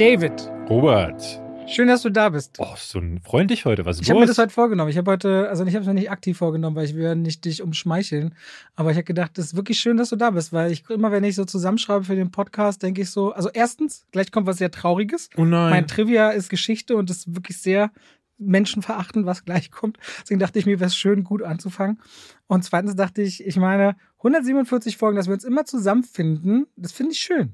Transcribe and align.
David, 0.00 0.50
Robert. 0.70 1.22
schön, 1.68 1.88
dass 1.88 2.00
du 2.00 2.08
da 2.08 2.30
bist. 2.30 2.56
Oh, 2.58 2.74
so 2.74 2.98
ein 2.98 3.20
freundlich 3.20 3.66
heute. 3.66 3.84
Was 3.84 3.96
ist 3.96 4.04
Ich 4.04 4.08
habe 4.08 4.20
mir 4.20 4.26
das 4.26 4.38
heute 4.38 4.48
vorgenommen. 4.48 4.88
Ich 4.88 4.96
habe 4.96 5.10
heute, 5.10 5.46
also 5.50 5.62
ich 5.66 5.74
habe 5.74 5.82
es 5.82 5.88
mir 5.88 5.92
nicht 5.92 6.10
aktiv 6.10 6.38
vorgenommen, 6.38 6.74
weil 6.74 6.86
ich 6.86 6.94
will 6.94 7.02
ja 7.02 7.14
nicht 7.14 7.44
dich 7.44 7.60
umschmeicheln. 7.60 8.34
Aber 8.76 8.92
ich 8.92 8.96
habe 8.96 9.04
gedacht, 9.04 9.36
das 9.36 9.48
ist 9.48 9.56
wirklich 9.56 9.78
schön, 9.78 9.98
dass 9.98 10.08
du 10.08 10.16
da 10.16 10.30
bist, 10.30 10.54
weil 10.54 10.72
ich 10.72 10.88
immer, 10.88 11.12
wenn 11.12 11.22
ich 11.22 11.34
so 11.34 11.44
zusammenschreibe 11.44 12.04
für 12.04 12.16
den 12.16 12.30
Podcast, 12.30 12.82
denke 12.82 13.02
ich 13.02 13.10
so, 13.10 13.32
also 13.32 13.50
erstens, 13.52 14.06
gleich 14.10 14.32
kommt 14.32 14.46
was 14.46 14.56
sehr 14.56 14.70
Trauriges. 14.70 15.28
oh 15.36 15.44
nein. 15.44 15.68
Mein 15.68 15.86
Trivia 15.86 16.30
ist 16.30 16.48
Geschichte 16.48 16.96
und 16.96 17.10
ist 17.10 17.34
wirklich 17.34 17.58
sehr 17.58 17.90
menschenverachtend, 18.38 19.26
was 19.26 19.44
gleich 19.44 19.70
kommt. 19.70 19.98
Deswegen 20.22 20.40
dachte 20.40 20.58
ich 20.58 20.64
mir, 20.64 20.80
wäre 20.80 20.88
es 20.88 20.96
schön, 20.96 21.24
gut 21.24 21.42
anzufangen. 21.42 22.00
Und 22.46 22.64
zweitens 22.64 22.96
dachte 22.96 23.20
ich, 23.20 23.46
ich 23.46 23.58
meine, 23.58 23.96
147 24.20 24.96
Folgen, 24.96 25.16
dass 25.16 25.26
wir 25.26 25.34
uns 25.34 25.44
immer 25.44 25.66
zusammenfinden, 25.66 26.68
das 26.76 26.92
finde 26.92 27.12
ich 27.12 27.18
schön. 27.18 27.52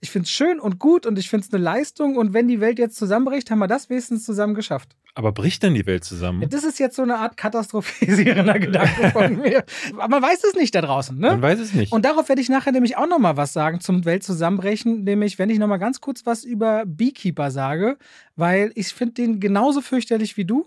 Ich 0.00 0.10
finde 0.10 0.26
es 0.26 0.30
schön 0.30 0.60
und 0.60 0.78
gut 0.78 1.06
und 1.06 1.18
ich 1.18 1.30
finde 1.30 1.46
es 1.46 1.52
eine 1.52 1.62
Leistung. 1.62 2.16
Und 2.16 2.32
wenn 2.32 2.48
die 2.48 2.60
Welt 2.60 2.78
jetzt 2.78 2.96
zusammenbricht, 2.96 3.50
haben 3.50 3.58
wir 3.58 3.66
das 3.66 3.90
wenigstens 3.90 4.24
zusammen 4.24 4.54
geschafft. 4.54 4.96
Aber 5.16 5.30
bricht 5.32 5.62
denn 5.62 5.74
die 5.74 5.86
Welt 5.86 6.04
zusammen? 6.04 6.42
Ja, 6.42 6.48
das 6.48 6.64
ist 6.64 6.80
jetzt 6.80 6.96
so 6.96 7.02
eine 7.02 7.16
Art 7.18 7.36
katastrophisierender 7.36 8.58
Gedanke 8.58 9.10
von 9.12 9.36
mir. 9.36 9.64
Aber 9.92 10.08
man 10.08 10.22
weiß 10.22 10.42
es 10.42 10.54
nicht 10.54 10.74
da 10.74 10.80
draußen, 10.80 11.16
ne? 11.16 11.28
Man 11.28 11.42
weiß 11.42 11.60
es 11.60 11.72
nicht. 11.72 11.92
Und 11.92 12.04
darauf 12.04 12.28
werde 12.28 12.42
ich 12.42 12.48
nachher 12.48 12.72
nämlich 12.72 12.96
auch 12.96 13.06
nochmal 13.06 13.36
was 13.36 13.52
sagen 13.52 13.80
zum 13.80 14.04
Weltzusammenbrechen, 14.04 15.04
nämlich 15.04 15.38
wenn 15.38 15.50
ich 15.50 15.58
nochmal 15.58 15.78
ganz 15.78 16.00
kurz 16.00 16.26
was 16.26 16.42
über 16.42 16.82
Beekeeper 16.84 17.52
sage, 17.52 17.96
weil 18.34 18.72
ich 18.74 18.88
finde 18.88 19.14
den 19.14 19.38
genauso 19.38 19.80
fürchterlich 19.80 20.36
wie 20.36 20.44
du, 20.44 20.66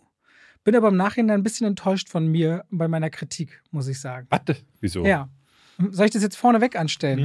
bin 0.64 0.76
aber 0.76 0.88
im 0.90 0.98
Nachhinein 0.98 1.42
ein 1.42 1.44
bisschen 1.44 1.68
enttäuscht 1.68 2.10
von 2.10 2.28
mir 2.28 2.64
bei 2.70 2.88
meiner 2.88 3.10
Kritik, 3.10 3.62
muss 3.72 3.88
ich 3.88 4.00
sagen. 4.00 4.28
Warte, 4.30 4.56
wieso? 4.80 5.06
Ja. 5.06 5.30
Soll 5.92 6.08
ich 6.08 6.12
das 6.12 6.24
jetzt 6.24 6.38
vorneweg 6.38 6.76
anstellen? 6.76 7.20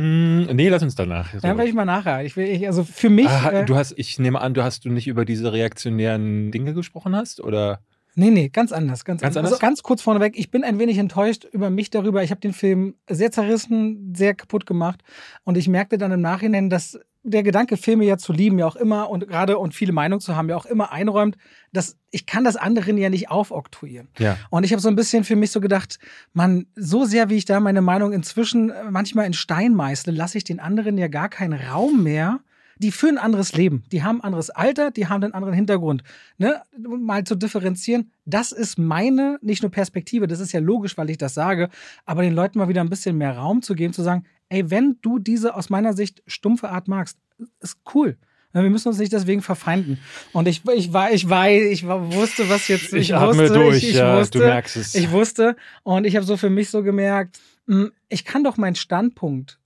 Hm, 0.48 0.56
nee, 0.56 0.69
lass 0.69 0.83
uns 0.83 0.95
danach. 0.95 1.33
So. 1.33 1.41
Dann 1.41 1.56
werde 1.56 1.69
ich 1.69 1.75
mal 1.75 1.84
nachher. 1.84 2.25
Ich 2.25 2.36
will, 2.36 2.47
ich, 2.47 2.67
also 2.67 2.84
für 2.84 3.09
mich. 3.09 3.28
ah, 3.28 3.50
äh, 3.50 3.64
du 3.64 3.77
hast, 3.77 3.94
ich 3.97 4.19
nehme 4.19 4.41
an, 4.41 4.53
du 4.55 4.62
hast 4.62 4.84
du 4.84 4.91
nicht 4.91 5.09
über 5.09 5.25
diese 5.25 5.53
reaktionären 5.53 6.50
Dinge 6.50 6.75
gesprochen 6.75 7.17
hast? 7.17 7.41
Oder? 7.41 7.81
Nee, 8.14 8.31
nee, 8.31 8.48
ganz 8.50 8.72
anders. 8.72 9.05
Ganz, 9.05 9.22
Ganz 9.22 9.36
anders. 9.36 9.53
anders? 9.53 9.53
Also 9.53 9.61
ganz 9.61 9.83
kurz 9.83 10.03
vorneweg, 10.03 10.39
ich 10.39 10.50
bin 10.50 10.64
ein 10.64 10.78
wenig 10.78 10.98
enttäuscht 10.98 11.44
über 11.50 11.70
mich 11.70 11.89
darüber. 11.89 12.22
Ich 12.22 12.31
habe 12.31 12.41
den 12.41 12.53
Film 12.53 12.94
sehr 13.09 13.33
zerrissen, 13.33 14.12
sehr 14.14 14.34
kaputt 14.34 14.66
gemacht. 14.66 15.03
Und 15.44 15.56
ich 15.56 15.69
merkte 15.69 15.97
dann 15.97 16.12
im 16.12 16.20
Nachhinein, 16.20 16.69
dass 16.69 17.00
der 17.25 17.42
Gedanke, 17.42 17.77
Filme 17.77 18.05
ja 18.05 18.19
zu 18.19 18.33
lieben, 18.33 18.59
ja 18.59 18.67
auch 18.67 18.77
immer 18.77 19.09
und 19.09 19.28
gerade 19.28 19.59
und 19.59 19.75
viele 19.75 19.92
Meinungen 19.92 20.20
zu 20.20 20.34
haben, 20.37 20.48
ja 20.48 20.56
auch 20.56 20.67
immer 20.67 20.92
einräumt, 20.92 21.37
dass 21.73 21.97
ich 22.11 22.27
kann 22.27 22.45
das 22.45 22.56
anderen 22.56 22.98
ja 22.98 23.11
nicht 23.11 23.31
aufoktroyieren. 23.31 24.09
Ja. 24.19 24.37
Und 24.51 24.65
ich 24.65 24.73
habe 24.73 24.83
so 24.83 24.89
ein 24.89 24.97
bisschen 24.97 25.25
für 25.25 25.37
mich 25.37 25.50
so 25.50 25.61
gedacht, 25.61 25.98
man, 26.33 26.67
so 26.75 27.05
sehr 27.05 27.31
wie 27.31 27.37
ich 27.37 27.45
da 27.45 27.61
meine 27.61 27.81
Meinung 27.81 28.12
inzwischen 28.12 28.70
äh, 28.70 28.91
manchmal 28.91 29.27
in 29.27 29.33
Stein 29.33 29.75
meißle, 29.75 30.12
lasse 30.12 30.39
ich 30.39 30.45
den 30.45 30.61
anderen 30.61 30.98
ja 30.98 31.09
gar 31.09 31.28
keinen 31.28 31.59
Raum 31.59 32.03
mehr. 32.03 32.41
Die 32.78 32.91
führen 32.91 33.17
ein 33.17 33.25
anderes 33.25 33.53
Leben, 33.53 33.84
die 33.93 34.03
haben 34.03 34.20
ein 34.20 34.25
anderes 34.25 34.50
Alter, 34.50 34.91
die 34.91 35.06
haben 35.06 35.23
einen 35.23 35.34
anderen 35.34 35.55
Hintergrund. 35.55 36.03
Ne? 36.39 36.62
Mal 36.77 37.23
zu 37.23 37.37
differenzieren, 37.37 38.11
das 38.25 38.50
ist 38.50 38.77
meine, 38.77 39.39
nicht 39.41 39.62
nur 39.62 39.70
Perspektive, 39.70 40.27
das 40.27 40.41
ist 40.41 40.50
ja 40.50 40.59
logisch, 40.59 40.98
weil 40.98 41.09
ich 41.09 41.19
das 41.19 41.34
sage, 41.34 41.69
aber 42.06 42.23
den 42.23 42.34
Leuten 42.34 42.59
mal 42.59 42.69
wieder 42.69 42.81
ein 42.81 42.89
bisschen 42.89 43.17
mehr 43.17 43.37
Raum 43.37 43.62
zu 43.62 43.77
geben, 43.77 43.93
zu 43.93 44.03
sagen, 44.03 44.25
ey, 44.53 44.70
wenn 44.70 44.98
du 45.03 45.19
diese 45.19 45.55
aus 45.55 45.70
meiner 45.70 45.95
Sicht 45.95 46.22
stumpfe 46.27 46.69
Art 46.69 46.89
magst, 46.89 47.19
ist 47.61 47.78
cool. 47.95 48.17
Wir 48.53 48.69
müssen 48.69 48.89
uns 48.89 48.98
nicht 48.98 49.12
deswegen 49.12 49.41
verfeinden. 49.41 49.98
Und 50.33 50.47
ich, 50.47 50.62
ich 50.75 50.92
war, 50.92 51.11
ich 51.11 51.27
weiß, 51.27 51.70
ich 51.70 51.86
wusste, 51.86 52.50
was 52.50 52.69
jetzt. 52.69 52.92
Ich, 52.92 53.09
Ich, 53.09 53.14
atme 53.14 53.44
wusste, 53.44 53.55
durch, 53.55 53.77
ich, 53.78 53.91
ich 53.91 53.97
ja, 53.97 54.19
wusste, 54.19 54.39
du 54.39 54.44
merkst 54.44 54.77
es. 54.77 54.94
ich 54.94 55.11
wusste 55.11 55.56
und 55.84 56.06
ich 56.06 56.17
habe 56.17 56.27
so 56.27 56.36
für 56.36 56.50
mich 56.50 56.69
so 56.69 56.83
gemerkt, 56.83 57.41
mh, 57.67 57.89
ich 58.11 58.27
kann 58.27 58.44
doch 58.44 58.59
meinen 58.59 58.75
Standpunkt 58.75 59.59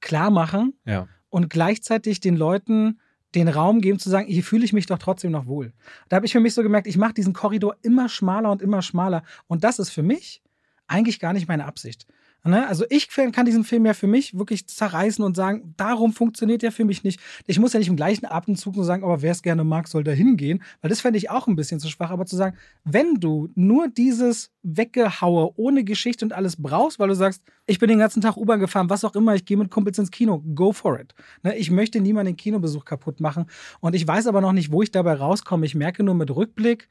klar 0.00 0.30
machen 0.30 0.74
ja. 0.84 1.08
und 1.30 1.50
gleichzeitig 1.50 2.20
den 2.20 2.36
Leuten 2.36 3.00
den 3.34 3.48
Raum 3.48 3.80
geben 3.80 3.98
zu 3.98 4.10
sagen, 4.10 4.28
hier 4.28 4.44
fühle 4.44 4.64
ich 4.64 4.72
mich 4.72 4.86
doch 4.86 4.98
trotzdem 4.98 5.32
noch 5.32 5.46
wohl. 5.46 5.72
Da 6.08 6.16
habe 6.16 6.26
ich 6.26 6.32
für 6.32 6.40
mich 6.40 6.54
so 6.54 6.62
gemerkt, 6.62 6.86
ich 6.86 6.98
mache 6.98 7.14
diesen 7.14 7.32
Korridor 7.32 7.76
immer 7.82 8.08
schmaler 8.08 8.52
und 8.52 8.62
immer 8.62 8.82
schmaler 8.82 9.24
und 9.48 9.64
das 9.64 9.80
ist 9.80 9.90
für 9.90 10.02
mich 10.02 10.42
eigentlich 10.86 11.18
gar 11.18 11.32
nicht 11.32 11.48
meine 11.48 11.64
Absicht. 11.64 12.06
Ne? 12.44 12.66
Also 12.66 12.84
ich 12.90 13.08
kann 13.08 13.46
diesen 13.46 13.62
Film 13.62 13.86
ja 13.86 13.94
für 13.94 14.08
mich 14.08 14.36
wirklich 14.36 14.66
zerreißen 14.66 15.24
und 15.24 15.36
sagen, 15.36 15.74
darum 15.76 16.12
funktioniert 16.12 16.62
der 16.62 16.72
für 16.72 16.84
mich 16.84 17.04
nicht. 17.04 17.20
Ich 17.46 17.60
muss 17.60 17.72
ja 17.72 17.78
nicht 17.78 17.88
im 17.88 17.96
gleichen 17.96 18.26
Atemzug 18.26 18.74
nur 18.74 18.84
sagen, 18.84 19.04
aber 19.04 19.22
wer 19.22 19.30
es 19.30 19.42
gerne 19.42 19.62
mag, 19.62 19.86
soll 19.86 20.02
da 20.02 20.10
hingehen, 20.10 20.62
weil 20.80 20.88
das 20.88 21.00
fände 21.00 21.18
ich 21.18 21.30
auch 21.30 21.46
ein 21.46 21.54
bisschen 21.54 21.78
zu 21.78 21.88
schwach. 21.88 22.10
Aber 22.10 22.26
zu 22.26 22.34
sagen, 22.34 22.56
wenn 22.84 23.14
du 23.20 23.48
nur 23.54 23.88
dieses 23.88 24.50
Weggehaue 24.62 25.52
ohne 25.56 25.84
Geschichte 25.84 26.24
und 26.24 26.32
alles 26.32 26.60
brauchst, 26.60 26.98
weil 26.98 27.08
du 27.08 27.14
sagst, 27.14 27.42
ich 27.66 27.78
bin 27.78 27.88
den 27.88 27.98
ganzen 27.98 28.20
Tag 28.20 28.36
U-Bahn 28.36 28.58
gefahren, 28.58 28.90
was 28.90 29.04
auch 29.04 29.14
immer, 29.14 29.36
ich 29.36 29.44
gehe 29.44 29.56
mit 29.56 29.70
Kumpels 29.70 29.98
ins 29.98 30.10
Kino, 30.10 30.42
go 30.54 30.72
for 30.72 30.98
it. 30.98 31.14
Ne? 31.44 31.56
Ich 31.56 31.70
möchte 31.70 32.00
niemanden 32.00 32.32
den 32.32 32.36
Kinobesuch 32.36 32.84
kaputt 32.84 33.20
machen 33.20 33.46
und 33.80 33.94
ich 33.94 34.06
weiß 34.06 34.26
aber 34.26 34.40
noch 34.40 34.52
nicht, 34.52 34.72
wo 34.72 34.82
ich 34.82 34.90
dabei 34.90 35.14
rauskomme. 35.14 35.64
Ich 35.64 35.76
merke 35.76 36.02
nur 36.02 36.16
mit 36.16 36.34
Rückblick, 36.34 36.88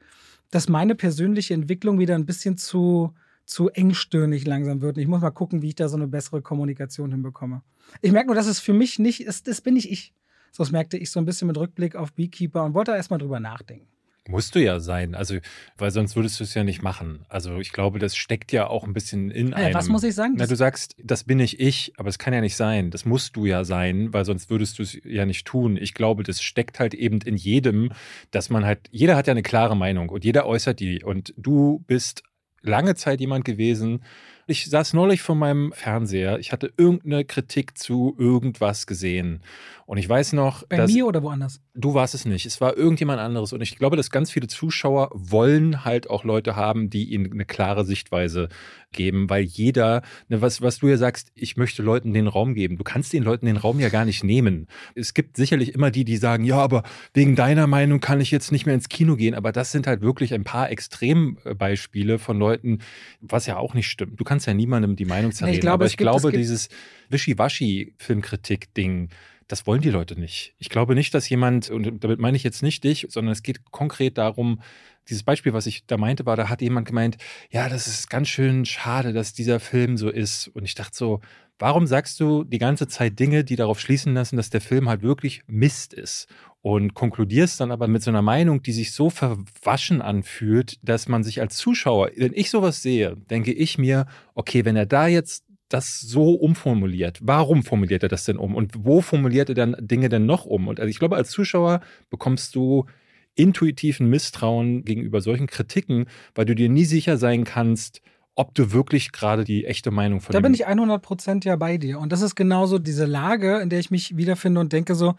dass 0.50 0.70
meine 0.70 0.94
persönliche 0.94 1.52
Entwicklung 1.52 1.98
wieder 1.98 2.14
ein 2.14 2.26
bisschen 2.26 2.56
zu 2.56 3.12
zu 3.52 3.68
engstirnig 3.70 4.46
langsam 4.46 4.80
wird. 4.80 4.96
Und 4.96 5.02
ich 5.02 5.08
muss 5.08 5.20
mal 5.20 5.30
gucken, 5.30 5.62
wie 5.62 5.68
ich 5.68 5.74
da 5.74 5.88
so 5.88 5.96
eine 5.96 6.08
bessere 6.08 6.42
Kommunikation 6.42 7.10
hinbekomme. 7.12 7.62
Ich 8.00 8.12
merke 8.12 8.26
nur, 8.28 8.36
dass 8.36 8.46
es 8.46 8.58
für 8.60 8.72
mich 8.72 8.98
nicht 8.98 9.20
ist, 9.22 9.48
das 9.48 9.60
bin 9.60 9.74
nicht 9.74 9.90
ich. 9.90 10.14
So, 10.50 10.62
das 10.62 10.72
merkte 10.72 10.98
ich 10.98 11.10
so 11.10 11.18
ein 11.20 11.24
bisschen 11.24 11.48
mit 11.48 11.56
Rückblick 11.56 11.96
auf 11.96 12.12
Beekeeper 12.12 12.64
und 12.64 12.74
wollte 12.74 12.92
erstmal 12.92 13.18
drüber 13.18 13.40
nachdenken. 13.40 13.86
Musst 14.28 14.54
du 14.54 14.62
ja 14.62 14.78
sein, 14.78 15.16
also, 15.16 15.38
weil 15.78 15.90
sonst 15.90 16.14
würdest 16.14 16.38
du 16.38 16.44
es 16.44 16.54
ja 16.54 16.62
nicht 16.62 16.80
machen. 16.80 17.24
Also, 17.28 17.58
ich 17.58 17.72
glaube, 17.72 17.98
das 17.98 18.14
steckt 18.14 18.52
ja 18.52 18.68
auch 18.68 18.84
ein 18.84 18.92
bisschen 18.92 19.32
in 19.32 19.50
Äh, 19.50 19.56
einem. 19.56 19.74
was 19.74 19.88
muss 19.88 20.04
ich 20.04 20.14
sagen? 20.14 20.34
Na, 20.36 20.46
du 20.46 20.54
sagst, 20.54 20.94
das 21.02 21.24
bin 21.24 21.38
nicht 21.38 21.58
ich, 21.58 21.92
aber 21.96 22.08
es 22.08 22.18
kann 22.18 22.32
ja 22.32 22.40
nicht 22.40 22.54
sein. 22.54 22.92
Das 22.92 23.04
musst 23.04 23.34
du 23.34 23.46
ja 23.46 23.64
sein, 23.64 24.12
weil 24.12 24.24
sonst 24.24 24.48
würdest 24.48 24.78
du 24.78 24.84
es 24.84 24.96
ja 25.02 25.26
nicht 25.26 25.44
tun. 25.44 25.76
Ich 25.76 25.92
glaube, 25.92 26.22
das 26.22 26.40
steckt 26.40 26.78
halt 26.78 26.94
eben 26.94 27.20
in 27.22 27.34
jedem, 27.36 27.90
dass 28.30 28.48
man 28.48 28.64
halt, 28.64 28.88
jeder 28.92 29.16
hat 29.16 29.26
ja 29.26 29.32
eine 29.32 29.42
klare 29.42 29.76
Meinung 29.76 30.08
und 30.08 30.24
jeder 30.24 30.46
äußert 30.46 30.78
die. 30.78 31.02
Und 31.02 31.34
du 31.36 31.82
bist 31.88 32.22
lange 32.62 32.94
Zeit 32.94 33.20
jemand 33.20 33.44
gewesen. 33.44 34.02
Ich 34.46 34.68
saß 34.68 34.94
neulich 34.94 35.22
vor 35.22 35.36
meinem 35.36 35.72
Fernseher. 35.72 36.38
Ich 36.38 36.52
hatte 36.52 36.72
irgendeine 36.76 37.24
Kritik 37.24 37.78
zu 37.78 38.14
irgendwas 38.18 38.86
gesehen. 38.86 39.40
Und 39.86 39.98
ich 39.98 40.08
weiß 40.08 40.32
noch, 40.32 40.66
Bei 40.68 40.78
dass 40.78 40.92
mir 40.92 41.06
oder 41.06 41.22
woanders? 41.22 41.60
Du 41.74 41.94
warst 41.94 42.14
es 42.14 42.24
nicht. 42.24 42.44
Es 42.44 42.60
war 42.60 42.76
irgendjemand 42.76 43.20
anderes. 43.20 43.52
Und 43.52 43.60
ich 43.62 43.78
glaube, 43.78 43.96
dass 43.96 44.10
ganz 44.10 44.30
viele 44.30 44.46
Zuschauer 44.46 45.10
wollen 45.12 45.84
halt 45.84 46.08
auch 46.10 46.24
Leute 46.24 46.54
haben, 46.54 46.90
die 46.90 47.12
ihnen 47.12 47.32
eine 47.32 47.46
klare 47.46 47.86
Sichtweise 47.86 48.50
geben, 48.92 49.30
weil 49.30 49.42
jeder, 49.42 50.02
ne, 50.28 50.42
was, 50.42 50.60
was 50.60 50.76
du 50.78 50.88
ja 50.88 50.98
sagst, 50.98 51.32
ich 51.34 51.56
möchte 51.56 51.82
Leuten 51.82 52.12
den 52.12 52.26
Raum 52.26 52.52
geben. 52.54 52.76
Du 52.76 52.84
kannst 52.84 53.14
den 53.14 53.22
Leuten 53.22 53.46
den 53.46 53.56
Raum 53.56 53.80
ja 53.80 53.88
gar 53.88 54.04
nicht 54.04 54.22
nehmen. 54.22 54.66
Es 54.94 55.14
gibt 55.14 55.38
sicherlich 55.38 55.74
immer 55.74 55.90
die, 55.90 56.04
die 56.04 56.18
sagen, 56.18 56.44
ja, 56.44 56.58
aber 56.58 56.82
wegen 57.14 57.36
deiner 57.36 57.66
Meinung 57.66 58.00
kann 58.00 58.20
ich 58.20 58.30
jetzt 58.30 58.52
nicht 58.52 58.66
mehr 58.66 58.74
ins 58.74 58.90
Kino 58.90 59.16
gehen. 59.16 59.34
Aber 59.34 59.52
das 59.52 59.72
sind 59.72 59.86
halt 59.86 60.02
wirklich 60.02 60.34
ein 60.34 60.44
paar 60.44 60.68
Extrembeispiele 60.70 62.18
von 62.18 62.38
Leuten, 62.38 62.80
was 63.20 63.46
ja 63.46 63.56
auch 63.56 63.72
nicht 63.72 63.88
stimmt. 63.88 64.20
Du 64.20 64.24
kannst 64.24 64.46
ja 64.46 64.52
niemandem 64.52 64.96
die 64.96 65.06
Meinung 65.06 65.32
zerreden. 65.32 65.60
glaube, 65.60 65.74
aber 65.74 65.86
ich 65.86 65.96
glaube, 65.96 66.32
dieses 66.32 66.68
Wischiwaschi-Filmkritik-Ding, 67.08 69.08
das 69.52 69.66
wollen 69.66 69.82
die 69.82 69.90
Leute 69.90 70.18
nicht. 70.18 70.54
Ich 70.56 70.70
glaube 70.70 70.94
nicht, 70.94 71.12
dass 71.12 71.28
jemand, 71.28 71.68
und 71.68 72.02
damit 72.02 72.18
meine 72.18 72.38
ich 72.38 72.42
jetzt 72.42 72.62
nicht 72.62 72.84
dich, 72.84 73.06
sondern 73.10 73.32
es 73.32 73.42
geht 73.42 73.70
konkret 73.70 74.16
darum, 74.16 74.62
dieses 75.10 75.24
Beispiel, 75.24 75.52
was 75.52 75.66
ich 75.66 75.84
da 75.84 75.98
meinte, 75.98 76.24
war, 76.24 76.36
da 76.36 76.48
hat 76.48 76.62
jemand 76.62 76.88
gemeint, 76.88 77.18
ja, 77.50 77.68
das 77.68 77.86
ist 77.86 78.08
ganz 78.08 78.28
schön 78.28 78.64
schade, 78.64 79.12
dass 79.12 79.34
dieser 79.34 79.60
Film 79.60 79.98
so 79.98 80.08
ist. 80.08 80.48
Und 80.48 80.64
ich 80.64 80.74
dachte 80.74 80.96
so, 80.96 81.20
warum 81.58 81.86
sagst 81.86 82.18
du 82.18 82.44
die 82.44 82.56
ganze 82.56 82.88
Zeit 82.88 83.18
Dinge, 83.18 83.44
die 83.44 83.56
darauf 83.56 83.78
schließen 83.78 84.14
lassen, 84.14 84.38
dass 84.38 84.48
der 84.48 84.62
Film 84.62 84.88
halt 84.88 85.02
wirklich 85.02 85.42
Mist 85.46 85.92
ist? 85.92 86.28
Und 86.62 86.94
konkludierst 86.94 87.60
dann 87.60 87.72
aber 87.72 87.88
mit 87.88 88.02
so 88.02 88.10
einer 88.10 88.22
Meinung, 88.22 88.62
die 88.62 88.72
sich 88.72 88.92
so 88.92 89.10
verwaschen 89.10 90.00
anfühlt, 90.00 90.78
dass 90.82 91.08
man 91.08 91.24
sich 91.24 91.42
als 91.42 91.58
Zuschauer, 91.58 92.10
wenn 92.16 92.32
ich 92.32 92.48
sowas 92.48 92.80
sehe, 92.80 93.16
denke 93.28 93.52
ich 93.52 93.76
mir, 93.76 94.06
okay, 94.34 94.64
wenn 94.64 94.76
er 94.76 94.86
da 94.86 95.08
jetzt 95.08 95.44
das 95.72 96.00
so 96.00 96.34
umformuliert. 96.34 97.18
Warum 97.22 97.62
formuliert 97.62 98.02
er 98.02 98.08
das 98.08 98.24
denn 98.24 98.36
um? 98.36 98.54
Und 98.54 98.84
wo 98.84 99.00
formuliert 99.00 99.48
er 99.48 99.54
dann 99.54 99.76
Dinge 99.78 100.08
denn 100.08 100.26
noch 100.26 100.44
um? 100.44 100.68
Und 100.68 100.80
also 100.80 100.90
ich 100.90 100.98
glaube, 100.98 101.16
als 101.16 101.30
Zuschauer 101.30 101.80
bekommst 102.10 102.54
du 102.54 102.86
intuitiven 103.34 104.08
Misstrauen 104.08 104.84
gegenüber 104.84 105.20
solchen 105.20 105.46
Kritiken, 105.46 106.06
weil 106.34 106.44
du 106.44 106.54
dir 106.54 106.68
nie 106.68 106.84
sicher 106.84 107.16
sein 107.16 107.44
kannst, 107.44 108.02
ob 108.34 108.54
du 108.54 108.72
wirklich 108.72 109.12
gerade 109.12 109.44
die 109.44 109.64
echte 109.64 109.90
Meinung 109.90 110.20
von 110.20 110.32
Da 110.32 110.40
bin 110.40 110.54
ich 110.54 110.66
100% 110.66 111.44
ja 111.44 111.56
bei 111.56 111.76
dir. 111.76 111.98
Und 111.98 112.12
das 112.12 112.22
ist 112.22 112.34
genauso 112.34 112.78
diese 112.78 113.04
Lage, 113.04 113.58
in 113.58 113.68
der 113.68 113.78
ich 113.78 113.90
mich 113.90 114.16
wiederfinde 114.16 114.60
und 114.60 114.72
denke 114.72 114.94
so, 114.94 115.14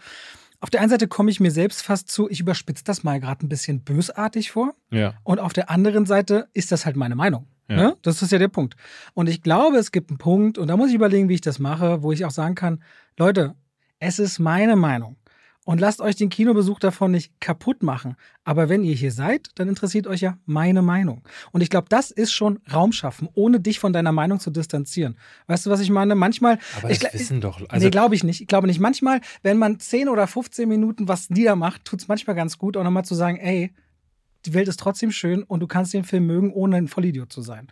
auf 0.59 0.69
der 0.69 0.79
einen 0.79 0.89
Seite 0.89 1.07
komme 1.07 1.29
ich 1.29 1.39
mir 1.39 1.51
selbst 1.51 1.83
fast 1.83 2.09
zu, 2.09 2.29
ich 2.29 2.39
überspitze 2.39 2.83
das 2.85 3.03
mal 3.03 3.19
gerade 3.19 3.45
ein 3.45 3.49
bisschen 3.49 3.81
bösartig 3.81 4.51
vor. 4.51 4.73
Ja. 4.91 5.13
Und 5.23 5.39
auf 5.39 5.53
der 5.53 5.69
anderen 5.69 6.05
Seite 6.05 6.47
ist 6.53 6.71
das 6.71 6.85
halt 6.85 6.95
meine 6.95 7.15
Meinung. 7.15 7.47
Ja. 7.69 7.75
Ne? 7.75 7.97
Das 8.01 8.21
ist 8.21 8.31
ja 8.31 8.37
der 8.39 8.49
Punkt. 8.49 8.75
Und 9.13 9.29
ich 9.29 9.41
glaube, 9.41 9.77
es 9.77 9.91
gibt 9.91 10.09
einen 10.09 10.17
Punkt, 10.17 10.57
und 10.57 10.67
da 10.67 10.77
muss 10.77 10.89
ich 10.89 10.95
überlegen, 10.95 11.29
wie 11.29 11.35
ich 11.35 11.41
das 11.41 11.59
mache, 11.59 12.03
wo 12.03 12.11
ich 12.11 12.25
auch 12.25 12.31
sagen 12.31 12.55
kann, 12.55 12.83
Leute, 13.17 13.55
es 13.99 14.19
ist 14.19 14.39
meine 14.39 14.75
Meinung. 14.75 15.15
und 15.65 15.79
lasst 15.79 16.01
euch 16.01 16.15
den 16.15 16.29
Kinobesuch 16.29 16.79
davon 16.79 17.11
nicht 17.11 17.39
kaputt 17.39 17.83
machen. 17.83 18.15
Aber 18.43 18.67
wenn 18.67 18.83
ihr 18.83 18.95
hier 18.95 19.11
seid, 19.11 19.49
dann 19.55 19.69
interessiert 19.69 20.07
euch 20.07 20.21
ja 20.21 20.37
meine 20.45 20.81
Meinung. 20.81 21.23
Und 21.51 21.61
ich 21.61 21.69
glaube, 21.69 21.87
das 21.89 22.11
ist 22.11 22.33
schon 22.33 22.59
Raum 22.71 22.91
schaffen, 22.91 23.29
ohne 23.33 23.59
dich 23.59 23.79
von 23.79 23.93
deiner 23.93 24.11
Meinung 24.11 24.39
zu 24.39 24.51
distanzieren. 24.51 25.17
Weißt 25.47 25.65
du, 25.65 25.69
was 25.69 25.79
ich 25.79 25.89
meine? 25.89 26.15
Manchmal. 26.15 26.59
Aber 26.77 26.91
ich, 26.91 26.99
das 26.99 27.13
wissen 27.13 27.39
doch. 27.39 27.61
Also 27.69 27.85
nee, 27.85 27.91
glaube 27.91 28.15
ich 28.15 28.23
nicht. 28.23 28.41
Ich 28.41 28.47
glaube 28.47 28.67
nicht. 28.67 28.79
Manchmal, 28.79 29.21
wenn 29.41 29.57
man 29.57 29.79
10 29.79 30.09
oder 30.09 30.27
15 30.27 30.67
Minuten 30.67 31.07
was 31.07 31.29
niedermacht, 31.29 31.85
tut 31.85 32.01
es 32.01 32.07
manchmal 32.07 32.35
ganz 32.35 32.57
gut, 32.57 32.75
auch 32.75 32.83
nochmal 32.83 33.05
zu 33.05 33.15
sagen, 33.15 33.37
ey, 33.37 33.73
die 34.45 34.53
Welt 34.53 34.67
ist 34.67 34.79
trotzdem 34.79 35.11
schön 35.11 35.43
und 35.43 35.59
du 35.59 35.67
kannst 35.67 35.93
den 35.93 36.03
Film 36.03 36.27
mögen, 36.27 36.51
ohne 36.51 36.77
ein 36.77 36.87
Vollidiot 36.87 37.31
zu 37.31 37.41
sein. 37.41 37.67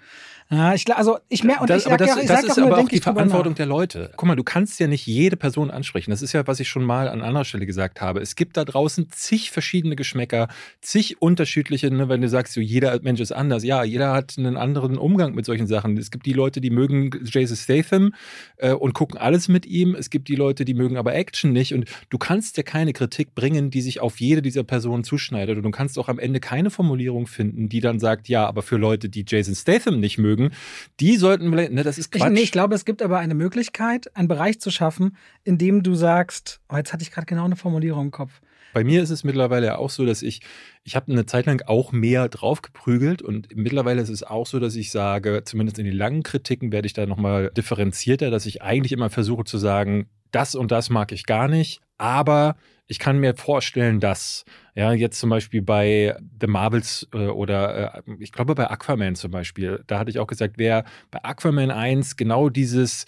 Ja, 0.54 0.74
ich, 0.74 0.94
also 0.94 1.18
ich 1.30 1.46
mehr 1.46 1.62
und 1.62 1.70
das, 1.70 1.78
ich 1.78 1.84
sag 1.84 1.94
aber 1.94 2.06
das, 2.06 2.16
ja, 2.16 2.22
ich 2.22 2.28
das 2.28 2.44
ist 2.44 2.60
auch 2.60 2.68
aber 2.68 2.80
auch 2.80 2.90
die 2.90 3.00
Verantwortung 3.00 3.56
der 3.56 3.68
Leute. 3.68 4.12
Guck 4.18 4.28
mal, 4.28 4.36
du 4.36 4.44
kannst 4.44 4.82
ja 4.82 4.88
nicht 4.88 5.08
jede 5.08 5.38
Person 5.38 5.72
ansprechen. 5.72 6.12
Das 6.12 6.22
ist 6.22 6.34
ja, 6.34 6.46
was 6.46 6.60
ich 6.60 6.68
schon 6.68 6.84
mal 6.84 7.08
an 7.08 7.22
anderer 7.22 7.46
Stelle 7.46 7.66
gesagt 7.66 8.02
habe. 8.02 8.20
Es 8.20 8.36
gibt 8.36 8.58
da 8.58 8.66
draußen 8.66 9.08
zig 9.12 9.50
verschiedene 9.50 9.96
Geschmäcker, 9.96 10.50
zig 10.82 11.22
unterschiedliche, 11.22 11.90
ne, 11.90 12.10
wenn 12.10 12.20
du 12.20 12.28
sagst, 12.28 12.52
so, 12.52 12.60
jeder 12.60 13.00
Mensch 13.02 13.22
ist 13.22 13.32
anders. 13.32 13.64
Ja, 13.64 13.86
jeder 13.86 14.12
hat 14.12 14.36
einen 14.38 14.58
anderen 14.58 14.98
Umgang 14.98 15.36
mit 15.36 15.46
solchen 15.46 15.68
Sachen. 15.68 15.96
Es 15.96 16.12
gibt 16.12 16.26
die 16.26 16.34
Leute, 16.34 16.60
die 16.60 16.70
mögen 16.70 17.12
Jason 17.24 17.56
Statham 17.56 18.14
äh, 18.58 18.74
und 18.74 18.92
gucken 18.92 19.18
alles 19.18 19.48
mit 19.48 19.66
ihm. 19.66 19.96
Es 19.96 20.10
gibt 20.10 20.28
die 20.28 20.36
Leute, 20.36 20.66
die 20.66 20.74
mögen 20.74 20.98
aber 20.98 21.16
Action 21.16 21.54
nicht. 21.54 21.74
Und 21.74 21.86
du 22.10 22.18
kannst 22.18 22.58
ja 22.58 22.64
keine 22.64 22.92
Kritik 22.92 23.36
bringen, 23.36 23.72
die 23.72 23.82
sich 23.82 24.02
auf 24.02 24.20
jede 24.20 24.42
dieser 24.42 24.66
Personen 24.66 25.06
zuschneidet. 25.06 25.56
Und 25.56 25.64
du 25.64 25.72
kannst 25.72 25.98
auch 25.98 26.10
am 26.10 26.20
Ende 26.20 26.42
keine 26.42 26.61
Formulierung 26.70 27.28
finden, 27.28 27.68
die 27.70 27.80
dann 27.82 28.00
sagt, 28.00 28.30
ja, 28.30 28.46
aber 28.46 28.62
für 28.62 28.78
Leute, 28.78 29.10
die 29.10 29.26
Jason 29.28 29.56
Statham 29.56 30.00
nicht 30.00 30.18
mögen, 30.18 30.52
die 31.00 31.18
sollten, 31.18 31.50
vielleicht- 31.50 31.72
ne, 31.72 31.84
das 31.84 31.98
ist 31.98 32.14
Ich, 32.16 32.22
Quatsch. 32.22 32.32
nee, 32.32 32.42
ich 32.42 32.52
glaube, 32.52 32.76
es 32.76 32.86
gibt 32.86 33.02
aber 33.02 33.18
eine 33.20 33.34
Möglichkeit, 33.34 34.16
einen 34.16 34.28
Bereich 34.28 34.60
zu 34.60 34.70
schaffen, 34.72 35.18
in 35.44 35.58
dem 35.58 35.82
du 35.84 35.96
sagst, 35.96 36.62
oh, 36.70 36.76
jetzt 36.78 36.94
hatte 36.94 37.04
ich 37.04 37.12
gerade 37.12 37.26
genau 37.26 37.46
eine 37.46 37.56
Formulierung 37.56 38.06
im 38.06 38.12
Kopf. 38.12 38.42
Bei 38.74 38.86
mir 38.86 39.04
ist 39.04 39.10
es 39.10 39.26
mittlerweile 39.26 39.66
ja 39.68 39.78
auch 39.78 39.90
so, 39.90 40.06
dass 40.06 40.22
ich, 40.22 40.40
ich 40.86 40.96
habe 40.96 41.12
eine 41.12 41.26
Zeit 41.26 41.46
lang 41.46 41.62
auch 41.68 41.92
mehr 41.92 42.30
draufgeprügelt 42.30 43.22
und 43.22 43.54
mittlerweile 43.56 44.02
ist 44.02 44.08
es 44.10 44.24
auch 44.24 44.46
so, 44.48 44.60
dass 44.60 44.76
ich 44.76 44.92
sage, 44.92 45.42
zumindest 45.44 45.78
in 45.80 45.86
den 45.86 45.96
langen 45.96 46.24
Kritiken 46.24 46.72
werde 46.72 46.86
ich 46.86 46.94
da 46.94 47.06
nochmal 47.06 47.52
differenzierter, 47.58 48.30
dass 48.32 48.46
ich 48.46 48.62
eigentlich 48.62 48.92
immer 48.94 49.10
versuche 49.10 49.44
zu 49.44 49.58
sagen, 49.58 50.08
das 50.32 50.56
und 50.56 50.72
das 50.72 50.90
mag 50.90 51.12
ich 51.12 51.26
gar 51.26 51.50
nicht, 51.50 51.82
aber 51.98 52.56
ich 52.92 53.00
kann 53.00 53.20
mir 53.20 53.36
vorstellen, 53.36 54.02
dass, 54.02 54.44
ja, 54.76 54.92
jetzt 54.92 55.18
zum 55.18 55.30
Beispiel 55.30 55.62
bei 55.62 56.14
The 56.42 56.48
Marvels 56.48 57.08
äh, 57.14 57.28
oder 57.28 57.96
äh, 57.96 58.02
ich 58.20 58.34
glaube 58.34 58.54
bei 58.54 58.70
Aquaman 58.70 59.16
zum 59.16 59.32
Beispiel, 59.32 59.82
da 59.88 59.98
hatte 59.98 60.10
ich 60.10 60.20
auch 60.20 60.28
gesagt, 60.28 60.56
wer 60.58 60.84
bei 61.10 61.24
Aquaman 61.24 61.72
1 61.72 62.18
genau 62.18 62.50
dieses 62.50 63.06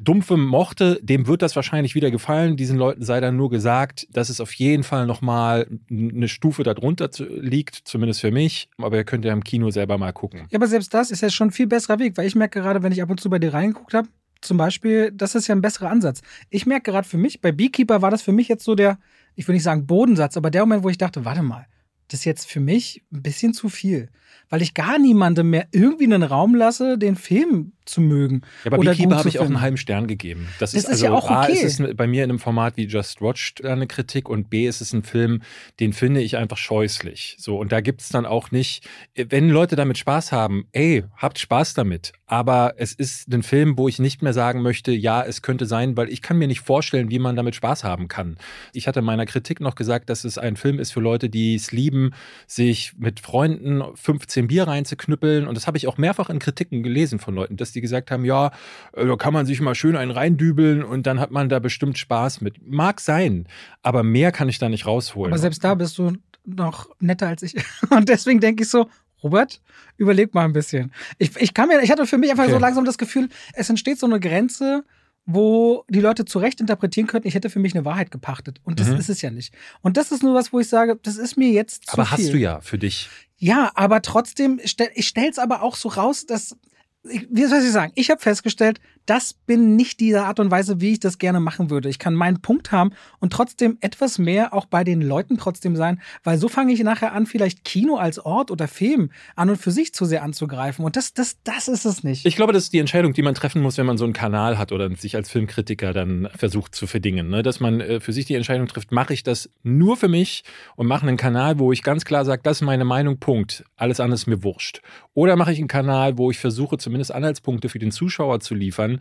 Dumpfe 0.00 0.36
mochte, 0.36 0.98
dem 1.02 1.28
wird 1.28 1.42
das 1.42 1.54
wahrscheinlich 1.54 1.94
wieder 1.94 2.10
gefallen. 2.10 2.56
Diesen 2.56 2.76
Leuten 2.76 3.04
sei 3.04 3.20
dann 3.20 3.36
nur 3.36 3.48
gesagt, 3.48 4.08
dass 4.10 4.28
es 4.28 4.40
auf 4.40 4.52
jeden 4.54 4.82
Fall 4.82 5.06
nochmal 5.06 5.68
eine 5.88 6.26
Stufe 6.26 6.64
darunter 6.64 7.08
liegt, 7.18 7.76
zumindest 7.76 8.22
für 8.22 8.32
mich. 8.32 8.70
Aber 8.78 8.96
ihr 8.96 9.04
könnt 9.04 9.24
ja 9.24 9.32
im 9.32 9.44
Kino 9.44 9.70
selber 9.70 9.98
mal 9.98 10.12
gucken. 10.12 10.48
Ja, 10.50 10.58
aber 10.58 10.66
selbst 10.66 10.92
das 10.94 11.12
ist 11.12 11.20
ja 11.20 11.30
schon 11.30 11.48
ein 11.48 11.52
viel 11.52 11.68
besserer 11.68 12.00
Weg, 12.00 12.16
weil 12.16 12.26
ich 12.26 12.34
merke 12.34 12.60
gerade, 12.60 12.82
wenn 12.82 12.90
ich 12.90 13.00
ab 13.00 13.10
und 13.10 13.20
zu 13.20 13.30
bei 13.30 13.38
dir 13.38 13.54
reingeguckt 13.54 13.94
habe, 13.94 14.08
zum 14.42 14.56
Beispiel, 14.56 15.10
das 15.12 15.34
ist 15.34 15.46
ja 15.46 15.54
ein 15.54 15.62
besserer 15.62 15.90
Ansatz. 15.90 16.20
Ich 16.50 16.66
merke 16.66 16.90
gerade 16.90 17.08
für 17.08 17.16
mich, 17.16 17.40
bei 17.40 17.52
Beekeeper 17.52 18.02
war 18.02 18.10
das 18.10 18.22
für 18.22 18.32
mich 18.32 18.48
jetzt 18.48 18.64
so 18.64 18.74
der, 18.74 18.98
ich 19.34 19.48
will 19.48 19.54
nicht 19.54 19.62
sagen 19.62 19.86
Bodensatz, 19.86 20.36
aber 20.36 20.50
der 20.50 20.62
Moment, 20.62 20.82
wo 20.82 20.88
ich 20.88 20.98
dachte, 20.98 21.24
warte 21.24 21.42
mal, 21.42 21.66
das 22.08 22.20
ist 22.20 22.24
jetzt 22.24 22.46
für 22.46 22.60
mich 22.60 23.02
ein 23.12 23.22
bisschen 23.22 23.54
zu 23.54 23.68
viel. 23.68 24.10
Weil 24.50 24.60
ich 24.60 24.74
gar 24.74 24.98
niemandem 24.98 25.48
mehr 25.48 25.68
irgendwie 25.70 26.04
einen 26.04 26.22
Raum 26.22 26.54
lasse, 26.54 26.98
den 26.98 27.16
Film 27.16 27.72
zu 27.84 28.00
mögen. 28.00 28.42
Ja, 28.64 28.70
bei 28.70 28.78
Oder 28.78 28.92
Beekeeper 28.92 29.16
habe 29.16 29.28
ich 29.28 29.38
auch 29.38 29.46
einen 29.46 29.60
halben 29.60 29.76
Stern 29.76 30.06
gegeben. 30.06 30.48
Das, 30.58 30.72
Das 30.72 30.84
ist, 30.84 30.84
ist 30.84 30.90
also 30.90 31.04
ja 31.06 31.12
auch 31.12 31.30
A, 31.30 31.42
okay. 31.44 31.52
ist 31.52 31.80
es 31.80 31.96
bei 31.96 32.06
mir 32.06 32.24
in 32.24 32.30
einem 32.30 32.38
Format 32.38 32.76
wie 32.76 32.86
Just 32.86 33.20
Watched 33.20 33.64
eine 33.64 33.86
Kritik 33.86 34.28
und 34.28 34.50
B 34.50 34.66
ist 34.66 34.80
es 34.80 34.92
ein 34.92 35.02
Film, 35.02 35.42
den 35.80 35.92
finde 35.92 36.20
ich 36.20 36.36
einfach 36.36 36.56
scheußlich. 36.56 37.36
So, 37.38 37.58
und 37.58 37.72
da 37.72 37.80
gibt 37.80 38.00
es 38.00 38.08
dann 38.08 38.26
auch 38.26 38.50
nicht, 38.50 38.88
wenn 39.14 39.48
Leute 39.48 39.76
damit 39.76 39.98
Spaß 39.98 40.32
haben, 40.32 40.66
ey, 40.72 41.04
habt 41.16 41.38
Spaß 41.38 41.74
damit. 41.74 42.12
Aber 42.26 42.74
es 42.78 42.94
ist 42.94 43.30
ein 43.30 43.42
Film, 43.42 43.76
wo 43.76 43.88
ich 43.88 43.98
nicht 43.98 44.22
mehr 44.22 44.32
sagen 44.32 44.62
möchte, 44.62 44.92
ja, 44.92 45.22
es 45.22 45.42
könnte 45.42 45.66
sein, 45.66 45.98
weil 45.98 46.08
ich 46.08 46.22
kann 46.22 46.38
mir 46.38 46.48
nicht 46.48 46.60
vorstellen, 46.60 47.10
wie 47.10 47.18
man 47.18 47.36
damit 47.36 47.54
Spaß 47.54 47.84
haben 47.84 48.08
kann. 48.08 48.38
Ich 48.72 48.88
hatte 48.88 49.00
in 49.00 49.04
meiner 49.04 49.26
Kritik 49.26 49.60
noch 49.60 49.74
gesagt, 49.74 50.08
dass 50.08 50.24
es 50.24 50.38
ein 50.38 50.56
Film 50.56 50.78
ist 50.78 50.92
für 50.92 51.00
Leute, 51.00 51.28
die 51.28 51.54
es 51.54 51.72
lieben, 51.72 52.14
sich 52.46 52.94
mit 52.96 53.20
Freunden 53.20 53.82
15 53.94 54.46
Bier 54.46 54.66
reinzuknüppeln. 54.66 55.46
Und 55.46 55.56
das 55.56 55.66
habe 55.66 55.76
ich 55.76 55.86
auch 55.86 55.98
mehrfach 55.98 56.30
in 56.30 56.38
Kritiken 56.38 56.82
gelesen 56.82 57.18
von 57.18 57.34
Leuten, 57.34 57.56
dass 57.56 57.71
die 57.72 57.80
gesagt 57.80 58.10
haben, 58.10 58.24
ja, 58.24 58.52
äh, 58.92 59.06
da 59.06 59.16
kann 59.16 59.32
man 59.32 59.46
sich 59.46 59.60
mal 59.60 59.74
schön 59.74 59.96
einen 59.96 60.10
reindübeln 60.10 60.82
und 60.82 61.06
dann 61.06 61.18
hat 61.20 61.30
man 61.30 61.48
da 61.48 61.58
bestimmt 61.58 61.98
Spaß 61.98 62.40
mit. 62.40 62.66
Mag 62.66 63.00
sein, 63.00 63.46
aber 63.82 64.02
mehr 64.02 64.32
kann 64.32 64.48
ich 64.48 64.58
da 64.58 64.68
nicht 64.68 64.86
rausholen. 64.86 65.32
Aber 65.32 65.38
selbst 65.40 65.62
da 65.64 65.74
bist 65.74 65.98
du 65.98 66.12
noch 66.44 66.88
netter 67.00 67.28
als 67.28 67.42
ich. 67.42 67.54
Und 67.90 68.08
deswegen 68.08 68.40
denke 68.40 68.64
ich 68.64 68.68
so, 68.68 68.88
Robert, 69.22 69.60
überleg 69.96 70.34
mal 70.34 70.44
ein 70.44 70.52
bisschen. 70.52 70.92
Ich, 71.18 71.36
ich, 71.36 71.54
kann 71.54 71.68
mir, 71.68 71.80
ich 71.82 71.90
hatte 71.92 72.04
für 72.06 72.18
mich 72.18 72.30
einfach 72.32 72.42
Okay. 72.44 72.52
so 72.54 72.58
langsam 72.58 72.84
das 72.84 72.98
Gefühl, 72.98 73.28
es 73.54 73.70
entsteht 73.70 74.00
so 74.00 74.06
eine 74.06 74.18
Grenze, 74.18 74.84
wo 75.24 75.84
die 75.88 76.00
Leute 76.00 76.24
zu 76.24 76.40
Recht 76.40 76.60
interpretieren 76.60 77.06
könnten, 77.06 77.28
ich 77.28 77.36
hätte 77.36 77.48
für 77.48 77.60
mich 77.60 77.76
eine 77.76 77.84
Wahrheit 77.84 78.10
gepachtet. 78.10 78.60
Und 78.64 78.80
das 78.80 78.88
Mhm. 78.88 78.96
ist 78.96 79.08
es 79.08 79.22
ja 79.22 79.30
nicht. 79.30 79.54
Und 79.80 79.96
das 79.96 80.10
ist 80.10 80.24
nur 80.24 80.34
was, 80.34 80.52
wo 80.52 80.58
ich 80.58 80.68
sage, 80.68 80.98
das 81.00 81.16
ist 81.16 81.36
mir 81.36 81.50
jetzt 81.50 81.86
zu 81.86 81.92
aber 81.92 82.06
viel. 82.06 82.18
hast 82.24 82.32
du 82.32 82.38
ja 82.38 82.60
für 82.60 82.78
dich. 82.78 83.08
Ja, 83.36 83.70
aber 83.76 84.02
trotzdem, 84.02 84.60
ich 84.62 85.06
stell's 85.06 85.38
aber 85.38 85.62
auch 85.62 85.76
so 85.76 85.88
raus, 85.90 86.26
dass, 86.26 86.56
ich, 87.04 87.26
wie 87.30 87.44
soll 87.46 87.60
ich 87.60 87.70
sagen, 87.72 87.92
ich 87.94 88.10
habe 88.10 88.20
festgestellt, 88.20 88.80
das 89.06 89.32
bin 89.32 89.74
nicht 89.74 89.98
diese 89.98 90.24
Art 90.24 90.38
und 90.38 90.50
Weise, 90.50 90.80
wie 90.80 90.92
ich 90.92 91.00
das 91.00 91.18
gerne 91.18 91.40
machen 91.40 91.70
würde. 91.70 91.88
Ich 91.88 91.98
kann 91.98 92.14
meinen 92.14 92.40
Punkt 92.40 92.70
haben 92.70 92.92
und 93.18 93.32
trotzdem 93.32 93.76
etwas 93.80 94.18
mehr 94.18 94.54
auch 94.54 94.66
bei 94.66 94.84
den 94.84 95.02
Leuten 95.02 95.38
trotzdem 95.38 95.74
sein, 95.74 96.00
weil 96.22 96.38
so 96.38 96.48
fange 96.48 96.72
ich 96.72 96.82
nachher 96.84 97.12
an, 97.12 97.26
vielleicht 97.26 97.64
Kino 97.64 97.96
als 97.96 98.20
Ort 98.20 98.52
oder 98.52 98.68
Film 98.68 99.10
an 99.34 99.50
und 99.50 99.56
für 99.56 99.72
sich 99.72 99.92
zu 99.92 100.04
sehr 100.04 100.22
anzugreifen. 100.22 100.84
Und 100.84 100.96
das, 100.96 101.14
das, 101.14 101.38
das 101.42 101.66
ist 101.66 101.84
es 101.84 102.04
nicht. 102.04 102.24
Ich 102.24 102.36
glaube, 102.36 102.52
das 102.52 102.64
ist 102.64 102.72
die 102.72 102.78
Entscheidung, 102.78 103.12
die 103.12 103.22
man 103.22 103.34
treffen 103.34 103.60
muss, 103.60 103.76
wenn 103.78 103.86
man 103.86 103.98
so 103.98 104.04
einen 104.04 104.12
Kanal 104.12 104.56
hat 104.56 104.70
oder 104.70 104.94
sich 104.94 105.16
als 105.16 105.30
Filmkritiker 105.30 105.92
dann 105.92 106.28
versucht 106.36 106.74
zu 106.74 106.86
verdingen. 106.86 107.28
Ne? 107.28 107.42
Dass 107.42 107.58
man 107.58 107.80
äh, 107.80 108.00
für 108.00 108.12
sich 108.12 108.26
die 108.26 108.34
Entscheidung 108.34 108.68
trifft, 108.68 108.92
mache 108.92 109.12
ich 109.12 109.24
das 109.24 109.50
nur 109.64 109.96
für 109.96 110.08
mich 110.08 110.44
und 110.76 110.86
mache 110.86 111.06
einen 111.06 111.16
Kanal, 111.16 111.58
wo 111.58 111.72
ich 111.72 111.82
ganz 111.82 112.04
klar 112.04 112.24
sage, 112.24 112.42
das 112.44 112.58
ist 112.58 112.62
meine 112.62 112.84
Meinung, 112.84 113.18
Punkt. 113.18 113.64
Alles 113.76 113.98
andere 113.98 114.14
ist 114.14 114.28
mir 114.28 114.44
wurscht. 114.44 114.80
Oder 115.14 115.34
mache 115.34 115.52
ich 115.52 115.58
einen 115.58 115.68
Kanal, 115.68 116.18
wo 116.18 116.30
ich 116.30 116.38
versuche, 116.38 116.78
zumindest 116.92 117.14
Anhaltspunkte 117.14 117.70
für 117.70 117.78
den 117.78 117.90
Zuschauer 117.90 118.40
zu 118.40 118.54
liefern. 118.54 119.00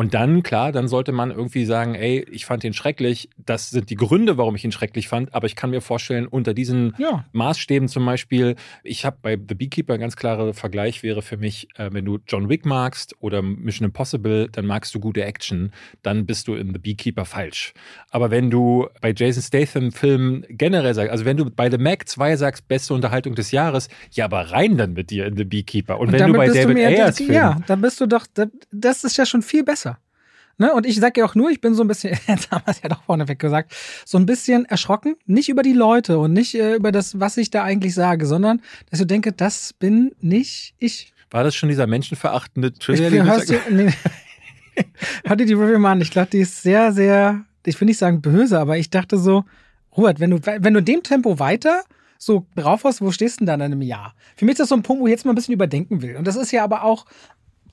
Und 0.00 0.14
dann, 0.14 0.42
klar, 0.42 0.72
dann 0.72 0.88
sollte 0.88 1.12
man 1.12 1.30
irgendwie 1.30 1.66
sagen, 1.66 1.94
ey, 1.94 2.26
ich 2.30 2.46
fand 2.46 2.62
den 2.62 2.72
schrecklich. 2.72 3.28
Das 3.36 3.68
sind 3.68 3.90
die 3.90 3.96
Gründe, 3.96 4.38
warum 4.38 4.56
ich 4.56 4.64
ihn 4.64 4.72
schrecklich 4.72 5.08
fand. 5.08 5.34
Aber 5.34 5.46
ich 5.46 5.56
kann 5.56 5.68
mir 5.68 5.82
vorstellen, 5.82 6.26
unter 6.26 6.54
diesen 6.54 6.94
ja. 6.96 7.26
Maßstäben 7.32 7.86
zum 7.86 8.06
Beispiel, 8.06 8.56
ich 8.82 9.04
habe 9.04 9.18
bei 9.20 9.36
The 9.36 9.54
Beekeeper 9.54 9.92
ein 9.92 10.00
ganz 10.00 10.16
klarer 10.16 10.54
Vergleich 10.54 11.02
wäre 11.02 11.20
für 11.20 11.36
mich, 11.36 11.68
äh, 11.76 11.90
wenn 11.92 12.06
du 12.06 12.18
John 12.26 12.48
Wick 12.48 12.64
magst 12.64 13.14
oder 13.20 13.42
Mission 13.42 13.84
Impossible, 13.84 14.48
dann 14.50 14.64
magst 14.64 14.94
du 14.94 15.00
gute 15.00 15.22
Action, 15.22 15.70
dann 16.00 16.24
bist 16.24 16.48
du 16.48 16.54
in 16.54 16.72
The 16.72 16.78
Beekeeper 16.78 17.26
falsch. 17.26 17.74
Aber 18.08 18.30
wenn 18.30 18.48
du 18.48 18.88
bei 19.02 19.12
Jason 19.14 19.42
Statham 19.42 19.92
Filmen 19.92 20.46
generell 20.48 20.94
sagst, 20.94 21.12
also 21.12 21.26
wenn 21.26 21.36
du 21.36 21.50
bei 21.50 21.70
The 21.70 21.76
Mac 21.76 22.08
2 22.08 22.36
sagst, 22.36 22.68
beste 22.68 22.94
Unterhaltung 22.94 23.34
des 23.34 23.50
Jahres, 23.50 23.90
ja, 24.12 24.24
aber 24.24 24.50
rein 24.50 24.78
dann 24.78 24.94
mit 24.94 25.10
dir 25.10 25.26
in 25.26 25.36
The 25.36 25.44
Beekeeper. 25.44 26.00
Und, 26.00 26.10
wenn 26.10 26.26
du 26.26 26.38
bei 26.38 26.48
David 26.48 26.78
Ayers 26.78 27.18
Filmen, 27.18 27.34
Ja, 27.34 27.58
dann 27.66 27.82
bist 27.82 28.00
du 28.00 28.06
doch, 28.06 28.26
das 28.72 29.04
ist 29.04 29.18
ja 29.18 29.26
schon 29.26 29.42
viel 29.42 29.62
besser. 29.62 29.89
Ne? 30.60 30.74
Und 30.74 30.84
ich 30.84 31.00
sage 31.00 31.20
ja 31.20 31.26
auch 31.26 31.34
nur, 31.34 31.48
ich 31.48 31.62
bin 31.62 31.74
so 31.74 31.82
ein 31.82 31.88
bisschen, 31.88 32.10
jetzt 32.26 32.50
haben 32.50 32.62
wir 32.66 32.70
es 32.70 32.82
ja 32.82 32.90
doch 32.90 33.02
vorneweg 33.02 33.38
gesagt, 33.38 33.74
so 34.04 34.18
ein 34.18 34.26
bisschen 34.26 34.66
erschrocken, 34.66 35.16
nicht 35.24 35.48
über 35.48 35.62
die 35.62 35.72
Leute 35.72 36.18
und 36.18 36.34
nicht 36.34 36.54
äh, 36.54 36.74
über 36.74 36.92
das, 36.92 37.18
was 37.18 37.38
ich 37.38 37.48
da 37.48 37.64
eigentlich 37.64 37.94
sage, 37.94 38.26
sondern 38.26 38.60
dass 38.90 39.00
ich 39.00 39.06
denke, 39.06 39.32
das 39.32 39.72
bin 39.72 40.12
nicht 40.20 40.74
ich. 40.78 41.14
war 41.30 41.44
das 41.44 41.54
schon 41.54 41.70
dieser 41.70 41.86
menschenverachtende 41.86 42.74
Trailer? 42.74 43.24
hörst 43.24 43.50
nee, 43.70 43.90
hör 45.24 45.36
dir 45.36 45.46
die 45.46 45.54
Review 45.54 45.78
mal 45.78 45.92
an. 45.92 46.02
Ich 46.02 46.10
glaube, 46.10 46.28
die 46.30 46.40
ist 46.40 46.62
sehr, 46.62 46.92
sehr, 46.92 47.42
ich 47.64 47.80
will 47.80 47.86
nicht 47.86 47.98
sagen 47.98 48.20
böse, 48.20 48.60
aber 48.60 48.76
ich 48.76 48.90
dachte 48.90 49.16
so, 49.16 49.44
Robert, 49.96 50.20
wenn 50.20 50.30
du, 50.30 50.40
wenn 50.44 50.74
du 50.74 50.80
in 50.80 50.84
dem 50.84 51.02
Tempo 51.02 51.38
weiter 51.38 51.84
so 52.18 52.44
drauf 52.54 52.84
hast, 52.84 53.00
wo 53.00 53.10
stehst 53.12 53.40
du 53.40 53.46
denn 53.46 53.46
dann 53.46 53.60
in 53.60 53.72
einem 53.72 53.82
Jahr? 53.82 54.14
Für 54.36 54.44
mich 54.44 54.52
ist 54.52 54.60
das 54.60 54.68
so 54.68 54.74
ein 54.74 54.82
Punkt, 54.82 55.00
wo 55.00 55.06
ich 55.06 55.12
jetzt 55.12 55.24
mal 55.24 55.32
ein 55.32 55.36
bisschen 55.36 55.54
überdenken 55.54 56.02
will. 56.02 56.16
Und 56.16 56.26
das 56.26 56.36
ist 56.36 56.52
ja 56.52 56.62
aber 56.62 56.84
auch, 56.84 57.06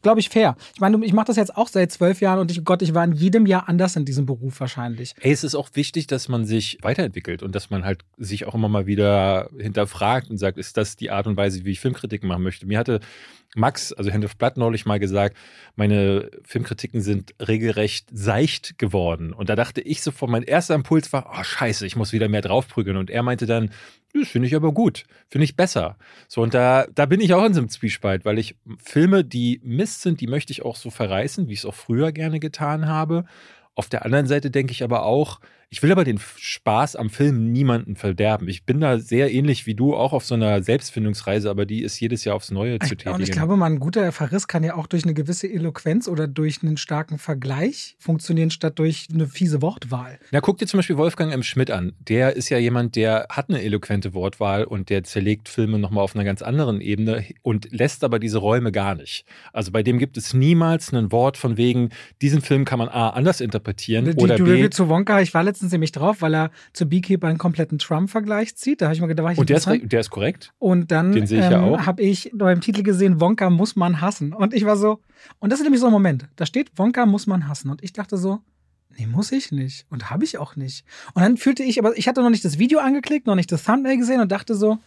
glaube 0.07 0.21
ich, 0.21 0.29
fair. 0.29 0.55
Ich 0.73 0.79
meine, 0.79 1.05
ich 1.05 1.11
mache 1.11 1.25
das 1.25 1.35
jetzt 1.35 1.57
auch 1.57 1.67
seit 1.67 1.91
zwölf 1.91 2.21
Jahren 2.21 2.39
und 2.39 2.49
ich, 2.49 2.63
Gott, 2.63 2.81
ich 2.81 2.93
war 2.93 3.03
in 3.03 3.11
jedem 3.11 3.45
Jahr 3.45 3.67
anders 3.67 3.97
in 3.97 4.05
diesem 4.05 4.25
Beruf 4.25 4.57
wahrscheinlich. 4.61 5.13
Ey, 5.19 5.33
es 5.33 5.43
ist 5.43 5.53
auch 5.53 5.67
wichtig, 5.73 6.07
dass 6.07 6.29
man 6.29 6.45
sich 6.45 6.77
weiterentwickelt 6.81 7.43
und 7.43 7.53
dass 7.53 7.69
man 7.69 7.83
halt 7.83 8.05
sich 8.17 8.45
auch 8.45 8.55
immer 8.55 8.69
mal 8.69 8.85
wieder 8.85 9.49
hinterfragt 9.57 10.29
und 10.29 10.37
sagt, 10.37 10.57
ist 10.57 10.77
das 10.77 10.95
die 10.95 11.11
Art 11.11 11.27
und 11.27 11.35
Weise, 11.35 11.65
wie 11.65 11.71
ich 11.71 11.81
Filmkritiken 11.81 12.29
machen 12.29 12.43
möchte? 12.43 12.65
Mir 12.65 12.79
hatte 12.79 13.01
Max, 13.57 13.91
also 13.93 14.11
Hand 14.11 14.23
of 14.23 14.37
Blood, 14.37 14.57
neulich 14.57 14.85
mal 14.85 14.99
gesagt, 14.99 15.35
meine 15.75 16.29
Filmkritiken 16.43 17.01
sind 17.01 17.33
regelrecht 17.45 18.07
seicht 18.11 18.77
geworden. 18.77 19.33
Und 19.33 19.49
da 19.49 19.55
dachte 19.55 19.81
ich 19.81 20.01
sofort, 20.01 20.31
mein 20.31 20.43
erster 20.43 20.75
Impuls 20.75 21.11
war, 21.11 21.31
oh 21.37 21.43
scheiße, 21.43 21.85
ich 21.85 21.95
muss 21.95 22.13
wieder 22.13 22.29
mehr 22.29 22.41
draufprügeln. 22.41 22.97
Und 22.97 23.09
er 23.09 23.23
meinte 23.23 23.45
dann, 23.45 23.71
das 24.13 24.29
finde 24.29 24.47
ich 24.47 24.55
aber 24.55 24.71
gut, 24.71 25.05
finde 25.29 25.45
ich 25.45 25.55
besser. 25.55 25.97
So, 26.27 26.41
und 26.41 26.53
da, 26.53 26.87
da 26.93 27.05
bin 27.05 27.19
ich 27.19 27.33
auch 27.33 27.45
in 27.45 27.53
so 27.53 27.59
einem 27.59 27.69
Zwiespalt, 27.69 28.25
weil 28.25 28.39
ich 28.39 28.55
Filme, 28.83 29.23
die 29.23 29.59
Mist 29.63 30.01
sind, 30.01 30.21
die 30.21 30.27
möchte 30.27 30.53
ich 30.53 30.63
auch 30.63 30.75
so 30.75 30.89
verreißen, 30.89 31.47
wie 31.47 31.53
ich 31.53 31.59
es 31.59 31.65
auch 31.65 31.75
früher 31.75 32.11
gerne 32.11 32.39
getan 32.39 32.87
habe. 32.87 33.25
Auf 33.75 33.89
der 33.89 34.05
anderen 34.05 34.27
Seite 34.27 34.49
denke 34.49 34.71
ich 34.71 34.83
aber 34.83 35.03
auch, 35.03 35.39
Ich 35.69 35.83
will 35.83 35.91
aber 35.91 36.05
den 36.05 36.17
Spaß 36.17 36.95
am 36.95 37.09
Film 37.09 37.51
niemanden 37.51 37.97
verderben. 37.97 38.47
Ich 38.47 38.63
bin 38.63 38.79
da 38.79 38.99
sehr 38.99 39.33
ähnlich 39.33 39.65
wie 39.65 39.75
du, 39.75 39.95
auch 39.95 40.13
auf 40.13 40.23
so 40.23 40.33
einer 40.33 40.63
Selbstfindungsreise, 40.63 41.49
aber 41.49 41.65
die 41.65 41.81
ist 41.81 41.99
jedes 41.99 42.23
Jahr 42.23 42.37
aufs 42.37 42.51
Neue 42.51 42.79
zu 42.79 42.95
tätigen. 42.95 43.15
Und 43.15 43.21
ich 43.21 43.31
glaube, 43.31 43.57
mal 43.57 43.65
ein 43.65 43.79
guter 43.79 44.13
Verriss 44.13 44.47
kann 44.47 44.63
ja 44.63 44.75
auch 44.75 44.87
durch 44.87 45.03
eine 45.03 45.13
gewisse 45.13 45.51
Eloquenz 45.51 46.07
oder 46.07 46.25
durch 46.25 46.63
einen 46.63 46.77
starken 46.77 47.17
Vergleich 47.17 47.97
funktionieren, 47.99 48.49
statt 48.49 48.79
durch 48.79 49.07
eine 49.13 49.27
fiese 49.27 49.61
Wortwahl. 49.61 50.19
Na, 50.31 50.39
guck 50.39 50.57
dir 50.57 50.67
zum 50.67 50.77
Beispiel 50.77 50.95
Wolfgang 50.95 51.33
M. 51.33 51.43
Schmidt 51.43 51.69
an. 51.69 51.91
Der 51.99 52.37
ist 52.37 52.47
ja 52.47 52.57
jemand, 52.57 52.95
der 52.95 53.27
hat 53.29 53.49
eine 53.49 53.61
eloquente 53.61 54.13
Wortwahl 54.13 54.63
und 54.63 54.89
der 54.89 55.03
zerlegt 55.03 55.49
Filme 55.49 55.79
nochmal 55.79 56.05
auf 56.05 56.15
einer 56.15 56.23
ganz 56.23 56.41
anderen 56.41 56.79
Ebene 56.79 57.25
und 57.41 57.67
lässt 57.71 58.05
aber 58.05 58.19
diese 58.19 58.37
Räume 58.37 58.71
gar 58.71 58.95
nicht. 58.95 59.25
Also 59.51 59.73
bei 59.73 59.83
dem 59.83 59.99
gibt 59.99 60.15
es 60.15 60.33
niemals 60.33 60.93
ein 60.93 61.11
Wort 61.11 61.35
von 61.35 61.57
wegen, 61.57 61.89
diesen 62.21 62.39
Film 62.39 62.63
kann 62.63 62.79
man 62.79 62.87
A 62.87 63.09
anders 63.09 63.41
interpretieren 63.41 64.05
Die, 64.05 64.23
oder 64.23 64.37
die 64.37 64.43
B. 64.43 64.51
Review 64.51 64.69
zu 64.69 64.87
Wonka, 64.87 65.19
ich 65.19 65.33
war 65.33 65.43
letztens 65.43 65.56
nämlich 65.61 65.91
drauf, 65.91 66.21
weil 66.21 66.33
er 66.35 66.51
zu 66.73 66.87
Beekeeper 66.87 67.27
einen 67.27 67.37
kompletten 67.37 67.79
Trump-Vergleich 67.79 68.55
zieht. 68.55 68.81
Da 68.81 68.85
habe 68.87 68.95
ich 68.95 69.01
mir 69.01 69.07
gedacht, 69.07 69.19
da 69.19 69.23
war 69.25 69.31
ich 69.33 69.37
Und 69.37 69.49
der 69.49 69.57
ist, 69.57 69.67
der 69.67 69.99
ist 69.99 70.09
korrekt. 70.09 70.53
Und 70.59 70.91
dann 70.91 71.13
ja 71.13 71.65
ähm, 71.67 71.85
habe 71.85 72.01
ich 72.01 72.31
beim 72.33 72.61
Titel 72.61 72.83
gesehen, 72.83 73.19
Wonka 73.19 73.49
muss 73.49 73.75
man 73.75 74.01
hassen. 74.01 74.33
Und 74.33 74.53
ich 74.53 74.65
war 74.65 74.77
so, 74.77 74.99
und 75.39 75.51
das 75.51 75.59
ist 75.59 75.63
nämlich 75.63 75.81
so 75.81 75.87
ein 75.87 75.91
Moment, 75.93 76.27
da 76.35 76.45
steht, 76.45 76.71
Wonka 76.75 77.05
muss 77.05 77.27
man 77.27 77.47
hassen. 77.47 77.69
Und 77.69 77.83
ich 77.83 77.93
dachte 77.93 78.17
so, 78.17 78.39
nee, 78.97 79.07
muss 79.07 79.31
ich 79.31 79.51
nicht. 79.51 79.85
Und 79.89 80.09
habe 80.09 80.23
ich 80.23 80.37
auch 80.37 80.55
nicht. 80.55 80.85
Und 81.13 81.21
dann 81.21 81.37
fühlte 81.37 81.63
ich, 81.63 81.79
aber 81.79 81.97
ich 81.97 82.07
hatte 82.07 82.21
noch 82.21 82.29
nicht 82.29 82.45
das 82.45 82.57
Video 82.59 82.79
angeklickt, 82.79 83.27
noch 83.27 83.35
nicht 83.35 83.51
das 83.51 83.63
Thumbnail 83.63 83.97
gesehen 83.97 84.21
und 84.21 84.31
dachte 84.31 84.55
so, 84.55 84.77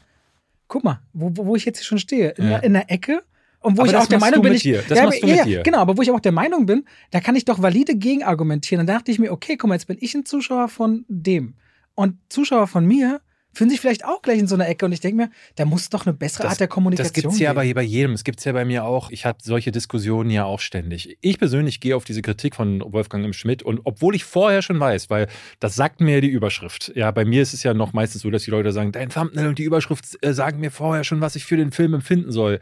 guck 0.69 0.85
mal, 0.85 1.01
wo, 1.13 1.31
wo 1.35 1.47
wo 1.47 1.57
ich 1.57 1.65
jetzt 1.65 1.79
hier 1.79 1.87
schon 1.87 1.99
stehe. 1.99 2.31
In, 2.31 2.45
Ja. 2.45 2.51
der, 2.51 2.63
in 2.63 2.73
der 2.75 2.91
Ecke. 2.91 3.23
Und 3.61 3.77
wo 3.77 3.83
Aber 3.83 3.87
ich 3.87 3.93
das 3.93 4.05
auch 4.05 4.09
der 4.09 4.19
Meinung 4.19 4.43
bin, 4.43 4.55
ich. 4.55 4.63
dir. 4.63 4.83
Das 4.89 4.99
ja, 4.99 5.05
machst 5.05 5.23
du 5.23 5.27
ja, 5.27 5.37
mit 5.37 5.47
dir. 5.47 5.63
Genau, 5.63 5.79
aber 5.79 5.97
wo 5.97 6.03
ich 6.03 6.11
auch 6.11 6.21
der 6.21 6.33
Meinung 6.33 6.65
bin, 6.67 6.85
da 7.11 7.21
kann 7.21 7.37
ich 7.37 7.45
doch 7.45 7.61
valide 7.61 7.95
gegen 7.95 8.23
argumentieren. 8.23 8.87
Dann 8.87 8.97
dachte 8.97 9.11
ich 9.13 9.19
mir, 9.19 9.31
okay, 9.33 9.57
guck 9.57 9.69
mal, 9.69 9.75
jetzt 9.75 9.87
bin 9.87 9.99
ich 10.01 10.15
ein 10.15 10.25
Zuschauer 10.25 10.69
von 10.69 11.05
dem. 11.09 11.55
Und 11.95 12.17
Zuschauer 12.31 12.67
von 12.67 12.87
mir 12.87 13.21
fühlen 13.53 13.69
sich 13.69 13.81
vielleicht 13.81 14.05
auch 14.05 14.23
gleich 14.23 14.39
in 14.39 14.47
so 14.47 14.55
einer 14.55 14.69
Ecke. 14.69 14.87
Und 14.87 14.93
ich 14.93 15.01
denke 15.01 15.17
mir, 15.17 15.31
da 15.57 15.65
muss 15.65 15.91
doch 15.91 16.07
eine 16.07 16.15
bessere 16.15 16.49
Art 16.49 16.61
der 16.61 16.69
Kommunikation 16.69 17.13
Das 17.13 17.23
gibt 17.23 17.35
es 17.35 17.39
ja 17.41 17.51
aber 17.51 17.63
hier 17.63 17.75
bei 17.75 17.83
jedem. 17.83 18.13
Es 18.13 18.25
gibt 18.25 18.39
es 18.39 18.45
ja 18.45 18.53
bei 18.53 18.65
mir 18.65 18.85
auch. 18.85 19.11
Ich 19.11 19.27
habe 19.27 19.39
solche 19.43 19.73
Diskussionen 19.73 20.31
ja 20.31 20.45
auch 20.45 20.61
ständig. 20.61 21.19
Ich 21.21 21.39
persönlich 21.39 21.81
gehe 21.81 21.97
auf 21.97 22.05
diese 22.05 22.23
Kritik 22.23 22.55
von 22.55 22.81
Wolfgang 22.93 23.25
M. 23.25 23.33
Schmidt 23.33 23.63
und 23.63 23.81
obwohl 23.85 24.15
ich 24.15 24.25
vorher 24.25 24.63
schon 24.63 24.79
weiß, 24.79 25.11
weil 25.11 25.27
das 25.59 25.75
sagt 25.75 26.01
mir 26.01 26.21
die 26.21 26.29
Überschrift. 26.29 26.93
Ja, 26.95 27.11
bei 27.11 27.25
mir 27.25 27.43
ist 27.43 27.53
es 27.53 27.63
ja 27.63 27.75
noch 27.75 27.93
meistens 27.93 28.23
so, 28.23 28.31
dass 28.31 28.45
die 28.45 28.51
Leute 28.51 28.73
sagen, 28.73 28.93
dein 28.93 29.11
Thumbnail 29.11 29.49
und 29.49 29.59
die 29.59 29.65
Überschrift 29.65 30.17
äh, 30.25 30.33
sagen 30.33 30.61
mir 30.61 30.71
vorher 30.71 31.05
schon, 31.05 31.21
was 31.21 31.37
ich 31.37 31.45
für 31.45 31.57
den 31.57 31.73
Film 31.73 31.95
empfinden 31.95 32.31
soll. 32.31 32.61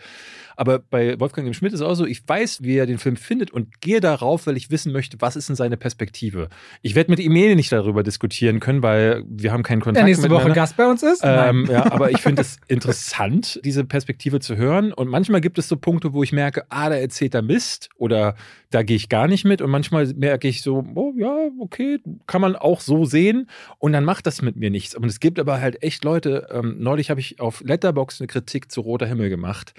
Aber 0.58 0.80
bei 0.80 1.20
Wolfgang 1.20 1.46
M. 1.46 1.54
Schmidt 1.54 1.72
ist 1.72 1.78
es 1.78 1.86
auch 1.86 1.94
so, 1.94 2.04
ich 2.04 2.28
weiß, 2.28 2.64
wie 2.64 2.74
er 2.74 2.86
den 2.86 2.98
Film 2.98 3.14
findet 3.14 3.52
und 3.52 3.80
gehe 3.80 4.00
darauf, 4.00 4.48
weil 4.48 4.56
ich 4.56 4.72
wissen 4.72 4.92
möchte, 4.92 5.20
was 5.20 5.36
ist 5.36 5.48
denn 5.48 5.54
seine 5.54 5.76
Perspektive. 5.76 6.48
Ich 6.82 6.96
werde 6.96 7.12
mit 7.12 7.20
ihm 7.20 7.36
eh 7.36 7.54
nicht 7.54 7.70
darüber 7.70 8.02
diskutieren 8.02 8.58
können, 8.58 8.82
weil 8.82 9.22
wir 9.28 9.52
haben 9.52 9.62
keinen 9.62 9.80
Kontakt 9.80 9.98
der 9.98 10.04
nächste 10.04 10.30
Woche. 10.30 10.50
Gast 10.50 10.76
bei 10.76 10.88
uns 10.88 11.04
ist? 11.04 11.22
Ähm, 11.22 11.68
ja, 11.70 11.92
aber 11.92 12.10
ich 12.10 12.20
finde 12.20 12.42
es 12.42 12.58
interessant, 12.66 13.60
diese 13.64 13.84
Perspektive 13.84 14.40
zu 14.40 14.56
hören. 14.56 14.92
Und 14.92 15.06
manchmal 15.06 15.40
gibt 15.40 15.60
es 15.60 15.68
so 15.68 15.76
Punkte, 15.76 16.12
wo 16.12 16.24
ich 16.24 16.32
merke, 16.32 16.64
ah, 16.70 16.88
da 16.88 16.96
erzählt 16.96 17.36
er 17.36 17.42
Mist 17.42 17.90
oder 17.96 18.34
da 18.70 18.82
gehe 18.82 18.96
ich 18.96 19.08
gar 19.08 19.28
nicht 19.28 19.44
mit. 19.44 19.62
Und 19.62 19.70
manchmal 19.70 20.12
merke 20.14 20.48
ich 20.48 20.62
so, 20.62 20.84
oh 20.96 21.12
ja, 21.16 21.36
okay, 21.60 22.00
kann 22.26 22.40
man 22.40 22.56
auch 22.56 22.80
so 22.80 23.04
sehen. 23.04 23.48
Und 23.78 23.92
dann 23.92 24.02
macht 24.02 24.26
das 24.26 24.42
mit 24.42 24.56
mir 24.56 24.70
nichts. 24.70 24.96
Und 24.96 25.04
es 25.04 25.20
gibt 25.20 25.38
aber 25.38 25.60
halt 25.60 25.84
echt 25.84 26.02
Leute, 26.02 26.48
ähm, 26.50 26.78
neulich 26.80 27.10
habe 27.10 27.20
ich 27.20 27.38
auf 27.38 27.62
Letterbox 27.64 28.20
eine 28.20 28.26
Kritik 28.26 28.72
zu 28.72 28.80
Roter 28.80 29.06
Himmel 29.06 29.28
gemacht. 29.28 29.72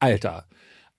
Alter. 0.00 0.46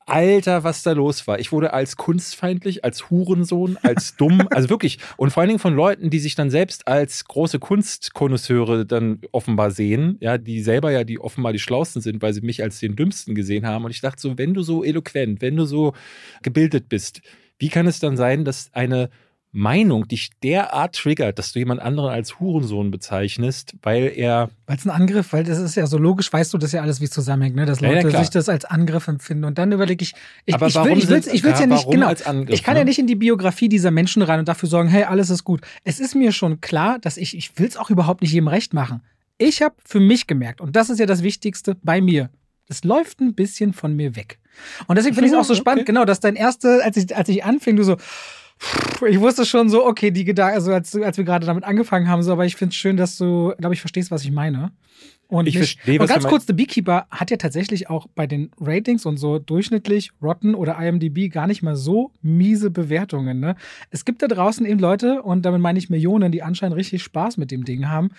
Alter, 0.07 0.63
was 0.63 0.83
da 0.83 0.93
los 0.93 1.27
war. 1.27 1.37
Ich 1.37 1.51
wurde 1.51 1.73
als 1.73 1.97
kunstfeindlich, 1.97 2.85
als 2.85 3.09
Hurensohn, 3.09 3.77
als 3.83 4.15
dumm, 4.17 4.47
also 4.51 4.69
wirklich. 4.69 4.99
Und 5.17 5.31
vor 5.31 5.41
allen 5.41 5.49
Dingen 5.49 5.59
von 5.59 5.75
Leuten, 5.75 6.09
die 6.09 6.19
sich 6.19 6.33
dann 6.33 6.49
selbst 6.49 6.87
als 6.87 7.25
große 7.25 7.59
Kunstkonnoisseure 7.59 8.85
dann 8.85 9.19
offenbar 9.33 9.71
sehen, 9.71 10.17
ja, 10.21 10.37
die 10.37 10.61
selber 10.61 10.91
ja 10.91 11.03
die 11.03 11.19
offenbar 11.19 11.51
die 11.51 11.59
Schlausten 11.59 12.01
sind, 12.01 12.21
weil 12.21 12.33
sie 12.33 12.41
mich 12.41 12.63
als 12.63 12.79
den 12.79 12.95
Dümmsten 12.95 13.35
gesehen 13.35 13.67
haben. 13.67 13.83
Und 13.83 13.91
ich 13.91 13.99
dachte 13.99 14.21
so, 14.21 14.37
wenn 14.37 14.53
du 14.53 14.61
so 14.61 14.81
eloquent, 14.81 15.41
wenn 15.41 15.57
du 15.57 15.65
so 15.65 15.93
gebildet 16.41 16.87
bist, 16.87 17.21
wie 17.59 17.69
kann 17.69 17.85
es 17.85 17.99
dann 17.99 18.15
sein, 18.15 18.45
dass 18.45 18.69
eine 18.73 19.09
Meinung 19.53 20.07
dich 20.07 20.29
derart 20.43 20.95
triggert, 20.95 21.39
dass 21.39 21.53
du 21.53 21.59
jemand 21.59 21.81
anderen 21.81 22.09
als 22.11 22.39
Hurensohn 22.39 22.91
bezeichnest, 22.91 23.75
weil 23.81 24.11
er 24.15 24.49
Weil 24.67 24.77
es 24.77 24.85
ein 24.85 24.91
Angriff, 24.91 25.31
weil 25.33 25.43
das 25.45 25.57
ist 25.57 25.75
ja 25.75 25.87
so 25.87 25.97
logisch, 25.97 26.31
weißt 26.31 26.53
du 26.53 26.57
das 26.57 26.73
ja 26.73 26.81
alles, 26.81 26.99
wie 26.99 27.05
es 27.05 27.11
zusammenhängt, 27.11 27.55
ne? 27.55 27.65
dass 27.65 27.79
Ja, 27.79 27.89
ja, 27.89 27.95
Leute 27.95 28.09
klar. 28.09 28.21
sich 28.23 28.29
das 28.29 28.49
als 28.49 28.65
Angriff 28.65 29.07
empfinden. 29.07 29.45
Und 29.45 29.57
dann 29.57 29.71
überlege 29.71 30.03
ich, 30.03 30.13
ich, 30.45 30.53
Aber 30.53 30.67
ich 30.67 30.75
warum 30.75 30.89
will, 30.89 30.97
ich 30.99 31.07
will's, 31.09 31.27
ich 31.27 31.43
will's 31.43 31.59
ja, 31.59 31.65
ja, 31.65 31.73
nicht, 31.73 31.89
genau. 31.89 32.11
Angriff, 32.25 32.53
ich 32.53 32.61
kann 32.63 32.73
ne? 32.73 32.81
ja 32.81 32.85
nicht 32.85 32.99
in 32.99 33.07
die 33.07 33.15
Biografie 33.15 33.69
dieser 33.69 33.89
Menschen 33.89 34.21
rein 34.21 34.39
und 34.39 34.47
dafür 34.47 34.67
sorgen, 34.69 34.89
hey, 34.89 35.03
alles 35.03 35.29
ist 35.29 35.43
gut. 35.43 35.61
Es 35.83 35.99
ist 35.99 36.13
mir 36.13 36.33
schon 36.33 36.61
klar, 36.61 36.99
dass 36.99 37.17
ich, 37.17 37.35
ich 37.35 37.57
will 37.57 37.67
es 37.67 37.77
auch 37.77 37.89
überhaupt 37.89 38.21
nicht 38.21 38.33
jedem 38.33 38.49
recht 38.49 38.73
machen. 38.73 39.01
Ich 39.39 39.61
habe 39.61 39.75
für 39.85 39.99
mich 39.99 40.27
gemerkt, 40.27 40.61
und 40.61 40.75
das 40.75 40.89
ist 40.89 40.99
ja 40.99 41.05
das 41.05 41.23
Wichtigste 41.23 41.77
bei 41.83 42.01
mir, 42.01 42.29
es 42.67 42.83
läuft 42.83 43.21
ein 43.21 43.33
bisschen 43.33 43.71
von 43.71 43.95
mir 43.95 44.15
weg. 44.15 44.39
Und 44.87 44.97
deswegen 44.97 45.15
finde 45.15 45.27
ich 45.29 45.33
es 45.33 45.39
auch 45.39 45.45
so 45.45 45.53
Okay. 45.53 45.61
spannend, 45.61 45.85
genau, 45.85 46.05
dass 46.05 46.19
dein 46.19 46.35
erste, 46.35 46.83
als 46.83 46.97
ich, 46.97 47.15
als 47.15 47.29
ich 47.29 47.43
anfing, 47.45 47.75
du 47.77 47.83
so, 47.83 47.97
ich 49.07 49.19
wusste 49.19 49.45
schon 49.45 49.69
so, 49.69 49.85
okay, 49.85 50.11
die 50.11 50.23
Gedanken, 50.23 50.55
also 50.55 50.73
als, 50.73 50.95
als 50.95 51.17
wir 51.17 51.23
gerade 51.25 51.45
damit 51.45 51.63
angefangen 51.63 52.07
haben, 52.07 52.23
so, 52.23 52.31
aber 52.31 52.45
ich 52.45 52.55
finde 52.55 52.71
es 52.71 52.75
schön, 52.75 52.97
dass 52.97 53.17
du, 53.17 53.53
glaube 53.57 53.73
ich, 53.75 53.79
verstehst, 53.81 54.11
was 54.11 54.23
ich 54.23 54.31
meine. 54.31 54.71
Und, 55.29 55.47
Ich 55.47 55.57
verstehe, 55.57 55.99
und 55.99 56.03
was 56.03 56.07
du 56.07 56.21
ganz 56.21 56.27
kurz, 56.29 56.47
The 56.47 56.53
Beekeeper 56.53 57.05
hat 57.11 57.31
ja 57.31 57.37
tatsächlich 57.37 57.89
auch 57.89 58.07
bei 58.15 58.27
den 58.27 58.49
Ratings 58.61 59.05
und 59.05 59.17
so 59.17 59.39
durchschnittlich 59.39 60.11
Rotten 60.21 60.55
oder 60.55 60.79
IMDb 60.79 61.29
gar 61.31 61.47
nicht 61.47 61.61
mal 61.61 61.75
so 61.75 62.11
miese 62.21 62.71
Bewertungen. 62.71 63.39
Ne? 63.41 63.55
Es 63.91 64.05
gibt 64.05 64.21
da 64.21 64.27
draußen 64.27 64.65
eben 64.65 64.79
Leute, 64.79 65.21
und 65.21 65.45
damit 65.45 65.59
meine 65.61 65.79
ich 65.79 65.89
Millionen, 65.89 66.31
die 66.31 66.43
anscheinend 66.43 66.77
richtig 66.77 67.03
Spaß 67.03 67.37
mit 67.37 67.51
dem 67.51 67.65
Ding 67.65 67.89
haben. 67.89 68.09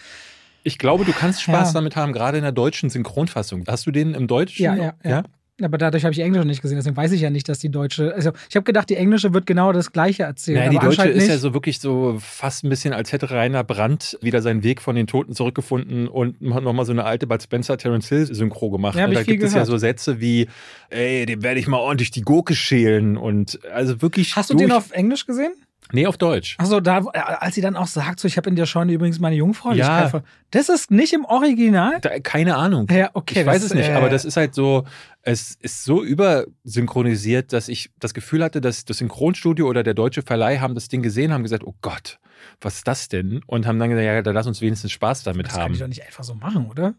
Ich 0.64 0.76
glaube, 0.76 1.06
du 1.06 1.12
kannst 1.12 1.40
Spaß 1.42 1.68
Ja. 1.68 1.72
damit 1.72 1.96
haben, 1.96 2.12
gerade 2.12 2.36
in 2.36 2.42
der 2.42 2.52
deutschen 2.52 2.90
Synchronfassung. 2.90 3.64
Hast 3.66 3.86
du 3.86 3.90
den 3.90 4.12
im 4.14 4.26
Deutschen? 4.26 4.64
Ja, 4.64 4.74
ja, 4.74 4.94
ja. 5.02 5.22
Aber 5.60 5.76
dadurch 5.76 6.04
habe 6.04 6.12
ich 6.12 6.20
Englisch 6.20 6.38
noch 6.38 6.46
nicht 6.46 6.62
gesehen, 6.62 6.76
deswegen 6.76 6.96
weiß 6.96 7.10
ich 7.12 7.20
ja 7.20 7.30
nicht, 7.30 7.48
dass 7.48 7.58
die 7.58 7.68
deutsche. 7.68 8.14
Also 8.14 8.32
ich 8.48 8.54
habe 8.54 8.64
gedacht, 8.64 8.88
die 8.90 8.96
englische 8.96 9.34
wird 9.34 9.44
genau 9.44 9.72
das 9.72 9.92
gleiche 9.92 10.22
erzählen. 10.22 10.58
Naja, 10.58 10.70
die 10.70 10.78
deutsche 10.78 11.08
ist 11.08 11.28
ja 11.28 11.38
so 11.38 11.52
wirklich 11.52 11.80
so 11.80 12.18
fast 12.20 12.64
ein 12.64 12.68
bisschen, 12.68 12.92
als 12.92 13.12
hätte 13.12 13.30
Rainer 13.30 13.64
Brandt 13.64 14.16
wieder 14.20 14.40
seinen 14.40 14.62
Weg 14.62 14.80
von 14.80 14.94
den 14.94 15.08
Toten 15.08 15.34
zurückgefunden 15.34 16.06
und 16.06 16.40
nochmal 16.40 16.84
so 16.84 16.92
eine 16.92 17.04
alte 17.04 17.26
Bud 17.26 17.42
Spencer 17.42 17.76
Terence 17.76 18.08
Hill 18.08 18.26
Synchro 18.32 18.70
gemacht. 18.70 18.96
Ja, 18.96 19.08
ich 19.08 19.14
da 19.14 19.22
gibt 19.24 19.42
es 19.42 19.50
ja 19.50 19.64
gehört. 19.64 19.66
so 19.66 19.78
Sätze 19.78 20.20
wie, 20.20 20.48
ey, 20.90 21.26
dem 21.26 21.42
werde 21.42 21.58
ich 21.58 21.66
mal 21.66 21.78
ordentlich 21.78 22.12
die 22.12 22.22
Gurke 22.22 22.54
schälen 22.54 23.16
und 23.16 23.58
also 23.72 24.00
wirklich. 24.00 24.36
Hast 24.36 24.50
du 24.50 24.54
den 24.54 24.70
auf 24.70 24.92
Englisch 24.92 25.26
gesehen? 25.26 25.52
Nee, 25.92 26.06
auf 26.06 26.16
Deutsch. 26.18 26.56
Achso, 26.58 26.80
da, 26.80 26.98
äh, 27.12 27.18
als 27.18 27.54
sie 27.54 27.60
dann 27.60 27.76
auch 27.76 27.86
sagt, 27.86 28.20
so, 28.20 28.28
ich 28.28 28.36
habe 28.36 28.48
in 28.50 28.56
der 28.56 28.66
Scheune 28.66 28.92
übrigens 28.92 29.18
meine 29.20 29.36
Jungfräulichkeit. 29.36 30.02
Ja. 30.04 30.08
ver- 30.08 30.22
Das 30.50 30.68
ist 30.68 30.90
nicht 30.90 31.12
im 31.12 31.24
Original? 31.24 31.98
Da, 32.00 32.18
keine 32.20 32.56
Ahnung. 32.56 32.86
Ja, 32.90 33.10
okay. 33.14 33.40
ich 33.40 33.46
weiß 33.46 33.62
das, 33.62 33.70
es 33.70 33.74
nicht, 33.74 33.88
äh, 33.88 33.92
aber 33.94 34.08
das 34.10 34.24
ist 34.24 34.36
halt 34.36 34.54
so, 34.54 34.84
es 35.22 35.56
ist 35.60 35.84
so 35.84 36.02
übersynchronisiert, 36.04 37.52
dass 37.52 37.68
ich 37.68 37.90
das 37.98 38.14
Gefühl 38.14 38.42
hatte, 38.44 38.60
dass 38.60 38.84
das 38.84 38.98
Synchronstudio 38.98 39.66
oder 39.68 39.82
der 39.82 39.94
deutsche 39.94 40.22
Verleih 40.22 40.58
haben 40.58 40.74
das 40.74 40.88
Ding 40.88 41.02
gesehen, 41.02 41.32
haben 41.32 41.42
gesagt, 41.42 41.64
oh 41.64 41.74
Gott, 41.82 42.18
was 42.60 42.76
ist 42.76 42.88
das 42.88 43.08
denn? 43.08 43.40
Und 43.46 43.66
haben 43.66 43.78
dann 43.78 43.90
gesagt, 43.90 44.04
ja, 44.06 44.22
dann 44.22 44.34
lass 44.34 44.46
uns 44.46 44.60
wenigstens 44.60 44.92
Spaß 44.92 45.22
damit 45.22 45.46
Das 45.46 45.54
kann 45.54 45.62
haben. 45.64 45.72
ich 45.72 45.80
doch 45.80 45.88
nicht 45.88 46.04
einfach 46.04 46.24
so 46.24 46.34
machen, 46.34 46.66
oder? 46.70 46.94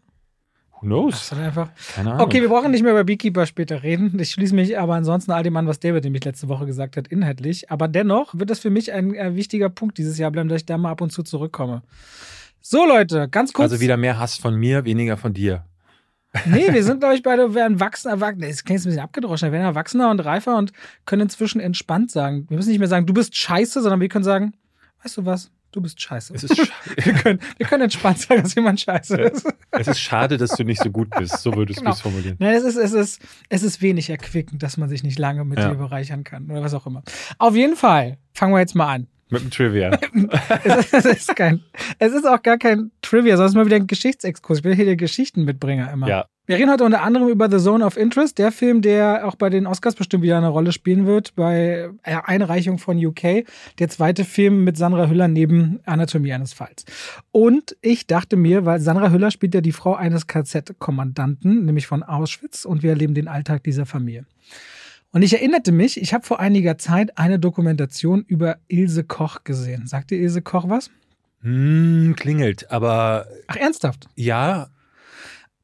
Who 0.80 0.86
knows? 0.86 1.32
Einfach. 1.32 1.70
Keine 1.94 2.12
Ahnung. 2.12 2.26
Okay, 2.26 2.40
wir 2.40 2.48
brauchen 2.48 2.70
nicht 2.70 2.82
mehr 2.82 2.92
über 2.92 3.04
Beekeeper 3.04 3.44
später 3.44 3.82
reden. 3.82 4.18
Ich 4.18 4.30
schließe 4.30 4.54
mich 4.54 4.78
aber 4.78 4.94
ansonsten 4.94 5.30
all 5.32 5.42
dem 5.42 5.56
an, 5.56 5.66
was 5.66 5.78
David 5.78 6.04
nämlich 6.04 6.24
letzte 6.24 6.48
Woche 6.48 6.64
gesagt 6.64 6.96
hat, 6.96 7.08
inhaltlich. 7.08 7.70
Aber 7.70 7.86
dennoch 7.86 8.34
wird 8.34 8.48
das 8.48 8.60
für 8.60 8.70
mich 8.70 8.92
ein 8.92 9.14
äh, 9.14 9.34
wichtiger 9.36 9.68
Punkt 9.68 9.98
dieses 9.98 10.16
Jahr 10.16 10.30
bleiben, 10.30 10.48
dass 10.48 10.62
ich 10.62 10.66
da 10.66 10.78
mal 10.78 10.90
ab 10.90 11.02
und 11.02 11.10
zu 11.10 11.22
zurückkomme. 11.22 11.82
So, 12.62 12.86
Leute, 12.86 13.28
ganz 13.28 13.52
kurz. 13.52 13.72
also 13.72 13.80
wieder 13.80 13.96
mehr 13.96 14.18
Hass 14.18 14.36
von 14.36 14.56
mir, 14.56 14.84
weniger 14.84 15.16
von 15.16 15.34
dir. 15.34 15.64
Nee, 16.46 16.72
wir 16.72 16.84
sind, 16.84 17.00
glaube 17.00 17.14
ich, 17.16 17.22
beide 17.22 17.54
werden 17.54 17.80
wachsen, 17.80 18.08
erwachsen. 18.08 18.40
Das 18.40 18.64
klingt 18.64 18.78
jetzt 18.78 18.86
ein 18.86 18.90
bisschen 18.90 19.02
abgedroschen. 19.02 19.48
Wir 19.48 19.52
werden 19.52 19.64
erwachsener 19.64 20.10
und 20.10 20.20
reifer 20.20 20.56
und 20.56 20.72
können 21.04 21.22
inzwischen 21.22 21.60
entspannt 21.60 22.10
sagen. 22.10 22.46
Wir 22.48 22.56
müssen 22.56 22.70
nicht 22.70 22.78
mehr 22.78 22.88
sagen, 22.88 23.06
du 23.06 23.12
bist 23.12 23.36
scheiße, 23.36 23.82
sondern 23.82 24.00
wir 24.00 24.08
können 24.08 24.24
sagen, 24.24 24.54
weißt 25.02 25.16
du 25.16 25.26
was? 25.26 25.50
Du 25.72 25.80
bist 25.80 26.00
scheiße. 26.00 26.34
Es 26.34 26.44
ist, 26.44 26.56
sch 26.56 26.70
Wir 27.04 27.12
können, 27.14 27.38
wir 27.56 27.66
können 27.66 27.82
entspannt 27.84 28.18
sagen, 28.18 28.42
dass 28.42 28.54
jemand 28.54 28.80
scheiße 28.80 29.16
ist. 29.16 29.46
es 29.70 29.86
ist 29.88 30.00
schade, 30.00 30.36
dass 30.36 30.50
du 30.50 30.64
nicht 30.64 30.82
so 30.82 30.90
gut 30.90 31.08
bist. 31.16 31.38
So 31.42 31.54
würdest 31.54 31.78
Genau. 31.78 31.90
du 31.92 31.94
es 31.94 32.00
formulieren. 32.00 32.36
Nein, 32.40 32.54
es 32.54 32.64
ist, 32.64 32.76
es, 32.76 32.92
ist, 32.92 33.22
es 33.48 33.62
ist 33.62 33.80
wenig 33.80 34.10
erquickend, 34.10 34.62
dass 34.62 34.76
man 34.76 34.88
sich 34.88 35.02
nicht 35.04 35.18
lange 35.18 35.44
mit 35.44 35.58
Ja. 35.58 35.68
dir 35.68 35.76
bereichern 35.76 36.24
kann 36.24 36.50
oder 36.50 36.62
was 36.62 36.74
auch 36.74 36.86
immer. 36.86 37.02
Auf 37.38 37.54
jeden 37.54 37.76
Fall, 37.76 38.18
fangen 38.34 38.52
wir 38.52 38.58
jetzt 38.60 38.74
mal 38.74 38.92
an. 38.94 39.06
Mit 39.32 39.42
dem 39.42 39.50
Trivia. 39.52 39.96
Es 40.64 40.76
ist, 40.92 40.92
es 40.94 41.04
ist, 41.04 41.36
kein, 41.36 41.62
es 42.00 42.12
ist 42.12 42.26
auch 42.26 42.42
gar 42.42 42.58
kein 42.58 42.90
Trivia, 43.00 43.36
sondern 43.36 43.46
es 43.46 43.52
ist 43.52 43.56
mal 43.56 43.66
wieder 43.66 43.76
ein 43.76 43.86
Geschichtsexkurs. 43.86 44.58
Ich 44.58 44.62
bin 44.64 44.72
hier 44.74 44.86
der 44.86 44.96
Geschichtenmitbringer 44.96 45.92
immer. 45.92 46.08
Ja. 46.08 46.26
Wir 46.50 46.56
reden 46.56 46.72
heute 46.72 46.82
unter 46.82 47.02
anderem 47.02 47.28
über 47.28 47.48
The 47.48 47.62
Zone 47.62 47.86
of 47.86 47.96
Interest, 47.96 48.36
der 48.36 48.50
Film, 48.50 48.82
der 48.82 49.24
auch 49.24 49.36
bei 49.36 49.50
den 49.50 49.68
Oscars 49.68 49.94
bestimmt 49.94 50.24
wieder 50.24 50.36
eine 50.36 50.48
Rolle 50.48 50.72
spielen 50.72 51.06
wird, 51.06 51.36
bei 51.36 51.90
Einreichung 52.02 52.78
von 52.78 52.98
UK. 52.98 53.46
Der 53.78 53.88
zweite 53.88 54.24
Film 54.24 54.64
mit 54.64 54.76
Sandra 54.76 55.08
Hüller 55.08 55.28
neben 55.28 55.78
Anatomie 55.84 56.32
eines 56.32 56.52
Falls. 56.52 56.84
Und 57.30 57.76
ich 57.82 58.08
dachte 58.08 58.34
mir, 58.34 58.64
weil 58.64 58.80
Sandra 58.80 59.12
Hüller 59.12 59.30
spielt 59.30 59.54
ja 59.54 59.60
die 59.60 59.70
Frau 59.70 59.94
eines 59.94 60.26
KZ-Kommandanten, 60.26 61.66
nämlich 61.66 61.86
von 61.86 62.02
Auschwitz, 62.02 62.64
und 62.64 62.82
wir 62.82 62.90
erleben 62.90 63.14
den 63.14 63.28
Alltag 63.28 63.62
dieser 63.62 63.86
Familie. 63.86 64.26
Und 65.12 65.22
ich 65.22 65.32
erinnerte 65.34 65.70
mich, 65.70 66.00
ich 66.00 66.12
habe 66.12 66.26
vor 66.26 66.40
einiger 66.40 66.78
Zeit 66.78 67.16
eine 67.16 67.38
Dokumentation 67.38 68.24
über 68.26 68.56
Ilse 68.66 69.04
Koch 69.04 69.44
gesehen. 69.44 69.86
Sagt 69.86 70.10
dir 70.10 70.18
Ilse 70.18 70.42
Koch 70.42 70.68
was? 70.68 70.90
Hm, 71.42 72.16
klingelt, 72.16 72.72
aber. 72.72 73.28
Ach, 73.46 73.54
ernsthaft? 73.54 74.08
Ja. 74.16 74.70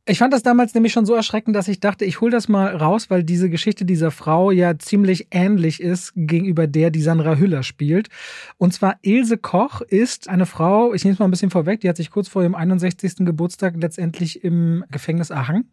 Ich 0.09 0.19
fand 0.19 0.33
das 0.33 0.45
damals 0.45 0.73
nämlich 0.73 0.93
schon 0.93 1.05
so 1.05 1.15
erschreckend, 1.15 1.57
dass 1.57 1.67
ich 1.67 1.81
dachte, 1.81 2.05
ich 2.05 2.21
hole 2.21 2.31
das 2.31 2.47
mal 2.47 2.77
raus, 2.77 3.11
weil 3.11 3.25
diese 3.25 3.51
Geschichte 3.51 3.85
dieser 3.85 4.13
Frau 4.13 4.53
ja 4.53 4.79
ziemlich 4.79 5.27
ähnlich 5.33 5.83
ist 5.83 6.13
gegenüber 6.15 6.69
der, 6.69 6.93
die 6.93 7.03
Sandra 7.03 7.35
Hüller 7.35 7.65
spielt. 7.65 8.09
Und 8.57 8.73
zwar 8.73 8.99
Ilse 9.03 9.37
Koch 9.37 9.81
ist 9.81 10.29
eine 10.29 10.47
Frau, 10.47 10.95
ich 10.95 11.03
nehme 11.03 11.15
es 11.15 11.19
mal 11.19 11.25
ein 11.25 11.33
bisschen 11.33 11.51
vorweg, 11.51 11.81
die 11.81 11.89
hat 11.89 11.97
sich 11.97 12.13
kurz 12.13 12.29
vor 12.29 12.43
ihrem 12.43 12.55
61. 12.55 13.17
Geburtstag 13.27 13.75
letztendlich 13.81 14.45
im 14.45 14.85
Gefängnis 14.93 15.31
erhangen. 15.31 15.69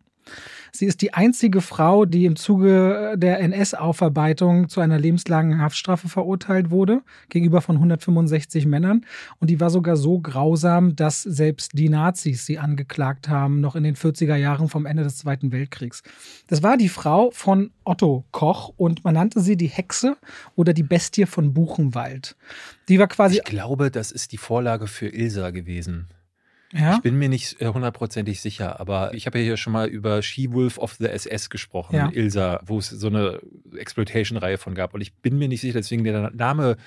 Sie 0.76 0.88
ist 0.88 1.02
die 1.02 1.14
einzige 1.14 1.62
Frau, 1.62 2.06
die 2.06 2.26
im 2.26 2.36
Zuge 2.36 3.14
der 3.16 3.40
NS-Aufarbeitung 3.42 4.70
zu 4.70 4.82
einer 4.82 4.98
lebenslangen 4.98 5.62
Haftstrafe 5.62 6.10
verurteilt 6.10 6.72
wurde, 6.72 7.02
gegenüber 7.30 7.62
von 7.62 7.76
165 7.76 8.66
Männern. 8.66 9.06
Und 9.40 9.52
die 9.52 9.60
war 9.60 9.70
sogar 9.70 9.96
so 9.98 10.20
grausam, 10.20 10.96
dass 10.96 11.22
selbst 11.22 11.78
die 11.78 11.90
Nazis 11.90 12.48
sie 12.48 12.58
angeklagt 12.58 13.30
haben, 13.30 13.62
noch 13.62 13.76
in 13.76 13.84
den 13.84 13.96
40er 13.96 14.36
Jahren 14.36 14.68
vom 14.68 14.88
Ende 14.88 15.04
des 15.04 15.18
Zweiten 15.18 15.52
Weltkriegs. 15.52 16.02
Das 16.48 16.64
war 16.64 16.76
die 16.76 16.90
Frau 16.90 17.30
von 17.32 17.70
Otto 17.84 18.26
Koch 18.32 18.74
und 18.76 19.04
man 19.04 19.14
nannte 19.14 19.42
sie 19.42 19.58
die 19.58 19.68
Hexe 19.68 20.18
oder 20.56 20.74
die 20.74 20.84
Bestie 20.84 21.28
von 21.28 21.54
Buchenwald. 21.54 22.36
Die 22.90 22.98
war 22.98 23.08
quasi. 23.08 23.36
Ich 23.38 23.44
glaube, 23.44 23.92
das 23.92 24.12
ist 24.12 24.32
die 24.32 24.38
Vorlage 24.38 24.88
für 24.88 25.08
Ilsa 25.08 25.52
gewesen. 25.52 26.08
Ja? 26.74 26.96
Ich 26.96 27.02
bin 27.02 27.18
mir 27.18 27.30
nicht 27.30 27.62
äh, 27.62 27.68
hundertprozentig 27.68 28.42
sicher, 28.42 28.80
aber 28.80 29.14
ich 29.14 29.26
habe 29.26 29.38
ja 29.40 29.44
hier 29.46 29.58
schon 29.58 29.74
mal 29.74 29.88
über 29.88 30.22
She-Wolf 30.22 30.78
of 30.80 30.96
the 30.96 31.06
SS 31.08 31.50
gesprochen, 31.50 31.96
Ja. 31.96 32.10
Ilsa, 32.12 32.62
wo 32.66 32.80
es 32.80 32.90
so 32.90 33.08
eine 33.08 33.40
Exploitation-Reihe 33.78 34.58
von 34.58 34.74
gab. 34.74 34.94
Und 34.94 35.02
ich 35.02 35.14
bin 35.14 35.38
mir 35.38 35.48
nicht 35.48 35.62
sicher, 35.62 35.80
deswegen 35.80 36.04
der 36.04 36.32
Name 36.32 36.78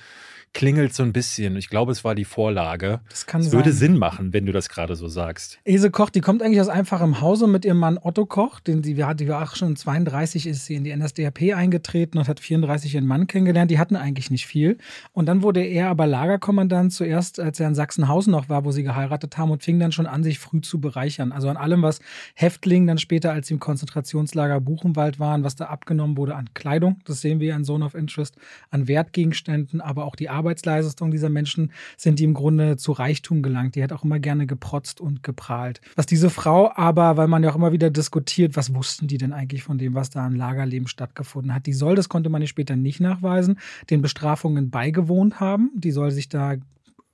klingelt 0.57 0.91
so 0.93 1.03
ein 1.03 1.13
bisschen. 1.13 1.55
Ich 1.55 1.69
glaube, 1.69 1.91
es 1.91 2.03
war 2.03 2.15
die 2.15 2.25
Vorlage. 2.25 2.99
Das 3.09 3.27
kann 3.27 3.41
Es 3.41 3.47
sein. 3.51 3.59
würde 3.59 3.71
Sinn 3.71 3.97
machen, 3.97 4.33
wenn 4.33 4.47
du 4.47 4.51
das 4.51 4.69
gerade 4.69 4.95
so 4.95 5.07
sagst. 5.07 5.59
Ilse 5.65 5.91
Koch, 5.91 6.09
die 6.09 6.19
kommt 6.19 6.41
eigentlich 6.41 6.59
aus 6.59 6.67
einfachem 6.67 7.21
Hause 7.21 7.45
mit 7.45 7.63
ihrem 7.63 7.77
Mann 7.77 7.99
Otto 8.01 8.25
Koch, 8.25 8.59
den 8.59 8.81
sie, 8.83 9.03
hat- 9.03 9.19
die 9.19 9.27
war 9.27 9.43
auch 9.43 9.55
schon 9.55 9.75
32 9.75 10.47
ist 10.47 10.65
sie 10.65 10.73
in 10.73 10.83
die 10.83 10.95
NSDAP 10.95 11.53
eingetreten 11.55 12.17
und 12.17 12.27
hat 12.27 12.39
34 12.39 12.95
ihren 12.95 13.05
Mann 13.05 13.27
kennengelernt. 13.27 13.69
Die 13.69 13.77
hatten 13.77 13.95
eigentlich 13.95 14.31
nicht 14.31 14.47
viel. 14.47 14.79
Und 15.13 15.27
dann 15.27 15.43
wurde 15.43 15.61
er 15.63 15.89
aber 15.89 16.07
Lagerkommandant 16.07 16.91
zuerst, 16.91 17.39
als 17.39 17.59
er 17.59 17.67
in 17.67 17.75
Sachsenhausen 17.75 18.31
noch 18.31 18.49
war, 18.49 18.65
wo 18.65 18.71
sie 18.71 18.81
geheiratet 18.81 19.37
haben 19.37 19.51
und 19.51 19.61
fing 19.61 19.79
dann 19.79 19.91
schon 19.91 20.07
an, 20.07 20.23
sich 20.23 20.39
früh 20.39 20.61
zu 20.61 20.81
bereichern. 20.81 21.31
Also 21.31 21.49
an 21.49 21.57
allem, 21.57 21.83
was 21.83 21.99
Häftlingen 22.33 22.87
dann 22.87 22.97
später, 22.97 23.31
als 23.31 23.47
sie 23.47 23.53
im 23.53 23.59
Konzentrationslager 23.59 24.59
Buchenwald 24.59 25.19
waren, 25.19 25.43
was 25.43 25.55
da 25.55 25.65
abgenommen 25.65 26.17
wurde 26.17 26.35
an 26.35 26.49
Kleidung, 26.55 26.99
das 27.05 27.21
sehen 27.21 27.39
wir 27.39 27.55
in 27.55 27.63
Zone 27.63 27.85
of 27.85 27.93
Interest, 27.93 28.35
an 28.71 28.87
Wertgegenständen, 28.87 29.81
aber 29.81 30.05
auch 30.05 30.15
die 30.15 30.29
Arbeitsleistung 30.47 31.11
dieser 31.11 31.29
Menschen 31.29 31.71
sind 31.97 32.19
die 32.19 32.23
im 32.23 32.33
Grunde 32.33 32.77
zu 32.77 32.93
Reichtum 32.93 33.41
gelangt. 33.41 33.75
Die 33.75 33.83
hat 33.83 33.91
auch 33.91 34.03
immer 34.03 34.19
gerne 34.19 34.47
geprotzt 34.47 35.01
und 35.01 35.21
geprahlt. 35.21 35.81
Was 35.95 36.05
diese 36.05 36.29
Frau 36.29 36.71
aber, 36.73 37.17
weil 37.17 37.27
man 37.27 37.43
ja 37.43 37.51
auch 37.51 37.55
immer 37.55 37.73
wieder 37.73 37.89
diskutiert, 37.89 38.55
was 38.55 38.73
wussten 38.73 39.07
die 39.07 39.17
denn 39.17 39.33
eigentlich 39.33 39.63
von 39.63 39.77
dem, 39.77 39.93
was 39.93 40.09
da 40.09 40.25
an 40.25 40.35
Lagerleben 40.35 40.87
stattgefunden 40.87 41.53
hat? 41.53 41.65
Die 41.65 41.73
soll, 41.73 41.95
das 41.95 42.07
konnte 42.07 42.29
man 42.29 42.45
später 42.47 42.77
nicht 42.77 43.01
nachweisen, 43.01 43.59
den 43.89 44.01
Bestrafungen 44.01 44.69
beigewohnt 44.69 45.41
haben. 45.41 45.71
Die 45.75 45.91
soll 45.91 46.11
sich 46.11 46.29
da 46.29 46.55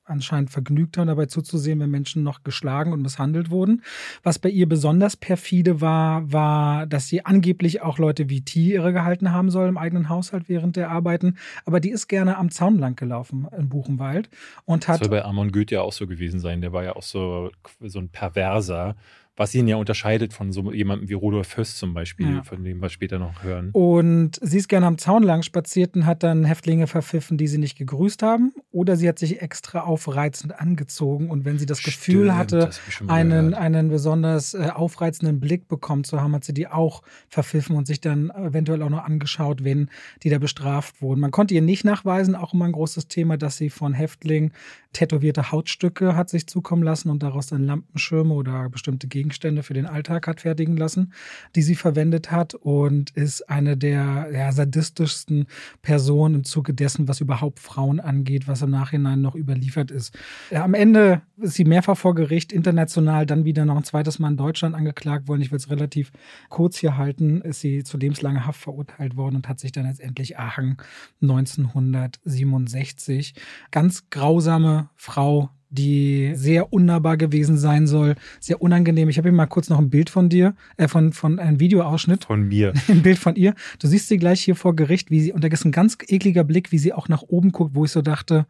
anscheinend 0.06 0.50
vergnügt 0.50 0.98
haben, 0.98 1.08
dabei 1.08 1.28
zuzusehen, 1.28 1.80
wenn 1.80 1.90
Menschen 1.90 2.24
noch 2.24 2.44
geschlagen 2.44 2.94
und 2.94 3.02
misshandelt 3.02 3.50
wurden. 3.50 3.84
Was 4.22 4.40
bei 4.40 4.50
ihr 4.50 4.68
besonders 4.68 5.16
perfide 5.16 5.82
war, 5.82 6.32
war, 6.32 6.88
dass 6.88 7.08
sie 7.08 7.26
angeblich 7.26 7.82
auch 7.82 7.98
Leute 7.98 8.30
wie 8.30 8.42
T 8.42 8.74
irre 8.74 8.94
gehalten 8.94 9.32
haben 9.32 9.50
soll 9.50 9.68
im 9.68 9.78
eigenen 9.78 10.10
Haushalt 10.10 10.50
während 10.50 10.76
der 10.76 10.92
Arbeiten. 10.92 11.38
Aber 11.66 11.80
die 11.80 11.90
ist 11.90 12.08
gerne 12.08 12.38
am 12.38 12.52
Zaun 12.52 12.80
lang 12.80 12.96
gelaufen 12.96 13.48
in 13.58 13.70
Buchenwald 13.70 14.30
und 14.66 14.84
Das 14.84 14.90
hat 14.90 15.00
soll 15.00 15.10
bei 15.10 15.24
Amon 15.24 15.52
Goeth 15.52 15.72
ja 15.72 15.82
auch 15.82 15.94
so 15.94 16.08
gewesen 16.08 16.40
sein. 16.40 16.62
Der 16.62 16.74
war 16.74 16.84
ja 16.84 16.96
auch 16.96 17.04
so, 17.04 17.52
so 17.80 18.00
ein 18.00 18.10
Perverser, 18.10 18.96
was 19.36 19.56
ihn 19.56 19.68
ja 19.68 19.78
unterscheidet 19.78 20.32
von 20.32 20.52
so 20.52 20.72
jemandem 20.72 21.10
wie 21.10 21.14
Rudolf 21.14 21.58
Höss 21.58 21.76
zum 21.76 21.94
Beispiel, 21.96 22.30
Ja. 22.36 22.44
von 22.44 22.64
dem 22.64 22.80
wir 22.82 22.90
später 22.90 23.18
noch 23.18 23.42
hören. 23.44 23.70
Und 23.72 24.38
sie 24.42 24.60
ist 24.60 24.68
gerne 24.70 24.86
am 24.86 25.00
Zaun 25.00 25.24
lang 25.24 25.42
spaziert 25.42 25.96
und 25.96 26.06
hat 26.06 26.22
dann 26.22 26.44
Häftlinge 26.44 26.86
verpfiffen, 26.86 27.38
die 27.38 27.48
sie 27.48 27.58
nicht 27.58 27.76
gegrüßt 27.78 28.22
haben. 28.22 28.54
Oder 28.72 28.96
sie 28.96 29.10
hat 29.10 29.18
sich 29.18 29.42
extra 29.42 29.80
aufreizend 29.82 30.60
angezogen. 30.60 31.32
Und 31.32 31.46
wenn 31.46 31.58
sie 31.58 31.66
das 31.66 31.82
Gefühl 31.82 32.26
Stimmt, 32.26 32.36
hatte, 32.38 32.58
das 32.60 32.80
einen, 33.08 33.50
gehört. 33.50 33.64
einen 33.64 33.90
besonders 33.90 34.54
äh, 34.54 34.70
aufreizenden 34.74 35.40
Blick 35.40 35.68
bekommen 35.68 36.04
zu 36.04 36.22
haben, 36.22 36.36
hat 36.36 36.44
sie 36.44 36.54
die 36.54 36.68
auch 36.68 37.02
verpfiffen 37.28 37.76
und 37.76 37.88
sich 37.88 38.02
dann 38.02 38.30
eventuell 38.30 38.84
auch 38.84 38.90
noch 38.90 39.04
angeschaut, 39.04 39.64
wenn 39.64 39.90
die 40.22 40.30
da 40.30 40.38
bestraft 40.38 41.02
wurden. 41.02 41.20
Man 41.22 41.32
konnte 41.32 41.56
ihr 41.56 41.62
nicht 41.64 41.86
nachweisen, 41.86 42.36
auch 42.36 42.54
immer 42.54 42.66
ein 42.66 42.72
großes 42.72 43.08
Thema, 43.08 43.38
dass 43.38 43.58
sie 43.58 43.72
von 43.72 43.94
Häftlingen 43.94 44.52
tätowierte 44.94 45.52
Hautstücke 45.52 46.16
hat 46.16 46.30
sich 46.30 46.46
zukommen 46.46 46.84
lassen 46.84 47.10
und 47.10 47.24
daraus 47.24 47.48
dann 47.48 47.64
Lampenschirme 47.66 48.32
oder 48.32 48.70
bestimmte 48.70 49.08
Gegenstände 49.08 49.23
für 49.32 49.74
den 49.74 49.86
Alltag 49.86 50.28
hat 50.28 50.42
fertigen 50.42 50.78
lassen, 50.78 51.14
die 51.56 51.62
sie 51.62 51.76
verwendet 51.76 52.32
hat 52.32 52.56
und 52.56 53.12
ist 53.12 53.50
eine 53.50 53.78
der 53.78 54.30
ja, 54.34 54.52
sadistischsten 54.52 55.46
Personen 55.82 56.36
im 56.36 56.44
Zuge 56.44 56.74
dessen, 56.74 57.08
was 57.08 57.22
überhaupt 57.22 57.60
Frauen 57.60 58.00
angeht, 58.00 58.48
was 58.48 58.62
im 58.62 58.72
Nachhinein 58.72 59.22
noch 59.22 59.36
überliefert 59.36 59.92
ist. 59.92 60.18
Am 60.52 60.74
Ende 60.74 61.22
ist 61.38 61.54
sie 61.56 61.66
mehrfach 61.66 61.98
vor 61.98 62.16
Gericht, 62.16 62.52
international, 62.52 63.26
dann 63.26 63.46
wieder 63.46 63.66
noch 63.66 63.78
ein 63.78 63.84
zweites 63.84 64.20
Mal 64.20 64.32
in 64.32 64.38
Deutschland 64.38 64.76
angeklagt 64.76 65.28
worden. 65.28 65.42
Ich 65.42 65.52
will 65.52 65.58
es 65.58 65.70
relativ 65.70 66.12
kurz 66.50 66.78
hier 66.78 66.98
halten, 66.98 67.42
ist 67.42 67.62
sie 67.62 67.84
zu 67.84 67.98
lebenslanger 67.98 68.46
Haft 68.46 68.62
verurteilt 68.62 69.16
worden 69.16 69.38
und 69.38 69.50
hat 69.50 69.60
sich 69.60 69.72
dann 69.72 69.86
letztendlich 69.86 70.36
erhangen 70.36 70.78
1967. 71.22 73.36
Ganz 73.72 74.10
grausame 74.10 74.90
Frau, 74.96 75.50
die 75.74 76.32
sehr 76.36 76.72
unnahbar 76.72 77.18
gewesen 77.18 77.58
sein 77.58 77.88
soll, 77.88 78.16
sehr 78.40 78.62
unangenehm. 78.62 79.10
Ich 79.10 79.18
habe 79.18 79.30
hier 79.30 79.36
mal 79.36 79.48
kurz 79.48 79.70
noch 79.70 79.80
ein 79.80 79.90
Bild 79.90 80.10
von 80.10 80.30
dir, 80.30 80.56
äh, 80.78 80.88
von, 80.88 81.12
von 81.14 81.40
einem 81.40 81.60
Videoausschnitt, 81.60 82.26
Von 82.26 82.48
mir. 82.48 82.74
ein 82.88 83.02
Bild 83.02 83.18
von 83.20 83.36
ihr. 83.36 83.56
Du 83.80 83.88
siehst 83.88 84.08
sie 84.08 84.18
gleich 84.18 84.42
hier 84.44 84.56
vor 84.56 84.76
Gericht, 84.76 85.10
wie 85.12 85.20
sie, 85.20 85.34
und 85.34 85.44
da 85.44 85.48
ist 85.48 85.66
ein 85.66 85.72
ganz 85.72 85.98
ekliger 86.08 86.44
Blick, 86.44 86.72
wie 86.72 86.78
sie 86.78 86.94
auch 86.94 87.10
nach 87.10 87.24
oben 87.24 87.52
guckt, 87.52 87.76
wo 87.76 87.86
ich 87.86 87.92
so 87.92 88.02
dachte, 88.02 88.46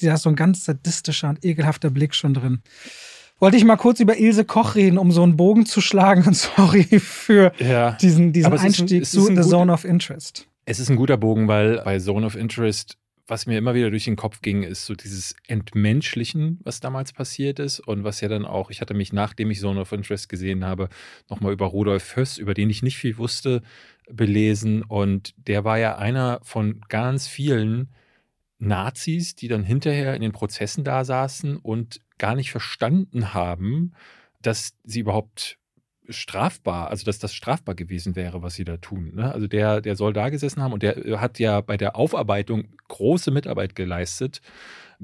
da 0.00 0.14
ist 0.14 0.22
so 0.22 0.28
ein 0.30 0.36
ganz 0.36 0.64
sadistischer 0.64 1.28
und 1.30 1.44
ekelhafter 1.44 1.90
Blick 1.90 2.14
schon 2.14 2.34
drin. 2.34 2.60
Wollte 3.38 3.56
ich 3.56 3.64
mal 3.64 3.76
kurz 3.76 4.00
über 4.00 4.18
Ilse 4.18 4.44
Koch 4.44 4.74
reden, 4.74 4.98
um 4.98 5.10
so 5.12 5.22
einen 5.22 5.36
Bogen 5.36 5.66
zu 5.66 5.80
schlagen. 5.80 6.24
Und 6.26 6.36
sorry 6.56 6.84
für 7.00 7.52
Ja. 7.58 7.92
diesen, 7.92 8.32
diesen 8.32 8.52
ein- 8.52 8.58
Einstieg 8.58 9.02
es 9.02 9.10
zu 9.12 9.28
ein 9.28 9.40
The 9.42 9.48
Zone 9.48 9.72
of 9.72 9.84
Interest. 9.84 10.46
Es 10.66 10.80
ist 10.80 10.88
ein 10.88 10.96
guter 10.96 11.16
Bogen, 11.16 11.46
weil 11.46 11.82
bei 11.84 11.98
Zone 11.98 12.24
of 12.26 12.36
Interest, 12.36 12.96
was 13.26 13.46
mir 13.46 13.56
immer 13.56 13.74
wieder 13.74 13.90
durch 13.90 14.04
den 14.04 14.16
Kopf 14.16 14.42
ging, 14.42 14.62
ist 14.62 14.84
so 14.84 14.94
dieses 14.94 15.34
Entmenschlichen, 15.46 16.60
was 16.62 16.80
damals 16.80 17.12
passiert 17.12 17.58
ist 17.58 17.80
und 17.80 18.04
was 18.04 18.20
ja 18.20 18.28
dann 18.28 18.44
auch, 18.44 18.70
ich 18.70 18.80
hatte 18.80 18.92
mich, 18.94 19.12
nachdem 19.12 19.50
ich 19.50 19.60
Zone 19.60 19.80
of 19.80 19.92
Interest 19.92 20.28
gesehen 20.28 20.64
habe, 20.64 20.88
nochmal 21.30 21.52
über 21.52 21.66
Rudolf 21.66 22.16
Höss, 22.16 22.36
über 22.36 22.52
den 22.52 22.68
ich 22.68 22.82
nicht 22.82 22.98
viel 22.98 23.16
wusste, 23.16 23.62
belesen. 24.10 24.82
Und 24.82 25.34
der 25.36 25.64
war 25.64 25.78
ja 25.78 25.96
einer 25.96 26.40
von 26.42 26.80
ganz 26.88 27.26
vielen 27.26 27.94
Nazis, 28.58 29.34
die 29.34 29.48
dann 29.48 29.64
hinterher 29.64 30.14
in 30.14 30.22
den 30.22 30.32
Prozessen 30.32 30.84
da 30.84 31.04
saßen 31.04 31.56
und 31.56 32.00
gar 32.18 32.34
nicht 32.34 32.50
verstanden 32.50 33.32
haben, 33.32 33.92
dass 34.42 34.74
sie 34.84 35.00
überhaupt 35.00 35.58
strafbar, 36.08 36.90
also 36.90 37.04
dass 37.04 37.18
das 37.18 37.34
strafbar 37.34 37.74
gewesen 37.74 38.16
wäre, 38.16 38.42
was 38.42 38.54
sie 38.54 38.64
da 38.64 38.76
tun. 38.76 39.12
Ne? 39.14 39.32
Also 39.32 39.46
der, 39.46 39.80
der 39.80 39.96
soll 39.96 40.12
da 40.12 40.28
gesessen 40.28 40.62
haben 40.62 40.72
und 40.72 40.82
der 40.82 41.04
äh, 41.04 41.16
hat 41.18 41.38
ja 41.38 41.60
bei 41.60 41.76
der 41.76 41.96
Aufarbeitung 41.96 42.68
große 42.88 43.30
Mitarbeit 43.30 43.74
geleistet. 43.74 44.40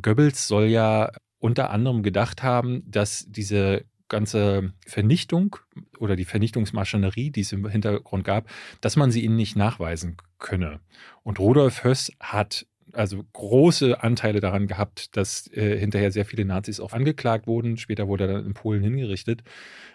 Goebbels 0.01 0.47
soll 0.47 0.67
ja 0.67 1.11
unter 1.39 1.71
anderem 1.71 2.03
gedacht 2.03 2.43
haben, 2.43 2.83
dass 2.87 3.27
diese 3.29 3.85
ganze 4.09 4.73
Vernichtung 4.87 5.57
oder 5.99 6.17
die 6.17 6.25
Vernichtungsmaschinerie, 6.25 7.31
die 7.31 7.41
es 7.41 7.53
im 7.53 7.67
Hintergrund 7.69 8.25
gab, 8.25 8.49
dass 8.81 8.97
man 8.97 9.11
sie 9.11 9.25
ihnen 9.25 9.37
nicht 9.37 9.57
nachweisen 9.57 10.17
könne. 10.39 10.81
Und 11.23 11.39
Rudolf 11.39 11.85
Höss 11.85 12.13
hat 12.21 12.67
also 12.95 13.23
große 13.33 14.03
Anteile 14.03 14.41
daran 14.41 14.67
gehabt, 14.67 15.17
dass 15.17 15.51
äh, 15.53 15.79
hinterher 15.79 16.13
sehr 16.13 16.25
viele 16.25 16.45
Nazis 16.45 16.81
auch 16.81 16.93
angeklagt 16.93 17.47
wurden. 17.47 17.77
Später 17.77 18.09
wurde 18.09 18.25
er 18.25 18.35
dann 18.35 18.47
in 18.47 18.55
Polen 18.55 18.83
hingerichtet. 18.83 19.43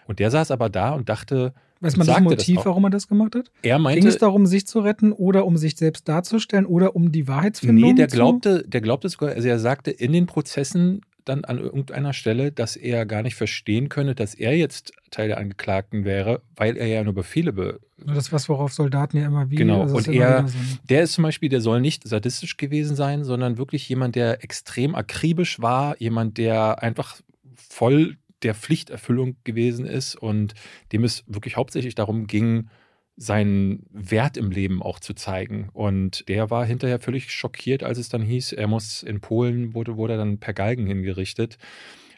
Und 0.06 0.18
der 0.18 0.30
saß 0.30 0.50
aber 0.50 0.68
da 0.68 0.92
und 0.92 1.08
dachte, 1.08 1.52
Weiß 1.80 1.96
man 1.96 2.06
das 2.06 2.16
das 2.16 2.24
Motiv, 2.24 2.58
auch. 2.58 2.66
warum 2.66 2.84
er 2.84 2.90
das 2.90 3.06
gemacht 3.06 3.34
hat? 3.34 3.50
er 3.62 3.76
Ging 3.76 3.82
meinte, 3.82 4.08
es 4.08 4.16
darum, 4.16 4.46
sich 4.46 4.66
zu 4.66 4.80
retten 4.80 5.12
oder 5.12 5.44
um 5.44 5.58
sich 5.58 5.76
selbst 5.76 6.08
darzustellen 6.08 6.64
oder 6.64 6.96
um 6.96 7.12
die 7.12 7.28
Wahrheitsfindung 7.28 7.90
nee, 7.90 7.94
der 7.94 8.06
glaubte, 8.06 8.64
der 8.66 8.80
glaubte 8.80 9.08
sogar, 9.10 9.30
also 9.30 9.46
er 9.46 9.58
sagte 9.58 9.90
in 9.90 10.12
den 10.12 10.26
Prozessen 10.26 11.02
dann 11.26 11.44
an 11.44 11.58
irgendeiner 11.58 12.12
Stelle, 12.12 12.52
dass 12.52 12.76
er 12.76 13.04
gar 13.04 13.22
nicht 13.22 13.34
verstehen 13.34 13.88
könne, 13.88 14.14
dass 14.14 14.34
er 14.34 14.56
jetzt 14.56 14.92
Teil 15.10 15.28
der 15.28 15.38
Angeklagten 15.38 16.04
wäre, 16.04 16.40
weil 16.56 16.76
er 16.76 16.86
ja 16.86 17.04
nur 17.04 17.14
Befehle 17.14 17.52
be 17.52 17.80
Das, 17.98 18.32
was 18.32 18.48
worauf 18.48 18.72
Soldaten 18.72 19.18
ja 19.18 19.26
immer 19.26 19.50
wie. 19.50 19.56
Genau, 19.56 19.82
also 19.82 19.96
und 19.96 20.08
er- 20.08 20.38
wieder 20.38 20.48
so 20.48 20.58
ein- 20.58 20.78
Der 20.88 21.02
ist 21.02 21.12
zum 21.12 21.22
Beispiel, 21.22 21.48
der 21.48 21.60
soll 21.60 21.80
nicht 21.80 22.06
sadistisch 22.08 22.56
gewesen 22.56 22.96
sein, 22.96 23.24
sondern 23.24 23.58
wirklich 23.58 23.88
jemand, 23.88 24.14
der 24.16 24.42
extrem 24.44 24.94
akribisch 24.94 25.60
war, 25.60 26.00
jemand, 26.00 26.38
der 26.38 26.82
einfach 26.82 27.16
voll 27.54 28.16
der 28.42 28.54
Pflichterfüllung 28.54 29.36
gewesen 29.44 29.86
ist 29.86 30.14
und 30.14 30.54
dem 30.92 31.04
es 31.04 31.24
wirklich 31.26 31.56
hauptsächlich 31.56 31.94
darum 31.94 32.26
ging, 32.26 32.68
seinen 33.16 33.86
Wert 33.90 34.36
im 34.36 34.50
Leben 34.50 34.82
auch 34.82 35.00
zu 35.00 35.14
zeigen. 35.14 35.70
Und 35.72 36.28
der 36.28 36.50
war 36.50 36.66
hinterher 36.66 37.00
völlig 37.00 37.30
schockiert, 37.30 37.82
als 37.82 37.98
es 37.98 38.08
dann 38.08 38.22
hieß, 38.22 38.52
er 38.52 38.66
muss 38.66 39.02
in 39.02 39.20
Polen, 39.20 39.74
wurde, 39.74 39.96
wurde 39.96 40.14
er 40.14 40.18
dann 40.18 40.38
per 40.38 40.52
Galgen 40.52 40.86
hingerichtet. 40.86 41.58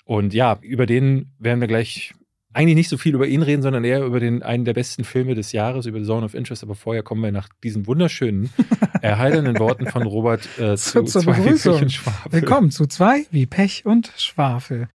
Und 0.04 0.34
ja, 0.34 0.58
über 0.62 0.86
den 0.86 1.32
werden 1.38 1.60
wir 1.60 1.68
gleich 1.68 2.14
eigentlich 2.52 2.76
nicht 2.76 2.88
so 2.88 2.96
viel 2.96 3.14
über 3.14 3.26
ihn 3.26 3.42
reden, 3.42 3.62
sondern 3.62 3.84
eher 3.84 4.04
über 4.04 4.20
den 4.20 4.42
einen 4.42 4.64
der 4.64 4.74
besten 4.74 5.04
Filme 5.04 5.34
des 5.34 5.52
Jahres, 5.52 5.86
über 5.86 6.00
The 6.00 6.06
Zone 6.06 6.24
of 6.24 6.34
Interest. 6.34 6.62
Aber 6.62 6.74
vorher 6.74 7.02
kommen 7.02 7.22
wir 7.22 7.30
nach 7.30 7.48
diesen 7.62 7.86
wunderschönen, 7.86 8.50
erheiternden 9.02 9.58
Worten 9.58 9.86
von 9.86 10.02
Robert 10.02 10.48
äh, 10.58 10.76
zu, 10.76 11.04
Zur 11.04 11.22
zwei 11.22 11.36
wie 11.36 11.42
Begrüßung. 11.42 11.74
Pech 11.74 11.82
und 11.82 11.92
Schwafel. 11.92 12.32
Willkommen 12.32 12.70
zu 12.70 12.86
zwei 12.86 13.26
wie 13.30 13.46
Pech 13.46 13.86
und 13.86 14.12
Schwafel. 14.16 14.88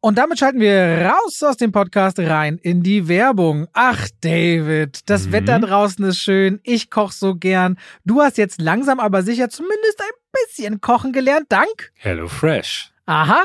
Und 0.00 0.16
damit 0.16 0.38
schalten 0.38 0.60
wir 0.60 1.10
raus 1.10 1.42
aus 1.42 1.56
dem 1.56 1.72
Podcast 1.72 2.20
rein 2.20 2.58
in 2.62 2.84
die 2.84 3.08
Werbung. 3.08 3.66
Ach, 3.72 4.06
David, 4.20 5.00
das 5.10 5.26
Mhm. 5.26 5.32
Wetter 5.32 5.58
draußen 5.58 6.04
ist 6.04 6.20
schön. 6.20 6.60
Ich 6.62 6.88
koche 6.88 7.12
so 7.12 7.34
gern. 7.34 7.76
Du 8.04 8.22
hast 8.22 8.38
jetzt 8.38 8.60
langsam 8.60 9.00
aber 9.00 9.24
sicher 9.24 9.48
zumindest 9.48 10.00
ein 10.00 10.16
bisschen 10.46 10.80
kochen 10.80 11.12
gelernt. 11.12 11.46
Dank. 11.48 11.90
Hello 11.94 12.28
Fresh. 12.28 12.92
Aha. 13.06 13.44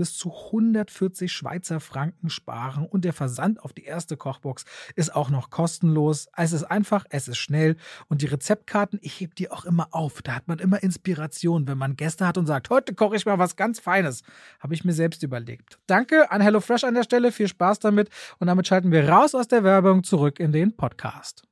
zu 0.03 0.33
140 0.33 1.31
Schweizer 1.31 1.79
Franken 1.79 2.29
sparen. 2.29 2.85
Und 2.85 3.05
der 3.05 3.13
Versand 3.13 3.61
auf 3.61 3.73
die 3.73 3.83
erste 3.83 4.17
Kochbox 4.17 4.65
ist 4.95 5.15
auch 5.15 5.29
noch 5.29 5.49
kostenlos. 5.49 6.27
Es 6.35 6.51
ist 6.53 6.63
einfach, 6.63 7.05
es 7.09 7.27
ist 7.27 7.37
schnell. 7.37 7.77
Und 8.07 8.21
die 8.21 8.25
Rezeptkarten, 8.27 8.99
ich 9.01 9.19
heb 9.21 9.35
die 9.35 9.51
auch 9.51 9.65
immer 9.65 9.89
auf. 9.91 10.21
Da 10.21 10.33
hat 10.35 10.47
man 10.47 10.59
immer 10.59 10.81
Inspiration, 10.83 11.67
wenn 11.67 11.77
man 11.77 11.95
Gäste 11.95 12.27
hat 12.27 12.37
und 12.37 12.47
sagt, 12.47 12.69
heute 12.69 12.93
koche 12.95 13.15
ich 13.15 13.25
mal 13.25 13.39
was 13.39 13.55
ganz 13.55 13.79
Feines. 13.79 14.23
Habe 14.59 14.73
ich 14.73 14.83
mir 14.83 14.93
selbst 14.93 15.23
überlegt. 15.23 15.77
Danke 15.87 16.31
an 16.31 16.41
HelloFresh 16.41 16.83
an 16.83 16.95
der 16.95 17.03
Stelle. 17.03 17.31
Viel 17.31 17.47
Spaß 17.47 17.79
damit. 17.79 18.09
Und 18.39 18.47
damit 18.47 18.67
schalten 18.67 18.91
wir 18.91 19.07
raus 19.07 19.35
aus 19.35 19.47
der 19.47 19.63
Werbung 19.63 20.03
zurück 20.03 20.39
in 20.39 20.51
den 20.51 20.75
Podcast. 20.75 21.43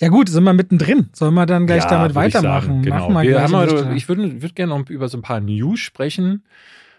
Ja 0.00 0.08
gut, 0.08 0.28
sind 0.28 0.42
wir 0.42 0.52
mittendrin. 0.52 1.10
Sollen 1.12 1.34
wir 1.34 1.46
dann 1.46 1.66
gleich 1.66 1.84
Ja, 1.84 1.90
damit 1.90 2.14
weitermachen? 2.16 2.66
sagen, 2.68 2.82
Genau. 2.82 3.10
Machen 3.10 3.14
wir 3.28 3.38
wir 3.50 3.68
Stelle. 3.68 3.94
ich 3.94 4.08
würde 4.08 4.42
würd 4.42 4.56
gerne 4.56 4.76
noch 4.76 4.90
über 4.90 5.08
so 5.08 5.18
ein 5.18 5.22
paar 5.22 5.40
News 5.40 5.78
sprechen. 5.80 6.44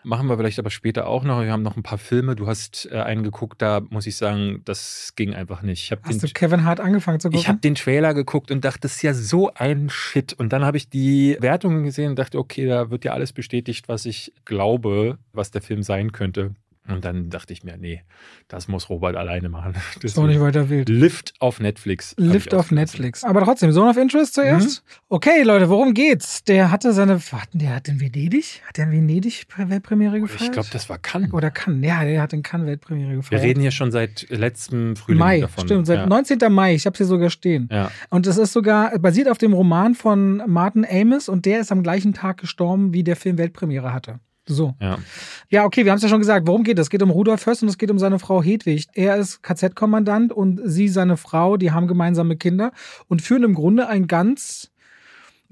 Machen 0.04 0.28
wir 0.28 0.38
vielleicht 0.38 0.60
aber 0.60 0.70
später 0.70 1.08
auch 1.08 1.24
noch. 1.24 1.42
Wir 1.42 1.52
haben 1.52 1.64
noch 1.64 1.78
ein 1.78 1.84
paar 1.84 1.98
Filme. 1.98 2.36
Du 2.36 2.48
hast 2.48 2.90
äh, 2.92 2.98
einen 2.98 3.24
geguckt, 3.24 3.62
da 3.62 3.82
muss 3.90 4.06
ich 4.08 4.16
sagen, 4.16 4.62
das 4.66 5.14
ging 5.16 5.34
einfach 5.34 5.62
nicht. 5.62 5.84
Ich 5.84 5.92
habe 5.92 6.02
Hast 6.04 6.22
du 6.22 6.28
den, 6.28 6.34
Kevin 6.34 6.66
Hart 6.66 6.80
angefangen 6.80 7.20
zu 7.20 7.30
gucken? 7.30 7.40
ich 7.40 7.48
hab 7.48 7.62
den 7.62 7.76
Trailer 7.76 8.14
geguckt 8.14 8.52
und 8.52 8.66
dachte, 8.66 8.82
das 8.82 8.96
ist 8.96 9.02
ja 9.02 9.14
so 9.14 9.54
ein 9.54 9.90
Shit. 9.90 10.34
Und 10.34 10.54
dann 10.54 10.66
habe 10.66 10.78
ich 10.78 10.90
die 10.90 11.38
Wertungen 11.40 11.84
gesehen 11.84 12.12
und 12.12 12.20
dachte, 12.20 12.38
okay, 12.38 12.66
da 12.66 12.90
wird 12.90 13.06
ja 13.06 13.14
alles 13.14 13.34
bestätigt, 13.34 13.88
was 13.88 14.06
ich 14.06 14.34
glaube, 14.46 15.18
was 15.32 15.52
der 15.52 15.62
Film 15.62 15.84
sein 15.84 16.12
könnte. 16.12 16.56
Und 16.86 17.06
dann 17.06 17.30
dachte 17.30 17.54
ich 17.54 17.64
mir, 17.64 17.78
nee, 17.78 18.02
das 18.50 18.68
muss 18.68 18.90
Robert 18.90 19.16
alleine 19.16 19.48
machen. 19.48 19.74
ist 20.02 20.20
auch 20.20 20.28
nicht 20.28 20.42
weiter 20.42 20.70
wild. 20.70 20.90
Lift 20.90 21.34
auf 21.40 21.62
Netflix. 21.62 22.14
Lift 22.18 22.54
auf. 22.54 22.72
Netflix. 22.72 23.24
Aber 23.24 23.42
trotzdem, 23.44 23.72
Zone 23.72 23.90
of 23.90 23.98
Interest 23.98 24.34
zuerst. 24.34 24.84
Mhm. 24.84 25.02
Okay, 25.10 25.44
Leute, 25.44 25.70
worum 25.70 25.94
geht's? 25.94 26.44
Der 26.44 26.72
hatte 26.72 26.92
seine, 26.92 27.20
hatten 27.20 27.60
der 27.60 27.76
hat 27.76 27.88
in 27.88 28.02
Venedig? 28.02 28.62
Hat 28.68 28.78
der 28.78 28.86
in 28.86 28.92
Venedig 28.92 29.46
Weltpremiere 29.56 30.20
gefeiert? 30.20 30.42
Ich 30.42 30.52
glaube, 30.52 30.68
das 30.74 30.90
war 30.90 30.98
Cannes. 30.98 31.32
Oder 31.32 31.52
Cannes, 31.52 31.88
ja, 31.88 32.04
der 32.04 32.22
hat 32.22 32.34
in 32.34 32.44
Cannes 32.44 32.68
Weltpremiere 32.68 33.12
Wir 33.12 33.18
gefeiert. 33.18 33.44
reden 33.44 33.62
hier 33.62 33.72
schon 33.72 33.92
seit 33.92 34.28
letztem 34.30 34.98
Frühling 34.98 35.20
Mai, 35.20 35.40
davon. 35.42 35.66
stimmt, 35.66 35.88
seit 35.88 36.00
ja. 36.00 36.06
19. 36.06 36.40
Mai. 36.52 36.76
Ich 36.76 36.86
habe 36.86 36.98
hier 36.98 37.06
sogar 37.06 37.30
stehen. 37.30 37.70
Ja. 37.72 37.92
Und 38.10 38.28
es 38.28 38.38
ist 38.38 38.52
sogar 38.52 38.98
basiert 39.00 39.30
auf 39.30 39.38
dem 39.38 39.54
Roman 39.54 39.96
von 39.96 40.44
Martin 40.48 40.86
Amis 40.86 41.30
und 41.30 41.46
der 41.46 41.62
ist 41.62 41.72
am 41.72 41.82
gleichen 41.82 42.14
Tag 42.14 42.40
gestorben, 42.42 42.94
wie 42.94 43.04
der 43.04 43.16
Film 43.16 43.38
Weltpremiere 43.38 43.94
hatte. 43.94 44.20
So. 44.46 44.76
Ja. 44.82 44.98
Ja, 45.50 45.66
okay, 45.66 45.86
wir 45.86 45.92
haben 45.92 45.98
es 45.98 46.04
ja 46.04 46.10
schon 46.10 46.20
gesagt. 46.20 46.48
Worum 46.48 46.64
geht 46.64 46.78
es? 46.78 46.88
Es 46.88 46.90
geht 46.90 47.02
um 47.02 47.10
Rudolf 47.10 47.46
Höss 47.46 47.62
und 47.62 47.70
es 47.70 47.78
geht 47.78 47.92
um 47.92 48.00
seine 48.00 48.20
Frau 48.20 48.44
Hedwig. 48.44 48.88
Er 48.94 49.18
ist 49.18 49.42
KZ-Kommandant 49.42 50.34
und 50.34 50.62
sie, 50.66 50.90
seine 50.90 51.18
Frau, 51.18 51.58
die 51.58 51.72
haben 51.72 51.88
gemeinsame 51.88 52.36
Kinder 52.36 52.72
und 53.08 53.22
führen 53.22 53.44
im 53.44 53.54
Grunde 53.54 53.88
ein 53.88 54.08
ganz. 54.08 54.70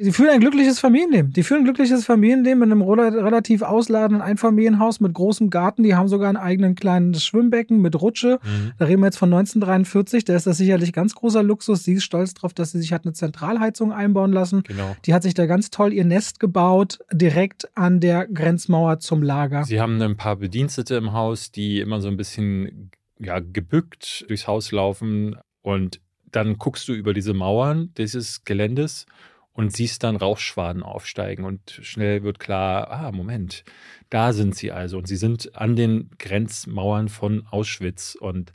Sie 0.04 0.12
führen 0.12 0.30
ein 0.30 0.40
glückliches 0.40 0.80
Familienleben. 0.80 1.32
Die 1.32 1.44
führen 1.44 1.60
ein 1.62 1.64
glückliches 1.66 2.06
Familienleben 2.06 2.64
in 2.64 2.72
einem 2.72 2.82
rela- 2.82 3.24
relativ 3.24 3.62
ausladenden 3.62 4.22
Einfamilienhaus 4.22 5.00
mit 5.00 5.14
großem 5.14 5.52
Garten. 5.52 5.84
Die 5.84 5.94
haben 5.94 6.08
sogar 6.08 6.30
einen 6.30 6.38
eigenen 6.38 6.74
kleinen 6.74 7.14
Schwimmbecken 7.14 7.80
mit 7.82 8.02
Rutsche. 8.02 8.40
Mhm. 8.44 8.72
Da 8.80 8.86
reden 8.86 9.02
wir 9.02 9.08
jetzt 9.08 9.18
von 9.18 9.32
1943. 9.32 10.26
Da 10.26 10.36
ist 10.36 10.48
das 10.48 10.58
sicherlich 10.58 10.92
ganz 10.92 11.14
großer 11.14 11.44
Luxus. 11.44 11.84
Sie 11.84 11.94
ist 11.94 12.04
stolz 12.04 12.34
darauf, 12.34 12.54
dass 12.54 12.72
sie 12.72 12.80
sich 12.80 12.94
hat 12.94 13.06
eine 13.06 13.14
Zentralheizung 13.14 13.92
einbauen 13.92 14.34
lassen. 14.34 14.64
Genau. 14.64 14.96
Die 15.06 15.14
hat 15.14 15.22
sich 15.22 15.36
da 15.36 15.46
ganz 15.46 15.70
toll 15.70 15.94
ihr 15.94 16.06
Nest 16.06 16.40
gebaut, 16.40 17.00
direkt 17.12 17.70
an 17.78 18.00
der 18.00 18.28
Grenzmauer 18.28 19.00
zum 19.00 19.22
Lager. 19.22 19.66
Sie 19.66 19.80
haben 19.80 20.02
ein 20.02 20.18
paar 20.18 20.38
Bedienstete 20.38 20.96
im 20.96 21.14
Haus, 21.14 21.52
die 21.52 21.80
immer 21.80 22.02
so 22.02 22.08
ein 22.08 22.18
bisschen 22.18 22.90
ja, 23.20 23.40
gebückt 23.40 24.26
durchs 24.28 24.48
Haus 24.48 24.72
laufen 24.72 25.36
und 25.62 26.00
dann 26.32 26.58
guckst 26.58 26.88
du 26.88 26.94
über 26.94 27.14
diese 27.14 27.34
Mauern 27.34 27.92
dieses 27.98 28.44
Geländes 28.46 29.06
und 29.54 29.74
siehst 29.74 30.04
dann 30.04 30.16
Rauchschwaden 30.16 30.84
aufsteigen 30.84 31.44
und 31.46 31.80
schnell 31.82 32.24
wird 32.24 32.40
klar, 32.40 32.90
ah, 32.90 33.12
Moment, 33.12 33.64
da 34.10 34.34
sind 34.34 34.56
sie 34.56 34.72
also. 34.72 34.98
Und 34.98 35.08
sie 35.08 35.18
sind 35.18 35.56
an 35.56 35.76
den 35.76 36.10
Grenzmauern 36.20 37.10
von 37.10 37.46
Auschwitz. 37.48 38.16
Und 38.16 38.54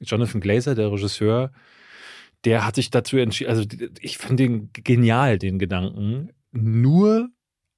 Jonathan 0.00 0.40
Glazer, 0.40 0.74
der 0.74 0.92
Regisseur, 0.92 1.50
der 2.44 2.66
hat 2.66 2.74
sich 2.74 2.90
dazu 2.90 3.16
entschieden, 3.16 3.50
also 3.50 3.64
ich 4.00 4.18
finde 4.18 4.42
den 4.42 4.70
genial, 4.72 5.38
den 5.38 5.58
Gedanken, 5.58 6.30
nur 6.52 7.30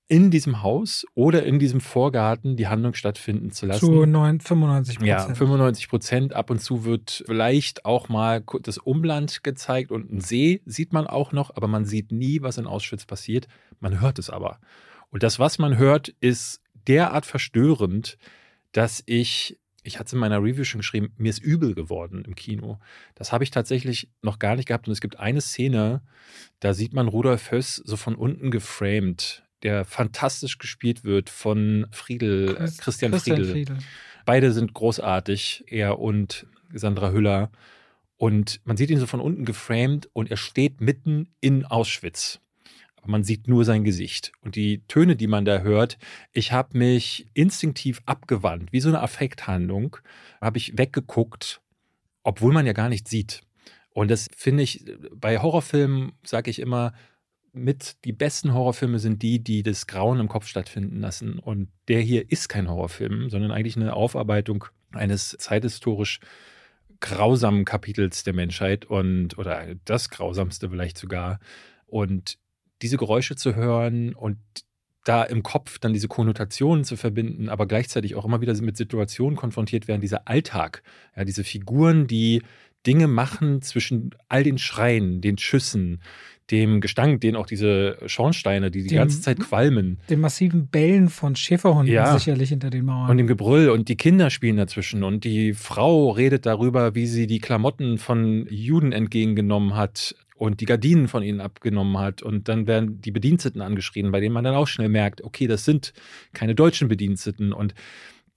in 0.09 0.31
diesem 0.31 0.63
Haus 0.63 1.05
oder 1.15 1.45
in 1.45 1.59
diesem 1.59 1.81
Vorgarten 1.81 2.57
die 2.57 2.69
Handlung 2.69 2.95
stattfinden 2.95 3.51
zu 3.51 3.67
lassen. 3.67 3.81
Zu 3.81 4.07
9, 4.07 4.41
95 4.41 4.99
Prozent. 4.99 5.09
Ja, 5.09 5.35
95 5.35 5.89
Prozent. 5.89 6.33
Ab 6.33 6.51
und 6.51 6.61
zu 6.61 6.85
wird 6.85 7.25
vielleicht 7.27 7.85
auch 7.85 8.09
mal 8.09 8.45
das 8.63 8.79
Umland 8.79 9.43
gezeigt 9.43 9.91
und 9.91 10.13
ein 10.13 10.21
See 10.21 10.63
sieht 10.65 10.93
man 10.93 11.07
auch 11.09 11.33
noch, 11.33 11.57
aber 11.57 11.67
man 11.67 11.85
sieht 11.85 12.13
nie, 12.13 12.41
was 12.43 12.59
in 12.59 12.67
Auschwitz 12.67 13.05
passiert. 13.05 13.49
Man 13.81 14.01
hört 14.01 14.19
es 14.21 14.31
aber. 14.31 14.61
Und 15.11 15.23
das, 15.25 15.39
was 15.39 15.59
man 15.59 15.77
hört, 15.77 16.09
ist 16.21 16.63
derart 16.87 17.27
verstörend, 17.27 18.17
dass 18.71 19.03
ich, 19.07 19.59
ich 19.83 19.99
hatte 19.99 20.07
es 20.07 20.13
in 20.13 20.21
meiner 20.21 20.43
Review 20.43 20.63
schon 20.63 20.81
geschrieben, 20.81 21.13
mir 21.17 21.31
ist 21.31 21.43
übel 21.43 21.75
geworden 21.75 22.25
im 22.25 22.37
Kino. 22.37 22.79
Das 23.17 23.33
habe 23.33 23.43
ich 23.43 23.51
tatsächlich 23.51 24.09
noch 24.23 24.39
gar 24.39 24.55
nicht 24.55 24.69
gehabt. 24.69 24.87
Und 24.87 24.93
es 24.93 25.01
gibt 25.01 25.19
eine 25.19 25.41
Szene, 25.41 26.03
da 26.61 26.75
sieht 26.75 26.93
man 26.93 27.09
Rudolf 27.09 27.51
Höss 27.51 27.77
so 27.77 27.97
von 27.97 28.15
unten 28.15 28.53
geframed, 28.53 29.43
der 29.63 29.85
fantastisch 29.85 30.59
gespielt 30.59 31.05
wird 31.05 31.31
von 31.31 31.87
Friedel, 31.91 32.51
äh, 32.51 32.55
Christ- 32.55 32.81
Christian, 32.81 33.13
Christian 33.13 33.37
Friedel. 33.39 33.53
Friedel. 33.53 33.79
Beide 34.25 34.53
sind 34.53 34.75
großartig, 34.75 35.65
er 35.69 35.99
und 35.99 36.47
Sandra 36.73 37.13
Hüller. 37.13 37.51
Und 38.17 38.61
man 38.65 38.77
sieht 38.77 38.91
ihn 38.91 38.99
so 38.99 39.07
von 39.07 39.21
unten 39.21 39.45
geframed 39.45 40.09
und 40.13 40.31
er 40.31 40.37
steht 40.37 40.81
mitten 40.81 41.29
in 41.41 41.65
Auschwitz. 41.65 42.41
Aber 42.97 43.11
man 43.11 43.25
sieht 43.25 43.47
nur 43.47 43.65
sein 43.65 43.85
Gesicht. 43.85 44.33
Und 44.41 44.57
die 44.57 44.83
Töne, 44.89 45.17
die 45.17 45.27
man 45.27 45.45
da 45.45 45.61
hört, 45.61 45.99
ich 46.33 46.51
habe 46.51 46.77
mich 46.79 47.27
instinktiv 47.35 48.01
abgewandt, 48.07 48.73
wie 48.73 48.81
so 48.81 48.89
eine 48.89 49.01
Affekthandlung, 49.01 49.99
habe 50.41 50.59
ich 50.59 50.77
weggeguckt, 50.79 51.61
obwohl 52.23 52.53
man 52.53 52.67
ja 52.67 52.73
gar 52.73 52.89
nichts 52.89 53.11
sieht. 53.11 53.43
Und 53.91 54.11
das 54.11 54.29
finde 54.37 54.63
ich, 54.63 54.85
bei 55.15 55.39
Horrorfilmen 55.39 56.13
sage 56.25 56.51
ich 56.51 56.59
immer, 56.59 56.93
mit 57.57 57.97
die 58.05 58.13
besten 58.13 58.55
Horrorfilme 58.55 58.99
sind 58.99 59.23
die, 59.23 59.43
die 59.43 59.63
das 59.63 59.87
Grauen 59.87 60.21
im 60.21 60.29
Kopf 60.29 60.47
stattfinden 60.47 61.01
lassen. 61.01 61.39
Und 61.39 61.69
der 61.89 62.01
hier 62.01 62.31
ist 62.31 62.49
kein 62.49 62.69
Horrorfilm, 62.69 63.31
sondern 63.31 63.51
eigentlich 63.51 63.77
eine 63.77 63.95
Aufarbeitung 63.95 64.67
eines 64.93 65.37
zeithistorisch 65.39 66.21
grausamen 67.01 67.65
Kapitels 67.65 68.23
der 68.25 68.33
Menschheit 68.33 68.85
und 68.85 69.39
oder 69.39 69.75
das 69.85 70.11
grausamste 70.11 70.71
vielleicht 70.71 70.99
sogar. 70.99 71.41
Und 71.87 72.39
diese 72.83 72.97
Geräusche 72.97 73.37
zu 73.37 73.55
hören 73.55 74.15
und 74.15 74.39
da 75.05 75.23
im 75.23 75.43
Kopf 75.43 75.79
dann 75.79 75.93
diese 75.93 76.09
Konnotationen 76.09 76.85
zu 76.85 76.97
verbinden, 76.97 77.49
aber 77.49 77.67
gleichzeitig 77.67 78.17
auch 78.17 78.25
immer 78.25 78.41
wieder 78.41 78.61
mit 78.61 78.77
Situationen 78.77 79.37
konfrontiert 79.37 79.87
werden, 79.87 80.01
dieser 80.01 80.27
Alltag, 80.27 80.83
ja, 81.17 81.25
diese 81.25 81.45
Figuren, 81.45 82.07
die 82.07 82.43
Dinge 82.87 83.07
machen 83.07 83.63
zwischen 83.63 84.11
all 84.29 84.43
den 84.43 84.59
Schreien, 84.59 85.21
den 85.21 85.39
Schüssen, 85.39 86.03
dem 86.51 86.81
Gestank, 86.81 87.21
den 87.21 87.35
auch 87.37 87.47
diese 87.47 87.99
Schornsteine, 88.07 88.71
die 88.71 88.83
die 88.83 88.91
dem, 88.91 88.99
ganze 88.99 89.21
Zeit 89.21 89.41
qualmen. 89.41 89.99
Dem 90.09 90.21
massiven 90.21 90.69
Bellen 90.69 91.09
von 91.09 91.35
Schäferhunden 91.35 91.93
ja. 91.93 92.17
sicherlich 92.17 92.51
hinter 92.51 92.71
den 92.71 92.85
Mauern. 92.85 93.11
Und 93.11 93.17
dem 93.17 93.27
Gebrüll 93.27 93.69
und 93.71 93.89
die 93.89 93.97
Kinder 93.97 94.31
spielen 94.31 94.57
dazwischen 94.57 95.03
und 95.03 95.25
die 95.25 95.55
Frau 95.55 96.11
redet 96.11 96.47
darüber, 96.47 96.95
wie 96.95 97.07
sie 97.07 97.27
die 97.27 97.41
Klamotten 97.41 97.99
von 97.99 98.47
Juden 98.49 98.93
entgegengenommen 98.93 99.75
hat 99.75 100.15
und 100.37 100.61
die 100.61 100.67
Gardinen 100.67 101.09
von 101.09 101.23
ihnen 101.23 101.41
abgenommen 101.41 101.99
hat. 101.99 102.23
Und 102.23 102.49
dann 102.49 102.67
werden 102.67 103.01
die 103.01 103.11
Bediensteten 103.11 103.63
angeschrien, 103.63 104.13
bei 104.13 104.21
denen 104.21 104.35
man 104.35 104.45
dann 104.45 104.55
auch 104.55 104.69
schnell 104.69 104.89
merkt, 104.89 105.23
okay, 105.23 105.47
das 105.47 105.65
sind 105.65 105.93
keine 106.33 106.55
deutschen 106.55 106.89
Bediensteten. 106.89 107.53
Und 107.53 107.75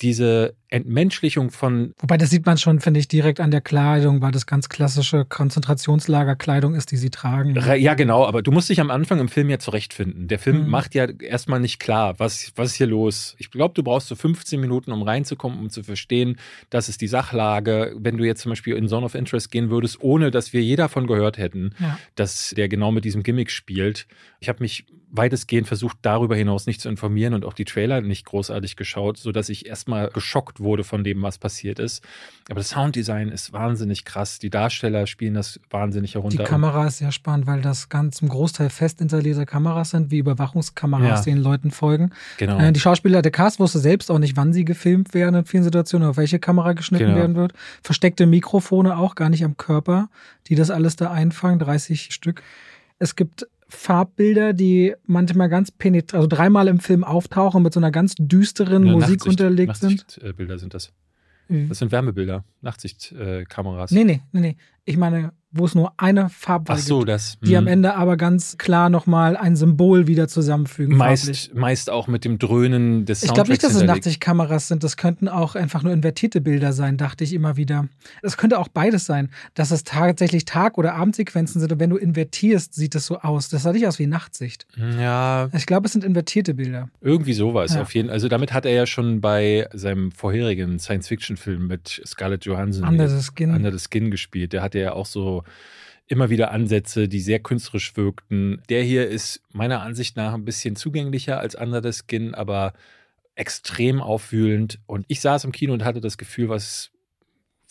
diese 0.01 0.55
Entmenschlichung 0.69 1.49
von. 1.49 1.93
Wobei, 1.99 2.17
das 2.17 2.29
sieht 2.29 2.45
man 2.45 2.57
schon, 2.57 2.79
finde 2.79 2.99
ich, 2.99 3.07
direkt 3.07 3.39
an 3.39 3.51
der 3.51 3.61
Kleidung, 3.61 4.21
weil 4.21 4.31
das 4.31 4.45
ganz 4.45 4.69
klassische 4.69 5.25
Konzentrationslagerkleidung 5.25 6.75
ist, 6.75 6.91
die 6.91 6.97
sie 6.97 7.09
tragen. 7.09 7.55
Ja, 7.55 7.95
genau, 7.95 8.25
aber 8.25 8.41
du 8.41 8.51
musst 8.51 8.69
dich 8.69 8.79
am 8.79 8.91
Anfang 8.91 9.19
im 9.19 9.29
Film 9.29 9.49
ja 9.49 9.59
zurechtfinden. 9.59 10.27
Der 10.27 10.37
Film 10.37 10.63
mhm. 10.63 10.69
macht 10.69 10.93
ja 10.93 11.05
erstmal 11.05 11.59
nicht 11.59 11.79
klar, 11.79 12.19
was, 12.19 12.51
was 12.55 12.71
ist 12.71 12.75
hier 12.75 12.87
los. 12.87 13.35
Ich 13.39 13.49
glaube, 13.51 13.73
du 13.73 13.83
brauchst 13.83 14.07
so 14.07 14.15
15 14.15 14.59
Minuten, 14.59 14.91
um 14.91 15.01
reinzukommen, 15.01 15.59
um 15.59 15.69
zu 15.69 15.83
verstehen, 15.83 16.37
das 16.69 16.87
ist 16.87 17.01
die 17.01 17.07
Sachlage. 17.07 17.95
Wenn 17.97 18.17
du 18.17 18.23
jetzt 18.23 18.41
zum 18.41 18.51
Beispiel 18.51 18.75
in 18.75 18.87
Zone 18.87 19.05
of 19.05 19.15
Interest 19.15 19.49
gehen 19.51 19.69
würdest, 19.69 20.01
ohne 20.01 20.29
dass 20.29 20.53
wir 20.53 20.61
je 20.61 20.75
davon 20.75 21.07
gehört 21.07 21.37
hätten, 21.37 21.71
ja. 21.79 21.97
dass 22.15 22.53
der 22.55 22.69
genau 22.69 22.91
mit 22.91 23.05
diesem 23.05 23.23
Gimmick 23.23 23.49
spielt. 23.49 24.07
Ich 24.39 24.49
habe 24.49 24.59
mich 24.61 24.85
weitestgehend 25.11 25.67
versucht, 25.67 25.97
darüber 26.01 26.35
hinaus 26.35 26.67
nicht 26.67 26.81
zu 26.81 26.89
informieren 26.89 27.33
und 27.33 27.45
auch 27.45 27.53
die 27.53 27.65
Trailer 27.65 28.01
nicht 28.01 28.25
großartig 28.25 28.75
geschaut, 28.75 29.17
sodass 29.17 29.49
ich 29.49 29.65
erstmal 29.65 30.09
geschockt 30.09 30.58
wurde 30.59 30.83
von 30.83 31.03
dem, 31.03 31.21
was 31.21 31.37
passiert 31.37 31.79
ist. 31.79 32.03
Aber 32.49 32.59
das 32.59 32.69
Sounddesign 32.69 33.29
ist 33.29 33.53
wahnsinnig 33.53 34.05
krass. 34.05 34.39
Die 34.39 34.49
Darsteller 34.49 35.07
spielen 35.07 35.33
das 35.33 35.59
wahnsinnig 35.69 36.15
herunter. 36.15 36.43
Die 36.43 36.49
Kamera 36.49 36.87
ist 36.87 36.97
sehr 36.97 37.11
spannend, 37.11 37.47
weil 37.47 37.61
das 37.61 37.89
ganz 37.89 38.21
im 38.21 38.29
Großteil 38.29 38.69
fest 38.69 39.01
installierte 39.01 39.45
Kameras 39.45 39.91
sind, 39.91 40.11
wie 40.11 40.17
Überwachungskameras, 40.17 41.25
ja. 41.25 41.33
den 41.33 41.41
Leuten 41.41 41.71
folgen. 41.71 42.11
Genau. 42.37 42.59
Äh, 42.59 42.71
die 42.71 42.79
Schauspieler, 42.79 43.21
der 43.21 43.31
Cast 43.31 43.59
wusste 43.59 43.79
selbst 43.79 44.09
auch 44.11 44.19
nicht, 44.19 44.35
wann 44.37 44.53
sie 44.53 44.65
gefilmt 44.65 45.13
werden 45.13 45.35
in 45.35 45.45
vielen 45.45 45.63
Situationen, 45.63 46.07
auf 46.07 46.17
welche 46.17 46.39
Kamera 46.39 46.73
geschnitten 46.73 47.05
genau. 47.05 47.17
werden 47.17 47.35
wird. 47.35 47.53
Versteckte 47.83 48.25
Mikrofone 48.25 48.97
auch 48.97 49.15
gar 49.15 49.29
nicht 49.29 49.43
am 49.43 49.57
Körper, 49.57 50.09
die 50.47 50.55
das 50.55 50.71
alles 50.71 50.95
da 50.95 51.11
einfangen, 51.11 51.59
30 51.59 52.13
Stück. 52.13 52.41
Es 52.97 53.15
gibt 53.15 53.47
Farbbilder, 53.69 54.53
die 54.53 54.95
manchmal 55.05 55.49
ganz 55.49 55.71
penetrant, 55.71 56.15
also 56.15 56.27
dreimal 56.27 56.67
im 56.67 56.79
Film 56.79 57.03
auftauchen, 57.03 57.63
mit 57.63 57.73
so 57.73 57.79
einer 57.79 57.91
ganz 57.91 58.15
düsteren 58.17 58.85
ja, 58.85 58.91
Musik 58.93 59.19
Nachtsicht, 59.19 59.27
unterlegt 59.27 59.75
sind. 59.77 60.19
Bilder 60.35 60.57
sind 60.57 60.73
das. 60.73 60.91
Das 61.49 61.79
sind 61.79 61.91
Wärmebilder, 61.91 62.45
Nachtsichtkameras. 62.61 63.91
Äh, 63.91 63.95
nee, 63.95 64.03
nee, 64.03 64.21
nee, 64.31 64.39
nee. 64.39 64.57
Ich 64.85 64.97
meine, 64.97 65.33
wo 65.51 65.65
es 65.65 65.73
nur 65.73 65.93
eine 65.97 66.29
Ach 66.45 66.77
so, 66.77 66.99
gibt, 66.99 67.09
das, 67.09 67.39
die 67.41 67.57
am 67.57 67.65
hm. 67.65 67.73
Ende 67.73 67.95
aber 67.95 68.17
ganz 68.17 68.59
klar 68.59 68.89
nochmal 68.89 69.35
ein 69.35 69.55
Symbol 69.55 70.05
wieder 70.05 70.27
zusammenfügen. 70.27 70.95
Meist, 70.95 71.55
meist 71.55 71.89
auch 71.89 72.07
mit 72.07 72.23
dem 72.23 72.37
Dröhnen 72.37 73.05
des 73.05 73.21
Soundtracks 73.21 73.29
Ich 73.29 73.33
glaube 73.33 73.49
nicht, 73.49 73.63
dass 73.63 73.73
es 73.73 73.83
Nachtsichtkameras 73.83 74.67
sind. 74.67 74.83
Das 74.83 74.95
könnten 74.95 75.27
auch 75.27 75.55
einfach 75.55 75.81
nur 75.81 75.91
invertierte 75.91 76.39
Bilder 76.39 76.71
sein, 76.71 76.97
dachte 76.97 77.23
ich 77.23 77.33
immer 77.33 77.57
wieder. 77.57 77.87
Es 78.21 78.37
könnte 78.37 78.59
auch 78.59 78.67
beides 78.67 79.05
sein, 79.05 79.29
dass 79.55 79.71
es 79.71 79.83
tatsächlich 79.83 80.45
Tag- 80.45 80.77
oder 80.77 80.93
Abendsequenzen 80.93 81.59
sind 81.59 81.71
und 81.71 81.79
wenn 81.79 81.89
du 81.89 81.97
invertierst, 81.97 82.75
sieht 82.75 82.93
es 82.93 83.07
so 83.07 83.19
aus. 83.19 83.49
Das 83.49 83.63
sah 83.63 83.71
nicht 83.71 83.87
aus 83.87 83.97
wie 83.97 84.05
Nachtsicht. 84.05 84.67
Ja. 84.77 85.49
Ich 85.53 85.65
glaube, 85.65 85.87
es 85.87 85.93
sind 85.93 86.03
invertierte 86.03 86.53
Bilder. 86.53 86.89
Irgendwie 87.01 87.33
sowas. 87.33 87.73
Ja. 87.73 87.81
Auf 87.81 87.95
jeden, 87.95 88.11
also 88.11 88.27
damit 88.27 88.53
hat 88.53 88.65
er 88.65 88.71
ja 88.73 88.85
schon 88.85 89.19
bei 89.19 89.67
seinem 89.73 90.11
vorherigen 90.11 90.77
Science-Fiction-Film 90.77 91.65
mit 91.65 92.01
Scarlett 92.05 92.45
Johansson 92.45 92.87
Under 92.87 93.09
the 93.09 93.23
Skin, 93.23 93.49
Under 93.49 93.71
the 93.71 93.79
Skin 93.79 94.11
gespielt. 94.11 94.53
Der 94.53 94.61
hatte 94.61 94.77
ja 94.77 94.93
auch 94.93 95.07
so 95.07 95.38
immer 96.07 96.29
wieder 96.29 96.51
Ansätze, 96.51 97.07
die 97.07 97.21
sehr 97.21 97.39
künstlerisch 97.39 97.95
wirkten. 97.95 98.61
Der 98.69 98.83
hier 98.83 99.07
ist 99.07 99.41
meiner 99.53 99.81
Ansicht 99.81 100.17
nach 100.17 100.33
ein 100.33 100.43
bisschen 100.43 100.75
zugänglicher 100.75 101.39
als 101.39 101.55
Under 101.55 101.81
the 101.83 101.93
Skin, 101.93 102.33
aber 102.33 102.73
extrem 103.35 104.01
aufwühlend. 104.01 104.79
Und 104.87 105.05
ich 105.07 105.21
saß 105.21 105.43
im 105.45 105.51
Kino 105.51 105.71
und 105.71 105.85
hatte 105.85 106.01
das 106.01 106.17
Gefühl, 106.17 106.49
was, 106.49 106.91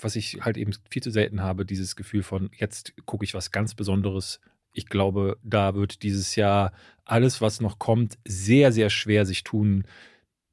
was 0.01 0.17
ich 0.17 0.39
halt 0.41 0.57
eben 0.57 0.73
viel 0.89 1.03
zu 1.03 1.11
selten 1.11 1.43
habe, 1.43 1.67
dieses 1.67 1.97
Gefühl 1.97 2.23
von, 2.23 2.51
jetzt 2.57 2.95
gucke 3.05 3.25
ich 3.25 3.35
was 3.35 3.51
ganz 3.51 3.75
Besonderes. 3.75 4.41
Ich 4.73 4.87
glaube, 4.87 5.37
da 5.43 5.75
wird 5.75 6.03
dieses 6.05 6.37
Jahr 6.37 6.73
alles, 7.05 7.41
was 7.41 7.61
noch 7.61 7.81
kommt, 7.81 8.19
sehr, 8.25 8.71
sehr 8.71 8.89
schwer 8.89 9.27
sich 9.27 9.43
tun, 9.43 9.85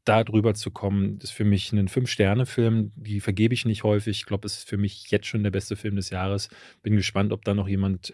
da 0.06 0.24
drüber 0.24 0.54
zu 0.54 0.72
kommen, 0.72 1.20
ist 1.22 1.32
für 1.32 1.44
mich 1.44 1.74
ein 1.74 1.88
Fünf-Sterne-Film. 1.88 2.92
Die 2.96 3.20
vergebe 3.20 3.54
ich 3.54 3.66
nicht 3.66 3.84
häufig. 3.84 4.20
Ich 4.20 4.26
glaube, 4.26 4.46
es 4.46 4.58
ist 4.58 4.70
für 4.70 4.78
mich 4.78 5.10
jetzt 5.10 5.28
schon 5.28 5.44
der 5.44 5.52
beste 5.52 5.76
Film 5.76 5.96
des 5.96 6.12
Jahres. 6.12 6.50
Bin 6.84 6.96
gespannt, 6.96 7.34
ob 7.34 7.44
da 7.44 7.54
noch 7.54 7.68
jemand 7.68 8.14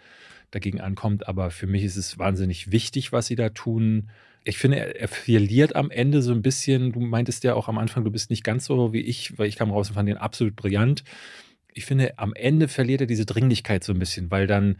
dagegen 0.51 0.81
ankommt. 0.81 1.27
Aber 1.27 1.51
für 1.51 1.67
mich 1.67 1.83
ist 1.83 1.97
es 1.97 2.17
wahnsinnig 2.17 2.71
wichtig, 2.71 3.11
was 3.11 3.27
sie 3.27 3.35
da 3.35 3.49
tun. 3.49 4.09
Ich 4.43 4.57
finde, 4.57 4.77
er, 4.77 4.95
er 4.99 5.07
verliert 5.07 5.75
am 5.75 5.91
Ende 5.91 6.21
so 6.21 6.31
ein 6.31 6.41
bisschen. 6.41 6.93
Du 6.93 7.01
meintest 7.01 7.43
ja 7.43 7.53
auch 7.53 7.67
am 7.67 7.77
Anfang, 7.77 8.03
du 8.03 8.11
bist 8.11 8.29
nicht 8.29 8.43
ganz 8.43 8.65
so 8.65 8.93
wie 8.93 9.01
ich, 9.01 9.37
weil 9.37 9.47
ich 9.47 9.57
kam 9.57 9.71
raus 9.71 9.89
und 9.89 9.95
fand 9.95 10.09
den 10.09 10.17
absolut 10.17 10.55
brillant. 10.55 11.03
Ich 11.73 11.85
finde, 11.85 12.17
am 12.17 12.33
Ende 12.33 12.67
verliert 12.67 13.01
er 13.01 13.07
diese 13.07 13.25
Dringlichkeit 13.25 13.83
so 13.83 13.93
ein 13.93 13.99
bisschen, 13.99 14.31
weil 14.31 14.47
dann 14.47 14.77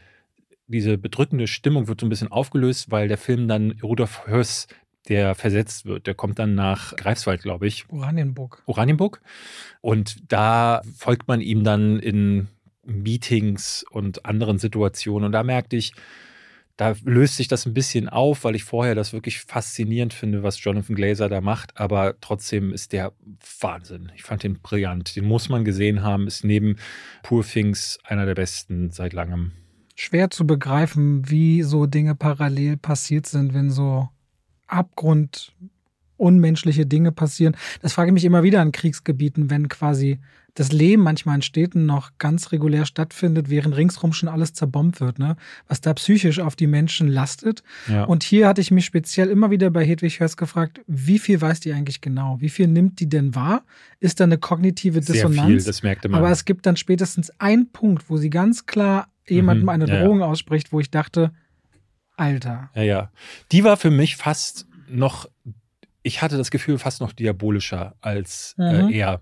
diese 0.68 0.98
bedrückende 0.98 1.48
Stimmung 1.48 1.88
wird 1.88 2.00
so 2.00 2.06
ein 2.06 2.10
bisschen 2.10 2.32
aufgelöst, 2.32 2.92
weil 2.92 3.08
der 3.08 3.18
Film 3.18 3.48
dann 3.48 3.72
Rudolf 3.84 4.26
Höss 4.26 4.68
der 5.08 5.36
versetzt 5.36 5.86
wird. 5.86 6.08
Der 6.08 6.14
kommt 6.14 6.40
dann 6.40 6.56
nach 6.56 6.96
Greifswald, 6.96 7.42
glaube 7.42 7.68
ich. 7.68 7.90
Oranienburg. 7.90 8.64
Oranienburg. 8.66 9.22
Und 9.82 10.32
da 10.32 10.82
folgt 10.96 11.28
man 11.28 11.42
ihm 11.42 11.64
dann 11.64 12.00
in 12.00 12.48
Meetings 12.84 13.86
und 13.92 14.26
anderen 14.26 14.58
Situationen. 14.58 15.26
Und 15.28 15.32
da 15.32 15.44
merkte 15.44 15.76
ich, 15.76 15.94
da 16.78 16.96
löst 17.04 17.36
sich 17.38 17.48
das 17.48 17.66
ein 17.66 17.74
bisschen 17.74 18.10
auf, 18.10 18.44
weil 18.44 18.56
ich 18.56 18.64
vorher 18.64 18.96
das 18.96 19.14
wirklich 19.14 19.42
faszinierend 19.42 20.14
finde, 20.14 20.42
was 20.42 20.64
Jonathan 20.64 20.96
Glazer 20.96 21.30
da 21.30 21.42
macht. 21.42 21.80
Aber 21.80 22.16
trotzdem 22.22 22.74
ist 22.74 22.92
der 22.92 23.14
Wahnsinn. 23.60 24.12
Ich 24.16 24.24
fand 24.24 24.44
den 24.44 24.60
brillant. 24.62 25.16
Den 25.16 25.26
muss 25.26 25.50
man 25.50 25.64
gesehen 25.64 26.02
haben. 26.02 26.28
Ist 26.28 26.44
neben 26.44 26.78
Poor 27.24 27.44
Things 27.44 28.00
einer 28.04 28.26
der 28.26 28.36
besten 28.36 28.92
seit 28.92 29.14
langem. 29.14 29.52
Schwer 29.96 30.32
zu 30.32 30.48
begreifen, 30.48 31.30
wie 31.30 31.62
so 31.62 31.86
Dinge 31.86 32.16
parallel 32.16 32.78
passiert 32.78 33.28
sind, 33.28 33.54
wenn 33.54 33.70
so 33.70 34.10
Abgrund 34.72 35.54
unmenschliche 36.22 36.86
Dinge 36.86 37.12
passieren. 37.12 37.58
Das 37.82 37.94
frage 37.94 38.10
ich 38.10 38.14
mich 38.14 38.26
immer 38.26 38.44
wieder 38.44 38.62
an 38.62 38.72
Kriegsgebieten, 38.72 39.50
wenn 39.50 39.68
quasi 39.70 40.20
das 40.54 40.72
Leben 40.72 41.02
manchmal 41.04 41.36
in 41.36 41.42
Städten 41.42 41.86
noch 41.86 42.12
ganz 42.18 42.52
regulär 42.52 42.86
stattfindet, 42.86 43.50
während 43.50 43.76
ringsrum 43.76 44.12
schon 44.12 44.28
alles 44.28 44.54
zerbombt 44.54 45.00
wird, 45.00 45.18
ne? 45.18 45.38
was 45.68 45.82
da 45.82 45.94
psychisch 45.94 46.40
auf 46.40 46.56
die 46.56 46.68
Menschen 46.68 47.08
lastet. 47.08 47.64
Ja. 47.88 48.04
Und 48.04 48.24
hier 48.24 48.48
hatte 48.48 48.62
ich 48.62 48.70
mich 48.70 48.86
speziell 48.86 49.30
immer 49.30 49.50
wieder 49.50 49.70
bei 49.70 49.86
Hedwig 49.86 50.20
Hörs 50.20 50.36
gefragt, 50.36 50.82
wie 50.88 51.20
viel 51.20 51.40
weiß 51.40 51.62
die 51.62 51.74
eigentlich 51.74 52.02
genau? 52.02 52.38
Wie 52.42 52.50
viel 52.50 52.68
nimmt 52.68 53.00
die 53.00 53.08
denn 53.08 53.34
wahr? 53.34 53.64
Ist 54.00 54.20
da 54.20 54.26
eine 54.26 54.38
kognitive 54.38 55.00
Dissonanz? 55.00 55.36
Sehr 55.36 55.46
viel, 55.48 55.64
das 55.64 55.84
merkte 55.84 56.10
man. 56.10 56.20
Aber 56.20 56.32
es 56.32 56.44
gibt 56.44 56.66
dann 56.66 56.76
spätestens 56.76 57.32
einen 57.40 57.72
Punkt, 57.72 58.10
wo 58.10 58.18
sie 58.18 58.30
ganz 58.30 58.66
klar 58.66 59.08
jemandem 59.28 59.64
mhm, 59.64 59.70
eine 59.70 59.86
Drohung 59.86 60.20
ja, 60.20 60.26
ja. 60.26 60.32
ausspricht, 60.32 60.74
wo 60.74 60.82
ich 60.82 60.92
dachte, 60.92 61.32
Alter. 62.22 62.70
Ja, 62.76 62.84
ja. 62.84 63.12
Die 63.52 63.64
war 63.64 63.78
für 63.78 63.90
mich 63.90 64.16
fast 64.16 64.68
noch, 64.88 65.28
ich 66.04 66.22
hatte 66.22 66.38
das 66.38 66.52
Gefühl, 66.52 66.78
fast 66.78 67.02
noch 67.02 67.14
diabolischer 67.14 67.96
als 68.00 68.56
äh, 68.60 68.84
mhm. 68.84 68.90
äh, 68.90 68.98
er. 68.98 69.22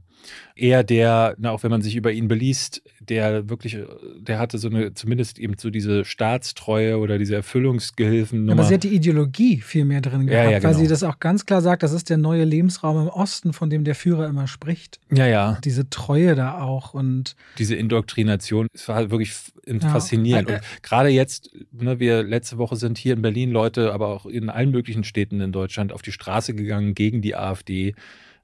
Eher 0.56 0.84
der, 0.84 1.36
na, 1.38 1.52
auch 1.52 1.64
wenn 1.64 1.72
man 1.72 1.82
sich 1.82 1.96
über 1.96 2.12
ihn 2.12 2.28
beliest, 2.28 2.82
der 3.00 3.50
wirklich, 3.50 3.78
der 4.20 4.40
hatte 4.40 4.58
so 4.58 4.70
eine, 4.70 4.94
zumindest 4.94 5.40
eben 5.40 5.56
so 5.58 5.70
diese 5.70 6.06
Staatstreue 6.06 6.98
oder 6.98 7.18
diese 7.18 7.36
Erfüllungsgehilfen. 7.36 8.50
Aber 8.50 8.64
sie 8.64 8.74
hat 8.74 8.84
die 8.84 8.94
Ideologie 8.94 9.62
viel 9.62 9.86
mehr 9.86 10.02
drin 10.02 10.28
gehabt, 10.28 10.46
ja, 10.46 10.52
ja, 10.52 10.60
genau. 10.60 10.70
weil 10.70 10.80
sie 10.80 10.88
das 10.88 11.04
auch 11.04 11.20
ganz 11.20 11.46
klar 11.46 11.62
sagt, 11.62 11.84
das 11.84 11.94
ist 11.94 12.10
der 12.10 12.18
neue 12.18 12.44
Lebensraum 12.44 13.02
im 13.02 13.08
Osten, 13.08 13.54
von 13.54 13.70
dem 13.70 13.84
der 13.84 13.96
Führer 13.96 14.28
immer 14.28 14.48
spricht. 14.48 15.00
Ja, 15.12 15.26
ja. 15.26 15.58
Diese 15.64 15.90
Treue 15.90 16.36
da 16.36 16.62
auch 16.62 16.94
und 16.94 17.36
diese 17.58 17.76
Indoktrination, 17.76 18.68
es 18.74 18.88
war 18.88 18.96
halt 18.96 19.12
wirklich 19.12 19.34
faszinierend. 19.80 20.50
Und 20.50 20.62
gerade 20.82 21.10
jetzt, 21.10 21.52
ne, 21.72 22.00
wir 22.00 22.24
letzte 22.24 22.58
Woche 22.58 22.76
sind 22.76 22.98
hier 22.98 23.14
in 23.14 23.22
Berlin 23.22 23.52
Leute, 23.52 23.94
aber 23.94 24.08
auch 24.08 24.26
in 24.26 24.50
allen 24.50 24.72
möglichen 24.72 25.04
Städten 25.04 25.42
in 25.42 25.52
Deutschland 25.52 25.94
auf 25.94 26.02
die 26.02 26.12
Straße 26.12 26.54
gegangen 26.54 26.96
gegen 26.96 27.22
die 27.22 27.36
AfD 27.36 27.96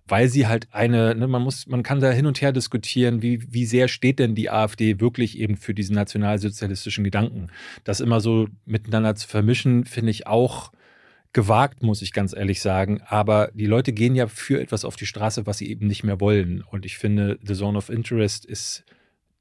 weil 0.08 0.30
sie 0.30 0.48
halt 0.48 0.68
eine, 0.72 1.15
ne, 1.15 1.28
man 1.28 1.41
muss, 1.41 1.68
man 1.68 1.84
kann 1.84 2.00
da 2.00 2.12
hin 2.12 2.26
und 2.26 2.41
her 2.41 2.52
diskutieren, 2.52 3.22
wie, 3.22 3.41
wie 3.52 3.65
sehr 3.65 3.88
steht 3.88 4.20
denn 4.20 4.36
die 4.36 4.50
AfD 4.50 5.00
wirklich 5.00 5.39
eben 5.39 5.58
für 5.58 5.74
diesen 5.74 5.96
nationalsozialistischen 5.96 7.04
Gedanken. 7.04 7.48
Das 7.84 8.00
immer 8.00 8.22
so 8.22 8.48
miteinander 8.65 9.15
zu 9.15 9.28
vermischen, 9.28 9.86
finde 9.86 10.12
ich 10.12 10.28
auch 10.28 10.72
gewagt, 11.34 11.84
muss 11.84 12.02
ich 12.02 12.13
ganz 12.13 12.34
ehrlich 12.34 12.62
sagen. 12.62 13.02
Aber 13.06 13.52
die 13.54 13.65
Leute 13.65 13.94
gehen 13.94 14.15
ja 14.15 14.28
für 14.28 14.62
etwas 14.62 14.86
auf 14.86 14.96
die 14.96 15.06
Straße, 15.06 15.46
was 15.46 15.58
sie 15.58 15.70
eben 15.70 15.88
nicht 15.88 16.04
mehr 16.04 16.22
wollen. 16.22 16.62
Und 16.62 16.86
ich 16.86 16.98
finde, 16.98 17.39
The 17.44 17.56
Zone 17.56 17.78
of 17.78 17.89
Interest 17.89 18.46
ist 18.46 18.86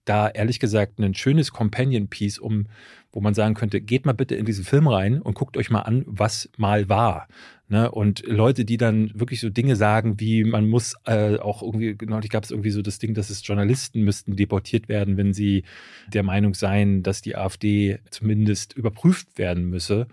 da 0.04 0.28
ehrlich 0.28 0.60
gesagt 0.60 0.98
ein 0.98 1.14
schönes 1.14 1.52
Companion-Piece, 1.52 2.38
um, 2.38 2.66
wo 3.12 3.20
man 3.20 3.34
sagen 3.34 3.54
könnte, 3.54 3.80
geht 3.80 4.06
mal 4.06 4.12
bitte 4.12 4.34
in 4.34 4.44
diesen 4.44 4.64
Film 4.64 4.88
rein 4.88 5.22
und 5.22 5.34
guckt 5.34 5.56
euch 5.56 5.70
mal 5.70 5.82
an, 5.82 6.04
was 6.06 6.50
mal 6.56 6.88
war. 6.88 7.28
Ne? 7.74 7.90
Und 7.90 8.22
Leute, 8.24 8.64
die 8.64 8.76
dann 8.76 9.10
wirklich 9.14 9.40
so 9.40 9.50
Dinge 9.50 9.74
sagen, 9.74 10.20
wie 10.20 10.44
man 10.44 10.68
muss 10.68 10.94
äh, 11.06 11.38
auch 11.38 11.60
irgendwie, 11.60 11.96
neulich 12.06 12.30
gab 12.30 12.44
es 12.44 12.52
irgendwie 12.52 12.70
so 12.70 12.82
das 12.82 13.00
Ding, 13.00 13.14
dass 13.14 13.30
es 13.30 13.44
Journalisten 13.44 14.02
müssten 14.02 14.36
deportiert 14.36 14.88
werden, 14.88 15.16
wenn 15.16 15.32
sie 15.32 15.64
der 16.06 16.22
Meinung 16.22 16.54
seien, 16.54 17.02
dass 17.02 17.20
die 17.20 17.34
AfD 17.34 17.98
zumindest 18.10 18.74
überprüft 18.74 19.38
werden 19.38 19.68
müsse 19.68 20.06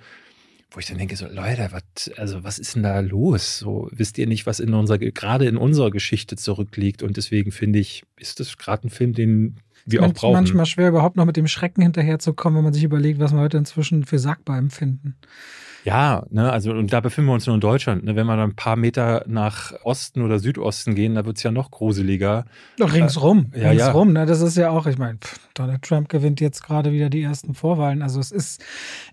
wo 0.73 0.79
ich 0.79 0.85
dann 0.85 0.97
denke, 0.97 1.17
so 1.17 1.27
Leute, 1.27 1.69
was, 1.71 2.17
also 2.17 2.45
was 2.45 2.57
ist 2.57 2.75
denn 2.75 2.83
da 2.83 3.01
los? 3.01 3.59
So 3.59 3.89
wisst 3.91 4.17
ihr 4.17 4.25
nicht, 4.25 4.45
was 4.45 4.61
in 4.61 4.73
unserer, 4.73 4.99
gerade 4.99 5.45
in 5.45 5.57
unserer 5.57 5.91
Geschichte 5.91 6.37
zurückliegt. 6.37 7.03
Und 7.03 7.17
deswegen 7.17 7.51
finde 7.51 7.79
ich, 7.79 8.03
ist 8.17 8.39
das 8.39 8.57
gerade 8.57 8.87
ein 8.87 8.89
Film, 8.89 9.11
den 9.11 9.57
wir 9.85 10.01
auch 10.01 10.13
brauchen. 10.13 10.33
manchmal 10.33 10.65
schwer, 10.65 10.87
überhaupt 10.87 11.17
noch 11.17 11.25
mit 11.25 11.35
dem 11.35 11.47
Schrecken 11.47 11.81
hinterherzukommen, 11.81 12.57
wenn 12.57 12.63
man 12.63 12.73
sich 12.73 12.83
überlegt, 12.83 13.19
was 13.19 13.33
wir 13.33 13.41
heute 13.41 13.57
inzwischen 13.57 14.05
für 14.05 14.17
sagbar 14.17 14.57
empfinden. 14.57 15.17
Ja, 15.83 16.25
ne, 16.29 16.51
also 16.51 16.71
und 16.71 16.93
da 16.93 16.99
befinden 16.99 17.29
wir 17.29 17.33
uns 17.33 17.47
nur 17.47 17.55
in 17.55 17.61
Deutschland. 17.61 18.03
Ne? 18.03 18.15
Wenn 18.15 18.27
wir 18.27 18.35
dann 18.35 18.51
ein 18.51 18.55
paar 18.55 18.75
Meter 18.75 19.23
nach 19.27 19.73
Osten 19.83 20.21
oder 20.21 20.39
Südosten 20.39 20.95
gehen, 20.95 21.15
da 21.15 21.25
wird 21.25 21.37
es 21.37 21.43
ja 21.43 21.51
noch 21.51 21.71
gruseliger. 21.71 22.45
Doch, 22.77 22.93
ringsrum, 22.93 23.51
äh, 23.53 23.61
ja, 23.61 23.69
ringsrum. 23.69 24.09
Ja. 24.09 24.21
Ne? 24.21 24.25
Das 24.25 24.41
ist 24.41 24.57
ja 24.57 24.69
auch, 24.69 24.85
ich 24.85 24.97
meine, 24.97 25.17
Donald 25.53 25.81
Trump 25.81 26.09
gewinnt 26.09 26.39
jetzt 26.41 26.63
gerade 26.63 26.91
wieder 26.91 27.09
die 27.09 27.21
ersten 27.21 27.53
Vorwahlen. 27.53 28.01
Also 28.01 28.19
es 28.19 28.31
ist, 28.31 28.63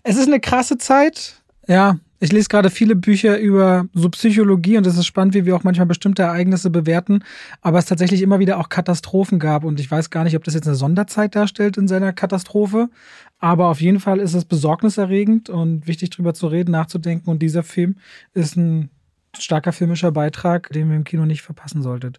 es 0.03 0.17
ist 0.17 0.27
eine 0.27 0.39
krasse 0.39 0.77
Zeit. 0.77 1.35
Ja, 1.69 1.99
ich 2.19 2.31
lese 2.31 2.49
gerade 2.49 2.71
viele 2.71 2.95
Bücher 2.95 3.37
über 3.37 3.85
so 3.93 4.09
Psychologie 4.09 4.79
und 4.79 4.87
es 4.87 4.97
ist 4.97 5.05
spannend, 5.05 5.35
wie 5.35 5.45
wir 5.45 5.55
auch 5.55 5.63
manchmal 5.63 5.85
bestimmte 5.85 6.23
Ereignisse 6.23 6.71
bewerten, 6.71 7.23
aber 7.61 7.77
es 7.77 7.85
tatsächlich 7.85 8.23
immer 8.23 8.39
wieder 8.39 8.57
auch 8.57 8.69
Katastrophen 8.69 9.37
gab 9.37 9.63
und 9.63 9.79
ich 9.79 9.89
weiß 9.89 10.09
gar 10.09 10.23
nicht, 10.23 10.35
ob 10.35 10.43
das 10.43 10.55
jetzt 10.55 10.65
eine 10.65 10.75
Sonderzeit 10.75 11.35
darstellt 11.35 11.77
in 11.77 11.87
seiner 11.87 12.11
Katastrophe, 12.11 12.89
aber 13.37 13.67
auf 13.67 13.81
jeden 13.81 13.99
Fall 13.99 14.17
ist 14.17 14.33
es 14.33 14.45
besorgniserregend 14.45 15.51
und 15.51 15.85
wichtig 15.85 16.09
drüber 16.09 16.33
zu 16.33 16.47
reden, 16.47 16.71
nachzudenken 16.71 17.29
und 17.29 17.43
dieser 17.43 17.61
Film 17.61 17.97
ist 18.33 18.57
ein 18.57 18.89
starker 19.37 19.71
filmischer 19.71 20.11
Beitrag, 20.11 20.69
den 20.69 20.89
wir 20.89 20.95
im 20.95 21.03
Kino 21.03 21.25
nicht 21.25 21.43
verpassen 21.43 21.83
solltet. 21.83 22.17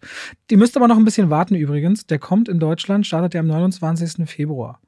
Die 0.49 0.55
müsst 0.55 0.77
aber 0.77 0.87
noch 0.87 0.97
ein 0.97 1.03
bisschen 1.03 1.29
warten 1.29 1.55
übrigens. 1.55 2.07
Der 2.07 2.19
kommt 2.19 2.47
in 2.47 2.59
Deutschland, 2.59 3.05
startet 3.05 3.33
ja 3.33 3.41
am 3.41 3.47
29. 3.47 4.29
Februar. 4.29 4.79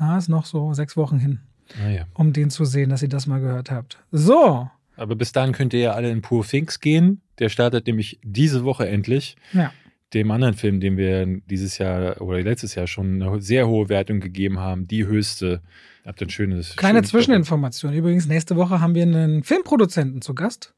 Ja, 0.00 0.18
ist 0.18 0.28
noch 0.28 0.44
so 0.44 0.74
sechs 0.74 0.96
Wochen 0.96 1.20
hin 1.20 1.38
ah, 1.84 1.88
ja. 1.88 2.06
um 2.14 2.32
den 2.32 2.50
zu 2.50 2.64
sehen, 2.64 2.90
dass 2.90 3.02
ihr 3.02 3.08
das 3.08 3.26
mal 3.26 3.40
gehört 3.40 3.70
habt. 3.70 3.98
So. 4.10 4.68
Aber 4.96 5.14
bis 5.14 5.32
dahin 5.32 5.52
könnt 5.52 5.72
ihr 5.74 5.80
ja 5.80 5.92
alle 5.92 6.10
in 6.10 6.22
Pur 6.22 6.44
Finks 6.44 6.80
gehen. 6.80 7.20
Der 7.38 7.48
startet 7.48 7.86
nämlich 7.86 8.18
diese 8.22 8.64
Woche 8.64 8.88
endlich. 8.88 9.36
Ja. 9.52 9.72
Dem 10.14 10.30
anderen 10.30 10.54
Film, 10.54 10.80
den 10.80 10.96
wir 10.96 11.26
dieses 11.26 11.78
Jahr 11.78 12.20
oder 12.20 12.40
letztes 12.40 12.74
Jahr 12.74 12.86
schon 12.86 13.22
eine 13.22 13.40
sehr 13.40 13.68
hohe 13.68 13.88
Wertung 13.88 14.20
gegeben 14.20 14.58
haben, 14.58 14.88
die 14.88 15.06
höchste. 15.06 15.62
Habt 16.04 16.22
ein 16.22 16.30
schönes. 16.30 16.74
Kleine 16.76 16.98
schönes 16.98 17.10
Zwischeninformation. 17.10 17.92
Übrigens, 17.92 18.26
nächste 18.26 18.56
Woche 18.56 18.80
haben 18.80 18.94
wir 18.94 19.02
einen 19.02 19.44
Filmproduzenten 19.44 20.22
zu 20.22 20.34
Gast. 20.34 20.72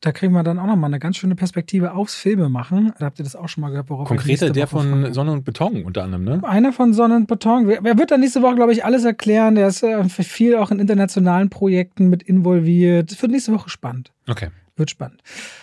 Da 0.00 0.12
kriegen 0.12 0.34
wir 0.34 0.42
dann 0.42 0.58
auch 0.58 0.66
nochmal 0.66 0.90
eine 0.90 0.98
ganz 0.98 1.16
schöne 1.16 1.34
Perspektive 1.34 1.94
aufs 1.94 2.14
Filme 2.14 2.50
machen. 2.50 2.92
Da 2.98 3.06
habt 3.06 3.18
ihr 3.18 3.24
das 3.24 3.36
auch 3.36 3.48
schon 3.48 3.62
mal 3.62 3.70
gehört, 3.70 3.88
worauf 3.88 4.06
Konkreter 4.06 4.50
der 4.50 4.64
Woche 4.64 4.82
von 4.82 5.14
Sonne 5.14 5.32
und 5.32 5.44
Beton 5.44 5.82
unter 5.84 6.04
anderem, 6.04 6.24
ne? 6.24 6.40
Einer 6.42 6.72
von 6.72 6.92
Sonne 6.92 7.16
und 7.16 7.26
Beton. 7.26 7.68
Er 7.70 7.98
wird 7.98 8.10
dann 8.10 8.20
nächste 8.20 8.42
Woche, 8.42 8.56
glaube 8.56 8.72
ich, 8.72 8.84
alles 8.84 9.04
erklären. 9.04 9.54
Der 9.54 9.68
ist 9.68 9.82
äh, 9.82 10.04
viel 10.08 10.56
auch 10.56 10.70
in 10.70 10.78
internationalen 10.78 11.48
Projekten 11.48 12.08
mit 12.08 12.22
involviert. 12.22 13.10
Das 13.10 13.22
wird 13.22 13.32
nächste 13.32 13.52
Woche 13.52 13.70
spannend. 13.70 14.12
Okay. 14.28 14.48
Wird 14.76 14.90
spannend. 14.90 15.22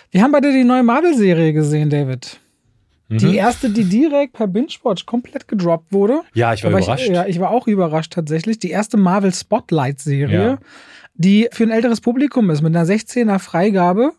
Wir 0.10 0.24
haben 0.24 0.32
beide 0.32 0.52
die 0.52 0.64
neue 0.64 0.84
Marvel-Serie 0.84 1.54
gesehen, 1.54 1.90
David. 1.90 2.40
Die 3.20 3.26
mhm. 3.26 3.34
erste, 3.34 3.70
die 3.70 3.84
direkt 3.84 4.34
per 4.34 4.48
Binge-Watch 4.48 5.06
komplett 5.06 5.48
gedroppt 5.48 5.92
wurde. 5.92 6.22
Ja, 6.34 6.54
ich 6.54 6.64
war 6.64 6.72
Aber 6.72 6.80
überrascht. 6.80 7.08
Ich, 7.08 7.14
ja, 7.14 7.26
ich 7.26 7.40
war 7.42 7.52
auch 7.52 7.68
überrascht 7.68 8.14
tatsächlich. 8.14 8.58
Die 8.60 8.70
erste 8.70 8.96
Marvel 8.96 9.34
Spotlight-Serie, 9.34 10.44
ja. 10.52 10.58
die 11.14 11.50
für 11.52 11.64
ein 11.64 11.72
älteres 11.72 12.00
Publikum 12.00 12.50
ist, 12.50 12.62
mit 12.62 12.74
einer 12.74 12.86
16er 12.86 13.40
Freigabe. 13.40 14.14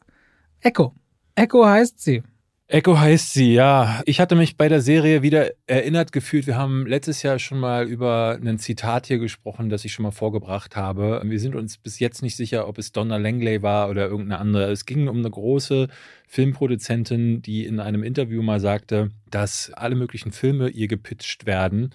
Echo. 0.65 0.95
Echo 1.35 1.67
heißt 1.67 2.01
sie. 2.01 2.23
Echo 2.69 2.97
heißt 2.97 3.33
sie, 3.33 3.53
ja. 3.53 4.01
Ich 4.07 4.21
hatte 4.21 4.37
mich 4.37 4.57
bei 4.57 4.69
der 4.69 4.81
Serie 4.81 5.21
wieder 5.21 5.51
erinnert 5.67 6.13
gefühlt. 6.13 6.47
Wir 6.47 6.57
haben 6.57 6.87
letztes 6.87 7.25
Jahr 7.25 7.41
schon 7.41 7.59
mal 7.59 7.89
über 7.89 8.39
ein 8.41 8.61
Zitat 8.61 9.09
hier 9.09 9.19
gesprochen, 9.19 9.71
das 9.71 9.85
ich 9.85 9.93
schon 9.93 10.05
mal 10.05 10.13
vorgebracht 10.13 10.77
habe. 10.77 11.21
Wir 11.25 11.41
sind 11.41 11.57
uns 11.57 11.79
bis 11.79 11.99
jetzt 11.99 12.23
nicht 12.23 12.37
sicher, 12.37 12.69
ob 12.69 12.79
es 12.79 12.93
Donna 12.93 13.17
Langley 13.17 13.61
war 13.63 13.91
oder 13.91 14.07
irgendeine 14.07 14.39
andere. 14.39 14.71
Es 14.71 14.87
ging 14.87 15.09
um 15.09 15.19
eine 15.19 15.31
große 15.31 15.89
Filmproduzentin, 16.29 17.43
die 17.43 17.67
in 17.67 17.81
einem 17.81 18.05
Interview 18.05 18.41
mal 18.41 18.61
sagte, 18.61 19.11
dass 19.29 19.73
alle 19.75 19.97
möglichen 19.97 20.31
Filme 20.31 20.69
ihr 20.69 20.87
gepitcht 20.87 21.45
werden 21.45 21.93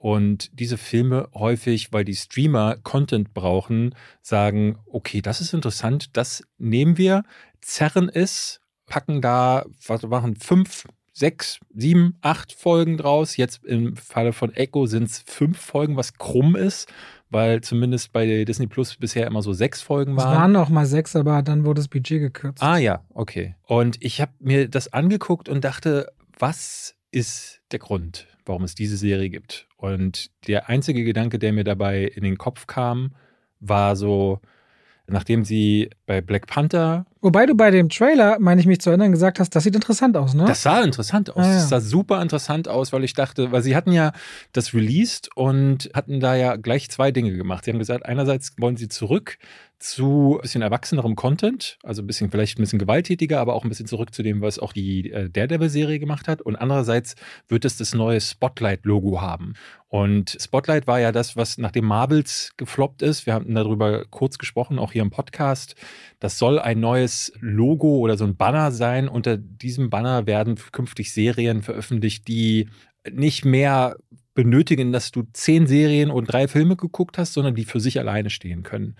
und 0.00 0.50
diese 0.52 0.78
Filme 0.78 1.28
häufig, 1.34 1.92
weil 1.92 2.04
die 2.04 2.14
Streamer 2.14 2.76
Content 2.76 3.34
brauchen, 3.34 3.96
sagen, 4.22 4.78
okay, 4.86 5.20
das 5.20 5.40
ist 5.40 5.52
interessant, 5.52 6.16
das 6.16 6.44
nehmen 6.56 6.96
wir, 6.98 7.24
zerren 7.60 8.08
es, 8.08 8.60
packen 8.86 9.20
da, 9.20 9.64
was 9.86 10.02
machen, 10.02 10.36
fünf, 10.36 10.84
sechs, 11.12 11.58
sieben, 11.74 12.16
acht 12.20 12.52
Folgen 12.52 12.96
draus. 12.96 13.36
Jetzt 13.36 13.64
im 13.64 13.96
Falle 13.96 14.32
von 14.32 14.54
Echo 14.54 14.86
sind 14.86 15.04
es 15.04 15.22
fünf 15.26 15.58
Folgen, 15.58 15.96
was 15.96 16.14
krumm 16.14 16.56
ist, 16.56 16.88
weil 17.28 17.60
zumindest 17.60 18.12
bei 18.12 18.44
Disney 18.44 18.66
Plus 18.66 18.96
bisher 18.96 19.26
immer 19.26 19.42
so 19.42 19.52
sechs 19.52 19.82
Folgen 19.82 20.16
waren. 20.16 20.32
Es 20.32 20.38
waren 20.38 20.56
auch 20.56 20.68
mal 20.68 20.86
sechs, 20.86 21.16
aber 21.16 21.42
dann 21.42 21.64
wurde 21.64 21.80
das 21.80 21.88
Budget 21.88 22.20
gekürzt. 22.20 22.62
Ah 22.62 22.78
ja, 22.78 23.04
okay. 23.12 23.56
Und 23.64 23.96
ich 24.00 24.20
habe 24.20 24.32
mir 24.38 24.68
das 24.68 24.92
angeguckt 24.92 25.48
und 25.48 25.64
dachte, 25.64 26.08
was 26.38 26.94
ist 27.10 27.60
der 27.72 27.80
Grund, 27.80 28.26
warum 28.46 28.64
es 28.64 28.74
diese 28.74 28.96
Serie 28.96 29.28
gibt? 29.28 29.66
Und 29.76 30.30
der 30.46 30.68
einzige 30.68 31.04
Gedanke, 31.04 31.38
der 31.38 31.52
mir 31.52 31.64
dabei 31.64 32.04
in 32.04 32.22
den 32.22 32.38
Kopf 32.38 32.66
kam, 32.66 33.14
war 33.60 33.96
so, 33.96 34.40
nachdem 35.06 35.44
sie 35.44 35.90
bei 36.06 36.20
Black 36.20 36.46
Panther. 36.46 37.06
Wobei 37.20 37.46
du 37.46 37.54
bei 37.54 37.70
dem 37.70 37.88
Trailer, 37.88 38.38
meine 38.38 38.60
ich 38.60 38.66
mich 38.66 38.80
zu 38.80 38.90
erinnern, 38.90 39.10
gesagt 39.10 39.40
hast, 39.40 39.50
das 39.54 39.64
sieht 39.64 39.74
interessant 39.74 40.16
aus, 40.16 40.34
ne? 40.34 40.44
Das 40.46 40.62
sah 40.62 40.82
interessant 40.82 41.30
aus. 41.30 41.44
Ah, 41.44 41.48
ja. 41.48 41.54
Das 41.54 41.68
sah 41.68 41.80
super 41.80 42.22
interessant 42.22 42.68
aus, 42.68 42.92
weil 42.92 43.04
ich 43.04 43.14
dachte, 43.14 43.50
weil 43.50 43.62
sie 43.62 43.74
hatten 43.74 43.92
ja 43.92 44.12
das 44.52 44.74
released 44.74 45.28
und 45.34 45.90
hatten 45.94 46.20
da 46.20 46.36
ja 46.36 46.56
gleich 46.56 46.90
zwei 46.90 47.10
Dinge 47.10 47.36
gemacht. 47.36 47.64
Sie 47.64 47.72
haben 47.72 47.78
gesagt, 47.78 48.06
einerseits 48.06 48.52
wollen 48.58 48.76
sie 48.76 48.88
zurück 48.88 49.38
zu 49.78 50.36
ein 50.38 50.42
bisschen 50.42 50.62
erwachsenerem 50.62 51.14
Content, 51.14 51.78
also 51.84 52.02
ein 52.02 52.06
bisschen 52.06 52.30
vielleicht 52.30 52.58
ein 52.58 52.62
bisschen 52.62 52.80
gewalttätiger, 52.80 53.38
aber 53.38 53.54
auch 53.54 53.62
ein 53.62 53.68
bisschen 53.68 53.86
zurück 53.86 54.12
zu 54.12 54.22
dem, 54.22 54.40
was 54.40 54.58
auch 54.58 54.72
die 54.72 55.12
äh, 55.12 55.30
Daredevil-Serie 55.30 56.00
gemacht 56.00 56.26
hat. 56.26 56.42
Und 56.42 56.56
andererseits 56.56 57.14
wird 57.48 57.64
es 57.64 57.76
das 57.76 57.94
neue 57.94 58.20
Spotlight-Logo 58.20 59.20
haben. 59.20 59.54
Und 59.86 60.36
Spotlight 60.38 60.86
war 60.86 61.00
ja 61.00 61.12
das, 61.12 61.36
was 61.36 61.58
nach 61.58 61.70
dem 61.70 61.86
Marvels 61.86 62.52
gefloppt 62.56 63.02
ist. 63.02 63.24
Wir 63.24 63.34
haben 63.34 63.54
darüber 63.54 64.04
kurz 64.04 64.36
gesprochen, 64.36 64.78
auch 64.78 64.92
hier 64.92 65.02
im 65.02 65.10
Podcast. 65.10 65.76
Das 66.18 66.38
soll 66.38 66.58
ein 66.58 66.80
neues 66.80 67.07
Logo 67.40 67.98
oder 67.98 68.16
so 68.16 68.24
ein 68.24 68.36
Banner 68.36 68.72
sein. 68.72 69.08
Unter 69.08 69.36
diesem 69.36 69.90
Banner 69.90 70.26
werden 70.26 70.56
künftig 70.72 71.12
Serien 71.12 71.62
veröffentlicht, 71.62 72.28
die 72.28 72.68
nicht 73.10 73.44
mehr 73.44 73.96
benötigen, 74.34 74.92
dass 74.92 75.10
du 75.10 75.24
zehn 75.32 75.66
Serien 75.66 76.10
und 76.10 76.26
drei 76.26 76.46
Filme 76.46 76.76
geguckt 76.76 77.18
hast, 77.18 77.32
sondern 77.32 77.54
die 77.54 77.64
für 77.64 77.80
sich 77.80 77.98
alleine 77.98 78.30
stehen 78.30 78.62
können. 78.62 78.96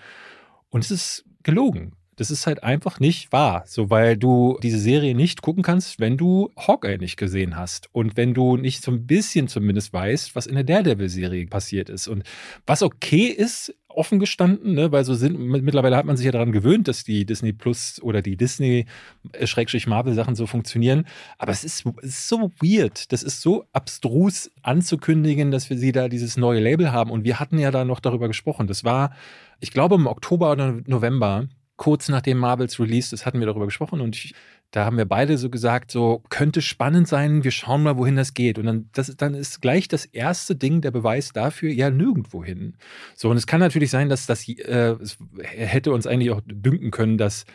Und 0.71 0.85
es 0.85 0.91
ist 0.91 1.25
gelogen. 1.43 1.93
Das 2.17 2.33
ist 2.33 2.49
halt 2.49 2.65
einfach 2.65 2.99
nicht 2.99 3.31
wahr. 3.31 3.63
So, 3.65 3.91
weil 3.91 4.17
du 4.17 4.59
diese 4.61 4.81
Serie 4.81 5.15
nicht 5.15 5.41
gucken 5.41 5.63
kannst, 5.63 6.01
wenn 6.01 6.17
du 6.17 6.51
Hawkeye 6.57 6.99
nicht 6.99 7.17
gesehen 7.17 7.57
hast. 7.57 7.89
Und 7.93 8.17
wenn 8.17 8.35
du 8.35 8.57
nicht 8.57 8.83
so 8.83 8.91
ein 8.91 9.07
bisschen 9.07 9.47
zumindest 9.47 9.93
weißt, 9.93 10.35
was 10.35 10.47
in 10.47 10.57
der 10.57 10.65
Daredevil-Serie 10.65 11.47
passiert 11.47 11.89
ist. 11.89 12.09
Und 12.09 12.25
was 12.67 12.83
okay 12.83 13.27
ist, 13.27 13.73
offen 13.99 14.19
gestanden, 14.19 14.75
ne? 14.75 14.93
weil 14.93 15.05
so 15.05 15.15
sind, 15.15 15.39
mittlerweile 15.39 15.97
hat 15.97 16.07
man 16.07 16.17
sich 16.17 16.25
ja 16.25 16.33
daran 16.33 16.53
gewöhnt, 16.53 16.89
dass 16.89 17.05
die 17.05 17.27
Disney 17.27 17.53
Plus 17.53 18.01
oder 18.03 18.23
die 18.23 18.37
Disney-Marvel-Sachen 18.37 20.35
so 20.35 20.47
funktionieren. 20.47 21.05
Aber 21.37 21.53
es 21.53 21.65
ist, 21.65 21.85
es 22.03 22.09
ist 22.11 22.29
so 22.29 22.53
weird. 22.61 23.13
Das 23.13 23.23
ist 23.23 23.43
so 23.43 23.65
abstrus 23.73 24.51
anzukündigen, 24.63 25.51
dass 25.51 25.69
wir 25.69 25.77
sie 25.77 25.93
da 25.93 26.09
dieses 26.09 26.37
neue 26.37 26.61
Label 26.61 26.93
haben. 26.93 27.11
Und 27.11 27.25
wir 27.25 27.41
hatten 27.41 27.59
ja 27.59 27.71
da 27.71 27.85
noch 27.85 28.01
darüber 28.01 28.29
gesprochen. 28.29 28.67
Das 28.69 28.85
war, 28.85 29.13
ich 29.61 29.73
glaube, 29.73 29.97
im 29.97 30.07
Oktober 30.07 30.53
oder 30.53 30.79
November 30.87 31.49
kurz 31.79 32.11
nachdem 32.11 32.37
Marvels 32.37 32.79
Release 32.79 33.15
ist, 33.15 33.25
hatten 33.25 33.41
wir 33.41 33.47
darüber 33.47 33.65
gesprochen 33.65 34.03
und 34.03 34.15
ich, 34.17 34.35
da 34.73 34.85
haben 34.85 34.99
wir 34.99 35.07
beide 35.07 35.39
so 35.39 35.49
gesagt, 35.49 35.91
so 35.91 36.23
könnte 36.29 36.61
spannend 36.61 37.09
sein, 37.09 37.45
wir 37.45 37.51
schauen 37.51 37.83
mal, 37.83 37.97
wohin 37.97 38.17
das 38.17 38.35
geht. 38.35 38.59
Und 38.59 38.67
dann, 38.67 38.91
das, 38.93 39.17
dann 39.17 39.33
ist 39.33 39.63
gleich 39.63 39.89
das 39.89 40.05
erste 40.05 40.55
Ding 40.55 40.83
der 40.83 40.91
Beweis 40.91 41.33
dafür, 41.33 41.71
ja, 41.71 41.89
nirgendwohin. 41.89 42.77
So, 43.15 43.31
und 43.31 43.39
es 43.39 43.47
kann 43.47 43.61
natürlich 43.61 43.91
sein, 43.91 44.11
dass 44.11 44.27
das 44.27 44.47
äh, 44.47 44.97
hätte 45.41 45.93
uns 45.93 46.07
eigentlich 46.07 46.33
auch 46.33 46.43
dünken 46.45 46.91
können, 46.91 47.17
dass 47.17 47.47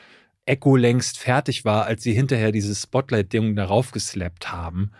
Echo 0.45 0.75
längst 0.75 1.19
fertig 1.19 1.65
war, 1.65 1.85
als 1.85 2.01
sie 2.01 2.13
hinterher 2.13 2.51
dieses 2.51 2.81
Spotlight-Ding 2.81 3.55
darauf 3.55 3.91
geslappt 3.91 4.51
haben 4.51 4.91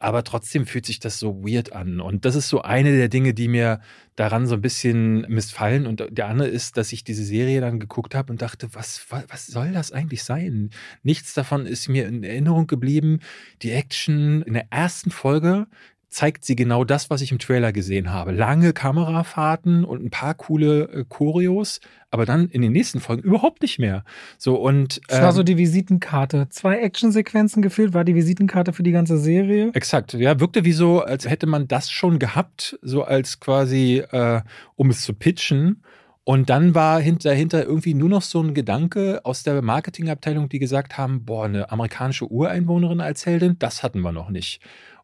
aber 0.00 0.24
trotzdem 0.24 0.64
fühlt 0.64 0.86
sich 0.86 0.98
das 0.98 1.18
so 1.18 1.44
weird 1.44 1.74
an. 1.74 2.00
Und 2.00 2.24
das 2.24 2.34
ist 2.34 2.48
so 2.48 2.62
eine 2.62 2.96
der 2.96 3.08
Dinge, 3.08 3.34
die 3.34 3.48
mir 3.48 3.80
daran 4.16 4.46
so 4.46 4.54
ein 4.54 4.62
bisschen 4.62 5.26
missfallen. 5.28 5.86
Und 5.86 6.02
der 6.10 6.26
andere 6.26 6.48
ist, 6.48 6.78
dass 6.78 6.90
ich 6.92 7.04
diese 7.04 7.22
Serie 7.22 7.60
dann 7.60 7.78
geguckt 7.78 8.14
habe 8.14 8.32
und 8.32 8.40
dachte, 8.40 8.70
was, 8.72 9.04
was, 9.10 9.24
was 9.28 9.46
soll 9.46 9.72
das 9.72 9.92
eigentlich 9.92 10.24
sein? 10.24 10.70
Nichts 11.02 11.34
davon 11.34 11.66
ist 11.66 11.88
mir 11.88 12.08
in 12.08 12.24
Erinnerung 12.24 12.66
geblieben. 12.66 13.20
Die 13.60 13.72
Action 13.72 14.40
in 14.40 14.54
der 14.54 14.72
ersten 14.72 15.10
Folge 15.10 15.66
zeigt 16.10 16.44
sie 16.44 16.56
genau 16.56 16.84
das, 16.84 17.08
was 17.08 17.22
ich 17.22 17.30
im 17.30 17.38
Trailer 17.38 17.72
gesehen 17.72 18.12
habe. 18.12 18.32
Lange 18.32 18.72
Kamerafahrten 18.72 19.84
und 19.84 20.04
ein 20.04 20.10
paar 20.10 20.34
coole 20.34 20.82
äh, 20.88 21.04
Choreos, 21.08 21.80
aber 22.10 22.26
dann 22.26 22.48
in 22.48 22.62
den 22.62 22.72
nächsten 22.72 23.00
Folgen 23.00 23.22
überhaupt 23.22 23.62
nicht 23.62 23.78
mehr. 23.78 24.04
So 24.36 24.56
und 24.56 24.96
ähm, 24.96 25.02
das 25.08 25.22
war 25.22 25.32
so 25.32 25.40
ähm, 25.40 25.46
die 25.46 25.56
Visitenkarte. 25.56 26.48
Zwei 26.50 26.80
Actionsequenzen 26.80 27.62
gefühlt 27.62 27.94
war 27.94 28.04
die 28.04 28.16
Visitenkarte 28.16 28.72
für 28.72 28.82
die 28.82 28.90
ganze 28.90 29.18
Serie. 29.18 29.70
Exakt. 29.72 30.14
Ja, 30.14 30.40
wirkte 30.40 30.64
wie 30.64 30.72
so, 30.72 31.00
als 31.00 31.28
hätte 31.28 31.46
man 31.46 31.68
das 31.68 31.90
schon 31.90 32.18
gehabt, 32.18 32.78
so 32.82 33.04
als 33.04 33.38
quasi, 33.38 34.02
äh, 34.10 34.40
um 34.74 34.90
es 34.90 35.02
zu 35.02 35.14
pitchen. 35.14 35.82
Und 36.24 36.50
dann 36.50 36.74
war 36.74 37.00
dahinter 37.00 37.64
irgendwie 37.64 37.94
nur 37.94 38.08
noch 38.08 38.22
so 38.22 38.42
ein 38.42 38.52
Gedanke 38.52 39.20
aus 39.24 39.42
der 39.42 39.62
Marketingabteilung, 39.62 40.48
die 40.48 40.58
gesagt 40.58 40.98
haben, 40.98 41.24
boah, 41.24 41.46
eine 41.46 41.70
amerikanische 41.70 42.30
Ureinwohnerin 42.30 43.00
als 43.00 43.26
Heldin, 43.26 43.56
das 43.58 43.82
hatten 43.82 44.00
wir 44.00 44.12
noch 44.12 44.28
nicht. 44.28 44.60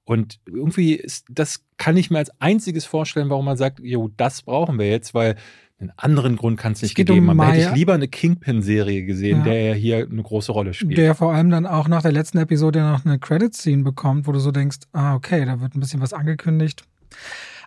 Und 0.07 0.39
irgendwie 0.47 0.95
ist, 0.95 1.27
das 1.29 1.65
kann 1.79 1.97
ich 1.97 2.11
mir 2.11 2.19
als 2.19 2.31
einziges 2.41 2.85
vorstellen, 2.85 3.29
warum 3.29 3.45
man 3.45 3.57
sagt, 3.57 3.81
jo, 3.81 4.09
das 4.17 4.43
brauchen 4.43 4.79
wir 4.79 4.89
jetzt, 4.89 5.15
weil 5.15 5.35
einen 5.79 5.93
anderen 5.97 6.37
Grund 6.37 6.59
kann 6.59 6.73
es 6.73 6.81
nicht 6.81 6.95
gegeben 6.95 7.29
um 7.29 7.41
haben. 7.41 7.53
Hätte 7.53 7.69
ich 7.71 7.77
lieber 7.77 7.95
eine 7.95 8.09
Kingpin-Serie 8.09 9.05
gesehen, 9.05 9.39
ja. 9.39 9.45
der 9.45 9.63
ja 9.63 9.75
hier 9.75 10.09
eine 10.11 10.23
große 10.23 10.53
Rolle 10.53 10.73
spielt. 10.73 10.97
Der 10.97 11.15
vor 11.15 11.35
allem 11.35 11.51
dann 11.51 11.67
auch 11.67 11.89
nach 11.89 12.03
der 12.03 12.13
letzten 12.13 12.39
Episode 12.39 12.81
noch 12.81 13.05
eine 13.05 13.19
Credit-Scene 13.19 13.83
bekommt, 13.83 14.27
wo 14.27 14.33
du 14.33 14.39
so 14.39 14.53
denkst, 14.53 14.79
ah, 14.93 15.15
okay, 15.15 15.45
da 15.45 15.61
wird 15.61 15.75
ein 15.75 15.81
bisschen 15.81 16.01
was 16.01 16.13
angekündigt. 16.13 16.85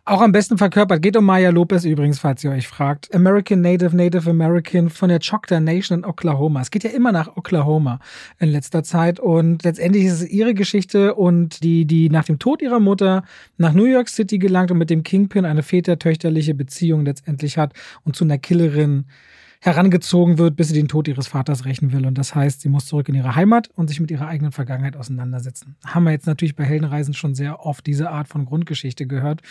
Auch 0.10 0.22
am 0.22 0.32
besten 0.32 0.58
verkörpert. 0.58 1.04
Geht 1.04 1.16
um 1.18 1.26
Maya 1.26 1.52
Lopez 1.52 1.86
übrigens, 1.86 2.18
falls 2.18 2.44
ihr 2.44 2.50
euch 2.50 2.68
fragt. 2.68 3.14
American 3.14 3.62
Native, 3.62 3.96
Native 3.96 4.28
American 4.28 4.90
von 4.90 5.08
der 5.08 5.20
Choctaw 5.20 5.60
Nation 5.60 6.00
in 6.00 6.04
Oklahoma. 6.04 6.62
Es 6.62 6.72
geht 6.72 6.84
ja 6.84 6.90
immer 6.90 7.12
nach 7.12 7.38
Oklahoma 7.38 8.00
in 8.40 8.50
letzter 8.50 8.82
Zeit. 8.82 9.20
Und 9.20 9.64
letztendlich 9.64 10.06
ist 10.06 10.14
es 10.14 10.28
ihre 10.28 10.56
Geschichte 10.56 11.14
und 11.14 11.62
die, 11.62 11.86
die 11.86 12.10
nach 12.10 12.24
dem 12.24 12.40
Tod 12.40 12.64
ihrer 12.64 12.80
Mutter 12.80 13.24
nach 13.58 13.74
New 13.74 13.86
York 13.86 14.10
City 14.10 14.40
gelangt 14.40 14.72
und 14.72 14.80
mit 14.80 14.90
dem 14.90 15.04
Kingpin 15.04 15.46
eine 15.46 15.62
vätertöchterliche 15.62 16.56
Beziehung 16.56 17.06
letztendlich 17.06 17.60
hat 17.60 17.74
und 18.04 18.16
zu 18.16 18.24
einer 18.24 18.40
Killerin 18.40 19.06
herangezogen 19.62 20.38
wird, 20.38 20.56
bis 20.56 20.70
sie 20.70 20.74
den 20.74 20.88
Tod 20.88 21.08
ihres 21.08 21.28
Vaters 21.28 21.66
rächen 21.66 21.92
will. 21.92 22.06
Und 22.06 22.18
das 22.18 22.34
heißt, 22.34 22.62
sie 22.62 22.70
muss 22.70 22.86
zurück 22.86 23.10
in 23.10 23.16
ihre 23.16 23.36
Heimat 23.36 23.70
und 23.76 23.90
sich 23.90 24.00
mit 24.00 24.10
ihrer 24.10 24.28
eigenen 24.28 24.54
Vergangenheit 24.54 24.96
auseinandersetzen. 24.96 25.76
Haben 25.86 26.06
wir 26.06 26.12
jetzt 26.12 26.28
natürlich 26.28 26.56
bei 26.56 26.64
Heldenreisen 26.64 27.14
schon 27.14 27.36
sehr 27.36 27.66
oft 27.66 27.86
diese 27.86 28.10
Art 28.10 28.30
von 28.30 28.46
Grundgeschichte 28.46 29.06
gehört. 29.06 29.42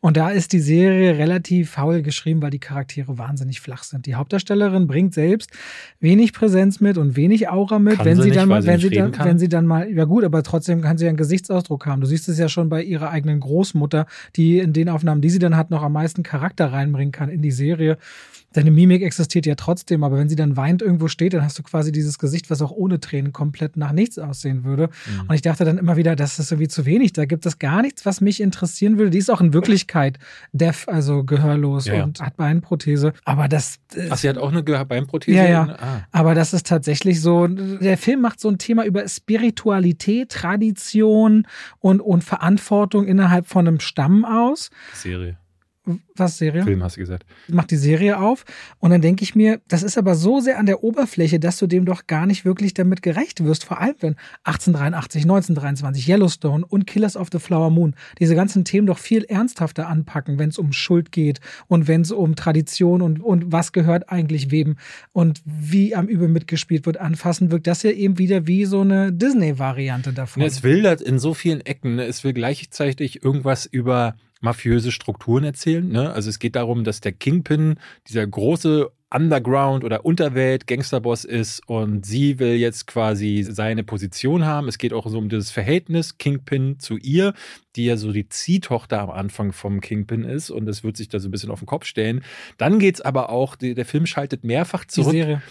Und 0.00 0.16
da 0.16 0.30
ist 0.30 0.52
die 0.52 0.60
Serie 0.60 1.18
relativ 1.18 1.70
faul 1.70 2.02
geschrieben, 2.02 2.40
weil 2.40 2.50
die 2.50 2.60
Charaktere 2.60 3.18
wahnsinnig 3.18 3.60
flach 3.60 3.82
sind. 3.82 4.06
Die 4.06 4.14
Hauptdarstellerin 4.14 4.86
bringt 4.86 5.12
selbst 5.12 5.50
wenig 5.98 6.32
Präsenz 6.32 6.78
mit 6.78 6.98
und 6.98 7.16
wenig 7.16 7.48
Aura 7.48 7.80
mit, 7.80 8.04
wenn 8.04 8.16
sie, 8.16 8.28
nicht, 8.28 8.36
dann 8.36 8.48
mal, 8.48 8.64
wenn 8.64 8.78
sie, 8.78 8.90
dann, 8.90 9.12
wenn 9.18 9.38
sie 9.40 9.48
dann 9.48 9.66
mal, 9.66 9.90
ja 9.90 10.04
gut, 10.04 10.22
aber 10.22 10.44
trotzdem 10.44 10.82
kann 10.82 10.98
sie 10.98 11.08
einen 11.08 11.16
Gesichtsausdruck 11.16 11.86
haben. 11.86 12.00
Du 12.00 12.06
siehst 12.06 12.28
es 12.28 12.38
ja 12.38 12.48
schon 12.48 12.68
bei 12.68 12.84
ihrer 12.84 13.10
eigenen 13.10 13.40
Großmutter, 13.40 14.06
die 14.36 14.60
in 14.60 14.72
den 14.72 14.88
Aufnahmen, 14.88 15.20
die 15.20 15.30
sie 15.30 15.40
dann 15.40 15.56
hat, 15.56 15.70
noch 15.70 15.82
am 15.82 15.94
meisten 15.94 16.22
Charakter 16.22 16.72
reinbringen 16.72 17.10
kann 17.10 17.28
in 17.28 17.42
die 17.42 17.50
Serie. 17.50 17.98
Deine 18.52 18.70
Mimik 18.70 19.02
existiert 19.02 19.44
ja 19.44 19.56
trotzdem, 19.56 20.02
aber 20.02 20.16
wenn 20.16 20.30
sie 20.30 20.36
dann 20.36 20.56
weint 20.56 20.80
irgendwo 20.80 21.08
steht, 21.08 21.34
dann 21.34 21.42
hast 21.42 21.58
du 21.58 21.62
quasi 21.62 21.92
dieses 21.92 22.18
Gesicht, 22.18 22.48
was 22.48 22.62
auch 22.62 22.70
ohne 22.70 22.98
Tränen 22.98 23.32
komplett 23.32 23.76
nach 23.76 23.92
nichts 23.92 24.18
aussehen 24.18 24.64
würde. 24.64 24.88
Mhm. 24.88 25.28
Und 25.28 25.34
ich 25.34 25.42
dachte 25.42 25.66
dann 25.66 25.76
immer 25.76 25.96
wieder, 25.96 26.16
das 26.16 26.38
ist 26.38 26.50
irgendwie 26.50 26.68
zu 26.68 26.86
wenig. 26.86 27.12
Da 27.12 27.26
gibt 27.26 27.44
es 27.44 27.58
gar 27.58 27.82
nichts, 27.82 28.06
was 28.06 28.22
mich 28.22 28.40
interessieren 28.40 28.96
würde. 28.96 29.10
Die 29.10 29.18
ist 29.18 29.30
auch 29.30 29.42
in 29.42 29.52
Wirklichkeit 29.52 30.18
deaf, 30.52 30.88
also 30.88 31.24
gehörlos 31.24 31.86
ja, 31.86 32.02
und 32.02 32.20
hat 32.20 32.38
Beinprothese. 32.38 33.12
Aber 33.24 33.48
das. 33.48 33.80
Ach, 34.08 34.16
sie 34.16 34.30
hat 34.30 34.38
auch 34.38 34.50
eine 34.50 34.62
Beinprothese? 34.62 35.36
Ja, 35.36 35.48
ja. 35.48 35.76
Ah. 35.78 36.00
Aber 36.10 36.34
das 36.34 36.54
ist 36.54 36.66
tatsächlich 36.66 37.20
so. 37.20 37.46
Der 37.46 37.98
Film 37.98 38.22
macht 38.22 38.40
so 38.40 38.48
ein 38.48 38.56
Thema 38.56 38.84
über 38.84 39.06
Spiritualität, 39.06 40.30
Tradition 40.30 41.46
und, 41.80 42.00
und 42.00 42.24
Verantwortung 42.24 43.06
innerhalb 43.06 43.46
von 43.46 43.68
einem 43.68 43.80
Stamm 43.80 44.24
aus. 44.24 44.70
Serie. 44.94 45.36
Was 46.16 46.38
Serie? 46.38 46.64
Film 46.64 46.82
hast 46.82 46.96
du 46.96 47.00
gesagt. 47.00 47.24
Macht 47.48 47.70
die 47.70 47.76
Serie 47.76 48.18
auf 48.18 48.44
und 48.78 48.90
dann 48.90 49.00
denke 49.00 49.22
ich 49.22 49.34
mir, 49.34 49.60
das 49.68 49.82
ist 49.82 49.98
aber 49.98 50.14
so 50.14 50.40
sehr 50.40 50.58
an 50.58 50.66
der 50.66 50.82
Oberfläche, 50.82 51.38
dass 51.38 51.58
du 51.58 51.66
dem 51.66 51.84
doch 51.84 52.06
gar 52.06 52.26
nicht 52.26 52.44
wirklich 52.44 52.74
damit 52.74 53.02
gerecht 53.02 53.44
wirst. 53.44 53.64
Vor 53.64 53.80
allem 53.80 53.94
wenn 54.00 54.16
1883, 54.44 55.22
1923, 55.22 56.08
Yellowstone 56.08 56.66
und 56.66 56.86
Killers 56.86 57.16
of 57.16 57.28
the 57.32 57.38
Flower 57.38 57.70
Moon 57.70 57.94
diese 58.18 58.34
ganzen 58.34 58.64
Themen 58.64 58.86
doch 58.86 58.98
viel 58.98 59.24
ernsthafter 59.24 59.88
anpacken, 59.88 60.38
wenn 60.38 60.48
es 60.48 60.58
um 60.58 60.72
Schuld 60.72 61.12
geht 61.12 61.40
und 61.66 61.88
wenn 61.88 62.02
es 62.02 62.10
um 62.10 62.36
Tradition 62.36 63.02
und, 63.02 63.20
und 63.20 63.52
was 63.52 63.72
gehört 63.72 64.10
eigentlich 64.10 64.50
wem 64.50 64.76
und 65.12 65.40
wie 65.44 65.94
am 65.94 66.08
Übel 66.08 66.28
mitgespielt 66.28 66.86
wird, 66.86 66.98
anfassen, 66.98 67.50
wirkt 67.50 67.66
das 67.66 67.82
ja 67.82 67.90
eben 67.90 68.18
wieder 68.18 68.46
wie 68.46 68.64
so 68.64 68.80
eine 68.80 69.12
Disney-Variante 69.12 70.12
davon. 70.12 70.42
es 70.42 70.62
will 70.62 70.82
das 70.82 71.00
in 71.00 71.18
so 71.18 71.34
vielen 71.34 71.60
Ecken. 71.60 71.96
Ne? 71.96 72.04
Es 72.04 72.24
will 72.24 72.32
gleichzeitig 72.32 73.22
irgendwas 73.22 73.66
über 73.66 74.16
mafiöse 74.40 74.92
Strukturen 74.92 75.44
erzählen. 75.44 75.88
Ne? 75.88 76.12
Also 76.12 76.30
es 76.30 76.38
geht 76.38 76.56
darum, 76.56 76.84
dass 76.84 77.00
der 77.00 77.12
Kingpin 77.12 77.76
dieser 78.06 78.26
große 78.26 78.90
Underground 79.10 79.84
oder 79.84 80.04
Unterwelt 80.04 80.66
Gangsterboss 80.66 81.24
ist 81.24 81.66
und 81.66 82.04
sie 82.04 82.38
will 82.38 82.54
jetzt 82.54 82.86
quasi 82.86 83.46
seine 83.48 83.82
Position 83.82 84.44
haben. 84.44 84.68
Es 84.68 84.76
geht 84.76 84.92
auch 84.92 85.06
so 85.08 85.16
um 85.16 85.30
dieses 85.30 85.50
Verhältnis 85.50 86.18
Kingpin 86.18 86.78
zu 86.78 86.98
ihr, 86.98 87.32
die 87.74 87.86
ja 87.86 87.96
so 87.96 88.12
die 88.12 88.28
Ziehtochter 88.28 89.00
am 89.00 89.10
Anfang 89.10 89.52
vom 89.52 89.80
Kingpin 89.80 90.24
ist 90.24 90.50
und 90.50 90.66
das 90.66 90.84
wird 90.84 90.98
sich 90.98 91.08
da 91.08 91.20
so 91.20 91.28
ein 91.28 91.30
bisschen 91.30 91.50
auf 91.50 91.60
den 91.60 91.66
Kopf 91.66 91.86
stellen. 91.86 92.22
Dann 92.58 92.78
geht 92.78 92.96
es 92.96 93.00
aber 93.00 93.30
auch, 93.30 93.56
der 93.56 93.86
Film 93.86 94.04
schaltet 94.04 94.44
mehrfach 94.44 94.84
zurück. 94.84 95.12
Die 95.12 95.18
Serie. 95.18 95.42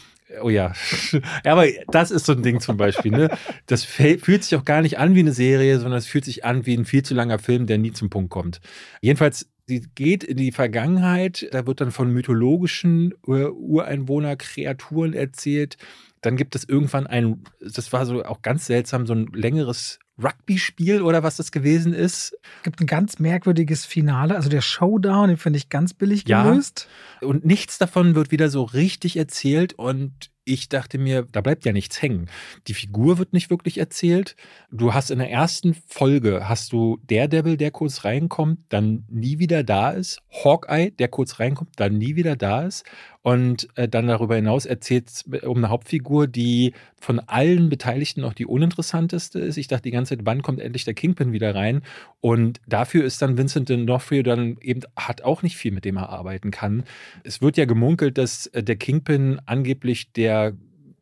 Oh 0.42 0.50
ja. 0.50 0.74
ja, 1.46 1.52
aber 1.52 1.68
das 1.90 2.12
ist 2.12 2.26
so 2.26 2.34
ein 2.34 2.44
Ding 2.44 2.60
zum 2.60 2.76
Beispiel. 2.78 3.12
Ne? 3.12 3.30
Das 3.66 3.84
fühlt 3.84 4.44
sich 4.44 4.56
auch 4.58 4.66
gar 4.66 4.82
nicht 4.82 5.00
an 5.00 5.16
wie 5.16 5.22
eine 5.22 5.32
Serie, 5.32 5.80
sondern 5.80 6.00
es 6.00 6.08
fühlt 6.08 6.26
sich 6.26 6.44
an 6.44 6.66
wie 6.66 6.76
ein 6.76 6.86
viel 6.86 7.04
zu 7.04 7.14
langer 7.14 7.40
Film, 7.40 7.66
der 7.66 7.78
nie 7.78 7.94
zum 7.94 8.10
Punkt 8.10 8.30
kommt. 8.30 8.60
Jedenfalls, 9.02 9.50
sie 9.68 9.86
geht 9.96 10.24
in 10.24 10.38
die 10.38 10.52
Vergangenheit, 10.52 11.48
da 11.52 11.66
wird 11.66 11.80
dann 11.82 11.92
von 11.92 12.12
mythologischen 12.12 13.14
Ureinwohnerkreaturen 13.26 15.14
erzählt. 15.14 15.78
Dann 16.22 16.38
gibt 16.38 16.56
es 16.56 16.68
irgendwann 16.68 17.08
ein, 17.08 17.44
das 17.60 17.94
war 17.94 18.06
so 18.06 18.24
auch 18.24 18.42
ganz 18.42 18.66
seltsam, 18.66 19.06
so 19.06 19.14
ein 19.14 19.28
längeres 19.34 20.00
Rugby-Spiel 20.22 21.02
oder 21.02 21.24
was 21.24 21.38
das 21.38 21.52
gewesen 21.52 21.94
ist. 21.94 22.36
Es 22.58 22.64
gibt 22.64 22.82
ein 22.82 22.88
ganz 22.88 23.20
merkwürdiges 23.20 23.86
Finale, 23.86 24.36
also 24.36 24.50
der 24.50 24.62
Showdown, 24.62 25.30
den 25.30 25.38
finde 25.38 25.58
ich 25.58 25.70
ganz 25.70 25.94
billig 25.94 26.26
gelöst. 26.26 26.88
Ja, 27.22 27.28
und 27.28 27.46
nichts 27.46 27.78
davon 27.78 28.16
wird 28.16 28.32
wieder 28.32 28.50
so 28.50 28.64
richtig 28.64 29.18
erzählt 29.18 29.74
und 29.74 30.32
ich 30.48 30.70
dachte 30.70 30.98
mir, 30.98 31.28
da 31.30 31.42
bleibt 31.42 31.66
ja 31.66 31.74
nichts 31.74 32.02
hängen. 32.02 32.30
Die 32.68 32.74
Figur 32.74 33.18
wird 33.18 33.34
nicht 33.34 33.50
wirklich 33.50 33.78
erzählt. 33.80 34.38
Du 34.72 34.94
hast 34.94 35.12
in 35.12 35.20
der 35.20 35.30
ersten 35.30 35.76
Folge 35.88 36.48
hast 36.48 36.72
du 36.72 37.00
Daredevil, 37.06 37.58
der 37.58 37.72
kurz 37.72 38.06
reinkommt, 38.06 38.60
dann 38.70 39.04
nie 39.10 39.40
wieder 39.40 39.64
da 39.64 39.92
ist. 39.92 40.22
Hawkeye, 40.32 40.92
der 40.92 41.10
kurz 41.10 41.40
reinkommt, 41.40 41.72
dann 41.76 41.98
nie 41.98 42.16
wieder 42.16 42.38
da 42.38 42.64
ist. 42.64 42.86
Und 43.28 43.68
äh, 43.76 43.90
dann 43.90 44.08
darüber 44.08 44.38
hinaus 44.38 44.66
erzählt 44.66 45.10
es 45.10 45.24
um 45.44 45.58
eine 45.58 45.68
Hauptfigur, 45.68 46.28
die 46.28 46.72
von 46.98 47.20
allen 47.20 47.68
Beteiligten 47.68 48.24
auch 48.24 48.32
die 48.32 48.46
uninteressanteste 48.46 49.40
ist. 49.40 49.58
Ich 49.58 49.68
dachte 49.68 49.84
die 49.84 49.92
ganze 49.92 50.16
Zeit, 50.16 50.26
wann 50.26 50.42
kommt 50.42 50.62
endlich 50.62 50.86
der 50.86 50.94
Kingpin 50.94 51.34
wieder 51.34 51.54
rein? 51.54 51.82
Und 52.22 52.62
dafür 52.68 53.04
ist 53.04 53.22
dann 53.22 53.38
Vincent 53.38 53.70
D'Onofrio 53.70 54.24
dann 54.24 54.56
eben, 54.62 54.84
hat 54.96 55.24
auch 55.24 55.44
nicht 55.44 55.58
viel, 55.58 55.74
mit 55.74 55.84
dem 55.84 55.98
er 55.98 56.08
arbeiten 56.08 56.52
kann. 56.52 56.86
Es 57.26 57.42
wird 57.42 57.58
ja 57.58 57.66
gemunkelt, 57.66 58.18
dass 58.18 58.48
äh, 58.48 58.64
der 58.64 58.78
Kingpin 58.78 59.42
angeblich 59.46 60.14
der 60.14 60.54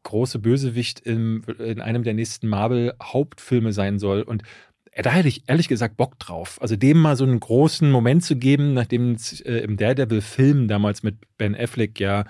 große 0.01 0.39
Bösewicht 0.39 1.01
in, 1.01 1.43
in 1.59 1.79
einem 1.79 2.01
der 2.01 2.15
nächsten 2.15 2.47
Marvel-Hauptfilme 2.47 3.71
sein 3.71 3.99
soll. 3.99 4.23
Und 4.23 4.41
da 5.03 5.11
hätte 5.11 5.27
ich 5.27 5.43
ehrlich 5.47 5.67
gesagt 5.67 5.97
Bock 5.97 6.17
drauf. 6.19 6.57
Also 6.61 6.75
dem 6.75 6.99
mal 6.99 7.17
so 7.17 7.25
einen 7.25 7.39
großen 7.39 7.91
Moment 7.91 8.23
zu 8.23 8.37
geben, 8.37 8.73
nachdem 8.73 9.13
es 9.13 9.41
äh, 9.41 9.57
im 9.57 9.77
Daredevil-Film 9.77 10.67
damals 10.67 11.03
mit 11.03 11.15
Ben 11.37 11.55
Affleck 11.55 11.99
ja 11.99 12.25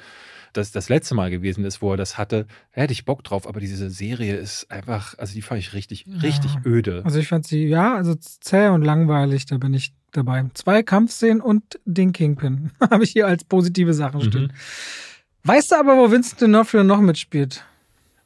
das, 0.53 0.71
das 0.71 0.89
letzte 0.89 1.15
Mal 1.15 1.29
gewesen 1.29 1.63
ist, 1.65 1.81
wo 1.81 1.91
er 1.91 1.97
das 1.97 2.17
hatte, 2.17 2.47
da 2.73 2.81
hätte 2.81 2.93
ich 2.93 3.05
Bock 3.05 3.23
drauf. 3.23 3.47
Aber 3.47 3.59
diese 3.59 3.89
Serie 3.89 4.35
ist 4.35 4.71
einfach, 4.71 5.17
also 5.17 5.33
die 5.33 5.41
fand 5.41 5.59
ich 5.59 5.73
richtig, 5.73 6.05
ja. 6.07 6.17
richtig 6.19 6.51
öde. 6.65 7.01
Also 7.05 7.19
ich 7.19 7.27
fand 7.27 7.45
sie, 7.45 7.67
ja, 7.67 7.95
also 7.95 8.15
zäh 8.15 8.69
und 8.69 8.81
langweilig, 8.81 9.45
da 9.45 9.57
bin 9.57 9.73
ich 9.73 9.93
dabei. 10.11 10.45
Zwei 10.53 10.81
Kampfszenen 10.81 11.41
und 11.41 11.79
den 11.85 12.13
Kingpin 12.13 12.71
habe 12.89 13.03
ich 13.03 13.11
hier 13.11 13.27
als 13.27 13.43
positive 13.43 13.93
Sachen 13.93 14.21
stehen. 14.21 14.43
Mhm. 14.43 14.51
Weißt 15.43 15.71
du 15.71 15.75
aber, 15.75 15.97
wo 15.97 16.09
Vincent 16.09 16.41
D'Onofrio 16.41 16.83
noch 16.83 17.01
mitspielt? 17.01 17.63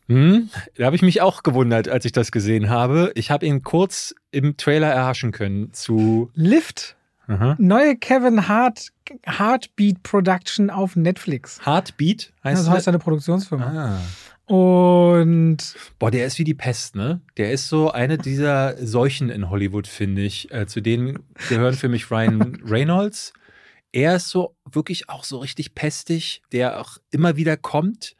Hm, 0.09 0.49
da 0.75 0.85
habe 0.85 0.95
ich 0.95 1.03
mich 1.03 1.21
auch 1.21 1.43
gewundert, 1.43 1.87
als 1.87 2.03
ich 2.03 2.11
das 2.11 2.31
gesehen 2.31 2.69
habe. 2.69 3.11
Ich 3.13 3.29
habe 3.29 3.45
ihn 3.45 3.61
kurz 3.61 4.15
im 4.31 4.57
Trailer 4.57 4.87
erhaschen 4.87 5.31
können 5.31 5.71
zu 5.71 6.31
Lift. 6.33 6.97
Aha. 7.27 7.55
Neue 7.59 7.95
Kevin 7.95 8.47
Hart 8.47 8.87
Heartbeat 9.23 10.01
Production 10.01 10.71
auf 10.71 10.95
Netflix. 10.95 11.63
Heartbeat 11.63 12.33
heißt 12.43 12.63
das? 12.63 12.69
heißt 12.69 12.87
eine 12.87 12.97
Produktionsfirma. 12.97 13.65
Ah. 13.65 14.51
Und 14.51 15.57
boah, 15.99 16.09
der 16.09 16.25
ist 16.25 16.39
wie 16.39 16.43
die 16.43 16.55
Pest, 16.55 16.95
ne? 16.95 17.21
Der 17.37 17.51
ist 17.51 17.69
so 17.69 17.91
eine 17.91 18.17
dieser 18.17 18.83
Seuchen 18.83 19.29
in 19.29 19.51
Hollywood, 19.51 19.85
finde 19.85 20.23
ich. 20.23 20.51
Äh, 20.51 20.65
zu 20.65 20.81
denen 20.81 21.19
gehören 21.49 21.75
für 21.75 21.87
mich 21.87 22.09
Ryan 22.09 22.59
Reynolds. 22.65 23.31
Er 23.91 24.15
ist 24.15 24.29
so 24.29 24.55
wirklich 24.71 25.07
auch 25.07 25.23
so 25.23 25.37
richtig 25.37 25.75
pestig, 25.75 26.41
der 26.51 26.79
auch 26.79 26.97
immer 27.11 27.35
wieder 27.35 27.57
kommt 27.57 28.15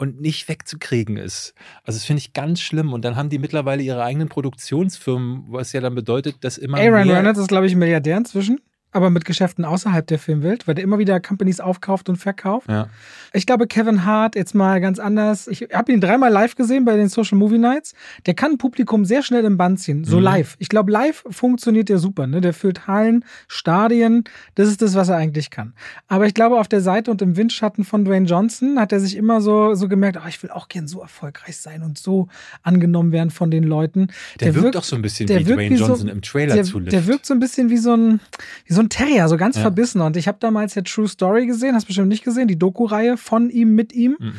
und 0.00 0.20
nicht 0.20 0.48
wegzukriegen 0.48 1.18
ist. 1.18 1.54
Also 1.84 1.98
das 1.98 2.04
finde 2.04 2.20
ich 2.20 2.32
ganz 2.32 2.60
schlimm. 2.60 2.94
Und 2.94 3.04
dann 3.04 3.16
haben 3.16 3.28
die 3.28 3.38
mittlerweile 3.38 3.82
ihre 3.82 4.02
eigenen 4.02 4.30
Produktionsfirmen, 4.30 5.44
was 5.48 5.72
ja 5.72 5.80
dann 5.82 5.94
bedeutet, 5.94 6.36
dass 6.40 6.56
immer 6.56 6.78
Aaron. 6.78 7.10
Reynolds 7.10 7.38
ist, 7.38 7.48
glaube 7.48 7.66
ich, 7.66 7.76
Milliardär 7.76 8.16
inzwischen 8.16 8.60
aber 8.92 9.10
mit 9.10 9.24
Geschäften 9.24 9.64
außerhalb 9.64 10.06
der 10.06 10.18
Filmwelt, 10.18 10.66
weil 10.66 10.74
der 10.74 10.84
immer 10.84 10.98
wieder 10.98 11.20
Companies 11.20 11.60
aufkauft 11.60 12.08
und 12.08 12.16
verkauft. 12.16 12.68
Ja. 12.68 12.88
Ich 13.32 13.46
glaube, 13.46 13.66
Kevin 13.66 14.04
Hart, 14.04 14.34
jetzt 14.34 14.54
mal 14.54 14.80
ganz 14.80 14.98
anders. 14.98 15.46
Ich 15.46 15.68
habe 15.72 15.92
ihn 15.92 16.00
dreimal 16.00 16.32
live 16.32 16.56
gesehen 16.56 16.84
bei 16.84 16.96
den 16.96 17.08
Social 17.08 17.38
Movie 17.38 17.58
Nights. 17.58 17.94
Der 18.26 18.34
kann 18.34 18.58
Publikum 18.58 19.04
sehr 19.04 19.22
schnell 19.22 19.44
im 19.44 19.56
Band 19.56 19.80
ziehen. 19.80 20.04
So 20.04 20.16
mhm. 20.16 20.24
live. 20.24 20.56
Ich 20.58 20.68
glaube, 20.68 20.90
live 20.90 21.24
funktioniert 21.30 21.88
der 21.88 21.98
super. 21.98 22.26
Ne? 22.26 22.40
Der 22.40 22.52
füllt 22.52 22.88
Hallen, 22.88 23.24
Stadien. 23.46 24.24
Das 24.56 24.68
ist 24.68 24.82
das, 24.82 24.94
was 24.94 25.08
er 25.08 25.16
eigentlich 25.16 25.50
kann. 25.50 25.74
Aber 26.08 26.26
ich 26.26 26.34
glaube, 26.34 26.58
auf 26.58 26.66
der 26.66 26.80
Seite 26.80 27.10
und 27.10 27.22
im 27.22 27.36
Windschatten 27.36 27.84
von 27.84 28.04
Dwayne 28.04 28.26
Johnson 28.26 28.80
hat 28.80 28.92
er 28.92 28.98
sich 28.98 29.16
immer 29.16 29.40
so, 29.40 29.74
so 29.74 29.88
gemerkt, 29.88 30.18
oh, 30.22 30.28
ich 30.28 30.42
will 30.42 30.50
auch 30.50 30.68
gern 30.68 30.88
so 30.88 31.00
erfolgreich 31.00 31.56
sein 31.56 31.82
und 31.82 31.98
so 31.98 32.28
angenommen 32.62 33.12
werden 33.12 33.30
von 33.30 33.50
den 33.50 33.64
Leuten. 33.64 34.08
Der, 34.40 34.48
der 34.48 34.54
wirkt, 34.54 34.64
wirkt 34.64 34.76
auch 34.78 34.84
so 34.84 34.96
ein 34.96 35.02
bisschen 35.02 35.28
wie 35.28 35.44
Dwayne 35.44 35.76
Johnson 35.76 36.08
so, 36.08 36.08
im 36.08 36.22
Trailer 36.22 36.54
der, 36.54 36.64
zu. 36.64 36.80
Der 36.80 37.06
wirkt 37.06 37.26
so 37.26 37.34
ein 37.34 37.40
bisschen 37.40 37.70
wie 37.70 37.78
so 37.78 37.94
ein, 37.94 38.20
wie 38.66 38.74
so 38.74 38.79
so 38.80 38.84
ein 38.84 38.88
Terrier, 38.88 39.28
so 39.28 39.36
ganz 39.36 39.56
ja. 39.56 39.62
verbissen. 39.62 40.00
Und 40.00 40.16
ich 40.16 40.26
habe 40.26 40.38
damals 40.40 40.74
ja 40.74 40.82
True 40.82 41.08
Story 41.08 41.46
gesehen, 41.46 41.74
hast 41.74 41.86
bestimmt 41.86 42.08
nicht 42.08 42.24
gesehen, 42.24 42.48
die 42.48 42.58
Doku-Reihe 42.58 43.16
von 43.16 43.50
ihm 43.50 43.74
mit 43.74 43.92
ihm. 43.92 44.16
Mhm. 44.18 44.32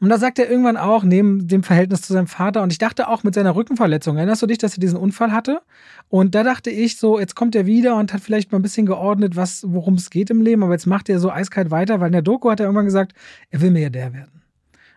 Und 0.00 0.10
da 0.10 0.18
sagt 0.18 0.38
er 0.38 0.48
irgendwann 0.48 0.76
auch, 0.76 1.02
neben 1.02 1.48
dem 1.48 1.64
Verhältnis 1.64 2.02
zu 2.02 2.12
seinem 2.12 2.28
Vater, 2.28 2.62
und 2.62 2.72
ich 2.72 2.78
dachte 2.78 3.08
auch 3.08 3.24
mit 3.24 3.34
seiner 3.34 3.56
Rückenverletzung, 3.56 4.16
erinnerst 4.16 4.42
du 4.42 4.46
dich, 4.46 4.58
dass 4.58 4.74
er 4.74 4.80
diesen 4.80 4.98
Unfall 4.98 5.32
hatte? 5.32 5.60
Und 6.08 6.36
da 6.36 6.44
dachte 6.44 6.70
ich 6.70 6.98
so, 6.98 7.18
jetzt 7.18 7.34
kommt 7.34 7.56
er 7.56 7.66
wieder 7.66 7.96
und 7.96 8.12
hat 8.12 8.20
vielleicht 8.20 8.52
mal 8.52 8.60
ein 8.60 8.62
bisschen 8.62 8.86
geordnet, 8.86 9.34
was, 9.34 9.64
worum 9.66 9.94
es 9.94 10.10
geht 10.10 10.30
im 10.30 10.40
Leben, 10.40 10.62
aber 10.62 10.72
jetzt 10.72 10.86
macht 10.86 11.08
er 11.08 11.18
so 11.18 11.32
eiskalt 11.32 11.72
weiter, 11.72 11.98
weil 11.98 12.08
in 12.08 12.12
der 12.12 12.22
Doku 12.22 12.48
hat 12.48 12.60
er 12.60 12.66
irgendwann 12.66 12.84
gesagt, 12.84 13.12
er 13.50 13.60
will 13.60 13.72
Milliardär 13.72 14.12
werden. 14.12 14.42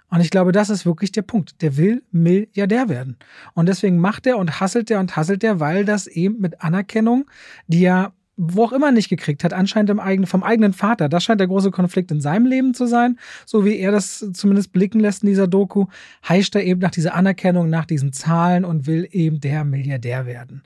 Und 0.09 0.19
ich 0.19 0.29
glaube, 0.29 0.51
das 0.51 0.69
ist 0.69 0.85
wirklich 0.85 1.11
der 1.13 1.21
Punkt. 1.21 1.61
Der 1.61 1.77
will 1.77 2.03
Milliardär 2.11 2.89
werden. 2.89 3.15
Und 3.53 3.69
deswegen 3.69 3.97
macht 3.97 4.27
er 4.27 4.37
und 4.37 4.59
hasselt 4.59 4.91
er 4.91 4.99
und 4.99 5.15
hasselt 5.15 5.43
er, 5.43 5.59
weil 5.59 5.85
das 5.85 6.05
eben 6.05 6.41
mit 6.41 6.61
Anerkennung, 6.61 7.25
die 7.67 7.81
ja 7.81 8.11
wo 8.43 8.63
auch 8.63 8.71
immer 8.71 8.91
nicht 8.91 9.07
gekriegt 9.07 9.43
hat, 9.43 9.53
anscheinend 9.53 9.99
eigenen, 9.99 10.25
vom 10.25 10.41
eigenen 10.41 10.73
Vater. 10.73 11.09
Das 11.09 11.23
scheint 11.23 11.39
der 11.39 11.47
große 11.47 11.69
Konflikt 11.69 12.09
in 12.09 12.21
seinem 12.21 12.47
Leben 12.47 12.73
zu 12.73 12.87
sein, 12.87 13.19
so 13.45 13.65
wie 13.65 13.77
er 13.77 13.91
das 13.91 14.25
zumindest 14.33 14.73
blicken 14.73 14.99
lässt 14.99 15.21
in 15.21 15.29
dieser 15.29 15.47
Doku, 15.47 15.85
heischt 16.27 16.55
er 16.55 16.63
eben 16.63 16.81
nach 16.81 16.89
dieser 16.89 17.13
Anerkennung, 17.13 17.69
nach 17.69 17.85
diesen 17.85 18.13
Zahlen 18.13 18.65
und 18.65 18.87
will 18.87 19.07
eben 19.11 19.39
der 19.39 19.63
Milliardär 19.63 20.25
werden. 20.25 20.63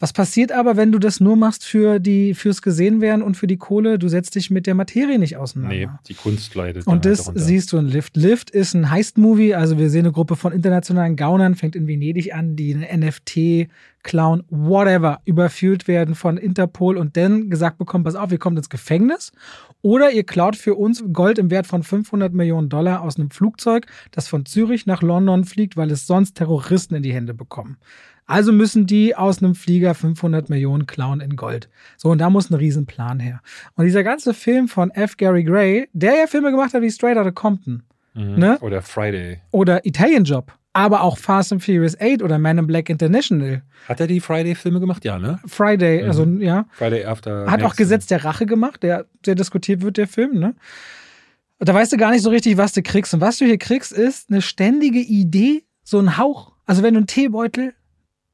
Was 0.00 0.14
passiert 0.14 0.50
aber, 0.50 0.78
wenn 0.78 0.92
du 0.92 0.98
das 0.98 1.20
nur 1.20 1.36
machst 1.36 1.62
für 1.62 2.00
die, 2.00 2.32
fürs 2.32 2.62
Gesehenwerden 2.62 3.22
und 3.22 3.36
für 3.36 3.46
die 3.46 3.58
Kohle? 3.58 3.98
Du 3.98 4.08
setzt 4.08 4.34
dich 4.34 4.50
mit 4.50 4.66
der 4.66 4.74
Materie 4.74 5.18
nicht 5.18 5.36
auseinander. 5.36 5.76
Nee, 5.76 5.88
die 6.08 6.14
Kunst 6.14 6.54
leidet. 6.54 6.86
Und 6.86 7.04
das 7.04 7.26
halt 7.26 7.38
siehst 7.38 7.70
du 7.70 7.76
in 7.76 7.86
Lift. 7.86 8.16
Lift 8.16 8.48
ist 8.48 8.72
ein 8.72 8.90
Heist-Movie, 8.90 9.54
also 9.54 9.76
wir 9.76 9.90
sehen 9.90 10.06
eine 10.06 10.12
Gruppe 10.12 10.36
von 10.36 10.54
internationalen 10.54 11.16
Gaunern, 11.16 11.54
fängt 11.54 11.76
in 11.76 11.86
Venedig 11.86 12.34
an, 12.34 12.56
die 12.56 12.74
eine 12.74 12.88
NFT, 12.96 13.68
Clown, 14.02 14.42
whatever, 14.48 15.20
überführt 15.26 15.86
werden 15.86 16.14
von 16.14 16.38
Interpol 16.38 16.96
und 16.96 17.18
dann 17.18 17.50
gesagt 17.50 17.76
bekommen, 17.76 18.02
pass 18.04 18.14
auf, 18.14 18.32
ihr 18.32 18.38
kommt 18.38 18.56
ins 18.56 18.70
Gefängnis 18.70 19.32
oder 19.82 20.10
ihr 20.10 20.24
klaut 20.24 20.56
für 20.56 20.76
uns 20.76 21.04
Gold 21.12 21.38
im 21.38 21.50
Wert 21.50 21.66
von 21.66 21.82
500 21.82 22.32
Millionen 22.32 22.70
Dollar 22.70 23.02
aus 23.02 23.18
einem 23.18 23.30
Flugzeug, 23.30 23.86
das 24.12 24.28
von 24.28 24.46
Zürich 24.46 24.86
nach 24.86 25.02
London 25.02 25.44
fliegt, 25.44 25.76
weil 25.76 25.90
es 25.90 26.06
sonst 26.06 26.36
Terroristen 26.36 26.94
in 26.94 27.02
die 27.02 27.12
Hände 27.12 27.34
bekommen. 27.34 27.76
Also 28.30 28.52
müssen 28.52 28.86
die 28.86 29.16
aus 29.16 29.42
einem 29.42 29.54
Flieger 29.54 29.94
500 29.94 30.48
Millionen 30.50 30.86
klauen 30.86 31.20
in 31.20 31.34
Gold. 31.34 31.68
So, 31.96 32.10
und 32.10 32.18
da 32.18 32.30
muss 32.30 32.48
ein 32.48 32.54
Riesenplan 32.54 33.18
her. 33.18 33.40
Und 33.74 33.86
dieser 33.86 34.04
ganze 34.04 34.34
Film 34.34 34.68
von 34.68 34.90
F. 34.92 35.16
Gary 35.16 35.42
Gray, 35.42 35.88
der 35.92 36.14
ja 36.14 36.26
Filme 36.28 36.50
gemacht 36.50 36.72
hat 36.72 36.82
wie 36.82 36.90
Straight 36.90 37.16
Outta 37.16 37.32
Compton. 37.32 37.82
Mhm. 38.14 38.38
Ne? 38.38 38.58
Oder 38.60 38.82
Friday. 38.82 39.40
Oder 39.50 39.84
Italian 39.84 40.24
Job. 40.24 40.52
Aber 40.72 41.02
auch 41.02 41.18
Fast 41.18 41.52
and 41.52 41.64
Furious 41.64 42.00
8 42.00 42.22
oder 42.22 42.38
Man 42.38 42.58
in 42.58 42.68
Black 42.68 42.88
International. 42.88 43.62
Hat 43.88 43.98
er 43.98 44.06
die 44.06 44.20
Friday-Filme 44.20 44.78
gemacht? 44.78 45.04
Ja, 45.04 45.18
ne? 45.18 45.40
Friday, 45.46 46.02
mhm. 46.02 46.08
also 46.08 46.24
ja. 46.24 46.66
Friday 46.70 47.04
After. 47.04 47.50
Hat 47.50 47.64
auch 47.64 47.74
Gesetz 47.74 48.06
der 48.06 48.24
Rache 48.24 48.46
gemacht, 48.46 48.84
der 48.84 49.06
sehr 49.24 49.34
diskutiert 49.34 49.82
wird, 49.82 49.96
der 49.96 50.06
Film, 50.06 50.38
ne? 50.38 50.54
Da 51.58 51.74
weißt 51.74 51.92
du 51.92 51.96
gar 51.96 52.12
nicht 52.12 52.22
so 52.22 52.30
richtig, 52.30 52.56
was 52.56 52.72
du 52.72 52.82
kriegst. 52.82 53.12
Und 53.12 53.20
was 53.20 53.38
du 53.38 53.44
hier 53.44 53.58
kriegst, 53.58 53.92
ist 53.92 54.30
eine 54.30 54.40
ständige 54.40 55.00
Idee, 55.00 55.64
so 55.82 55.98
ein 55.98 56.16
Hauch. 56.16 56.52
Also 56.64 56.82
wenn 56.84 56.94
du 56.94 56.98
einen 56.98 57.06
Teebeutel 57.08 57.74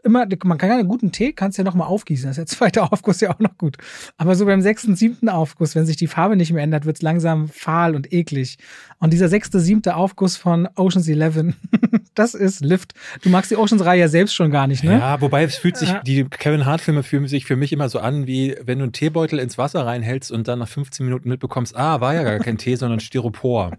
immer, 0.06 0.26
man 0.44 0.58
kann 0.58 0.70
ja 0.70 0.78
einen 0.78 0.88
guten 0.88 1.12
Tee, 1.12 1.32
kannst 1.32 1.58
ja 1.58 1.64
noch 1.64 1.74
mal 1.74 1.84
aufgießen. 1.84 2.28
Das 2.28 2.38
ist 2.38 2.50
der 2.50 2.56
zweite 2.56 2.82
Aufguss 2.92 3.20
ja 3.20 3.30
auch 3.34 3.40
noch 3.40 3.58
gut. 3.58 3.76
Aber 4.16 4.34
so 4.34 4.46
beim 4.46 4.62
sechsten, 4.62 4.96
siebten 4.96 5.28
Aufguss, 5.28 5.74
wenn 5.74 5.84
sich 5.84 5.96
die 5.96 6.06
Farbe 6.06 6.36
nicht 6.36 6.52
mehr 6.52 6.62
ändert, 6.62 6.86
wird 6.86 6.96
es 6.96 7.02
langsam 7.02 7.48
fahl 7.48 7.94
und 7.94 8.12
eklig. 8.12 8.56
Und 8.98 9.12
dieser 9.12 9.28
sechste, 9.28 9.60
siebte 9.60 9.96
Aufguss 9.96 10.36
von 10.36 10.68
Oceans 10.76 11.08
11, 11.08 11.54
das 12.14 12.34
ist 12.34 12.64
Lift. 12.64 12.94
Du 13.22 13.28
magst 13.28 13.50
die 13.50 13.56
Oceans-Reihe 13.56 14.00
ja 14.00 14.08
selbst 14.08 14.34
schon 14.34 14.50
gar 14.50 14.66
nicht, 14.66 14.84
ne? 14.84 14.92
Ja, 14.98 15.20
wobei 15.20 15.42
es 15.42 15.56
fühlt 15.56 15.76
sich, 15.76 15.92
die 16.06 16.24
Kevin 16.24 16.64
Hart-Filme 16.64 17.02
fühlen 17.02 17.26
sich 17.28 17.44
für 17.44 17.56
mich 17.56 17.72
immer 17.72 17.88
so 17.88 17.98
an, 17.98 18.26
wie 18.26 18.56
wenn 18.62 18.78
du 18.78 18.84
einen 18.84 18.92
Teebeutel 18.92 19.38
ins 19.38 19.58
Wasser 19.58 19.84
reinhältst 19.84 20.32
und 20.32 20.48
dann 20.48 20.60
nach 20.60 20.68
15 20.68 21.04
Minuten 21.04 21.28
mitbekommst, 21.28 21.76
ah, 21.76 22.00
war 22.00 22.14
ja 22.14 22.22
gar 22.22 22.38
kein 22.38 22.56
Tee, 22.56 22.76
sondern 22.76 23.00
Styropor. 23.00 23.72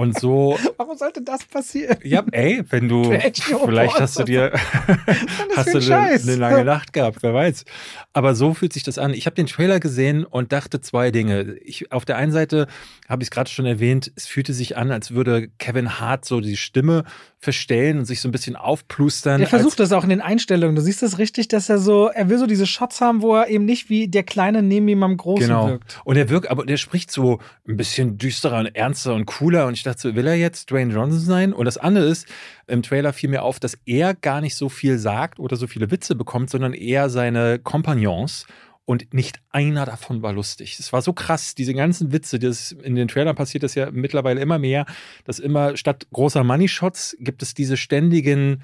Und 0.00 0.18
so. 0.18 0.58
Warum 0.78 0.96
sollte 0.96 1.20
das 1.20 1.44
passieren? 1.44 1.98
Ja, 2.02 2.24
ey, 2.32 2.64
wenn 2.70 2.88
du, 2.88 3.04
vielleicht 3.66 4.00
hast 4.00 4.18
du 4.18 4.24
dir, 4.24 4.50
hast 5.56 5.74
du 5.74 5.78
eine, 5.78 6.12
eine, 6.12 6.36
lange 6.36 6.64
Nacht 6.64 6.94
gehabt, 6.94 7.18
wer 7.22 7.34
weiß. 7.34 7.66
Aber 8.14 8.34
so 8.34 8.54
fühlt 8.54 8.72
sich 8.72 8.82
das 8.82 8.96
an. 8.96 9.12
Ich 9.12 9.26
habe 9.26 9.36
den 9.36 9.44
Trailer 9.44 9.78
gesehen 9.78 10.24
und 10.24 10.52
dachte 10.52 10.80
zwei 10.80 11.10
Dinge. 11.10 11.56
Ich, 11.62 11.92
auf 11.92 12.06
der 12.06 12.16
einen 12.16 12.32
Seite 12.32 12.66
habe 13.10 13.22
ich 13.22 13.26
es 13.26 13.30
gerade 13.30 13.50
schon 13.50 13.66
erwähnt, 13.66 14.10
es 14.16 14.26
fühlte 14.26 14.54
sich 14.54 14.78
an, 14.78 14.90
als 14.90 15.10
würde 15.10 15.48
Kevin 15.58 16.00
Hart 16.00 16.24
so 16.24 16.40
die 16.40 16.56
Stimme 16.56 17.04
verstellen 17.38 17.98
und 17.98 18.04
sich 18.04 18.20
so 18.20 18.28
ein 18.28 18.32
bisschen 18.32 18.54
aufplustern. 18.54 19.40
Er 19.40 19.46
versucht 19.48 19.80
das 19.80 19.92
auch 19.92 20.04
in 20.04 20.10
den 20.10 20.20
Einstellungen. 20.20 20.76
Du 20.76 20.82
siehst 20.82 21.02
das 21.02 21.18
richtig, 21.18 21.48
dass 21.48 21.68
er 21.68 21.78
so, 21.78 22.08
er 22.08 22.28
will 22.28 22.38
so 22.38 22.46
diese 22.46 22.66
Shots 22.66 23.00
haben, 23.00 23.22
wo 23.22 23.34
er 23.34 23.48
eben 23.48 23.64
nicht 23.64 23.88
wie 23.88 24.08
der 24.08 24.24
Kleine 24.24 24.62
neben 24.62 24.86
ihm 24.88 25.02
am 25.02 25.16
Großen 25.16 25.46
genau. 25.46 25.68
wirkt. 25.68 25.98
Und 26.04 26.16
er 26.16 26.28
wirkt, 26.28 26.50
aber 26.50 26.66
der 26.66 26.76
spricht 26.76 27.10
so 27.10 27.40
ein 27.66 27.76
bisschen 27.76 28.18
düsterer 28.18 28.58
und 28.60 28.66
ernster 28.66 29.14
und 29.14 29.24
cooler. 29.24 29.66
Und 29.66 29.74
ich 29.74 29.82
dachte 29.82 29.89
so, 29.98 30.14
will 30.14 30.26
er 30.26 30.36
jetzt 30.36 30.70
Dwayne 30.70 30.92
Johnson 30.92 31.20
sein? 31.20 31.52
Und 31.52 31.64
das 31.64 31.78
andere 31.78 32.04
ist, 32.04 32.26
im 32.66 32.82
Trailer 32.82 33.12
fiel 33.12 33.30
mir 33.30 33.42
auf, 33.42 33.58
dass 33.58 33.78
er 33.86 34.14
gar 34.14 34.40
nicht 34.40 34.54
so 34.54 34.68
viel 34.68 34.98
sagt 34.98 35.40
oder 35.40 35.56
so 35.56 35.66
viele 35.66 35.90
Witze 35.90 36.14
bekommt, 36.14 36.50
sondern 36.50 36.72
eher 36.72 37.10
seine 37.10 37.58
Kompagnons 37.58 38.46
und 38.90 39.14
nicht 39.14 39.40
einer 39.50 39.86
davon 39.86 40.20
war 40.22 40.32
lustig. 40.32 40.76
Es 40.80 40.92
war 40.92 41.00
so 41.00 41.12
krass, 41.12 41.54
diese 41.54 41.74
ganzen 41.74 42.12
Witze, 42.12 42.40
das 42.40 42.72
in 42.72 42.96
den 42.96 43.06
Trailern 43.06 43.36
passiert 43.36 43.62
das 43.62 43.76
ja 43.76 43.90
mittlerweile 43.92 44.40
immer 44.40 44.58
mehr, 44.58 44.84
dass 45.24 45.38
immer 45.38 45.76
statt 45.76 46.08
großer 46.12 46.42
Money 46.42 46.66
Shots 46.66 47.16
gibt 47.20 47.42
es 47.42 47.54
diese 47.54 47.76
ständigen 47.76 48.62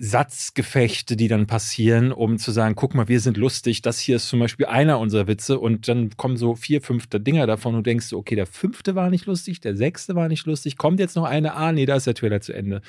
Satzgefechte, 0.00 1.16
die 1.16 1.28
dann 1.28 1.46
passieren, 1.46 2.12
um 2.12 2.38
zu 2.38 2.52
sagen, 2.52 2.74
guck 2.76 2.94
mal, 2.94 3.08
wir 3.08 3.20
sind 3.20 3.36
lustig, 3.36 3.82
das 3.82 3.98
hier 3.98 4.16
ist 4.16 4.28
zum 4.28 4.38
Beispiel 4.38 4.66
einer 4.66 4.98
unserer 4.98 5.26
Witze 5.26 5.58
und 5.58 5.88
dann 5.88 6.16
kommen 6.16 6.36
so 6.36 6.54
vier, 6.54 6.80
fünfte 6.80 7.20
Dinger 7.20 7.46
davon 7.46 7.74
und 7.74 7.84
du 7.84 7.90
denkst, 7.90 8.12
okay, 8.12 8.36
der 8.36 8.46
fünfte 8.46 8.94
war 8.94 9.10
nicht 9.10 9.26
lustig, 9.26 9.60
der 9.60 9.76
sechste 9.76 10.14
war 10.14 10.28
nicht 10.28 10.46
lustig, 10.46 10.76
kommt 10.76 11.00
jetzt 11.00 11.16
noch 11.16 11.24
eine, 11.24 11.54
ah, 11.54 11.72
nee, 11.72 11.86
da 11.86 11.96
ist 11.96 12.06
der 12.06 12.14
Trailer 12.14 12.40
zu 12.40 12.52
Ende. 12.52 12.80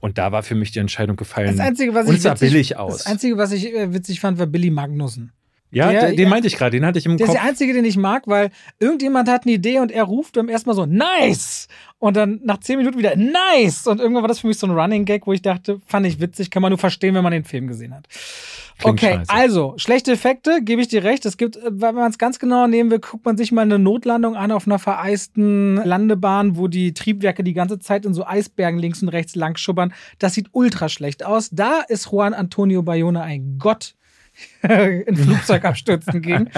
Und 0.00 0.18
da 0.18 0.32
war 0.32 0.42
für 0.42 0.54
mich 0.54 0.70
die 0.70 0.80
Entscheidung 0.80 1.16
gefallen. 1.16 1.56
Das 1.56 1.66
Einzige, 1.66 1.94
was 1.94 2.08
ich 2.08 2.24
witzig, 2.24 2.40
billig 2.40 2.76
aus. 2.76 2.98
Das 2.98 3.06
Einzige, 3.06 3.38
was 3.38 3.52
ich 3.52 3.72
äh, 3.72 3.94
witzig 3.94 4.20
fand, 4.20 4.38
war 4.38 4.46
Billy 4.46 4.70
Magnussen. 4.70 5.32
Ja, 5.74 5.90
Ja, 5.90 6.06
den 6.10 6.18
ja. 6.18 6.28
meinte 6.28 6.46
ich 6.48 6.56
gerade, 6.56 6.70
den 6.76 6.86
hatte 6.86 6.98
ich 6.98 7.06
im 7.06 7.16
Der 7.16 7.26
ist 7.26 7.32
Kopf. 7.32 7.40
der 7.40 7.48
einzige, 7.48 7.72
den 7.72 7.84
ich 7.84 7.96
mag, 7.96 8.26
weil 8.26 8.50
irgendjemand 8.78 9.28
hat 9.28 9.42
eine 9.44 9.52
Idee 9.54 9.80
und 9.80 9.92
er 9.92 10.04
ruft 10.04 10.34
beim 10.34 10.48
ersten 10.48 10.68
Mal 10.70 10.74
so, 10.74 10.86
nice! 10.86 11.68
Und 11.98 12.16
dann 12.16 12.40
nach 12.44 12.58
zehn 12.60 12.76
Minuten 12.78 12.98
wieder, 12.98 13.16
nice! 13.16 13.86
Und 13.86 14.00
irgendwann 14.00 14.22
war 14.22 14.28
das 14.28 14.40
für 14.40 14.46
mich 14.46 14.58
so 14.58 14.66
ein 14.66 14.72
Running 14.72 15.04
Gag, 15.04 15.26
wo 15.26 15.32
ich 15.32 15.42
dachte, 15.42 15.80
fand 15.86 16.06
ich 16.06 16.20
witzig, 16.20 16.50
kann 16.50 16.62
man 16.62 16.70
nur 16.70 16.78
verstehen, 16.78 17.14
wenn 17.14 17.22
man 17.22 17.32
den 17.32 17.44
Film 17.44 17.66
gesehen 17.66 17.94
hat. 17.94 18.06
Klingt 18.78 18.98
okay, 19.02 19.14
scheiße. 19.18 19.30
also, 19.32 19.74
schlechte 19.76 20.12
Effekte, 20.12 20.60
gebe 20.62 20.82
ich 20.82 20.88
dir 20.88 21.04
recht. 21.04 21.24
Es 21.26 21.36
gibt, 21.36 21.56
äh, 21.56 21.60
wenn 21.70 21.94
man 21.94 22.10
es 22.10 22.18
ganz 22.18 22.38
genau 22.40 22.66
nehmen 22.66 22.90
will, 22.90 22.98
guckt 22.98 23.24
man 23.24 23.36
sich 23.36 23.52
mal 23.52 23.62
eine 23.62 23.78
Notlandung 23.78 24.34
an 24.36 24.50
auf 24.50 24.66
einer 24.66 24.80
vereisten 24.80 25.76
Landebahn, 25.76 26.56
wo 26.56 26.66
die 26.68 26.92
Triebwerke 26.92 27.44
die 27.44 27.52
ganze 27.54 27.78
Zeit 27.78 28.04
in 28.04 28.14
so 28.14 28.26
Eisbergen 28.26 28.78
links 28.80 29.00
und 29.02 29.10
rechts 29.10 29.36
lang 29.36 29.56
schubbern. 29.56 29.92
Das 30.18 30.34
sieht 30.34 30.48
ultra 30.52 30.88
schlecht 30.88 31.24
aus. 31.24 31.50
Da 31.52 31.80
ist 31.88 32.10
Juan 32.10 32.34
Antonio 32.34 32.82
Bayona 32.82 33.22
ein 33.22 33.56
Gott 33.58 33.94
in 34.62 35.16
Flugzeugabstürzen 35.16 36.22
ging. 36.22 36.50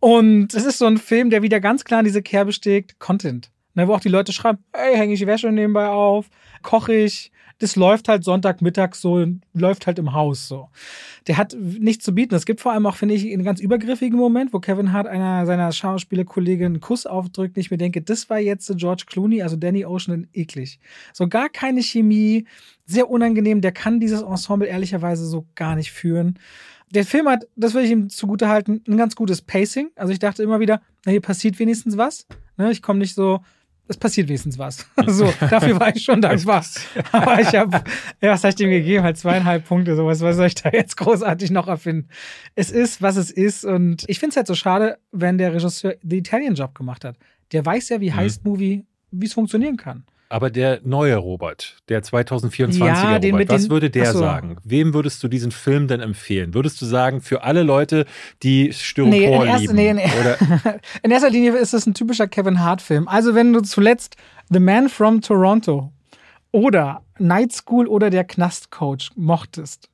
Und 0.00 0.54
es 0.54 0.64
ist 0.64 0.78
so 0.78 0.86
ein 0.86 0.98
Film, 0.98 1.30
der 1.30 1.42
wieder 1.42 1.60
ganz 1.60 1.84
klar 1.84 2.00
in 2.00 2.04
diese 2.04 2.22
Kerbe 2.22 2.52
steckt, 2.52 2.98
Content. 2.98 3.50
Ne, 3.74 3.86
wo 3.86 3.94
auch 3.94 4.00
die 4.00 4.08
Leute 4.08 4.32
schreiben, 4.32 4.58
ey, 4.72 4.96
hänge 4.96 5.12
ich 5.12 5.20
die 5.20 5.26
Wäsche 5.28 5.52
nebenbei 5.52 5.86
auf, 5.88 6.26
koche 6.62 6.94
ich. 6.94 7.30
Das 7.60 7.74
läuft 7.74 8.08
halt 8.08 8.24
Sonntagmittag 8.24 8.94
so, 8.94 9.24
läuft 9.52 9.86
halt 9.86 9.98
im 9.98 10.14
Haus 10.14 10.46
so. 10.48 10.68
Der 11.26 11.36
hat 11.36 11.56
nichts 11.58 12.04
zu 12.04 12.14
bieten. 12.14 12.34
Es 12.34 12.46
gibt 12.46 12.60
vor 12.60 12.72
allem 12.72 12.86
auch, 12.86 12.96
finde 12.96 13.14
ich, 13.14 13.32
einen 13.32 13.44
ganz 13.44 13.60
übergriffigen 13.60 14.18
Moment, 14.18 14.52
wo 14.52 14.60
Kevin 14.60 14.92
Hart 14.92 15.08
einer 15.08 15.44
seiner 15.44 15.70
Schauspielerkollegin 15.72 16.66
einen 16.66 16.80
Kuss 16.80 17.06
aufdrückt. 17.06 17.58
Ich 17.58 17.70
mir 17.70 17.78
denke, 17.78 18.00
das 18.00 18.30
war 18.30 18.38
jetzt 18.38 18.72
George 18.76 19.04
Clooney, 19.06 19.42
also 19.42 19.56
Danny 19.56 19.84
Ocean, 19.84 20.28
eklig. 20.32 20.78
So 21.12 21.28
gar 21.28 21.48
keine 21.48 21.82
Chemie, 21.82 22.46
sehr 22.84 23.10
unangenehm. 23.10 23.60
Der 23.60 23.72
kann 23.72 24.00
dieses 24.00 24.22
Ensemble 24.22 24.68
ehrlicherweise 24.68 25.26
so 25.26 25.46
gar 25.54 25.74
nicht 25.74 25.92
führen. 25.92 26.38
Der 26.92 27.04
Film 27.04 27.28
hat, 27.28 27.46
das 27.56 27.74
will 27.74 27.84
ich 27.84 27.90
ihm 27.90 28.08
zugute 28.08 28.48
halten, 28.48 28.82
ein 28.88 28.96
ganz 28.96 29.14
gutes 29.14 29.42
Pacing. 29.42 29.90
Also 29.96 30.12
ich 30.12 30.18
dachte 30.18 30.42
immer 30.42 30.60
wieder, 30.60 30.80
na, 31.04 31.12
hier 31.12 31.20
passiert 31.20 31.58
wenigstens 31.58 31.96
was. 31.96 32.26
Ne, 32.56 32.70
ich 32.70 32.82
komme 32.82 32.98
nicht 32.98 33.14
so, 33.14 33.40
es 33.88 33.96
passiert 33.96 34.28
wenigstens 34.28 34.58
was. 34.58 34.86
so, 35.06 35.32
dafür 35.50 35.78
war 35.80 35.94
ich 35.94 36.02
schon 36.04 36.20
dankbar. 36.20 36.64
Aber 37.12 37.40
ich 37.40 37.54
habe, 37.54 37.82
ja, 38.20 38.32
was 38.32 38.42
habe 38.42 38.50
ich 38.50 38.56
dem 38.56 38.70
gegeben? 38.70 39.02
Halt 39.04 39.16
zweieinhalb 39.18 39.66
Punkte, 39.66 39.96
sowas. 39.96 40.20
Was 40.20 40.36
soll 40.36 40.46
ich 40.46 40.54
da 40.54 40.70
jetzt 40.70 40.96
großartig 40.96 41.50
noch 41.50 41.68
erfinden? 41.68 42.08
Es 42.54 42.70
ist, 42.70 43.00
was 43.02 43.16
es 43.16 43.30
ist. 43.30 43.64
Und 43.64 44.04
ich 44.08 44.18
finde 44.18 44.30
es 44.32 44.36
halt 44.36 44.46
so 44.46 44.54
schade, 44.54 44.98
wenn 45.12 45.38
der 45.38 45.54
Regisseur 45.54 45.94
The 46.02 46.18
Italian 46.18 46.54
Job 46.54 46.74
gemacht 46.74 47.04
hat. 47.04 47.16
Der 47.52 47.64
weiß 47.64 47.88
ja, 47.90 48.00
wie 48.00 48.10
Mhm. 48.10 48.16
Heist-Movie, 48.16 48.84
wie 49.10 49.26
es 49.26 49.32
funktionieren 49.32 49.76
kann. 49.76 50.04
Aber 50.30 50.50
der 50.50 50.80
neue 50.84 51.16
Robert, 51.16 51.76
der 51.88 52.02
2024er 52.02 52.84
Ja, 52.86 53.16
Robert, 53.16 53.48
was 53.48 53.70
würde 53.70 53.88
der 53.88 54.12
so. 54.12 54.18
sagen? 54.18 54.58
Wem 54.62 54.92
würdest 54.92 55.22
du 55.22 55.28
diesen 55.28 55.50
Film 55.50 55.88
denn 55.88 56.00
empfehlen? 56.00 56.52
Würdest 56.52 56.80
du 56.82 56.86
sagen, 56.86 57.22
für 57.22 57.44
alle 57.44 57.62
Leute, 57.62 58.04
die 58.42 58.72
Styropor 58.72 59.10
Nee, 59.18 59.24
in 59.24 59.42
erster- 59.42 59.60
lieben? 59.72 59.74
nee, 59.74 59.92
nee. 59.94 60.72
In 61.02 61.10
erster 61.10 61.30
Linie 61.30 61.56
ist 61.56 61.72
es 61.72 61.86
ein 61.86 61.94
typischer 61.94 62.28
Kevin 62.28 62.60
Hart-Film. 62.62 63.08
Also, 63.08 63.34
wenn 63.34 63.52
du 63.54 63.60
zuletzt 63.62 64.16
The 64.50 64.60
Man 64.60 64.88
from 64.90 65.22
Toronto 65.22 65.92
oder 66.52 67.02
Night 67.18 67.52
School 67.52 67.86
oder 67.86 68.10
der 68.10 68.24
Knastcoach 68.24 69.10
mochtest, 69.16 69.88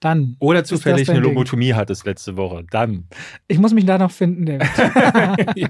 dann. 0.00 0.36
Oder 0.38 0.64
zufällig 0.64 1.08
eine 1.08 1.20
Ding. 1.20 1.30
Lobotomie 1.30 1.74
hattest 1.74 2.06
letzte 2.06 2.36
Woche. 2.36 2.64
Dann. 2.70 3.04
Ich 3.48 3.58
muss 3.58 3.72
mich 3.72 3.84
da 3.86 3.98
noch 3.98 4.10
finden, 4.10 4.46
David. 4.46 4.68
ja. 5.56 5.68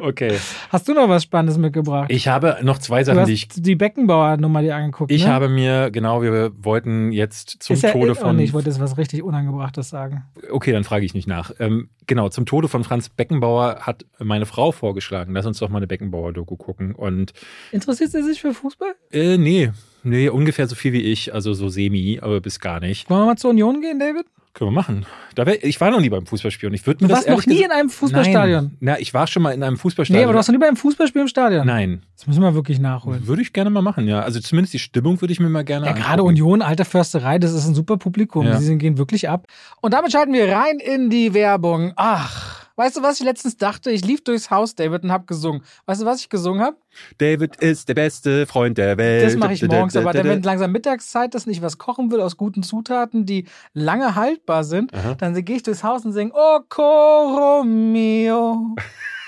Okay. 0.00 0.38
Hast 0.70 0.88
du 0.88 0.94
noch 0.94 1.08
was 1.08 1.22
Spannendes 1.22 1.58
mitgebracht? 1.58 2.10
Ich 2.10 2.28
habe 2.28 2.58
noch 2.62 2.78
zwei 2.78 3.00
du 3.00 3.06
Sachen, 3.06 3.20
hast 3.20 3.28
die 3.28 3.32
ich. 3.34 3.48
die 3.48 3.74
Beckenbauer-Nummer 3.74 4.62
dir 4.62 4.76
angeguckt. 4.76 5.10
Ich 5.12 5.24
ne? 5.24 5.30
habe 5.30 5.48
mir, 5.48 5.90
genau, 5.90 6.22
wir 6.22 6.52
wollten 6.58 7.12
jetzt 7.12 7.62
zum 7.62 7.74
ist 7.74 7.82
ja, 7.82 7.92
Tode 7.92 8.12
oh, 8.12 8.14
von. 8.14 8.38
ich 8.38 8.52
wollte 8.52 8.70
jetzt 8.70 8.80
was 8.80 8.98
richtig 8.98 9.22
Unangebrachtes 9.22 9.88
sagen. 9.88 10.24
Okay, 10.50 10.72
dann 10.72 10.84
frage 10.84 11.04
ich 11.04 11.14
nicht 11.14 11.28
nach. 11.28 11.52
Ähm, 11.58 11.88
genau, 12.06 12.28
zum 12.28 12.46
Tode 12.46 12.68
von 12.68 12.84
Franz 12.84 13.08
Beckenbauer 13.08 13.80
hat 13.80 14.04
meine 14.18 14.46
Frau 14.46 14.72
vorgeschlagen, 14.72 15.32
lass 15.32 15.46
uns 15.46 15.58
doch 15.58 15.68
mal 15.68 15.78
eine 15.78 15.86
Beckenbauer-Doku 15.86 16.56
gucken. 16.56 16.94
Und 16.94 17.32
Interessiert 17.72 18.10
sie 18.10 18.22
sich 18.22 18.40
für 18.40 18.52
Fußball? 18.52 18.94
äh, 19.12 19.38
nee, 19.38 19.70
nee, 20.02 20.28
ungefähr 20.28 20.66
so 20.66 20.74
viel 20.74 20.92
wie 20.92 21.02
ich, 21.02 21.32
also 21.34 21.54
so 21.54 21.68
semi, 21.68 22.18
aber 22.22 22.40
bis 22.40 22.60
gar 22.60 22.80
nicht. 22.80 23.08
Wollen 23.10 23.22
wir 23.22 23.26
mal 23.26 23.36
zur 23.36 23.50
Union 23.50 23.80
gehen, 23.80 23.98
David? 23.98 24.26
Können 24.54 24.70
wir 24.70 24.74
machen. 24.74 25.06
Da 25.36 25.46
wär, 25.46 25.62
ich 25.62 25.80
war 25.80 25.90
noch 25.92 26.00
nie 26.00 26.08
beim 26.08 26.26
Fußballspiel 26.26 26.68
und 26.68 26.74
ich 26.74 26.84
würde 26.84 27.04
mir 27.04 27.08
Du 27.08 27.14
das 27.14 27.26
warst 27.28 27.46
noch 27.46 27.46
nie 27.46 27.62
in 27.62 27.70
einem 27.70 27.90
Fußballstadion. 27.90 28.64
Nein. 28.64 28.76
Na, 28.80 28.98
ich 28.98 29.14
war 29.14 29.28
schon 29.28 29.42
mal 29.42 29.52
in 29.52 29.62
einem 29.62 29.74
Nee, 29.74 29.78
Fußballstadion. 29.80 30.24
aber 30.24 30.32
du 30.32 30.36
warst 30.38 30.48
noch 30.48 30.54
nie 30.54 30.58
bei 30.58 30.66
einem 30.66 30.76
Fußballspiel 30.76 31.22
im 31.22 31.28
Stadion. 31.28 31.64
Nein, 31.66 32.02
Das 32.16 32.26
müssen 32.26 32.42
wir 32.42 32.54
wirklich 32.54 32.80
nachholen. 32.80 33.24
würde 33.28 33.42
ich 33.42 33.52
gerne 33.52 33.70
mal 33.70 33.82
machen, 33.82 34.08
ja. 34.08 34.20
Also 34.20 34.40
zumindest 34.40 34.74
die 34.74 34.80
Stimmung 34.80 35.20
würde 35.20 35.32
ich 35.32 35.38
mir 35.38 35.48
mal 35.48 35.62
gerne 35.64 35.86
Ja, 35.86 35.92
gerade 35.92 36.22
angucken. 36.22 36.28
Union, 36.30 36.62
Alter 36.62 36.84
Försterei, 36.86 37.38
das 37.38 37.52
ist 37.52 37.68
ein 37.68 37.74
super 37.76 37.98
Publikum. 37.98 38.46
Ja. 38.46 38.58
Die 38.58 38.78
gehen 38.78 38.98
wirklich 38.98 39.28
ab. 39.28 39.46
Und 39.80 39.94
damit 39.94 40.10
schalten 40.10 40.32
wir 40.32 40.48
rein 40.50 40.78
in 40.80 41.08
die 41.08 41.34
Werbung. 41.34 41.92
Ach, 41.94 42.57
weißt 42.78 42.96
du, 42.96 43.02
was 43.02 43.18
ich 43.18 43.24
letztens 43.26 43.56
dachte? 43.56 43.90
Ich 43.90 44.04
lief 44.04 44.22
durchs 44.22 44.50
Haus, 44.50 44.74
David, 44.74 45.02
und 45.02 45.12
hab 45.12 45.26
gesungen. 45.26 45.62
Weißt 45.86 46.00
du, 46.00 46.06
was 46.06 46.20
ich 46.20 46.28
gesungen 46.28 46.62
habe? 46.62 46.76
David 47.18 47.56
ist 47.56 47.88
der 47.88 47.94
beste 47.94 48.46
Freund 48.46 48.78
der 48.78 48.96
Welt. 48.96 49.26
Das 49.26 49.36
mache 49.36 49.52
ich 49.52 49.62
morgens, 49.62 49.96
aber 49.96 50.12
dann, 50.12 50.28
wenn 50.28 50.42
langsam 50.44 50.72
Mittagszeit 50.72 51.34
ist 51.34 51.46
und 51.46 51.52
ich 51.52 51.60
was 51.60 51.78
kochen 51.78 52.10
will 52.10 52.20
aus 52.20 52.36
guten 52.36 52.62
Zutaten, 52.62 53.26
die 53.26 53.46
lange 53.74 54.14
haltbar 54.14 54.64
sind, 54.64 54.94
Aha. 54.94 55.14
dann 55.14 55.34
gehe 55.44 55.56
ich 55.56 55.62
durchs 55.64 55.82
Haus 55.82 56.04
und 56.04 56.12
singe 56.12 56.32
Oh 56.34 56.60
coro 56.68 57.64
mio, 57.64 58.76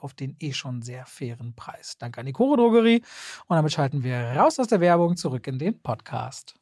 auf 0.00 0.14
den 0.14 0.36
eh 0.40 0.52
schon 0.52 0.82
sehr 0.82 1.06
fairen 1.06 1.54
Preis. 1.54 1.96
Danke 1.98 2.20
an 2.20 2.26
die 2.26 2.32
Koro 2.32 2.56
Drogerie. 2.56 3.02
Und 3.46 3.56
damit 3.56 3.72
schalten 3.72 4.02
wir 4.02 4.16
raus 4.36 4.58
aus 4.58 4.68
der 4.68 4.80
Werbung 4.80 5.16
zurück 5.16 5.46
in 5.46 5.58
den 5.58 5.80
Podcast. 5.80 6.54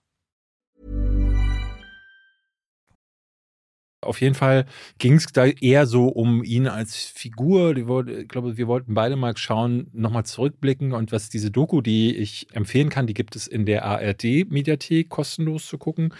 Auf 4.03 4.23
jeden 4.23 4.35
Fall 4.35 4.65
ging 4.99 5.15
es 5.15 5.27
da 5.27 5.45
eher 5.45 5.85
so 5.87 6.09
um 6.09 6.43
ihn 6.43 6.67
als 6.69 6.97
Figur. 6.97 7.77
Ich 7.77 8.29
glaube, 8.29 8.57
wir 8.57 8.67
wollten 8.67 8.95
beide 8.95 9.15
mal 9.17 9.37
schauen, 9.37 9.89
nochmal 9.93 10.25
zurückblicken 10.25 10.93
und 10.93 11.13
was 11.13 11.29
diese 11.29 11.51
Doku, 11.51 11.83
die 11.83 12.17
ich 12.17 12.47
empfehlen 12.53 12.89
kann, 12.89 13.07
die 13.07 13.13
gibt 13.13 13.37
es 13.37 13.47
in 13.47 13.67
der 13.67 13.85
ARD-Mediathek 13.85 15.11
kostenlos 15.11 15.67
zu 15.67 15.77
gucken. 15.77 16.15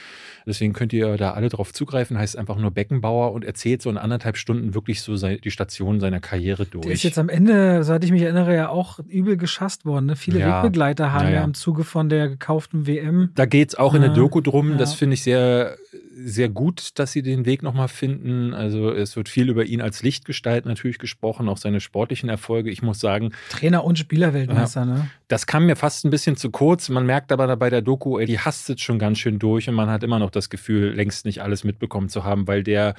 Deswegen 0.47 0.75
könnt 0.75 0.93
ihr 0.93 1.17
da 1.17 1.33
alle 1.33 1.49
drauf 1.49 1.73
zugreifen. 1.73 2.19
Heißt 2.19 2.37
einfach 2.37 2.57
nur 2.57 2.71
Beckenbauer 2.71 3.33
und 3.33 3.47
erzählt 3.47 3.81
so 3.81 3.89
in 3.89 3.97
anderthalb 3.97 4.37
Stunden 4.37 4.75
wirklich 4.75 5.01
so 5.01 5.17
die 5.17 5.51
Station 5.51 6.01
seiner 6.01 6.21
Karriere 6.21 6.67
durch. 6.67 6.85
Der 6.85 6.93
ist 6.93 7.03
jetzt 7.03 7.19
am 7.19 7.31
Ende, 7.31 7.83
soweit 7.83 8.05
ich 8.05 8.13
mich 8.13 8.23
erinnere, 8.23 8.55
ja 8.55 8.69
auch 8.69 8.99
übel 9.09 9.39
geschasst 9.39 9.87
worden. 9.87 10.07
Ne? 10.07 10.17
Viele 10.17 10.41
Ja. 10.41 10.63
Wegbegleiter 10.63 11.13
haben 11.13 11.29
Ja, 11.29 11.35
ja, 11.37 11.45
im 11.45 11.55
Zuge 11.55 11.85
von 11.85 12.11
der 12.11 12.29
gekauften 12.29 12.87
WM. 12.87 13.31
Da 13.37 13.47
geht 13.47 13.71
es 13.71 13.75
auch 13.75 13.95
in 13.95 14.03
der 14.03 14.11
Doku 14.11 14.43
drum. 14.43 14.73
ja. 14.73 14.77
Das 14.77 14.93
finde 14.93 15.15
ich 15.15 15.23
sehr, 15.23 15.77
sehr 16.13 16.49
gut, 16.49 16.99
dass 16.99 17.13
sie 17.13 17.23
den 17.23 17.47
Weg 17.47 17.63
nochmal 17.63 17.89
finden. 17.89 18.55
Also 18.55 18.93
es 18.93 19.17
wird 19.17 19.29
viel 19.29 19.49
über 19.49 19.65
ihn 19.65 19.81
als 19.81 20.03
Lichtgestalt 20.03 20.67
natürlich 20.67 20.99
gesprochen, 20.99 21.49
auch 21.49 21.57
seine 21.57 21.81
sportlichen 21.81 22.29
Erfolge. 22.29 22.71
Ich 22.71 22.83
muss 22.83 23.01
sagen, 23.01 23.33
Trainer 23.51 23.85
und 23.85 23.99
Spielerweltmeister, 23.99 24.85
ne? 24.85 25.11
das 25.29 25.47
kam 25.47 25.67
mir 25.67 25.77
fast 25.77 26.05
ein 26.05 26.11
bisschen 26.11 26.37
zu 26.37 26.51
kurz. 26.51 26.89
Man 26.89 27.07
merkt 27.07 27.33
aber 27.33 27.57
bei 27.57 27.71
der 27.71 27.83
Doku, 27.83 28.19
ey, 28.19 28.27
die 28.27 28.39
hastet 28.39 28.81
schon 28.81 28.99
ganz 28.99 29.19
schön 29.19 29.39
durch 29.39 29.69
und 29.69 29.75
man 29.75 29.91
hat 29.91 30.03
immer 30.05 30.19
noch 30.19 30.31
das 30.31 30.49
Gefühl, 30.51 30.93
längst 30.93 31.25
nicht 31.25 31.43
alles 31.43 31.65
mitbekommen 31.65 32.09
zu 32.09 32.25
haben, 32.25 32.47
weil 32.47 32.63
der 32.63 32.95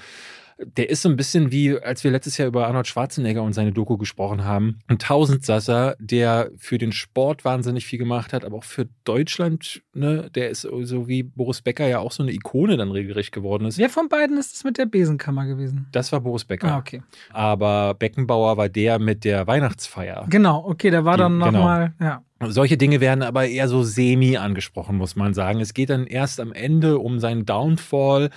der 0.77 0.89
ist 0.89 1.01
so 1.01 1.09
ein 1.09 1.15
bisschen 1.15 1.51
wie, 1.51 1.77
als 1.77 2.03
wir 2.03 2.11
letztes 2.11 2.37
Jahr 2.37 2.47
über 2.47 2.67
Arnold 2.67 2.87
Schwarzenegger 2.87 3.43
und 3.43 3.53
seine 3.53 3.71
Doku 3.71 3.97
gesprochen 3.97 4.43
haben. 4.43 4.79
Ein 4.87 4.99
Tausendsasser, 4.99 5.95
der 5.99 6.51
für 6.57 6.77
den 6.77 6.91
Sport 6.91 7.45
wahnsinnig 7.45 7.85
viel 7.85 7.99
gemacht 7.99 8.33
hat, 8.33 8.45
aber 8.45 8.57
auch 8.57 8.63
für 8.63 8.87
Deutschland, 9.03 9.81
ne, 9.93 10.29
der 10.33 10.49
ist 10.49 10.61
so 10.61 11.07
wie 11.07 11.23
Boris 11.23 11.61
Becker 11.61 11.87
ja 11.87 11.99
auch 11.99 12.11
so 12.11 12.23
eine 12.23 12.31
Ikone 12.31 12.77
dann 12.77 12.91
regelrecht 12.91 13.31
geworden 13.31 13.65
ist. 13.65 13.77
Wer 13.77 13.89
von 13.89 14.09
beiden 14.09 14.37
ist 14.37 14.55
es 14.55 14.63
mit 14.63 14.77
der 14.77 14.85
Besenkammer 14.85 15.45
gewesen? 15.45 15.87
Das 15.91 16.11
war 16.11 16.21
Boris 16.21 16.45
Becker. 16.45 16.73
Ah, 16.73 16.77
okay. 16.77 17.01
Aber 17.31 17.93
Beckenbauer 17.93 18.57
war 18.57 18.69
der 18.69 18.99
mit 18.99 19.23
der 19.23 19.47
Weihnachtsfeier. 19.47 20.25
Genau, 20.29 20.65
okay, 20.65 20.91
der 20.91 21.05
war 21.05 21.17
dann 21.17 21.33
genau. 21.33 21.51
nochmal, 21.51 21.93
ja. 21.99 22.23
Solche 22.47 22.75
Dinge 22.75 23.01
werden 23.01 23.21
aber 23.21 23.47
eher 23.47 23.67
so 23.67 23.83
semi 23.83 24.35
angesprochen, 24.37 24.97
muss 24.97 25.15
man 25.15 25.35
sagen. 25.35 25.59
Es 25.59 25.75
geht 25.75 25.91
dann 25.91 26.07
erst 26.07 26.39
am 26.39 26.51
Ende 26.51 26.97
um 26.97 27.19
seinen 27.19 27.45
Downfall, 27.45 28.31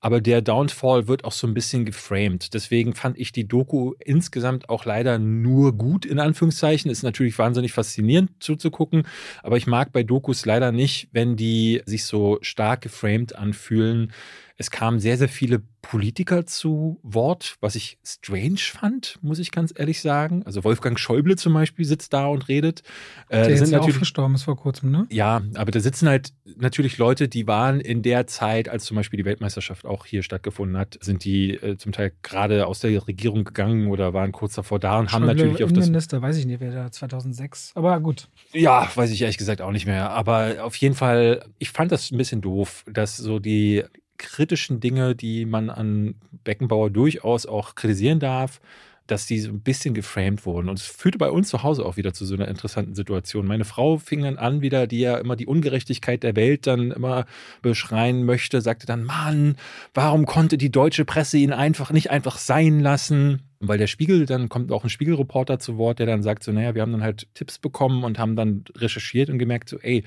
aber 0.00 0.20
der 0.20 0.40
Downfall 0.40 1.08
wird 1.08 1.24
auch 1.24 1.32
so 1.32 1.46
ein 1.46 1.54
bisschen 1.54 1.84
geframed. 1.84 2.54
Deswegen 2.54 2.94
fand 2.94 3.18
ich 3.18 3.32
die 3.32 3.46
Doku 3.46 3.92
insgesamt 4.00 4.68
auch 4.68 4.84
leider 4.86 5.18
nur 5.18 5.76
gut, 5.76 6.06
in 6.06 6.18
Anführungszeichen. 6.18 6.90
Ist 6.90 7.02
natürlich 7.02 7.38
wahnsinnig 7.38 7.72
faszinierend 7.72 8.30
zuzugucken, 8.40 9.06
aber 9.42 9.58
ich 9.58 9.66
mag 9.66 9.92
bei 9.92 10.02
Dokus 10.02 10.46
leider 10.46 10.72
nicht, 10.72 11.08
wenn 11.12 11.36
die 11.36 11.82
sich 11.84 12.04
so 12.04 12.38
stark 12.40 12.80
geframed 12.80 13.36
anfühlen. 13.36 14.12
Es 14.60 14.70
kamen 14.70 15.00
sehr, 15.00 15.16
sehr 15.16 15.30
viele 15.30 15.62
Politiker 15.80 16.44
zu 16.44 17.00
Wort, 17.02 17.56
was 17.62 17.76
ich 17.76 17.96
strange 18.04 18.58
fand, 18.58 19.18
muss 19.22 19.38
ich 19.38 19.52
ganz 19.52 19.72
ehrlich 19.74 20.02
sagen. 20.02 20.42
Also 20.44 20.64
Wolfgang 20.64 20.98
Schäuble 20.98 21.36
zum 21.36 21.54
Beispiel 21.54 21.86
sitzt 21.86 22.12
da 22.12 22.26
und 22.26 22.46
redet. 22.46 22.82
Äh, 23.30 23.48
Der 23.48 23.56
sind 23.56 23.70
ja 23.70 23.80
auch 23.80 23.88
verstorben 23.88 24.34
ist 24.34 24.42
vor 24.42 24.58
kurzem, 24.58 24.90
ne? 24.90 25.06
ja, 25.08 25.40
aber 25.54 25.70
da 25.70 25.80
sitzen 25.80 26.10
halt 26.10 26.34
natürlich 26.56 26.98
Leute, 26.98 27.26
die 27.26 27.46
waren 27.46 27.80
in 27.80 28.02
der 28.02 28.26
Zeit, 28.26 28.68
als 28.68 28.84
zum 28.84 28.98
Beispiel 28.98 29.16
die 29.16 29.24
Weltmeisterschaft 29.24 29.86
auch 29.86 30.04
hier 30.04 30.22
stattgefunden 30.22 30.76
hat, 30.76 30.98
sind 31.00 31.24
die 31.24 31.52
äh, 31.54 31.78
zum 31.78 31.92
Teil 31.92 32.12
gerade 32.22 32.66
aus 32.66 32.80
der 32.80 33.06
Regierung 33.06 33.44
gegangen 33.44 33.88
oder 33.88 34.12
waren 34.12 34.30
kurz 34.30 34.56
davor 34.56 34.78
da 34.78 34.98
und 34.98 35.10
haben 35.10 35.22
Schäuble, 35.24 35.36
natürlich 35.36 35.64
auf 35.64 35.70
das. 35.72 35.86
Innenminister, 35.86 36.20
weiß 36.20 36.36
ich 36.36 36.44
nicht, 36.44 36.60
wer 36.60 36.70
da 36.72 36.92
2006. 36.92 37.72
Aber 37.76 37.98
gut. 38.00 38.28
Ja, 38.52 38.90
weiß 38.94 39.10
ich 39.10 39.22
ehrlich 39.22 39.38
gesagt 39.38 39.62
auch 39.62 39.72
nicht 39.72 39.86
mehr. 39.86 40.10
Aber 40.10 40.62
auf 40.64 40.76
jeden 40.76 40.94
Fall, 40.94 41.46
ich 41.58 41.70
fand 41.70 41.92
das 41.92 42.10
ein 42.10 42.18
bisschen 42.18 42.42
doof, 42.42 42.84
dass 42.86 43.16
so 43.16 43.38
die 43.38 43.84
kritischen 44.20 44.78
Dinge, 44.78 45.16
die 45.16 45.46
man 45.46 45.70
an 45.70 46.14
Beckenbauer 46.44 46.90
durchaus 46.90 47.46
auch 47.46 47.74
kritisieren 47.74 48.20
darf, 48.20 48.60
dass 49.06 49.26
die 49.26 49.40
so 49.40 49.50
ein 49.50 49.60
bisschen 49.60 49.94
geframed 49.94 50.46
wurden. 50.46 50.68
Und 50.68 50.78
es 50.78 50.86
führte 50.86 51.18
bei 51.18 51.30
uns 51.30 51.48
zu 51.48 51.62
Hause 51.62 51.84
auch 51.84 51.96
wieder 51.96 52.12
zu 52.12 52.24
so 52.24 52.34
einer 52.34 52.46
interessanten 52.46 52.94
Situation. 52.94 53.46
Meine 53.46 53.64
Frau 53.64 53.98
fing 53.98 54.22
dann 54.22 54.38
an, 54.38 54.60
wieder, 54.60 54.86
die 54.86 55.00
ja 55.00 55.18
immer 55.18 55.34
die 55.34 55.46
Ungerechtigkeit 55.46 56.22
der 56.22 56.36
Welt 56.36 56.66
dann 56.66 56.92
immer 56.92 57.26
beschreien 57.62 58.24
möchte, 58.24 58.60
sagte 58.60 58.86
dann, 58.86 59.02
Mann, 59.02 59.56
warum 59.94 60.26
konnte 60.26 60.58
die 60.58 60.70
deutsche 60.70 61.04
Presse 61.04 61.38
ihn 61.38 61.52
einfach 61.52 61.90
nicht 61.90 62.10
einfach 62.10 62.38
sein 62.38 62.80
lassen? 62.80 63.42
Weil 63.62 63.76
der 63.76 63.88
Spiegel, 63.88 64.24
dann 64.24 64.48
kommt 64.48 64.72
auch 64.72 64.84
ein 64.84 64.90
Spiegelreporter 64.90 65.58
zu 65.58 65.76
Wort, 65.76 65.98
der 65.98 66.06
dann 66.06 66.22
sagt 66.22 66.42
so, 66.42 66.50
naja, 66.50 66.74
wir 66.74 66.80
haben 66.80 66.92
dann 66.92 67.02
halt 67.02 67.28
Tipps 67.34 67.58
bekommen 67.58 68.04
und 68.04 68.18
haben 68.18 68.34
dann 68.34 68.64
recherchiert 68.74 69.28
und 69.28 69.38
gemerkt 69.38 69.68
so, 69.68 69.78
ey, 69.80 70.02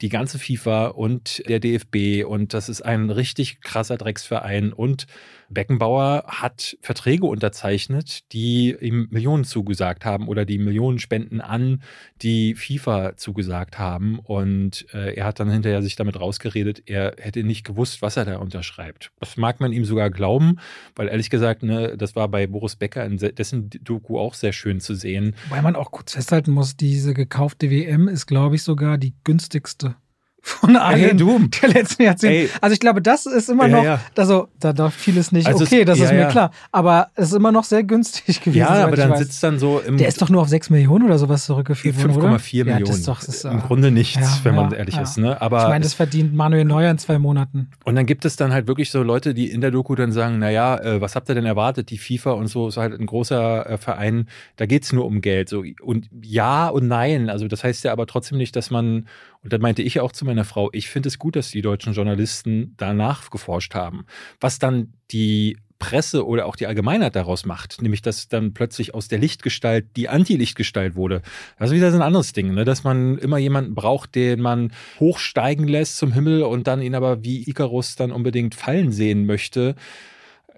die 0.00 0.08
ganze 0.08 0.40
FIFA 0.40 0.88
und 0.88 1.42
der 1.48 1.60
DFB 1.60 2.24
und 2.26 2.54
das 2.54 2.68
ist 2.68 2.82
ein 2.82 3.10
richtig 3.10 3.60
krasser 3.60 3.96
Drecksverein 3.98 4.72
und 4.72 5.06
Beckenbauer 5.50 6.24
hat 6.26 6.76
Verträge 6.82 7.24
unterzeichnet, 7.24 8.32
die 8.32 8.76
ihm 8.80 9.08
Millionen 9.10 9.44
zugesagt 9.44 10.04
haben 10.04 10.28
oder 10.28 10.44
die 10.44 10.58
Millionen 10.58 10.98
Spenden 10.98 11.40
an 11.40 11.82
die 12.20 12.54
FIFA 12.54 13.16
zugesagt 13.16 13.78
haben 13.78 14.18
und 14.18 14.86
äh, 14.92 15.14
er 15.14 15.24
hat 15.24 15.40
dann 15.40 15.50
hinterher 15.50 15.82
sich 15.82 15.96
damit 15.96 16.20
rausgeredet, 16.20 16.82
er 16.86 17.14
hätte 17.18 17.44
nicht 17.44 17.64
gewusst, 17.64 18.02
was 18.02 18.16
er 18.16 18.26
da 18.26 18.36
unterschreibt. 18.38 19.10
Das 19.20 19.36
mag 19.36 19.60
man 19.60 19.72
ihm 19.72 19.84
sogar 19.84 20.10
glauben, 20.10 20.58
weil 20.96 21.08
ehrlich 21.08 21.30
gesagt, 21.30 21.62
ne, 21.62 21.96
das 21.96 22.14
war 22.14 22.28
bei 22.28 22.46
Boris 22.46 22.76
Becker 22.76 22.87
in 22.96 23.18
se- 23.18 23.32
dessen 23.32 23.70
Doku 23.82 24.18
auch 24.18 24.34
sehr 24.34 24.52
schön 24.52 24.80
zu 24.80 24.94
sehen. 24.94 25.34
Wobei 25.48 25.62
man 25.62 25.76
auch 25.76 25.90
kurz 25.90 26.12
festhalten 26.12 26.50
muss, 26.52 26.76
diese 26.76 27.14
gekaufte 27.14 27.70
WM 27.70 28.08
ist, 28.08 28.26
glaube 28.26 28.56
ich, 28.56 28.62
sogar 28.62 28.98
die 28.98 29.14
günstigste 29.24 29.96
von 30.40 30.76
allen 30.76 31.18
du. 31.18 31.38
der 31.62 31.68
letzten 31.68 32.02
Jahrzehnte. 32.04 32.34
Ey. 32.36 32.50
Also 32.60 32.72
ich 32.72 32.80
glaube, 32.80 33.02
das 33.02 33.26
ist 33.26 33.48
immer 33.50 33.66
Ja, 33.66 33.76
noch, 33.76 33.84
ja. 33.84 34.00
also 34.16 34.48
da 34.60 34.72
darf 34.72 34.94
vieles 34.94 35.32
nicht, 35.32 35.46
Also 35.46 35.64
es- 35.64 35.72
okay, 35.72 35.84
das 35.84 35.98
ist 35.98 36.06
ja, 36.10 36.12
mir 36.12 36.20
ja. 36.22 36.28
klar. 36.28 36.50
Aber 36.72 37.08
es 37.16 37.28
ist 37.28 37.34
immer 37.34 37.52
noch 37.52 37.64
sehr 37.64 37.82
günstig 37.84 38.40
gewesen. 38.42 38.58
Ja, 38.58 38.68
aber 38.86 38.96
dann 38.96 39.16
sitzt 39.16 39.42
dann 39.42 39.58
so 39.58 39.80
im 39.80 39.98
Der 39.98 40.08
ist 40.08 40.22
doch 40.22 40.30
nur 40.30 40.40
auf 40.42 40.48
6 40.48 40.70
Millionen 40.70 41.04
oder 41.06 41.18
sowas 41.18 41.44
zurückgeführt 41.44 41.96
worden, 41.98 42.16
oder? 42.16 42.28
5,4 42.36 42.56
Ja, 42.58 42.64
Millionen. 42.64 42.84
das 42.86 42.96
ist 42.98 43.08
doch, 43.08 43.18
das 43.20 43.28
ist, 43.28 43.44
Im 43.44 43.60
Grunde 43.60 43.90
nichts, 43.90 44.16
ja, 44.20 44.38
wenn 44.44 44.54
man 44.54 44.70
ja, 44.70 44.76
ehrlich 44.78 44.94
ja. 44.94 45.02
ist. 45.02 45.18
Ne? 45.18 45.40
Aber 45.40 45.62
ich 45.64 45.68
meine, 45.68 45.82
das 45.82 45.94
verdient 45.94 46.34
Manuel 46.34 46.64
Neuer 46.64 46.90
in 46.90 46.98
zwei 46.98 47.18
Monaten. 47.18 47.70
Und 47.84 47.96
dann 47.96 48.06
gibt 48.06 48.24
es 48.24 48.36
dann 48.36 48.52
halt 48.52 48.68
wirklich 48.68 48.90
so 48.90 49.02
Leute, 49.02 49.34
die 49.34 49.50
in 49.50 49.60
der 49.60 49.70
Doku 49.70 49.94
dann 49.96 50.12
sagen, 50.12 50.38
naja, 50.38 50.78
äh, 50.78 51.00
was 51.00 51.14
habt 51.16 51.28
ihr 51.28 51.34
denn 51.34 51.46
erwartet? 51.46 51.90
Die 51.90 51.98
FIFA 51.98 52.32
und 52.32 52.46
so 52.46 52.68
ist 52.68 52.76
halt 52.76 52.98
ein 52.98 53.06
großer 53.06 53.68
äh, 53.68 53.76
Verein, 53.78 54.28
da 54.56 54.66
geht's 54.66 54.92
nur 54.92 55.04
um 55.04 55.20
Geld. 55.20 55.48
So. 55.48 55.64
Und 55.82 56.08
ja 56.22 56.68
und 56.68 56.88
nein. 56.88 57.28
Also 57.28 57.48
das 57.48 57.64
heißt 57.64 57.84
ja 57.84 57.92
aber 57.92 58.06
trotzdem 58.06 58.38
nicht, 58.38 58.54
dass 58.56 58.70
man, 58.70 59.06
und 59.42 59.52
da 59.52 59.58
meinte 59.58 59.82
ich 59.82 60.00
auch 60.00 60.12
zu 60.12 60.24
meiner 60.24 60.44
Frau, 60.44 60.70
ich 60.72 60.88
finde 60.88 61.08
es 61.08 61.18
gut, 61.18 61.36
dass 61.36 61.50
die 61.50 61.62
deutschen 61.62 61.92
Journalisten 61.92 62.74
danach 62.76 63.30
geforscht 63.30 63.74
haben. 63.74 64.04
Was 64.40 64.58
dann 64.58 64.94
die 65.10 65.56
Presse 65.78 66.26
oder 66.26 66.46
auch 66.46 66.56
die 66.56 66.66
Allgemeinheit 66.66 67.14
daraus 67.14 67.46
macht, 67.46 67.80
nämlich 67.80 68.02
dass 68.02 68.28
dann 68.28 68.52
plötzlich 68.52 68.94
aus 68.94 69.08
der 69.08 69.18
Lichtgestalt 69.18 69.96
die 69.96 70.08
Anti-Lichtgestalt 70.08 70.96
wurde. 70.96 71.22
Das 71.58 71.70
ist 71.70 71.76
wieder 71.76 71.90
so 71.90 71.98
ein 71.98 72.02
anderes 72.02 72.32
Ding, 72.32 72.52
ne? 72.52 72.64
dass 72.64 72.82
man 72.82 73.16
immer 73.18 73.38
jemanden 73.38 73.74
braucht, 73.74 74.14
den 74.14 74.40
man 74.40 74.72
hochsteigen 74.98 75.68
lässt 75.68 75.96
zum 75.96 76.12
Himmel 76.12 76.42
und 76.42 76.66
dann 76.66 76.82
ihn 76.82 76.94
aber 76.94 77.22
wie 77.22 77.48
Icarus 77.48 77.94
dann 77.94 78.10
unbedingt 78.10 78.54
fallen 78.56 78.90
sehen 78.90 79.24
möchte. 79.24 79.76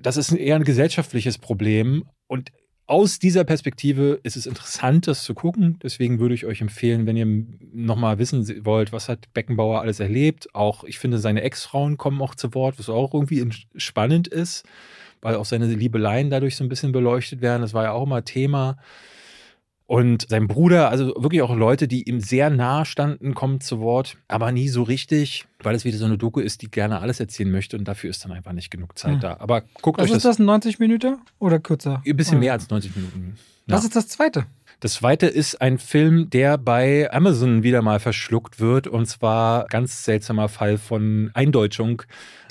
Das 0.01 0.17
ist 0.17 0.33
eher 0.33 0.57
ein 0.57 0.65
gesellschaftliches 0.65 1.37
Problem 1.37 2.05
und 2.27 2.51
aus 2.91 3.21
dieser 3.21 3.45
Perspektive 3.45 4.19
ist 4.25 4.37
es 4.37 4.47
interessant, 4.47 5.07
das 5.07 5.23
zu 5.23 5.33
gucken. 5.33 5.79
Deswegen 5.81 6.19
würde 6.19 6.35
ich 6.35 6.45
euch 6.45 6.61
empfehlen, 6.61 7.07
wenn 7.07 7.17
ihr 7.17 7.47
nochmal 7.73 8.19
wissen 8.19 8.65
wollt, 8.65 8.93
was 8.93 9.09
hat 9.09 9.33
Beckenbauer 9.33 9.81
alles 9.81 10.01
erlebt. 10.01 10.53
Auch, 10.57 10.83
ich 10.83 10.99
finde, 10.99 11.19
seine 11.19 11.43
Ex-Frauen 11.43 11.99
kommen 11.99 12.21
auch 12.21 12.35
zu 12.35 12.53
Wort, 12.53 12.81
was 12.81 12.89
auch 12.89 13.15
irgendwie 13.15 13.49
spannend 13.77 14.27
ist, 14.27 14.65
weil 15.21 15.37
auch 15.37 15.45
seine 15.45 15.67
Liebeleien 15.67 16.31
dadurch 16.31 16.57
so 16.57 16.65
ein 16.65 16.69
bisschen 16.69 16.91
beleuchtet 16.91 17.41
werden. 17.41 17.63
Das 17.63 17.75
war 17.75 17.85
ja 17.85 17.93
auch 17.93 18.03
immer 18.03 18.25
Thema. 18.25 18.77
Und 19.91 20.27
sein 20.29 20.47
Bruder, 20.47 20.89
also 20.89 21.07
wirklich 21.19 21.43
auch 21.43 21.53
Leute, 21.53 21.89
die 21.89 22.09
ihm 22.09 22.21
sehr 22.21 22.49
nahe 22.49 22.85
standen, 22.87 23.35
kommen 23.35 23.61
zu 23.61 23.81
Wort, 23.81 24.17
aber 24.29 24.53
nie 24.53 24.69
so 24.69 24.85
richtig, 24.85 25.47
weil 25.65 25.75
es 25.75 25.85
wieder 25.85 25.99
so 25.99 26.05
eine 26.05 26.17
Doku 26.17 26.39
ist, 26.39 26.63
die 26.63 26.71
gerne 26.71 27.01
alles 27.01 27.19
erzählen 27.19 27.51
möchte 27.51 27.77
und 27.77 27.89
dafür 27.89 28.09
ist 28.09 28.25
dann 28.25 28.31
einfach 28.31 28.53
nicht 28.53 28.71
genug 28.71 28.97
Zeit 28.97 29.15
Hm. 29.15 29.21
da. 29.21 29.37
Aber 29.41 29.63
guckt 29.83 29.99
Was 29.99 30.05
euch 30.09 30.17
ist 30.19 30.25
das, 30.25 30.37
das, 30.37 30.47
90 30.47 30.79
Minuten 30.79 31.17
oder 31.41 31.59
kürzer? 31.59 32.05
ein 32.07 32.17
bisschen 32.17 32.35
Oder- 32.35 32.39
mehr 32.41 32.53
als 32.53 32.71
90 32.71 32.95
Minuten. 32.95 33.35
Ja. 33.67 33.75
Was 33.75 33.83
ist 33.83 33.97
das 33.97 34.07
zweite? 34.07 34.47
Das 34.79 34.95
zweite 34.95 35.27
ist 35.27 35.61
ein 35.61 35.79
Film, 35.79 36.31
der 36.31 36.57
bei 36.57 37.13
Amazon 37.13 37.65
wieder 37.65 37.83
mal 37.83 37.99
verschluckt 37.99 38.61
wird. 38.61 38.87
Und 38.87 39.07
zwar 39.07 39.67
ganz 39.67 40.05
seltsamer 40.05 40.49
Fall 40.49 40.79
von 40.79 41.33
Eindeutschung, 41.35 42.03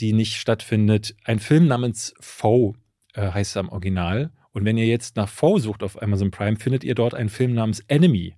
die 0.01 0.11
nicht 0.11 0.35
stattfindet. 0.35 1.15
Ein 1.23 1.39
Film 1.39 1.67
namens 1.67 2.13
Foe 2.19 2.73
äh, 3.13 3.31
heißt 3.31 3.51
es 3.51 3.57
am 3.57 3.69
Original. 3.69 4.31
Und 4.59 4.65
wenn 4.65 4.77
ihr 4.77 4.87
jetzt 4.87 5.15
nach 5.15 5.29
Foe 5.29 5.61
sucht 5.61 5.83
auf 5.83 6.01
Amazon 6.01 6.31
Prime, 6.31 6.57
findet 6.57 6.83
ihr 6.83 6.93
dort 6.93 7.13
einen 7.13 7.29
Film 7.29 7.53
namens 7.53 7.79
Enemy. 7.87 8.35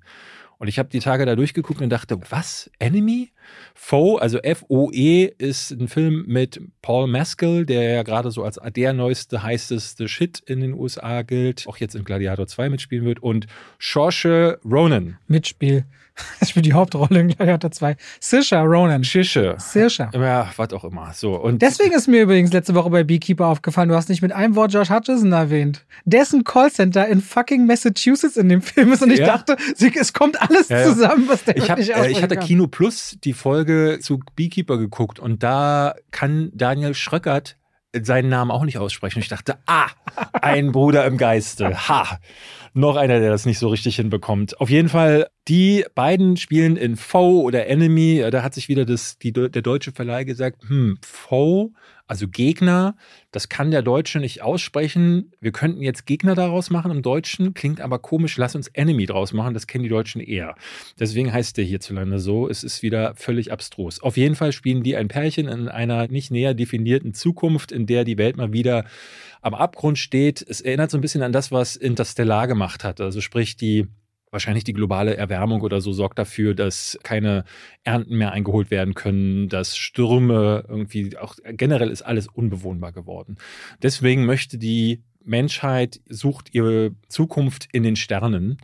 Und 0.59 0.67
ich 0.67 0.77
habe 0.77 0.87
die 0.87 0.99
Tage 0.99 1.25
da 1.25 1.35
durchgeguckt 1.35 1.81
und 1.81 1.89
dachte, 1.89 2.19
was? 2.29 2.69
Enemy? 2.77 3.31
Foe, 3.73 4.21
also 4.21 4.37
F-O-E, 4.37 5.31
ist 5.39 5.71
ein 5.71 5.87
Film 5.87 6.25
mit 6.27 6.61
Paul 6.83 7.07
Mescal, 7.07 7.65
der 7.65 7.95
ja 7.95 8.03
gerade 8.03 8.29
so 8.29 8.43
als 8.43 8.59
der 8.75 8.93
neueste, 8.93 9.41
heißeste 9.41 10.07
Shit 10.07 10.39
in 10.45 10.59
den 10.59 10.73
USA 10.73 11.23
gilt, 11.23 11.65
auch 11.67 11.77
jetzt 11.77 11.95
in 11.95 12.03
Gladiator 12.03 12.45
2 12.45 12.69
mitspielen 12.69 13.05
wird. 13.05 13.23
Und 13.23 13.47
Saoirse 13.79 14.59
Ronan. 14.63 15.17
Mitspiel. 15.25 15.85
Das 16.39 16.49
spielt 16.49 16.65
die 16.65 16.73
Hauptrolle 16.73 17.19
in 17.19 17.27
Gladiator 17.29 17.71
2. 17.71 17.95
Saoirse 18.19 18.57
Ronan. 18.59 19.03
Shische. 19.03 19.55
Saoirse. 19.59 20.09
Ja, 20.13 20.49
was 20.55 20.73
auch 20.73 20.83
immer. 20.83 21.11
So. 21.13 21.35
Und 21.35 21.61
Deswegen 21.61 21.93
ist 21.93 22.07
mir 22.07 22.23
übrigens 22.23 22.51
letzte 22.53 22.73
Woche 22.75 22.89
bei 22.89 23.03
Beekeeper 23.03 23.47
aufgefallen, 23.47 23.89
du 23.89 23.95
hast 23.95 24.09
nicht 24.09 24.21
mit 24.21 24.31
einem 24.31 24.55
Wort 24.55 24.73
Josh 24.73 24.89
Hutcherson 24.89 25.31
erwähnt. 25.31 25.85
Dessen 26.05 26.43
Callcenter 26.43 27.07
in 27.07 27.21
fucking 27.21 27.65
Massachusetts 27.65 28.37
in 28.37 28.49
dem 28.49 28.61
Film 28.61 28.91
ist 28.93 29.01
und 29.03 29.11
ich 29.11 29.19
Ja. 29.19 29.27
dachte, 29.27 29.55
es 29.99 30.13
kommt 30.13 30.41
alles 30.41 30.69
Ja, 30.69 30.79
ja. 30.79 30.85
zusammen, 30.85 31.25
was 31.27 31.43
der 31.43 31.57
Ich, 31.57 31.69
hab, 31.69 31.77
nicht 31.77 31.89
äh, 31.95 32.09
ich 32.09 32.21
hatte 32.23 32.35
kann. 32.35 32.45
Kino 32.45 32.67
Plus 32.67 33.17
die 33.23 33.33
Folge 33.33 33.99
zu 34.01 34.19
Beekeeper 34.35 34.77
geguckt 34.77 35.19
und 35.19 35.43
da 35.43 35.93
kann 36.11 36.51
Daniel 36.53 36.93
Schröckert 36.93 37.57
seinen 38.01 38.29
Namen 38.29 38.51
auch 38.51 38.63
nicht 38.63 38.77
aussprechen. 38.77 39.19
Ich 39.19 39.27
dachte, 39.27 39.57
ah, 39.67 39.87
ein 40.41 40.71
Bruder 40.71 41.05
im 41.05 41.17
Geiste. 41.17 41.89
Ha, 41.89 42.19
noch 42.73 42.95
einer, 42.95 43.19
der 43.19 43.29
das 43.29 43.45
nicht 43.45 43.59
so 43.59 43.67
richtig 43.67 43.97
hinbekommt. 43.97 44.59
Auf 44.59 44.69
jeden 44.69 44.89
Fall, 44.89 45.27
die 45.47 45.85
beiden 45.95 46.37
spielen 46.37 46.77
in 46.77 46.95
Foe 46.95 47.41
oder 47.41 47.67
Enemy. 47.67 48.25
Da 48.31 48.43
hat 48.43 48.53
sich 48.53 48.69
wieder 48.69 48.85
das, 48.85 49.17
die, 49.17 49.33
der 49.33 49.49
deutsche 49.49 49.91
Verleih 49.91 50.23
gesagt, 50.23 50.61
hm, 50.67 50.97
Foe, 51.01 51.71
also 52.11 52.27
Gegner, 52.27 52.97
das 53.31 53.47
kann 53.47 53.71
der 53.71 53.81
Deutsche 53.81 54.19
nicht 54.19 54.41
aussprechen. 54.41 55.31
Wir 55.39 55.53
könnten 55.53 55.81
jetzt 55.81 56.05
Gegner 56.05 56.35
daraus 56.35 56.69
machen 56.69 56.91
im 56.91 57.01
Deutschen, 57.01 57.53
klingt 57.53 57.79
aber 57.79 57.99
komisch. 57.99 58.35
Lass 58.35 58.53
uns 58.53 58.67
Enemy 58.67 59.05
draus 59.05 59.31
machen, 59.31 59.53
das 59.53 59.65
kennen 59.65 59.83
die 59.83 59.89
Deutschen 59.89 60.19
eher. 60.19 60.55
Deswegen 60.99 61.31
heißt 61.31 61.55
der 61.55 61.63
hierzulande 61.63 62.19
so. 62.19 62.49
Es 62.49 62.65
ist 62.65 62.83
wieder 62.83 63.15
völlig 63.15 63.53
abstrus. 63.53 64.01
Auf 64.01 64.17
jeden 64.17 64.35
Fall 64.35 64.51
spielen 64.51 64.83
die 64.83 64.97
ein 64.97 65.07
Pärchen 65.07 65.47
in 65.47 65.69
einer 65.69 66.09
nicht 66.09 66.31
näher 66.31 66.53
definierten 66.53 67.13
Zukunft, 67.13 67.71
in 67.71 67.85
der 67.85 68.03
die 68.03 68.17
Welt 68.17 68.35
mal 68.35 68.51
wieder 68.51 68.83
am 69.41 69.53
Abgrund 69.53 69.97
steht. 69.97 70.45
Es 70.47 70.61
erinnert 70.61 70.91
so 70.91 70.97
ein 70.97 71.01
bisschen 71.01 71.23
an 71.23 71.31
das, 71.31 71.51
was 71.51 71.75
Interstellar 71.75 72.47
gemacht 72.47 72.83
hat. 72.83 73.01
Also 73.01 73.21
sprich, 73.21 73.57
die 73.57 73.87
wahrscheinlich 74.31 74.63
die 74.63 74.73
globale 74.73 75.17
Erwärmung 75.17 75.61
oder 75.61 75.81
so 75.81 75.91
sorgt 75.91 76.17
dafür, 76.17 76.55
dass 76.55 76.97
keine 77.03 77.43
Ernten 77.83 78.17
mehr 78.17 78.31
eingeholt 78.31 78.71
werden 78.71 78.93
können, 78.93 79.49
dass 79.49 79.75
Stürme 79.75 80.63
irgendwie 80.67 81.17
auch 81.17 81.35
generell 81.43 81.89
ist 81.89 82.01
alles 82.01 82.27
unbewohnbar 82.27 82.93
geworden. 82.93 83.37
Deswegen 83.81 84.25
möchte 84.25 84.57
die 84.57 85.03
Menschheit 85.23 85.99
sucht 86.07 86.53
ihre 86.53 86.95
Zukunft 87.09 87.67
in 87.71 87.83
den 87.83 87.95
Sternen 87.95 88.57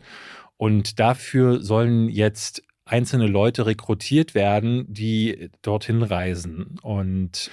und 0.56 0.98
dafür 0.98 1.60
sollen 1.60 2.08
jetzt 2.08 2.62
einzelne 2.84 3.26
Leute 3.26 3.66
rekrutiert 3.66 4.34
werden, 4.34 4.86
die 4.88 5.50
dorthin 5.60 6.02
reisen. 6.02 6.78
Und 6.82 7.50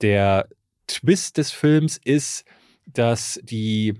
der 0.00 0.48
Twist 0.86 1.36
des 1.36 1.52
Films 1.52 2.00
ist, 2.02 2.44
dass 2.86 3.40
die 3.42 3.94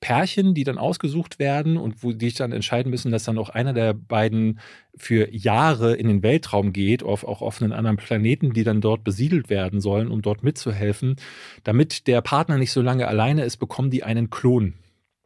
Pärchen, 0.00 0.54
die 0.54 0.64
dann 0.64 0.78
ausgesucht 0.78 1.38
werden 1.38 1.76
und 1.76 2.02
wo 2.02 2.12
die 2.12 2.26
sich 2.26 2.34
dann 2.34 2.52
entscheiden 2.52 2.90
müssen, 2.90 3.10
dass 3.10 3.24
dann 3.24 3.38
auch 3.38 3.48
einer 3.48 3.72
der 3.72 3.94
beiden 3.94 4.60
für 4.96 5.34
Jahre 5.34 5.94
in 5.94 6.06
den 6.06 6.22
Weltraum 6.22 6.72
geht, 6.72 7.02
auf, 7.02 7.24
auch 7.24 7.42
auf 7.42 7.60
einen 7.60 7.72
anderen 7.72 7.96
Planeten, 7.96 8.52
die 8.52 8.62
dann 8.62 8.80
dort 8.80 9.04
besiedelt 9.04 9.48
werden 9.48 9.80
sollen, 9.80 10.08
um 10.08 10.22
dort 10.22 10.42
mitzuhelfen. 10.42 11.16
Damit 11.64 12.06
der 12.06 12.20
Partner 12.20 12.58
nicht 12.58 12.72
so 12.72 12.82
lange 12.82 13.08
alleine 13.08 13.44
ist, 13.44 13.56
bekommen 13.56 13.90
die 13.90 14.04
einen 14.04 14.30
Klon. 14.30 14.74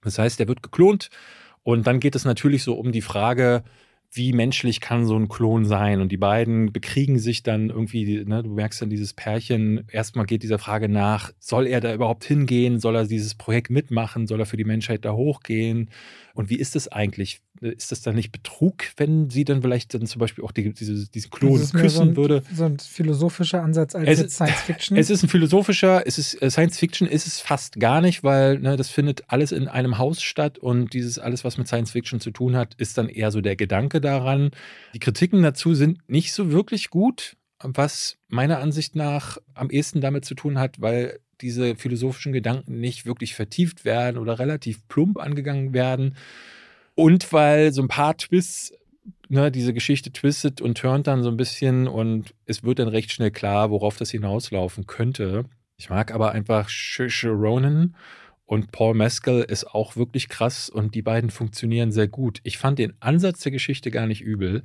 Das 0.03 0.19
heißt, 0.19 0.39
der 0.39 0.49
wird 0.49 0.63
geklont 0.63 1.11
und 1.63 1.87
dann 1.87 2.01
geht 2.01 2.15
es 2.15 2.25
natürlich 2.25 2.63
so 2.63 2.75
um 2.75 2.93
die 2.93 3.03
Frage, 3.03 3.65
wie 4.13 4.33
menschlich 4.33 4.81
kann 4.81 5.07
so 5.07 5.17
ein 5.17 5.29
Klon 5.29 5.65
sein? 5.65 6.01
Und 6.01 6.11
die 6.11 6.17
beiden 6.17 6.73
bekriegen 6.73 7.19
sich 7.19 7.43
dann 7.43 7.71
irgendwie, 7.71 8.25
ne, 8.25 8.43
du 8.43 8.51
merkst 8.51 8.83
dann 8.83 8.91
dieses 8.91 9.15
Pärchen, 9.15 9.85
erstmal 9.91 10.27
geht 10.27 10.43
dieser 10.43 10.59
Frage 10.59 10.89
nach, 10.89 11.33
soll 11.39 11.67
er 11.67 11.81
da 11.81 11.95
überhaupt 11.95 12.25
hingehen? 12.25 12.81
Soll 12.81 12.97
er 12.97 13.07
dieses 13.07 13.35
Projekt 13.37 13.71
mitmachen? 13.71 14.27
Soll 14.27 14.41
er 14.41 14.47
für 14.47 14.57
die 14.57 14.65
Menschheit 14.65 15.05
da 15.05 15.13
hochgehen? 15.13 15.91
Und 16.35 16.51
wie 16.51 16.57
ist 16.57 16.75
das 16.75 16.89
eigentlich? 16.89 17.41
Ist 17.61 17.93
das 17.93 18.01
dann 18.01 18.15
nicht 18.15 18.33
Betrug, 18.33 18.85
wenn 18.97 19.29
sie 19.29 19.45
dann 19.45 19.61
vielleicht 19.61 19.93
dann 19.93 20.07
zum 20.07 20.19
Beispiel 20.19 20.43
auch 20.45 20.53
die, 20.53 20.73
diese, 20.73 21.07
diesen 21.11 21.31
Klon 21.31 21.59
küssen 21.59 21.89
so 21.89 22.01
ein, 22.03 22.17
würde? 22.17 22.43
So 22.55 22.65
ein 22.65 22.79
philosophischer 22.79 23.63
Ansatz 23.63 23.95
als 23.95 24.09
Es- 24.21 24.35
Science 24.35 24.61
Fiction. 24.63 24.97
Es 24.97 25.11
ist 25.11 25.23
ein 25.23 25.29
philosophischer, 25.29 26.07
es 26.07 26.17
ist 26.17 26.41
äh, 26.41 26.51
Science 26.51 26.79
Fiction 26.79 27.07
ist 27.07 27.27
es 27.27 27.41
fast 27.41 27.79
gar 27.79 28.01
nicht, 28.01 28.25
weil 28.25 28.59
ne, 28.59 28.77
das 28.77 28.89
findet 28.89 29.25
alles 29.29 29.53
in 29.53 29.69
einem 29.69 29.99
Haus 29.99 30.23
statt 30.23 30.59
und 30.59 30.95
dieses 30.95 31.19
alles, 31.19 31.45
was 31.45 31.59
mit 31.59 31.67
Science 31.69 31.91
Fiction 31.91 32.19
zu 32.21 32.31
tun 32.31 32.57
hat, 32.57 32.75
ist 32.79 32.97
dann 32.97 33.09
eher 33.11 33.31
so 33.31 33.41
der 33.43 33.57
Gedanke 33.57 34.01
daran. 34.01 34.51
Die 34.95 34.99
Kritiken 34.99 35.43
dazu 35.43 35.75
sind 35.75 35.99
nicht 36.09 36.33
so 36.33 36.51
wirklich 36.53 36.89
gut, 36.89 37.37
was 37.63 38.17
meiner 38.29 38.61
Ansicht 38.61 38.97
nach 38.97 39.37
am 39.53 39.69
ehesten 39.69 40.01
damit 40.01 40.25
zu 40.25 40.35
tun 40.35 40.59
hat, 40.59 40.81
weil 40.81 41.21
diese 41.43 41.75
philosophischen 41.77 42.33
Gedanken 42.33 42.81
nicht 42.81 43.07
wirklich 43.07 43.35
vertieft 43.35 43.85
werden 43.85 44.17
oder 44.19 44.39
relativ 44.39 44.87
plump 44.89 45.19
angegangen 45.19 45.73
werden. 45.75 46.17
Und 47.01 47.33
weil 47.33 47.73
so 47.73 47.81
ein 47.81 47.89
paar 47.89 48.15
Twists 48.15 48.75
ne, 49.31 49.51
diese 49.51 49.73
Geschichte 49.73 50.13
twistet 50.13 50.61
und 50.61 50.77
turnt 50.77 51.07
dann 51.07 51.23
so 51.23 51.31
ein 51.31 51.39
bisschen 51.39 51.89
und 51.89 52.35
es 52.45 52.63
wird 52.63 52.79
dann 52.79 52.89
recht 52.89 53.11
schnell 53.11 53.31
klar, 53.31 53.71
worauf 53.71 53.97
das 53.97 54.11
hinauslaufen 54.11 54.87
könnte. 54.87 55.47
Ich 55.79 55.89
mag 55.89 56.13
aber 56.13 56.33
einfach 56.33 56.69
Saoirse 56.69 57.31
Ronan 57.31 57.97
und 58.45 58.71
Paul 58.71 58.93
Mescal 58.93 59.41
ist 59.41 59.65
auch 59.65 59.97
wirklich 59.97 60.29
krass 60.29 60.69
und 60.69 60.95
die 60.95 61.01
beiden 61.01 61.31
funktionieren 61.31 61.91
sehr 61.91 62.07
gut. 62.07 62.41
Ich 62.43 62.59
fand 62.59 62.79
den 62.79 62.93
Ansatz 63.01 63.41
der 63.41 63.53
Geschichte 63.53 63.91
gar 63.91 64.07
nicht 64.07 64.21
übel, 64.21 64.65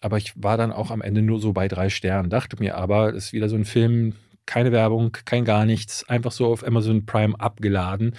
aber 0.00 0.16
ich 0.16 0.32
war 0.42 0.56
dann 0.56 0.72
auch 0.72 0.90
am 0.90 1.02
Ende 1.02 1.20
nur 1.20 1.38
so 1.38 1.52
bei 1.52 1.68
drei 1.68 1.90
Sternen, 1.90 2.30
dachte 2.30 2.56
mir 2.58 2.78
aber, 2.78 3.10
es 3.10 3.26
ist 3.26 3.32
wieder 3.34 3.50
so 3.50 3.56
ein 3.56 3.66
Film, 3.66 4.14
keine 4.46 4.72
Werbung, 4.72 5.12
kein 5.26 5.44
gar 5.44 5.66
nichts, 5.66 6.08
einfach 6.08 6.32
so 6.32 6.46
auf 6.46 6.66
Amazon 6.66 7.04
Prime 7.04 7.38
abgeladen. 7.38 8.14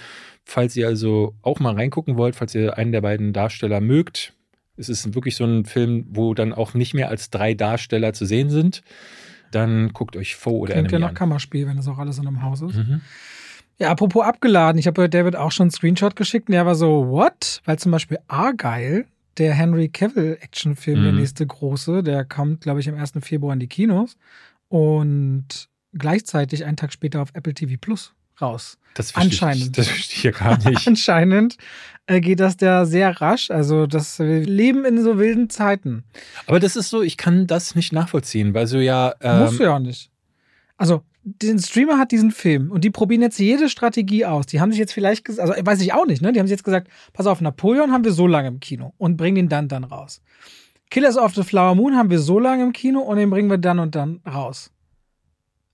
Falls 0.52 0.74
ihr 0.74 0.88
also 0.88 1.36
auch 1.42 1.60
mal 1.60 1.74
reingucken 1.76 2.16
wollt, 2.16 2.34
falls 2.34 2.56
ihr 2.56 2.76
einen 2.76 2.90
der 2.90 3.02
beiden 3.02 3.32
Darsteller 3.32 3.80
mögt, 3.80 4.32
es 4.76 4.88
ist 4.88 5.14
wirklich 5.14 5.36
so 5.36 5.44
ein 5.44 5.64
Film, 5.64 6.06
wo 6.10 6.34
dann 6.34 6.52
auch 6.52 6.74
nicht 6.74 6.92
mehr 6.92 7.08
als 7.08 7.30
drei 7.30 7.54
Darsteller 7.54 8.14
zu 8.14 8.24
sehen 8.26 8.50
sind, 8.50 8.82
dann 9.52 9.92
guckt 9.92 10.16
euch 10.16 10.34
Foe 10.34 10.58
oder 10.58 10.72
Klingt 10.72 10.90
ja 10.90 10.96
Enemy 10.96 11.02
nach 11.02 11.08
an. 11.10 11.14
Kammerspiel, 11.14 11.68
wenn 11.68 11.76
das 11.76 11.86
auch 11.86 11.98
alles 11.98 12.18
in 12.18 12.26
einem 12.26 12.42
Haus 12.42 12.62
ist. 12.62 12.74
Mhm. 12.74 13.00
Ja, 13.78 13.90
apropos 13.92 14.24
abgeladen. 14.24 14.76
Ich 14.80 14.88
habe 14.88 15.08
David 15.08 15.36
auch 15.36 15.52
schon 15.52 15.64
einen 15.66 15.70
Screenshot 15.70 16.16
geschickt 16.16 16.48
und 16.48 16.52
der 16.54 16.66
war 16.66 16.74
so, 16.74 17.08
what? 17.10 17.62
Weil 17.64 17.78
zum 17.78 17.92
Beispiel 17.92 18.18
Argyle, 18.26 19.04
der 19.38 19.54
Henry 19.54 19.88
Cavill 19.88 20.36
Actionfilm, 20.40 21.00
der 21.04 21.12
Mhm. 21.12 21.18
nächste 21.18 21.46
große, 21.46 22.02
der 22.02 22.24
kommt, 22.24 22.62
glaube 22.62 22.80
ich, 22.80 22.88
am 22.88 22.96
1. 22.96 23.12
Februar 23.20 23.52
in 23.52 23.60
die 23.60 23.68
Kinos 23.68 24.16
und 24.68 25.68
gleichzeitig 25.96 26.64
einen 26.64 26.76
Tag 26.76 26.92
später 26.92 27.22
auf 27.22 27.30
Apple 27.34 27.54
TV 27.54 27.74
Plus 27.80 28.14
raus. 28.42 28.78
Das 28.94 29.12
verstehe 29.12 29.32
Ich, 29.32 29.42
Anscheinend. 29.42 29.78
das 29.78 29.88
verstehe 29.88 30.16
ich 30.16 30.22
ja 30.24 30.30
gar 30.32 30.58
nicht. 30.68 30.86
Anscheinend 30.86 31.56
äh, 32.06 32.20
geht 32.20 32.40
das 32.40 32.56
da 32.56 32.84
sehr 32.86 33.20
rasch. 33.20 33.50
Also 33.50 33.86
das 33.86 34.18
wir 34.18 34.40
leben 34.44 34.84
in 34.84 35.02
so 35.02 35.18
wilden 35.18 35.48
Zeiten. 35.50 36.04
Aber 36.46 36.60
das 36.60 36.76
ist 36.76 36.90
so, 36.90 37.02
ich 37.02 37.16
kann 37.16 37.46
das 37.46 37.74
nicht 37.74 37.92
nachvollziehen, 37.92 38.52
weil 38.54 38.66
so 38.66 38.78
ja. 38.78 39.14
Ähm, 39.20 39.40
Musst 39.44 39.58
du 39.60 39.64
ja 39.64 39.76
auch 39.76 39.78
nicht. 39.80 40.10
Also, 40.76 41.02
den 41.22 41.58
Streamer 41.58 41.98
hat 41.98 42.10
diesen 42.12 42.30
Film 42.32 42.70
und 42.70 42.82
die 42.82 42.88
probieren 42.90 43.20
jetzt 43.20 43.38
jede 43.38 43.68
Strategie 43.68 44.24
aus. 44.24 44.46
Die 44.46 44.60
haben 44.60 44.70
sich 44.70 44.78
jetzt 44.78 44.94
vielleicht 44.94 45.26
gesagt, 45.26 45.50
also 45.50 45.66
weiß 45.66 45.82
ich 45.82 45.92
auch 45.92 46.06
nicht, 46.06 46.22
ne? 46.22 46.32
Die 46.32 46.40
haben 46.40 46.46
sich 46.46 46.54
jetzt 46.54 46.64
gesagt, 46.64 46.88
pass 47.12 47.26
auf, 47.26 47.42
Napoleon 47.42 47.92
haben 47.92 48.04
wir 48.04 48.12
so 48.12 48.26
lange 48.26 48.48
im 48.48 48.58
Kino 48.60 48.94
und 48.96 49.18
bringen 49.18 49.34
den 49.36 49.48
dann 49.50 49.68
dann 49.68 49.84
raus. 49.84 50.22
Killers 50.88 51.18
of 51.18 51.34
the 51.34 51.42
Flower 51.42 51.74
Moon 51.74 51.94
haben 51.96 52.08
wir 52.10 52.18
so 52.18 52.38
lange 52.38 52.62
im 52.64 52.72
Kino 52.72 53.00
und 53.00 53.18
den 53.18 53.28
bringen 53.28 53.50
wir 53.50 53.58
dann 53.58 53.78
und 53.78 53.94
dann 53.94 54.20
raus. 54.26 54.70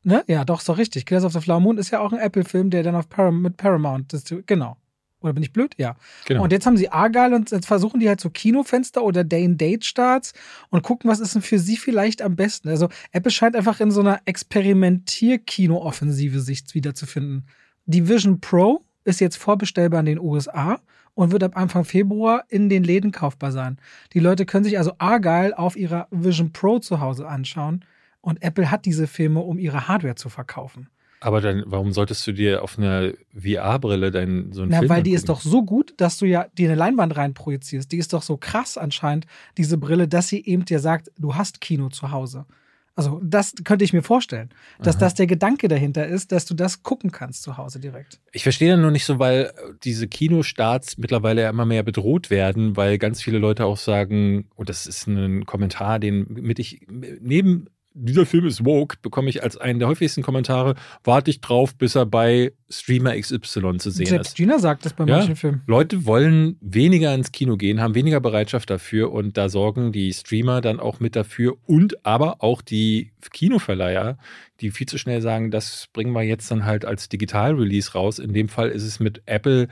Ne? 0.06 0.24
Ja, 0.28 0.44
doch, 0.44 0.62
doch 0.62 0.78
richtig. 0.78 1.04
Killers 1.04 1.24
of 1.24 1.32
the 1.32 1.40
Flower 1.40 1.58
Moon 1.58 1.78
ist 1.78 1.90
ja 1.90 1.98
auch 1.98 2.12
ein 2.12 2.20
Apple-Film, 2.20 2.70
der 2.70 2.84
dann 2.84 2.94
auf 2.94 3.08
Param 3.08 3.42
mit 3.42 3.56
Paramount, 3.56 4.12
das, 4.12 4.22
genau. 4.46 4.76
Oder 5.20 5.32
bin 5.32 5.42
ich 5.42 5.52
blöd? 5.52 5.74
Ja. 5.78 5.96
genau. 6.26 6.44
Und 6.44 6.52
jetzt 6.52 6.64
haben 6.64 6.76
sie 6.76 6.90
Argyle 6.90 7.34
und 7.34 7.50
jetzt 7.50 7.66
versuchen 7.66 7.98
die 7.98 8.08
halt 8.08 8.20
so 8.20 8.30
Kinofenster 8.30 9.02
oder 9.02 9.24
Day-and-Date-Starts 9.24 10.32
und 10.70 10.84
gucken, 10.84 11.10
was 11.10 11.18
ist 11.18 11.34
denn 11.34 11.42
für 11.42 11.58
sie 11.58 11.76
vielleicht 11.76 12.22
am 12.22 12.36
besten. 12.36 12.68
Also 12.68 12.88
Apple 13.10 13.32
scheint 13.32 13.56
einfach 13.56 13.80
in 13.80 13.90
so 13.90 14.00
einer 14.00 14.20
Experimentier-Kino-Offensive 14.26 16.38
sich 16.38 16.62
wiederzufinden. 16.72 17.48
Die 17.86 18.08
Vision 18.08 18.40
Pro 18.40 18.84
ist 19.02 19.20
jetzt 19.20 19.38
vorbestellbar 19.38 19.98
in 19.98 20.06
den 20.06 20.20
USA 20.20 20.78
und 21.14 21.32
wird 21.32 21.42
ab 21.42 21.56
Anfang 21.56 21.84
Februar 21.84 22.44
in 22.48 22.68
den 22.68 22.84
Läden 22.84 23.10
kaufbar 23.10 23.50
sein. 23.50 23.78
Die 24.12 24.20
Leute 24.20 24.46
können 24.46 24.62
sich 24.62 24.78
also 24.78 24.92
Argyle 24.98 25.58
auf 25.58 25.74
ihrer 25.74 26.06
Vision 26.12 26.52
Pro 26.52 26.78
zu 26.78 27.00
Hause 27.00 27.26
anschauen 27.26 27.84
und 28.26 28.42
Apple 28.42 28.72
hat 28.72 28.86
diese 28.86 29.06
Filme, 29.06 29.38
um 29.38 29.56
ihre 29.56 29.86
Hardware 29.86 30.16
zu 30.16 30.28
verkaufen. 30.28 30.88
Aber 31.20 31.40
dann, 31.40 31.62
warum 31.66 31.92
solltest 31.92 32.26
du 32.26 32.32
dir 32.32 32.64
auf 32.64 32.76
einer 32.76 33.12
VR-Brille 33.34 34.10
deinen 34.10 34.52
so 34.52 34.62
einen 34.62 34.72
Na, 34.72 34.78
Film 34.78 34.90
weil 34.90 35.02
die 35.04 35.12
ist 35.12 35.30
angucken? 35.30 35.44
doch 35.44 35.50
so 35.50 35.64
gut, 35.64 35.94
dass 35.96 36.18
du 36.18 36.26
ja 36.26 36.48
dir 36.58 36.68
eine 36.68 36.74
Leinwand 36.74 37.16
rein 37.16 37.34
projizierst. 37.34 37.90
Die 37.92 37.98
ist 37.98 38.12
doch 38.12 38.22
so 38.22 38.36
krass 38.36 38.76
anscheinend, 38.76 39.26
diese 39.56 39.78
Brille, 39.78 40.08
dass 40.08 40.26
sie 40.26 40.44
eben 40.44 40.64
dir 40.64 40.80
sagt, 40.80 41.12
du 41.16 41.36
hast 41.36 41.60
Kino 41.60 41.88
zu 41.88 42.10
Hause. 42.10 42.46
Also, 42.96 43.20
das 43.22 43.54
könnte 43.62 43.84
ich 43.84 43.92
mir 43.92 44.02
vorstellen, 44.02 44.48
dass 44.80 44.96
Aha. 44.96 45.00
das 45.00 45.14
der 45.14 45.26
Gedanke 45.26 45.68
dahinter 45.68 46.06
ist, 46.06 46.32
dass 46.32 46.46
du 46.46 46.54
das 46.54 46.82
gucken 46.82 47.12
kannst 47.12 47.42
zu 47.42 47.58
Hause 47.58 47.78
direkt. 47.78 48.20
Ich 48.32 48.42
verstehe 48.42 48.70
dann 48.70 48.80
nur 48.80 48.90
nicht 48.90 49.04
so, 49.04 49.18
weil 49.18 49.52
diese 49.84 50.08
Kinostarts 50.08 50.98
mittlerweile 50.98 51.42
ja 51.42 51.50
immer 51.50 51.66
mehr 51.66 51.82
bedroht 51.82 52.30
werden, 52.30 52.76
weil 52.76 52.98
ganz 52.98 53.22
viele 53.22 53.38
Leute 53.38 53.66
auch 53.66 53.76
sagen, 53.76 54.48
und 54.56 54.68
das 54.68 54.86
ist 54.86 55.06
ein 55.06 55.44
Kommentar, 55.44 55.98
den 55.98 56.26
mit 56.28 56.58
ich 56.58 56.86
neben 56.88 57.66
dieser 57.98 58.26
Film 58.26 58.46
ist 58.46 58.64
woke, 58.64 58.96
bekomme 59.00 59.30
ich 59.30 59.42
als 59.42 59.56
einen 59.56 59.78
der 59.78 59.88
häufigsten 59.88 60.22
Kommentare, 60.22 60.74
warte 61.02 61.30
ich 61.30 61.40
drauf, 61.40 61.74
bis 61.74 61.94
er 61.94 62.04
bei 62.06 62.52
Streamer 62.68 63.18
XY 63.18 63.78
zu 63.78 63.90
sehen 63.90 64.06
Selbst 64.06 64.28
ist. 64.28 64.36
Gina 64.36 64.58
sagt 64.58 64.84
das 64.84 64.92
bei 64.92 65.04
Ja. 65.04 65.16
manchen 65.16 65.34
Filmen. 65.36 65.62
Leute 65.66 66.04
wollen 66.04 66.56
weniger 66.60 67.14
ins 67.14 67.32
Kino 67.32 67.56
gehen, 67.56 67.80
haben 67.80 67.94
weniger 67.94 68.20
Bereitschaft 68.20 68.68
dafür 68.70 69.12
und 69.12 69.36
da 69.38 69.48
sorgen 69.48 69.92
die 69.92 70.12
Streamer 70.12 70.60
dann 70.60 70.78
auch 70.78 71.00
mit 71.00 71.16
dafür 71.16 71.56
und 71.66 72.04
aber 72.04 72.42
auch 72.42 72.60
die 72.62 73.12
Kinoverleiher, 73.32 74.18
die 74.60 74.70
viel 74.70 74.86
zu 74.86 74.98
schnell 74.98 75.22
sagen, 75.22 75.50
das 75.50 75.88
bringen 75.92 76.12
wir 76.12 76.22
jetzt 76.22 76.50
dann 76.50 76.64
halt 76.64 76.84
als 76.84 77.08
Digital-Release 77.08 77.92
raus. 77.92 78.18
In 78.18 78.32
dem 78.34 78.48
Fall 78.48 78.68
ist 78.70 78.82
es 78.84 79.00
mit 79.00 79.22
Apple, 79.26 79.68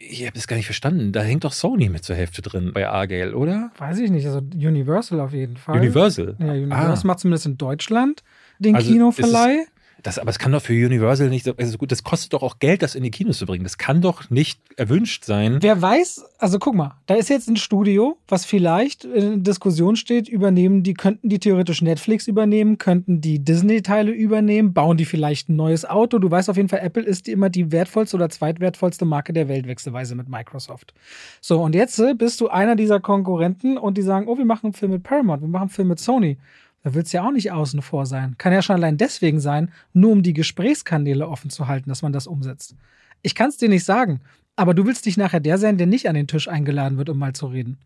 ich 0.00 0.22
habe 0.22 0.32
das 0.34 0.46
gar 0.46 0.54
nicht 0.56 0.66
verstanden, 0.66 1.10
da 1.10 1.20
hängt 1.22 1.42
doch 1.42 1.52
Sony 1.52 1.88
mit 1.88 2.04
zur 2.04 2.14
Hälfte 2.14 2.40
drin 2.40 2.70
bei 2.72 2.88
Argale, 2.88 3.34
oder? 3.36 3.72
Weiß 3.78 3.98
ich 3.98 4.10
nicht, 4.10 4.24
also 4.26 4.38
Universal 4.38 5.18
auf 5.20 5.32
jeden 5.32 5.56
Fall. 5.56 5.76
Universal. 5.76 6.36
Ja, 6.38 6.52
Universal 6.52 6.98
Ah, 6.98 7.06
macht 7.06 7.18
zumindest 7.18 7.46
in 7.46 7.58
Deutschland 7.58 8.22
den 8.60 8.76
Also 8.76 8.92
Kinoverleih. 8.92 9.66
Das, 10.02 10.18
aber 10.18 10.30
es 10.30 10.38
kann 10.38 10.52
doch 10.52 10.62
für 10.62 10.72
Universal 10.72 11.28
nicht 11.28 11.44
so, 11.44 11.54
also 11.56 11.76
gut, 11.76 11.90
das 11.90 12.04
kostet 12.04 12.32
doch 12.32 12.42
auch 12.42 12.58
Geld, 12.58 12.82
das 12.82 12.94
in 12.94 13.02
die 13.02 13.10
Kinos 13.10 13.38
zu 13.38 13.46
bringen. 13.46 13.64
Das 13.64 13.78
kann 13.78 14.00
doch 14.00 14.30
nicht 14.30 14.60
erwünscht 14.76 15.24
sein. 15.24 15.58
Wer 15.60 15.80
weiß, 15.80 16.24
also 16.38 16.58
guck 16.58 16.74
mal, 16.74 16.94
da 17.06 17.14
ist 17.14 17.28
jetzt 17.28 17.48
ein 17.48 17.56
Studio, 17.56 18.16
was 18.28 18.44
vielleicht 18.44 19.04
in 19.04 19.42
Diskussion 19.42 19.96
steht, 19.96 20.28
übernehmen 20.28 20.82
die, 20.82 20.94
könnten 20.94 21.28
die 21.28 21.38
theoretisch 21.38 21.82
Netflix 21.82 22.28
übernehmen, 22.28 22.78
könnten 22.78 23.20
die 23.20 23.44
Disney-Teile 23.44 24.12
übernehmen, 24.12 24.72
bauen 24.72 24.96
die 24.96 25.04
vielleicht 25.04 25.48
ein 25.48 25.56
neues 25.56 25.84
Auto. 25.84 26.18
Du 26.18 26.30
weißt 26.30 26.48
auf 26.48 26.56
jeden 26.56 26.68
Fall, 26.68 26.80
Apple 26.80 27.02
ist 27.02 27.28
immer 27.28 27.50
die 27.50 27.72
wertvollste 27.72 28.16
oder 28.16 28.28
zweitwertvollste 28.28 29.04
Marke 29.04 29.32
der 29.32 29.48
Welt, 29.48 29.66
wechselweise 29.66 30.14
mit 30.14 30.28
Microsoft. 30.28 30.94
So, 31.40 31.60
und 31.60 31.74
jetzt 31.74 31.98
äh, 31.98 32.14
bist 32.14 32.40
du 32.40 32.48
einer 32.48 32.76
dieser 32.76 33.00
Konkurrenten 33.00 33.76
und 33.76 33.98
die 33.98 34.02
sagen, 34.02 34.28
oh, 34.28 34.38
wir 34.38 34.44
machen 34.44 34.66
einen 34.66 34.74
Film 34.74 34.92
mit 34.92 35.02
Paramount, 35.02 35.42
wir 35.42 35.48
machen 35.48 35.62
einen 35.62 35.70
Film 35.70 35.88
mit 35.88 35.98
Sony. 35.98 36.38
Da 36.82 36.94
willst 36.94 37.12
du 37.12 37.18
ja 37.18 37.26
auch 37.26 37.32
nicht 37.32 37.50
außen 37.50 37.82
vor 37.82 38.06
sein. 38.06 38.36
Kann 38.38 38.52
ja 38.52 38.62
schon 38.62 38.76
allein 38.76 38.96
deswegen 38.96 39.40
sein, 39.40 39.72
nur 39.92 40.12
um 40.12 40.22
die 40.22 40.32
Gesprächskanäle 40.32 41.28
offen 41.28 41.50
zu 41.50 41.66
halten, 41.66 41.88
dass 41.88 42.02
man 42.02 42.12
das 42.12 42.26
umsetzt. 42.26 42.76
Ich 43.22 43.34
kann 43.34 43.48
es 43.50 43.56
dir 43.56 43.68
nicht 43.68 43.84
sagen. 43.84 44.20
Aber 44.56 44.74
du 44.74 44.86
willst 44.86 45.06
dich 45.06 45.16
nachher 45.16 45.40
der 45.40 45.56
sein, 45.56 45.78
der 45.78 45.86
nicht 45.86 46.08
an 46.08 46.16
den 46.16 46.26
Tisch 46.26 46.48
eingeladen 46.48 46.98
wird, 46.98 47.08
um 47.08 47.18
mal 47.18 47.32
zu 47.32 47.46
reden. 47.46 47.78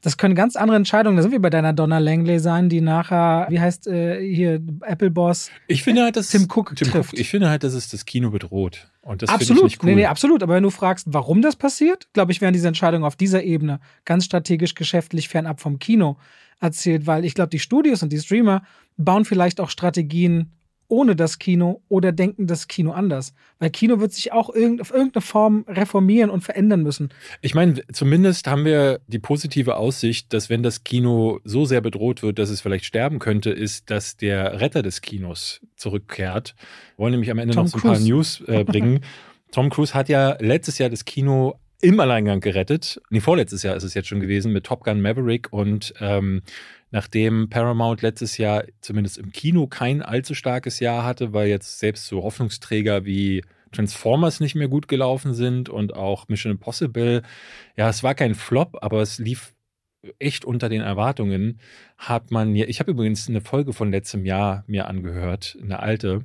Das 0.00 0.16
können 0.16 0.34
ganz 0.34 0.56
andere 0.56 0.76
Entscheidungen, 0.76 1.16
da 1.16 1.22
sind 1.22 1.30
wir 1.30 1.40
bei 1.40 1.48
deiner 1.48 1.72
Donna 1.72 1.98
Langley 1.98 2.40
sein, 2.40 2.68
die 2.68 2.80
nachher, 2.80 3.46
wie 3.50 3.60
heißt 3.60 3.86
äh, 3.86 4.20
hier, 4.20 4.60
Apple 4.80 5.12
Boss 5.12 5.48
ich 5.68 5.84
finde 5.84 6.02
halt, 6.02 6.16
dass 6.16 6.30
Tim 6.30 6.48
Cook 6.52 6.74
Tim 6.74 6.88
trifft. 6.88 7.12
Cook, 7.12 7.20
ich 7.20 7.30
finde 7.30 7.48
halt, 7.48 7.62
dass 7.62 7.72
es 7.72 7.88
das 7.88 8.04
Kino 8.04 8.30
bedroht. 8.30 8.90
Und 9.02 9.22
das 9.22 9.30
finde 9.30 9.44
ich 9.44 9.50
absolut, 9.50 9.64
nicht 9.64 9.82
cool. 9.82 9.90
nee, 9.90 9.94
nee, 9.94 10.06
absolut. 10.06 10.42
Aber 10.42 10.54
wenn 10.54 10.62
du 10.64 10.70
fragst, 10.70 11.06
warum 11.10 11.40
das 11.40 11.54
passiert, 11.54 12.08
glaube 12.14 12.32
ich, 12.32 12.40
werden 12.40 12.52
diese 12.52 12.66
Entscheidungen 12.66 13.04
auf 13.04 13.14
dieser 13.14 13.44
Ebene 13.44 13.78
ganz 14.04 14.24
strategisch, 14.24 14.74
geschäftlich 14.74 15.28
fernab 15.28 15.60
vom 15.60 15.78
Kino 15.78 16.16
erzählt, 16.62 17.06
weil 17.06 17.24
ich 17.24 17.34
glaube, 17.34 17.50
die 17.50 17.58
Studios 17.58 18.02
und 18.02 18.12
die 18.12 18.18
Streamer 18.18 18.62
bauen 18.96 19.24
vielleicht 19.24 19.60
auch 19.60 19.70
Strategien 19.70 20.52
ohne 20.92 21.16
das 21.16 21.38
Kino 21.38 21.80
oder 21.88 22.12
denken 22.12 22.46
das 22.46 22.68
Kino 22.68 22.92
anders. 22.92 23.32
Weil 23.58 23.70
Kino 23.70 23.98
wird 23.98 24.12
sich 24.12 24.30
auch 24.32 24.54
irgend, 24.54 24.82
auf 24.82 24.90
irgendeine 24.92 25.22
Form 25.22 25.64
reformieren 25.66 26.28
und 26.28 26.42
verändern 26.42 26.82
müssen. 26.82 27.08
Ich 27.40 27.54
meine, 27.54 27.80
zumindest 27.90 28.46
haben 28.46 28.66
wir 28.66 29.00
die 29.06 29.18
positive 29.18 29.76
Aussicht, 29.76 30.34
dass 30.34 30.50
wenn 30.50 30.62
das 30.62 30.84
Kino 30.84 31.40
so 31.44 31.64
sehr 31.64 31.80
bedroht 31.80 32.22
wird, 32.22 32.38
dass 32.38 32.50
es 32.50 32.60
vielleicht 32.60 32.84
sterben 32.84 33.20
könnte, 33.20 33.50
ist, 33.50 33.88
dass 33.88 34.18
der 34.18 34.60
Retter 34.60 34.82
des 34.82 35.00
Kinos 35.00 35.62
zurückkehrt. 35.76 36.54
Wir 36.96 37.04
wollen 37.04 37.12
nämlich 37.12 37.30
am 37.30 37.38
Ende 37.38 37.54
Tom 37.54 37.64
noch 37.64 37.70
so 37.70 37.78
ein 37.78 37.82
paar 37.82 37.94
Cruise. 37.94 38.08
News 38.08 38.42
äh, 38.46 38.64
bringen. 38.64 39.00
Tom 39.50 39.70
Cruise 39.70 39.94
hat 39.94 40.10
ja 40.10 40.36
letztes 40.40 40.76
Jahr 40.76 40.90
das 40.90 41.06
Kino 41.06 41.58
im 41.82 41.98
Alleingang 42.00 42.40
gerettet. 42.40 43.02
Nee, 43.10 43.20
vorletztes 43.20 43.62
Jahr 43.64 43.76
ist 43.76 43.82
es 43.82 43.94
jetzt 43.94 44.08
schon 44.08 44.20
gewesen 44.20 44.52
mit 44.52 44.64
Top 44.64 44.84
Gun 44.84 45.02
Maverick 45.02 45.52
und 45.52 45.92
ähm, 46.00 46.42
nachdem 46.92 47.50
Paramount 47.50 48.02
letztes 48.02 48.38
Jahr 48.38 48.64
zumindest 48.80 49.18
im 49.18 49.32
Kino 49.32 49.66
kein 49.66 50.00
allzu 50.00 50.34
starkes 50.34 50.78
Jahr 50.78 51.04
hatte, 51.04 51.32
weil 51.32 51.48
jetzt 51.48 51.80
selbst 51.80 52.06
so 52.06 52.22
Hoffnungsträger 52.22 53.04
wie 53.04 53.42
Transformers 53.72 54.38
nicht 54.38 54.54
mehr 54.54 54.68
gut 54.68 54.86
gelaufen 54.86 55.34
sind 55.34 55.68
und 55.68 55.94
auch 55.94 56.28
Mission 56.28 56.52
Impossible, 56.52 57.22
ja, 57.76 57.88
es 57.88 58.02
war 58.02 58.14
kein 58.14 58.36
Flop, 58.36 58.78
aber 58.80 59.02
es 59.02 59.18
lief 59.18 59.52
echt 60.18 60.44
unter 60.44 60.68
den 60.68 60.82
Erwartungen, 60.82 61.58
hat 61.98 62.30
man 62.30 62.54
ja, 62.54 62.66
ich 62.66 62.80
habe 62.80 62.92
übrigens 62.92 63.28
eine 63.28 63.40
Folge 63.40 63.72
von 63.72 63.90
letztem 63.90 64.24
Jahr 64.24 64.64
mir 64.66 64.86
angehört, 64.86 65.58
eine 65.60 65.80
alte, 65.80 66.24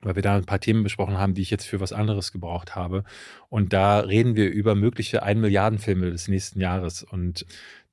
weil 0.00 0.14
wir 0.14 0.22
da 0.22 0.36
ein 0.36 0.44
paar 0.44 0.60
Themen 0.60 0.82
besprochen 0.82 1.18
haben, 1.18 1.34
die 1.34 1.42
ich 1.42 1.50
jetzt 1.50 1.66
für 1.66 1.80
was 1.80 1.92
anderes 1.92 2.32
gebraucht 2.32 2.76
habe. 2.76 3.04
Und 3.48 3.72
da 3.72 4.00
reden 4.00 4.36
wir 4.36 4.50
über 4.50 4.74
mögliche 4.74 5.22
1 5.22 5.40
Milliarden 5.40 5.78
Filme 5.78 6.10
des 6.10 6.28
nächsten 6.28 6.60
Jahres. 6.60 7.02
Und 7.02 7.46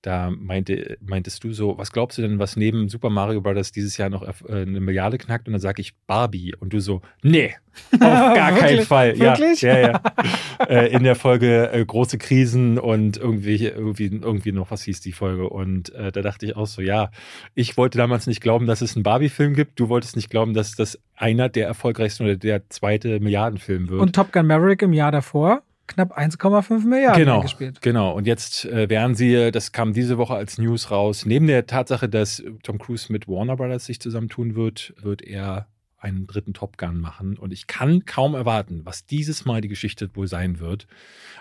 da 0.05 0.31
meinte, 0.31 0.97
meintest 1.01 1.43
du 1.43 1.51
so, 1.51 1.77
was 1.77 1.91
glaubst 1.91 2.17
du 2.17 2.21
denn, 2.21 2.37
was 2.37 2.55
neben 2.55 2.89
Super 2.89 3.09
Mario 3.09 3.41
Bros. 3.41 3.71
dieses 3.71 3.97
Jahr 3.97 4.09
noch 4.09 4.21
äh, 4.23 4.61
eine 4.61 4.79
Milliarde 4.79 5.17
knackt? 5.17 5.47
Und 5.47 5.53
dann 5.53 5.61
sage 5.61 5.81
ich 5.81 5.95
Barbie. 6.05 6.53
Und 6.55 6.73
du 6.73 6.79
so, 6.79 7.01
nee, 7.23 7.55
auf 7.93 7.99
gar 7.99 8.51
keinen? 8.51 8.85
Fall. 8.85 9.17
Wirklich? 9.17 9.61
Ja, 9.61 9.77
ja, 9.77 9.87
ja. 9.89 10.01
äh, 10.69 10.91
in 10.91 11.03
der 11.03 11.15
Folge 11.15 11.71
äh, 11.71 11.83
große 11.83 12.17
Krisen 12.17 12.77
und 12.77 13.17
irgendwie, 13.17 13.65
irgendwie, 13.65 14.05
irgendwie 14.05 14.51
noch 14.51 14.69
was 14.71 14.83
hieß 14.83 15.01
die 15.01 15.11
Folge. 15.11 15.49
Und 15.49 15.93
äh, 15.95 16.11
da 16.11 16.21
dachte 16.21 16.45
ich 16.45 16.55
auch 16.55 16.67
so, 16.67 16.81
ja, 16.81 17.09
ich 17.55 17.75
wollte 17.77 17.97
damals 17.97 18.27
nicht 18.27 18.41
glauben, 18.41 18.67
dass 18.67 18.81
es 18.81 18.95
einen 18.95 19.03
Barbie-Film 19.03 19.53
gibt. 19.55 19.79
Du 19.79 19.89
wolltest 19.89 20.15
nicht 20.15 20.29
glauben, 20.29 20.53
dass 20.53 20.75
das 20.75 20.99
einer 21.15 21.49
der 21.49 21.67
erfolgreichsten 21.67 22.25
oder 22.25 22.35
der 22.35 22.69
zweite 22.69 23.19
Milliardenfilm 23.19 23.89
wird. 23.89 24.01
Und 24.01 24.15
Top 24.15 24.31
Gun 24.31 24.47
Maverick 24.47 24.81
im 24.81 24.93
Jahr 24.93 25.11
davor 25.11 25.63
knapp 25.87 26.17
1,5 26.17 26.85
Milliarden 26.85 27.19
genau, 27.23 27.41
gespielt. 27.41 27.81
genau. 27.81 28.11
Und 28.13 28.27
jetzt 28.27 28.65
äh, 28.65 28.89
werden 28.89 29.15
sie, 29.15 29.51
das 29.51 29.71
kam 29.71 29.93
diese 29.93 30.17
Woche 30.17 30.33
als 30.35 30.57
News 30.57 30.91
raus, 30.91 31.25
neben 31.25 31.47
der 31.47 31.67
Tatsache, 31.67 32.09
dass 32.09 32.43
Tom 32.63 32.77
Cruise 32.79 33.11
mit 33.11 33.27
Warner 33.27 33.55
Brothers 33.55 33.85
sich 33.85 33.99
zusammentun 33.99 34.55
wird, 34.55 34.93
wird 35.01 35.21
er 35.21 35.67
einen 35.97 36.27
dritten 36.27 36.53
Top 36.53 36.77
Gun 36.77 36.99
machen. 36.99 37.37
Und 37.37 37.51
ich 37.51 37.65
kann 37.67 38.05
kaum 38.05 38.35
erwarten, 38.35 38.81
was 38.83 39.05
dieses 39.05 39.45
Mal 39.45 39.61
die 39.61 39.67
Geschichte 39.69 40.09
wohl 40.15 40.27
sein 40.27 40.59
wird 40.59 40.85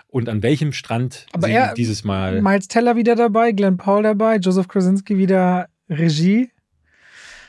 und 0.07 0.27
an 0.29 0.41
welchem 0.43 0.71
Strand 0.73 1.27
Aber 1.33 1.47
er- 1.47 1.73
dieses 1.75 2.03
Mal. 2.03 2.41
Miles 2.41 2.67
Teller 2.67 2.95
wieder 2.95 3.15
dabei, 3.15 3.51
Glenn 3.51 3.77
Paul 3.77 4.03
dabei, 4.03 4.37
Joseph 4.37 4.67
Krasinski 4.67 5.17
wieder 5.17 5.67
Regie. 5.89 6.49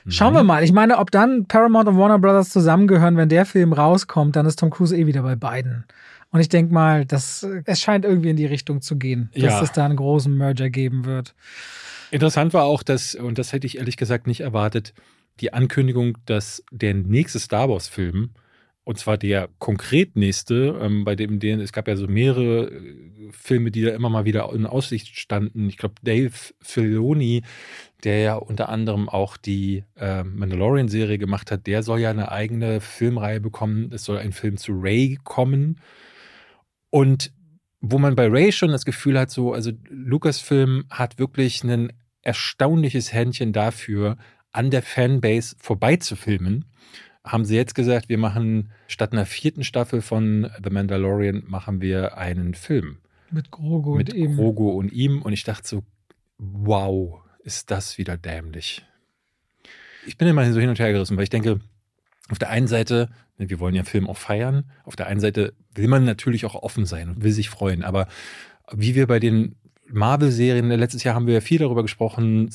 Schauen 0.08 0.34
wir 0.34 0.44
mal. 0.44 0.62
Ich 0.62 0.72
meine, 0.72 0.98
ob 0.98 1.10
dann 1.10 1.46
Paramount 1.46 1.88
und 1.88 1.98
Warner 1.98 2.20
Brothers 2.20 2.50
zusammengehören, 2.50 3.16
wenn 3.16 3.28
der 3.28 3.44
Film 3.44 3.72
rauskommt, 3.72 4.36
dann 4.36 4.46
ist 4.46 4.60
Tom 4.60 4.70
Cruise 4.70 4.96
eh 4.96 5.06
wieder 5.06 5.22
bei 5.22 5.34
beiden. 5.34 5.84
Und 6.36 6.42
ich 6.42 6.50
denke 6.50 6.74
mal, 6.74 7.06
dass 7.06 7.46
es 7.64 7.80
scheint 7.80 8.04
irgendwie 8.04 8.28
in 8.28 8.36
die 8.36 8.44
Richtung 8.44 8.82
zu 8.82 8.98
gehen, 8.98 9.30
dass 9.32 9.42
Ja. 9.42 9.62
es 9.62 9.72
da 9.72 9.86
einen 9.86 9.96
großen 9.96 10.36
Merger 10.36 10.68
geben 10.68 11.06
wird. 11.06 11.34
Interessant 12.10 12.52
war 12.52 12.64
auch, 12.64 12.82
dass, 12.82 13.14
und 13.14 13.38
das 13.38 13.54
hätte 13.54 13.66
ich 13.66 13.78
ehrlich 13.78 13.96
gesagt 13.96 14.26
nicht 14.26 14.40
erwartet, 14.40 14.92
die 15.40 15.54
Ankündigung, 15.54 16.18
dass 16.26 16.62
der 16.70 16.92
nächste 16.92 17.38
Star 17.38 17.70
Wars-Film, 17.70 18.32
und 18.84 18.98
zwar 18.98 19.16
der 19.16 19.48
konkret 19.60 20.14
nächste, 20.14 20.78
ähm, 20.78 21.06
bei 21.06 21.16
dem 21.16 21.40
den, 21.40 21.58
es 21.58 21.72
gab 21.72 21.88
ja 21.88 21.96
so 21.96 22.06
mehrere 22.06 22.66
äh, 22.70 23.30
Filme, 23.30 23.70
die 23.70 23.80
da 23.80 23.94
immer 23.94 24.10
mal 24.10 24.26
wieder 24.26 24.52
in 24.52 24.66
Aussicht 24.66 25.18
standen. 25.18 25.70
Ich 25.70 25.78
glaube, 25.78 25.94
Dave 26.02 26.34
Filoni, 26.60 27.44
der 28.04 28.18
ja 28.20 28.34
unter 28.34 28.68
anderem 28.68 29.08
auch 29.08 29.38
die 29.38 29.84
äh, 29.98 30.22
Mandalorian-Serie 30.22 31.16
gemacht 31.16 31.50
hat, 31.50 31.66
der 31.66 31.82
soll 31.82 32.00
ja 32.00 32.10
eine 32.10 32.30
eigene 32.30 32.82
Filmreihe 32.82 33.40
bekommen. 33.40 33.90
Es 33.90 34.04
soll 34.04 34.18
ein 34.18 34.32
Film 34.32 34.58
zu 34.58 34.72
Ray 34.78 35.18
kommen. 35.24 35.80
Und 36.96 37.30
wo 37.82 37.98
man 37.98 38.16
bei 38.16 38.26
Ray 38.26 38.52
schon 38.52 38.70
das 38.70 38.86
Gefühl 38.86 39.18
hat, 39.18 39.30
so, 39.30 39.52
also 39.52 39.70
Lucasfilm 39.90 40.84
hat 40.88 41.18
wirklich 41.18 41.62
ein 41.62 41.92
erstaunliches 42.22 43.12
Händchen 43.12 43.52
dafür, 43.52 44.16
an 44.50 44.70
der 44.70 44.80
Fanbase 44.80 45.56
vorbeizufilmen. 45.58 46.64
Haben 47.22 47.44
sie 47.44 47.54
jetzt 47.54 47.74
gesagt, 47.74 48.08
wir 48.08 48.16
machen 48.16 48.70
statt 48.88 49.12
einer 49.12 49.26
vierten 49.26 49.62
Staffel 49.62 50.00
von 50.00 50.50
The 50.64 50.70
Mandalorian 50.70 51.42
machen 51.46 51.82
wir 51.82 52.16
einen 52.16 52.54
Film 52.54 52.96
Mit 53.30 53.50
Grogu 53.50 53.96
mit 53.96 54.14
und 54.14 54.18
ihm. 54.18 54.36
Grogu 54.36 54.70
und 54.70 54.90
ihm. 54.90 55.20
Und 55.20 55.34
ich 55.34 55.44
dachte 55.44 55.68
so, 55.68 55.82
wow, 56.38 57.20
ist 57.44 57.70
das 57.70 57.98
wieder 57.98 58.16
dämlich. 58.16 58.86
Ich 60.06 60.16
bin 60.16 60.28
immer 60.28 60.50
so 60.50 60.60
hin 60.60 60.70
und 60.70 60.78
her 60.78 60.92
gerissen, 60.92 61.18
weil 61.18 61.24
ich 61.24 61.30
denke, 61.30 61.60
auf 62.30 62.38
der 62.38 62.50
einen 62.50 62.66
Seite, 62.66 63.08
ne, 63.38 63.48
wir 63.50 63.60
wollen 63.60 63.74
ja 63.74 63.84
Film 63.84 64.08
auch 64.08 64.16
feiern, 64.16 64.64
auf 64.84 64.96
der 64.96 65.06
einen 65.06 65.20
Seite 65.20 65.54
will 65.74 65.88
man 65.88 66.04
natürlich 66.04 66.44
auch 66.44 66.54
offen 66.54 66.86
sein 66.86 67.08
und 67.10 67.22
will 67.22 67.32
sich 67.32 67.50
freuen, 67.50 67.84
aber 67.84 68.08
wie 68.72 68.94
wir 68.94 69.06
bei 69.06 69.20
den 69.20 69.56
Marvel-Serien, 69.88 70.68
letztes 70.70 71.04
Jahr 71.04 71.14
haben 71.14 71.26
wir 71.26 71.34
ja 71.34 71.40
viel 71.40 71.58
darüber 71.58 71.82
gesprochen, 71.82 72.50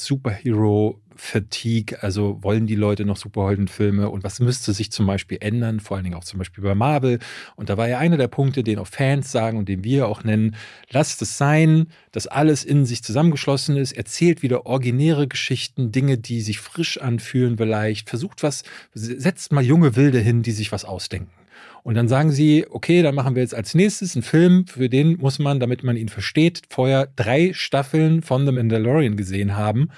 Superhero-Fatigue, 1.21 2.01
also 2.01 2.41
wollen 2.41 2.67
die 2.67 2.75
Leute 2.75 3.05
noch 3.05 3.17
Superheldenfilme 3.17 4.09
und 4.09 4.23
was 4.23 4.39
müsste 4.39 4.73
sich 4.73 4.91
zum 4.91 5.05
Beispiel 5.05 5.37
ändern, 5.41 5.79
vor 5.79 5.97
allen 5.97 6.03
Dingen 6.03 6.15
auch 6.15 6.23
zum 6.23 6.39
Beispiel 6.39 6.63
bei 6.63 6.75
Marvel. 6.75 7.19
Und 7.55 7.69
da 7.69 7.77
war 7.77 7.87
ja 7.87 7.99
einer 7.99 8.17
der 8.17 8.27
Punkte, 8.27 8.63
den 8.63 8.79
auch 8.79 8.87
Fans 8.87 9.31
sagen 9.31 9.57
und 9.57 9.69
den 9.69 9.83
wir 9.83 10.07
auch 10.07 10.23
nennen, 10.23 10.55
lasst 10.89 11.21
es 11.21 11.37
sein, 11.37 11.87
dass 12.11 12.27
alles 12.27 12.63
in 12.63 12.85
sich 12.85 13.03
zusammengeschlossen 13.03 13.77
ist, 13.77 13.93
erzählt 13.93 14.41
wieder 14.41 14.65
originäre 14.65 15.27
Geschichten, 15.27 15.91
Dinge, 15.91 16.17
die 16.17 16.41
sich 16.41 16.59
frisch 16.59 16.99
anfühlen 16.99 17.57
vielleicht, 17.57 18.09
versucht 18.09 18.43
was, 18.43 18.63
setzt 18.93 19.51
mal 19.51 19.63
junge 19.63 19.95
Wilde 19.95 20.19
hin, 20.19 20.41
die 20.41 20.51
sich 20.51 20.71
was 20.71 20.85
ausdenken. 20.85 21.40
Und 21.83 21.95
dann 21.95 22.07
sagen 22.07 22.31
sie, 22.31 22.65
okay, 22.69 23.01
dann 23.01 23.15
machen 23.15 23.35
wir 23.35 23.41
jetzt 23.41 23.55
als 23.55 23.73
nächstes 23.73 24.15
einen 24.15 24.23
Film, 24.23 24.67
für 24.67 24.89
den 24.89 25.17
muss 25.17 25.39
man, 25.39 25.59
damit 25.59 25.83
man 25.83 25.97
ihn 25.97 26.09
versteht, 26.09 26.61
vorher 26.69 27.07
drei 27.15 27.51
Staffeln 27.53 28.21
von 28.21 28.45
The 28.45 28.51
Mandalorian 28.51 29.17
gesehen 29.17 29.57
haben. 29.57 29.89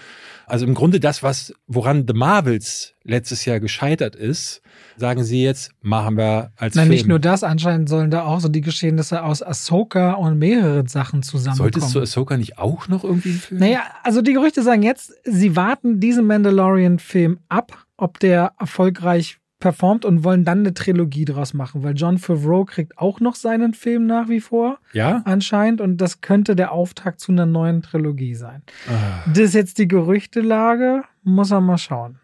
Also 0.46 0.66
im 0.66 0.74
Grunde 0.74 1.00
das, 1.00 1.24
was, 1.24 1.54
woran 1.68 2.06
The 2.08 2.14
Marvels 2.14 2.94
letztes 3.04 3.46
Jahr 3.46 3.60
gescheitert 3.60 4.16
ist, 4.16 4.62
sagen 4.98 5.24
sie 5.24 5.44
jetzt, 5.44 5.72
machen 5.82 6.18
wir 6.18 6.52
als 6.56 6.76
Nein, 6.76 6.86
Film. 6.86 6.96
nicht 6.96 7.08
nur 7.08 7.20
das, 7.20 7.44
anscheinend 7.44 7.90
sollen 7.90 8.12
da 8.12 8.24
auch 8.24 8.40
so 8.40 8.50
die 8.50 8.62
Geschehnisse 8.62 9.24
aus 9.24 9.42
Ahsoka 9.42 10.14
und 10.14 10.38
mehreren 10.38 10.88
Sachen 10.88 11.24
zusammenkommen. 11.24 11.72
Solltest 11.72 11.96
du 11.96 12.02
Ahsoka 12.02 12.38
nicht 12.38 12.58
auch 12.58 12.88
noch 12.88 13.04
irgendwie 13.04 13.30
einen 13.30 13.40
Film? 13.40 13.60
Naja, 13.60 13.82
also 14.04 14.22
die 14.22 14.34
Gerüchte 14.34 14.64
sagen 14.64 14.84
jetzt, 14.84 15.14
sie 15.24 15.56
warten 15.56 16.00
diesen 16.00 16.26
Mandalorian-Film 16.28 17.40
ab, 17.50 17.86
ob 17.98 18.20
der 18.20 18.54
erfolgreich 18.60 19.40
performt 19.64 20.04
und 20.04 20.26
wollen 20.26 20.44
dann 20.44 20.60
eine 20.60 20.74
Trilogie 20.74 21.24
draus 21.24 21.54
machen, 21.54 21.84
weil 21.84 21.96
John 21.96 22.18
Favreau 22.18 22.66
kriegt 22.66 22.98
auch 22.98 23.22
noch 23.22 23.36
seinen 23.36 23.74
Film 23.74 24.06
nach 24.06 24.28
wie 24.28 24.42
vor 24.42 24.80
Ja? 24.92 25.22
anscheinend 25.24 25.80
und 25.80 25.96
das 26.00 26.20
könnte 26.20 26.58
der 26.58 26.74
Auftakt 26.74 27.22
zu 27.22 27.32
einer 27.32 27.46
neuen 27.46 27.82
Trilogie 27.82 28.36
sein. 28.36 28.62
Ah. 28.90 29.24
Das 29.26 29.38
ist 29.38 29.54
jetzt 29.54 29.78
die 29.78 29.88
Gerüchtelage, 29.88 31.04
muss 31.24 31.52
man 31.52 31.64
mal 31.64 31.78
schauen. 31.78 32.20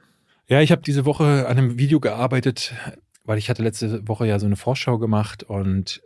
Ja, 0.50 0.60
ich 0.60 0.74
habe 0.74 0.82
diese 0.82 1.06
Woche 1.06 1.48
an 1.48 1.58
einem 1.58 1.80
Video 1.80 2.02
gearbeitet, 2.02 2.74
weil 3.24 3.38
ich 3.38 3.50
hatte 3.50 3.64
letzte 3.64 4.06
Woche 4.06 4.28
ja 4.28 4.38
so 4.38 4.46
eine 4.46 4.58
Vorschau 4.58 4.98
gemacht 4.98 5.44
und 5.44 6.02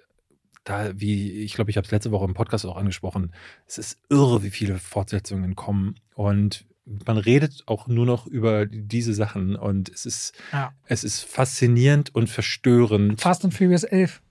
da, 0.65 0.91
wie, 0.93 1.31
ich 1.39 1.55
glaube, 1.55 1.71
ich 1.71 1.77
habe 1.77 1.85
es 1.85 1.91
letzte 1.91 2.11
Woche 2.11 2.25
im 2.25 2.35
Podcast 2.35 2.63
auch 2.67 2.77
angesprochen, 2.77 3.33
es 3.65 3.79
ist 3.79 3.97
irre, 4.11 4.43
wie 4.43 4.51
viele 4.51 4.77
Fortsetzungen 4.77 5.55
kommen 5.55 5.95
und 6.13 6.67
man 6.85 7.17
redet 7.17 7.63
auch 7.65 7.87
nur 7.87 8.05
noch 8.05 8.27
über 8.27 8.65
diese 8.65 9.13
Sachen 9.13 9.55
und 9.55 9.89
es 9.89 10.05
ist, 10.05 10.33
Ja. 10.51 10.73
es 10.85 11.03
ist 11.03 11.21
faszinierend 11.23 12.13
und 12.13 12.29
verstörend. 12.29 13.21
Fast 13.21 13.45
and 13.45 13.53
Furious 13.53 13.83
11. 13.83 14.21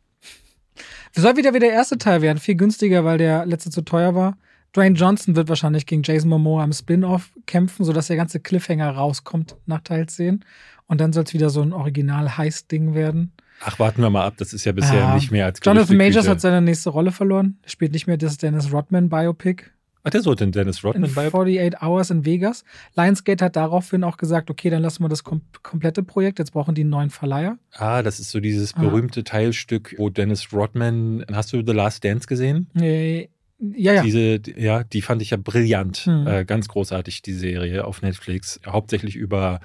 Soll 1.14 1.36
wieder 1.36 1.53
wie 1.55 1.59
der 1.59 1.72
erste 1.72 1.98
Teil 1.98 2.22
werden, 2.22 2.38
viel 2.38 2.55
günstiger, 2.57 3.05
weil 3.05 3.18
der 3.18 3.44
letzte 3.46 3.70
zu 3.70 3.82
teuer 3.82 4.14
war. 4.14 4.36
Dwayne 4.74 4.96
Johnson 4.96 5.36
wird 5.36 5.48
wahrscheinlich 5.50 5.84
gegen 5.84 6.03
Jason 6.03 6.30
Momoa 6.30 6.62
am 6.64 6.72
Spin-off 6.72 7.30
kämpfen, 7.46 7.84
sodass 7.84 8.07
der 8.07 8.16
ganze 8.16 8.40
Cliffhanger 8.40 8.90
rauskommt 8.90 9.57
nach 9.66 9.80
Teil 9.82 10.07
10. 10.09 10.44
Und 10.86 11.00
dann 11.00 11.12
soll 11.12 11.24
es 11.24 11.34
wieder 11.34 11.50
so 11.50 11.61
ein 11.61 11.72
Original-Heist-Ding 11.74 12.94
werden. 12.94 13.32
Ach, 13.61 13.78
warten 13.78 14.00
wir 14.03 14.09
mal 14.11 14.24
ab. 14.24 14.34
Das 14.38 14.53
ist 14.55 14.64
ja 14.64 14.72
bisher 14.72 14.98
Ja. 15.00 15.14
nicht 15.14 15.30
mehr 15.30 15.44
als 15.44 15.61
Jonathan 15.62 15.96
Majors 15.96 16.26
hat 16.26 16.40
seine 16.40 16.62
nächste 16.62 16.90
Rolle 16.90 17.12
verloren. 17.12 17.59
Er 17.62 17.68
spielt 17.70 17.92
nicht 17.92 18.07
mehr 18.07 18.16
das 18.16 18.38
Dennis 18.38 18.72
Rodman 18.72 19.09
Biopic 19.11 19.64
Ach, 20.05 20.11
der 20.11 20.20
so 20.22 20.34
den 20.34 20.50
Dennis 20.50 20.82
in 20.82 20.88
Rodman 20.88 21.14
bei. 21.14 21.26
48 21.28 21.80
Hours 21.80 22.11
in 22.11 22.24
Vegas. 22.24 22.64
Lionsgate 22.96 23.44
hat 23.44 23.57
daraufhin 23.57 24.03
auch 24.03 24.16
gesagt, 24.16 24.50
okay, 24.50 24.68
dann 24.68 24.82
lassen 24.82 25.05
wir 25.05 25.09
das 25.09 25.22
kom 25.22 25.42
komplette 25.62 26.03
Projekt. 26.03 26.38
Jetzt 26.40 26.53
brauchen 26.53 26.74
die 26.74 26.80
einen 26.80 26.90
neuen 26.90 27.11
Verleiher. 27.11 27.57
Ah, 27.74 28.03
das 28.03 28.18
ist 28.18 28.30
so 28.30 28.40
dieses 28.40 28.74
Ah. 28.74 28.80
berühmte 28.80 29.22
Teilstück, 29.22 29.94
wo 29.98 30.11
Dennis 30.11 30.53
Rodman. 30.53 31.24
Hast 31.32 31.53
du 31.53 31.62
The 31.64 31.72
Last 31.72 32.05
Dance 32.05 32.26
gesehen? 32.26 32.68
Äh, 32.74 33.28
ja, 33.76 33.92
ja. 33.92 34.03
Diese, 34.03 34.40
ja, 34.57 34.82
die 34.82 35.03
fand 35.03 35.22
ich 35.22 35.30
ja 35.30 35.36
brillant. 35.36 35.98
Hm. 35.98 36.26
Äh, 36.26 36.44
ganz 36.44 36.66
großartig, 36.66 37.22
die 37.22 37.32
Serie 37.32 37.84
auf 37.84 38.03
Netflix. 38.03 38.59
Hauptsächlich 38.66 39.14
über 39.14 39.61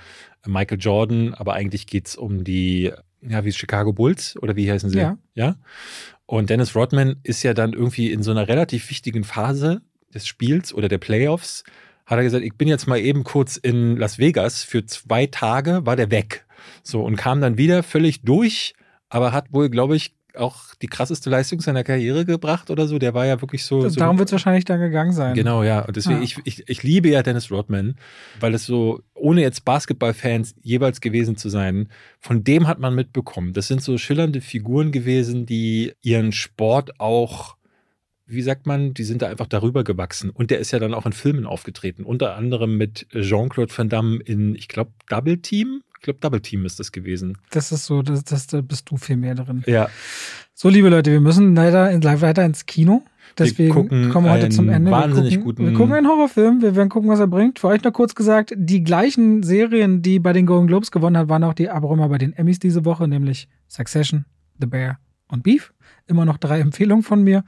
Michael 0.45 0.77
Jordan, 0.79 1.33
aber 1.33 1.53
eigentlich 1.53 1.87
geht's 1.87 2.15
um 2.15 2.43
die, 2.43 2.91
ja, 3.27 3.43
wie 3.43 3.51
Chicago 3.51 3.91
Bulls 3.93 4.37
oder 4.39 4.55
wie 4.55 4.71
heißen 4.71 4.91
sie? 4.91 4.99
Ja. 4.99 5.17
ja. 5.33 5.55
Und 6.27 6.51
Dennis 6.51 6.75
Rodman 6.75 7.15
ist 7.23 7.41
ja 7.41 7.55
dann 7.55 7.73
irgendwie 7.73 8.11
in 8.11 8.21
so 8.21 8.29
einer 8.29 8.47
relativ 8.47 8.89
wichtigen 8.91 9.23
Phase 9.23 9.81
des 10.17 10.27
Spiels 10.27 10.73
oder 10.73 10.87
der 10.87 10.97
Playoffs. 10.97 11.63
Hat 12.05 12.17
er 12.17 12.23
gesagt, 12.23 12.43
ich 12.43 12.53
bin 12.53 12.67
jetzt 12.67 12.87
mal 12.87 12.99
eben 12.99 13.23
kurz 13.23 13.57
in 13.57 13.97
Las 13.97 14.17
Vegas 14.17 14.63
für 14.63 14.85
zwei 14.85 15.27
Tage, 15.27 15.85
war 15.85 15.95
der 15.95 16.11
weg. 16.11 16.45
So 16.83 17.03
und 17.03 17.15
kam 17.15 17.41
dann 17.41 17.57
wieder 17.57 17.83
völlig 17.83 18.21
durch, 18.21 18.73
aber 19.09 19.31
hat 19.31 19.51
wohl, 19.51 19.69
glaube 19.69 19.95
ich, 19.95 20.13
auch 20.37 20.75
die 20.81 20.87
krasseste 20.87 21.29
Leistung 21.29 21.59
seiner 21.59 21.83
Karriere 21.83 22.25
gebracht 22.25 22.69
oder 22.69 22.87
so. 22.87 22.99
Der 22.99 23.13
war 23.13 23.25
ja 23.25 23.41
wirklich 23.41 23.65
so. 23.65 23.87
so 23.87 23.99
Darum 23.99 24.17
wird 24.19 24.29
es 24.29 24.31
wahrscheinlich 24.31 24.65
dann 24.65 24.79
gegangen 24.79 25.11
sein. 25.11 25.33
Genau, 25.33 25.63
ja. 25.63 25.81
Und 25.81 25.95
deswegen, 25.95 26.17
Ja. 26.17 26.23
Ich, 26.23 26.37
ich, 26.43 26.69
ich 26.69 26.83
liebe 26.83 27.09
ja 27.09 27.23
Dennis 27.23 27.51
Rodman, 27.51 27.95
weil 28.39 28.53
es 28.53 28.65
so, 28.65 29.01
ohne 29.13 29.41
jetzt 29.41 29.65
Basketballfans 29.65 30.55
jeweils 30.61 31.01
gewesen 31.01 31.37
zu 31.37 31.49
sein, 31.49 31.89
von 32.19 32.43
dem 32.43 32.67
hat 32.67 32.79
man 32.79 32.95
mitbekommen. 32.95 33.53
Das 33.53 33.67
sind 33.67 33.81
so 33.81 33.97
schillernde 33.97 34.41
Figuren 34.41 34.91
gewesen, 34.91 35.45
die 35.45 35.93
ihren 36.01 36.31
Sport 36.31 36.99
auch, 36.99 37.56
wie 38.27 38.41
sagt 38.41 38.65
man, 38.67 38.93
die 38.93 39.03
sind 39.03 39.21
da 39.21 39.27
einfach 39.29 39.47
darüber 39.47 39.83
gewachsen. 39.83 40.29
Und 40.29 40.51
der 40.51 40.59
ist 40.59 40.71
ja 40.71 40.79
dann 40.79 40.93
auch 40.93 41.05
in 41.05 41.13
Filmen 41.13 41.45
aufgetreten, 41.45 42.03
unter 42.03 42.35
anderem 42.35 42.77
mit 42.77 43.07
Jean-Claude 43.11 43.71
Van 43.75 43.89
Damme 43.89 44.17
in, 44.23 44.53
ich 44.55 44.67
glaube, 44.67 44.91
Double 45.09 45.37
Team. 45.37 45.81
Ich 45.95 46.01
glaube, 46.03 46.19
Double 46.19 46.41
Team 46.41 46.65
ist 46.65 46.79
das 46.79 46.91
gewesen. 46.91 47.37
Das 47.49 47.71
ist 47.71 47.85
so, 47.85 48.01
das, 48.03 48.23
das, 48.23 48.45
da 48.47 48.61
bist 48.61 48.89
du 48.91 48.97
viel 48.97 49.17
mehr 49.17 49.33
drin. 49.35 49.63
Ja, 49.65 49.89
So, 50.53 50.69
liebe 50.69 50.89
Leute, 50.89 51.11
wir 51.11 51.21
müssen 51.21 51.55
leider 51.55 51.89
in, 51.91 52.01
live 52.01 52.21
weiter 52.21 52.45
ins 52.45 52.65
Kino. 52.65 53.01
Deswegen 53.37 53.73
gucken 53.73 54.09
kommen 54.09 54.25
wir 54.25 54.31
heute 54.33 54.49
zum 54.49 54.69
Ende. 54.69 54.89
wahnsinnig 54.89 55.31
wir 55.33 55.37
gucken, 55.39 55.55
guten- 55.57 55.65
Wir 55.71 55.73
gucken 55.77 55.93
einen 55.95 56.07
Horrorfilm. 56.07 56.61
Wir 56.61 56.75
werden 56.75 56.89
gucken, 56.89 57.09
was 57.09 57.19
er 57.19 57.27
bringt. 57.27 57.59
Für 57.59 57.67
euch 57.67 57.83
noch 57.83 57.93
kurz 57.93 58.15
gesagt, 58.15 58.53
die 58.55 58.83
gleichen 58.83 59.43
Serien, 59.43 60.01
die 60.01 60.19
bei 60.19 60.33
den 60.33 60.45
Golden 60.45 60.67
Globes 60.67 60.91
gewonnen 60.91 61.17
hat, 61.17 61.29
waren 61.29 61.43
auch 61.43 61.53
die 61.53 61.69
Abrömer 61.69 62.09
bei 62.09 62.17
den 62.17 62.33
Emmys 62.33 62.59
diese 62.59 62.83
Woche, 62.85 63.07
nämlich 63.07 63.47
Succession, 63.67 64.25
The 64.59 64.65
Bear 64.67 64.99
und 65.27 65.43
Beef. 65.43 65.73
Immer 66.07 66.25
noch 66.25 66.37
drei 66.37 66.59
Empfehlungen 66.59 67.03
von 67.03 67.23
mir. 67.23 67.43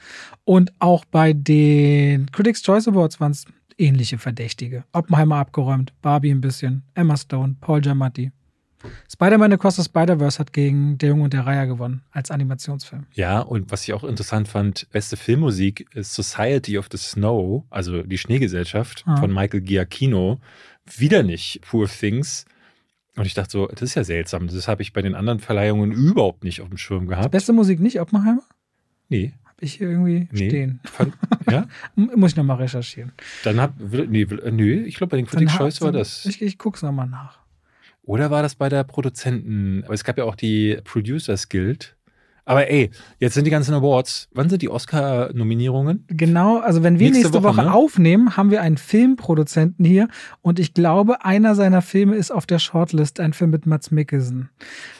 Und 0.45 0.71
auch 0.79 1.05
bei 1.05 1.33
den 1.33 2.31
Critics' 2.31 2.61
Choice 2.61 2.87
Awards 2.87 3.19
waren 3.19 3.31
es 3.31 3.45
ähnliche 3.77 4.17
Verdächtige. 4.17 4.83
Oppenheimer 4.91 5.37
abgeräumt, 5.37 5.93
Barbie 6.01 6.31
ein 6.31 6.41
bisschen, 6.41 6.83
Emma 6.93 7.15
Stone, 7.17 7.55
Paul 7.61 7.81
Giamatti. 7.81 8.31
Spider-Man 9.11 9.51
Across 9.53 9.75
the 9.77 9.83
Spider-Verse 9.83 10.39
hat 10.39 10.53
gegen 10.53 10.97
Der 10.97 11.09
Junge 11.09 11.23
und 11.23 11.33
der 11.33 11.45
Reiher 11.45 11.67
gewonnen 11.67 12.01
als 12.11 12.31
Animationsfilm. 12.31 13.07
Ja, 13.13 13.39
und 13.41 13.71
was 13.71 13.83
ich 13.83 13.93
auch 13.93 14.05
interessant 14.05 14.47
fand, 14.47 14.87
beste 14.91 15.17
Filmmusik 15.17 15.85
ist 15.95 16.13
Society 16.13 16.77
of 16.77 16.87
the 16.91 16.97
Snow, 16.97 17.65
also 17.69 18.03
die 18.03 18.17
Schneegesellschaft 18.17 19.03
Ah. 19.05 19.17
von 19.17 19.33
Michael 19.33 19.61
Giacchino. 19.61 20.39
Wieder 20.97 21.23
nicht 21.23 21.61
Poor 21.69 21.87
Things. 21.89 22.45
Und 23.19 23.25
ich 23.25 23.33
dachte 23.33 23.51
so, 23.51 23.67
das 23.67 23.81
ist 23.81 23.95
ja 23.95 24.03
seltsam. 24.05 24.47
Das 24.47 24.67
habe 24.69 24.81
ich 24.81 24.93
bei 24.93 25.01
den 25.01 25.13
anderen 25.13 25.39
Verleihungen 25.39 25.91
überhaupt 25.91 26.45
nicht 26.45 26.61
auf 26.61 26.69
dem 26.69 26.77
Schirm 26.77 27.05
gehabt. 27.07 27.31
Beste 27.31 27.51
Musik 27.51 27.81
nicht 27.81 27.99
Oppenheimer? 27.99 28.43
Nee. 29.09 29.33
Hab 29.43 29.61
ich 29.61 29.73
hier 29.73 29.89
irgendwie 29.89 30.29
Nee. 30.31 30.47
stehen. 30.49 30.79
Fand, 30.85 31.13
ja? 31.51 31.67
Muss 31.95 32.31
ich 32.31 32.37
nochmal 32.37 32.57
recherchieren. 32.57 33.11
Dann 33.43 33.59
hab, 33.59 33.73
nee, 33.77 34.25
nö, 34.51 34.83
ich 34.85 34.95
glaube, 34.95 35.11
bei 35.11 35.17
den 35.17 35.25
Critics 35.25 35.53
Choice 35.57 35.81
war 35.81 35.91
das. 35.91 36.25
Ich, 36.25 36.41
ich 36.41 36.57
guck's 36.57 36.81
nochmal 36.81 37.07
nach. 37.07 37.39
Oder 38.03 38.31
war 38.31 38.41
das 38.41 38.55
bei 38.55 38.69
der 38.69 38.85
Produzenten? 38.85 39.83
Aber 39.83 39.93
es 39.93 40.05
gab 40.05 40.17
ja 40.17 40.23
auch 40.23 40.35
die 40.35 40.77
Producers 40.85 41.49
Guild. 41.49 41.97
Aber 42.49 42.67
ey, 42.67 42.89
jetzt 43.19 43.35
sind 43.35 43.45
die 43.45 43.51
ganzen 43.51 43.75
Awards. 43.75 44.27
Wann 44.33 44.49
sind 44.49 44.63
die 44.63 44.69
Oscar-Nominierungen? 44.69 46.05
Genau, 46.07 46.57
also 46.57 46.81
wenn 46.81 46.97
wir 46.97 47.11
Nächste 47.11 47.27
nächste, 47.27 47.43
Woche, 47.43 47.57
Woche, 47.57 47.65
ne? 47.67 47.73
aufnehmen, 47.75 48.37
haben 48.37 48.49
wir 48.49 48.63
einen 48.63 48.77
Filmproduzenten 48.77 49.85
hier 49.85 50.07
und 50.41 50.57
ich 50.57 50.73
glaube, 50.73 51.23
einer 51.23 51.53
seiner 51.53 51.83
Filme 51.83 52.15
ist 52.15 52.31
auf 52.31 52.47
der 52.47 52.57
Shortlist, 52.57 53.19
ein 53.19 53.33
Film 53.33 53.51
mit 53.51 53.67
Mats 53.67 53.91
Mikkelsen. 53.91 54.49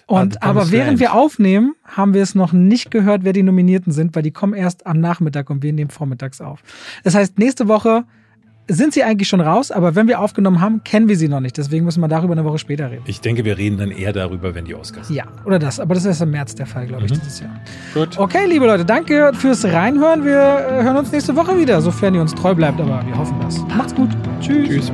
Ah, 0.05 0.21
Und 0.21 0.33
The 0.33 0.41
aber 0.41 0.69
während 0.69 0.99
wir 0.99 1.15
aufnehmen, 1.15 1.73
haben 1.85 2.13
wir 2.13 2.21
es 2.21 2.35
noch 2.35 2.53
nicht 2.53 2.91
gehört, 2.91 3.23
wer 3.23 3.33
die 3.33 3.41
Nominierten 3.41 3.91
sind, 3.91 4.15
weil 4.15 4.21
die 4.21 4.31
kommen 4.31 4.53
erst 4.53 4.85
am 4.85 4.99
Nachmittag 4.99 5.49
und 5.49 5.63
wir 5.63 5.73
nehmen 5.73 5.89
vormittags 5.89 6.41
auf. 6.41 6.61
Das 7.03 7.15
heißt, 7.15 7.39
nächste 7.39 7.67
Woche 7.67 8.03
sind 8.70 8.93
sie 8.93 9.03
eigentlich 9.03 9.28
schon 9.28 9.41
raus, 9.41 9.72
aber 9.72 9.95
wenn 9.95 10.07
wir 10.07 10.20
aufgenommen 10.20 10.61
haben, 10.61 10.84
kennen 10.84 11.09
wir 11.09 11.17
sie 11.17 11.28
noch 11.28 11.39
nicht. 11.41 11.57
Deswegen 11.57 11.84
müssen 11.86 11.99
wir 12.01 12.07
darüber 12.07 12.34
eine 12.34 12.45
Woche 12.45 12.57
später 12.59 12.89
reden. 12.89 13.03
Ich 13.05 13.20
denke, 13.22 13.43
wir 13.43 13.57
reden 13.57 13.78
dann 13.78 13.91
eher 13.91 14.13
darüber, 14.13 14.55
wenn 14.55 14.65
die 14.65 14.76
Oscars 14.76 15.07
sind. 15.07 15.15
Ja, 15.15 15.26
oder 15.45 15.59
das. 15.59 15.80
Aber 15.80 15.95
das 15.95 16.05
ist 16.05 16.22
im 16.22 16.32
März 16.32 16.55
der 16.55 16.65
Fall, 16.65 16.86
glaube 16.88 17.05
ich, 17.05 17.11
Mhm. 17.11 17.15
dieses 17.15 17.39
Jahr. 17.41 17.51
Gut. 17.93 18.17
Okay, 18.17 18.45
liebe 18.47 18.65
Leute, 18.65 18.86
danke 18.86 19.32
fürs 19.34 19.65
Reinhören. 19.65 20.24
Wir 20.24 20.38
äh, 20.39 20.84
hören 20.84 20.97
uns 20.97 21.11
nächste 21.11 21.36
Woche 21.36 21.57
wieder, 21.57 21.82
sofern 21.82 22.13
ihr 22.15 22.22
uns 22.22 22.34
treu 22.34 22.53
bleibt, 22.55 22.80
aber 22.80 23.03
wir 23.05 23.17
hoffen 23.17 23.36
das. 23.41 23.59
Macht's 23.76 23.93
gut. 23.95 24.09
Tschüss. 24.41 24.67
Tschüss. 24.70 24.91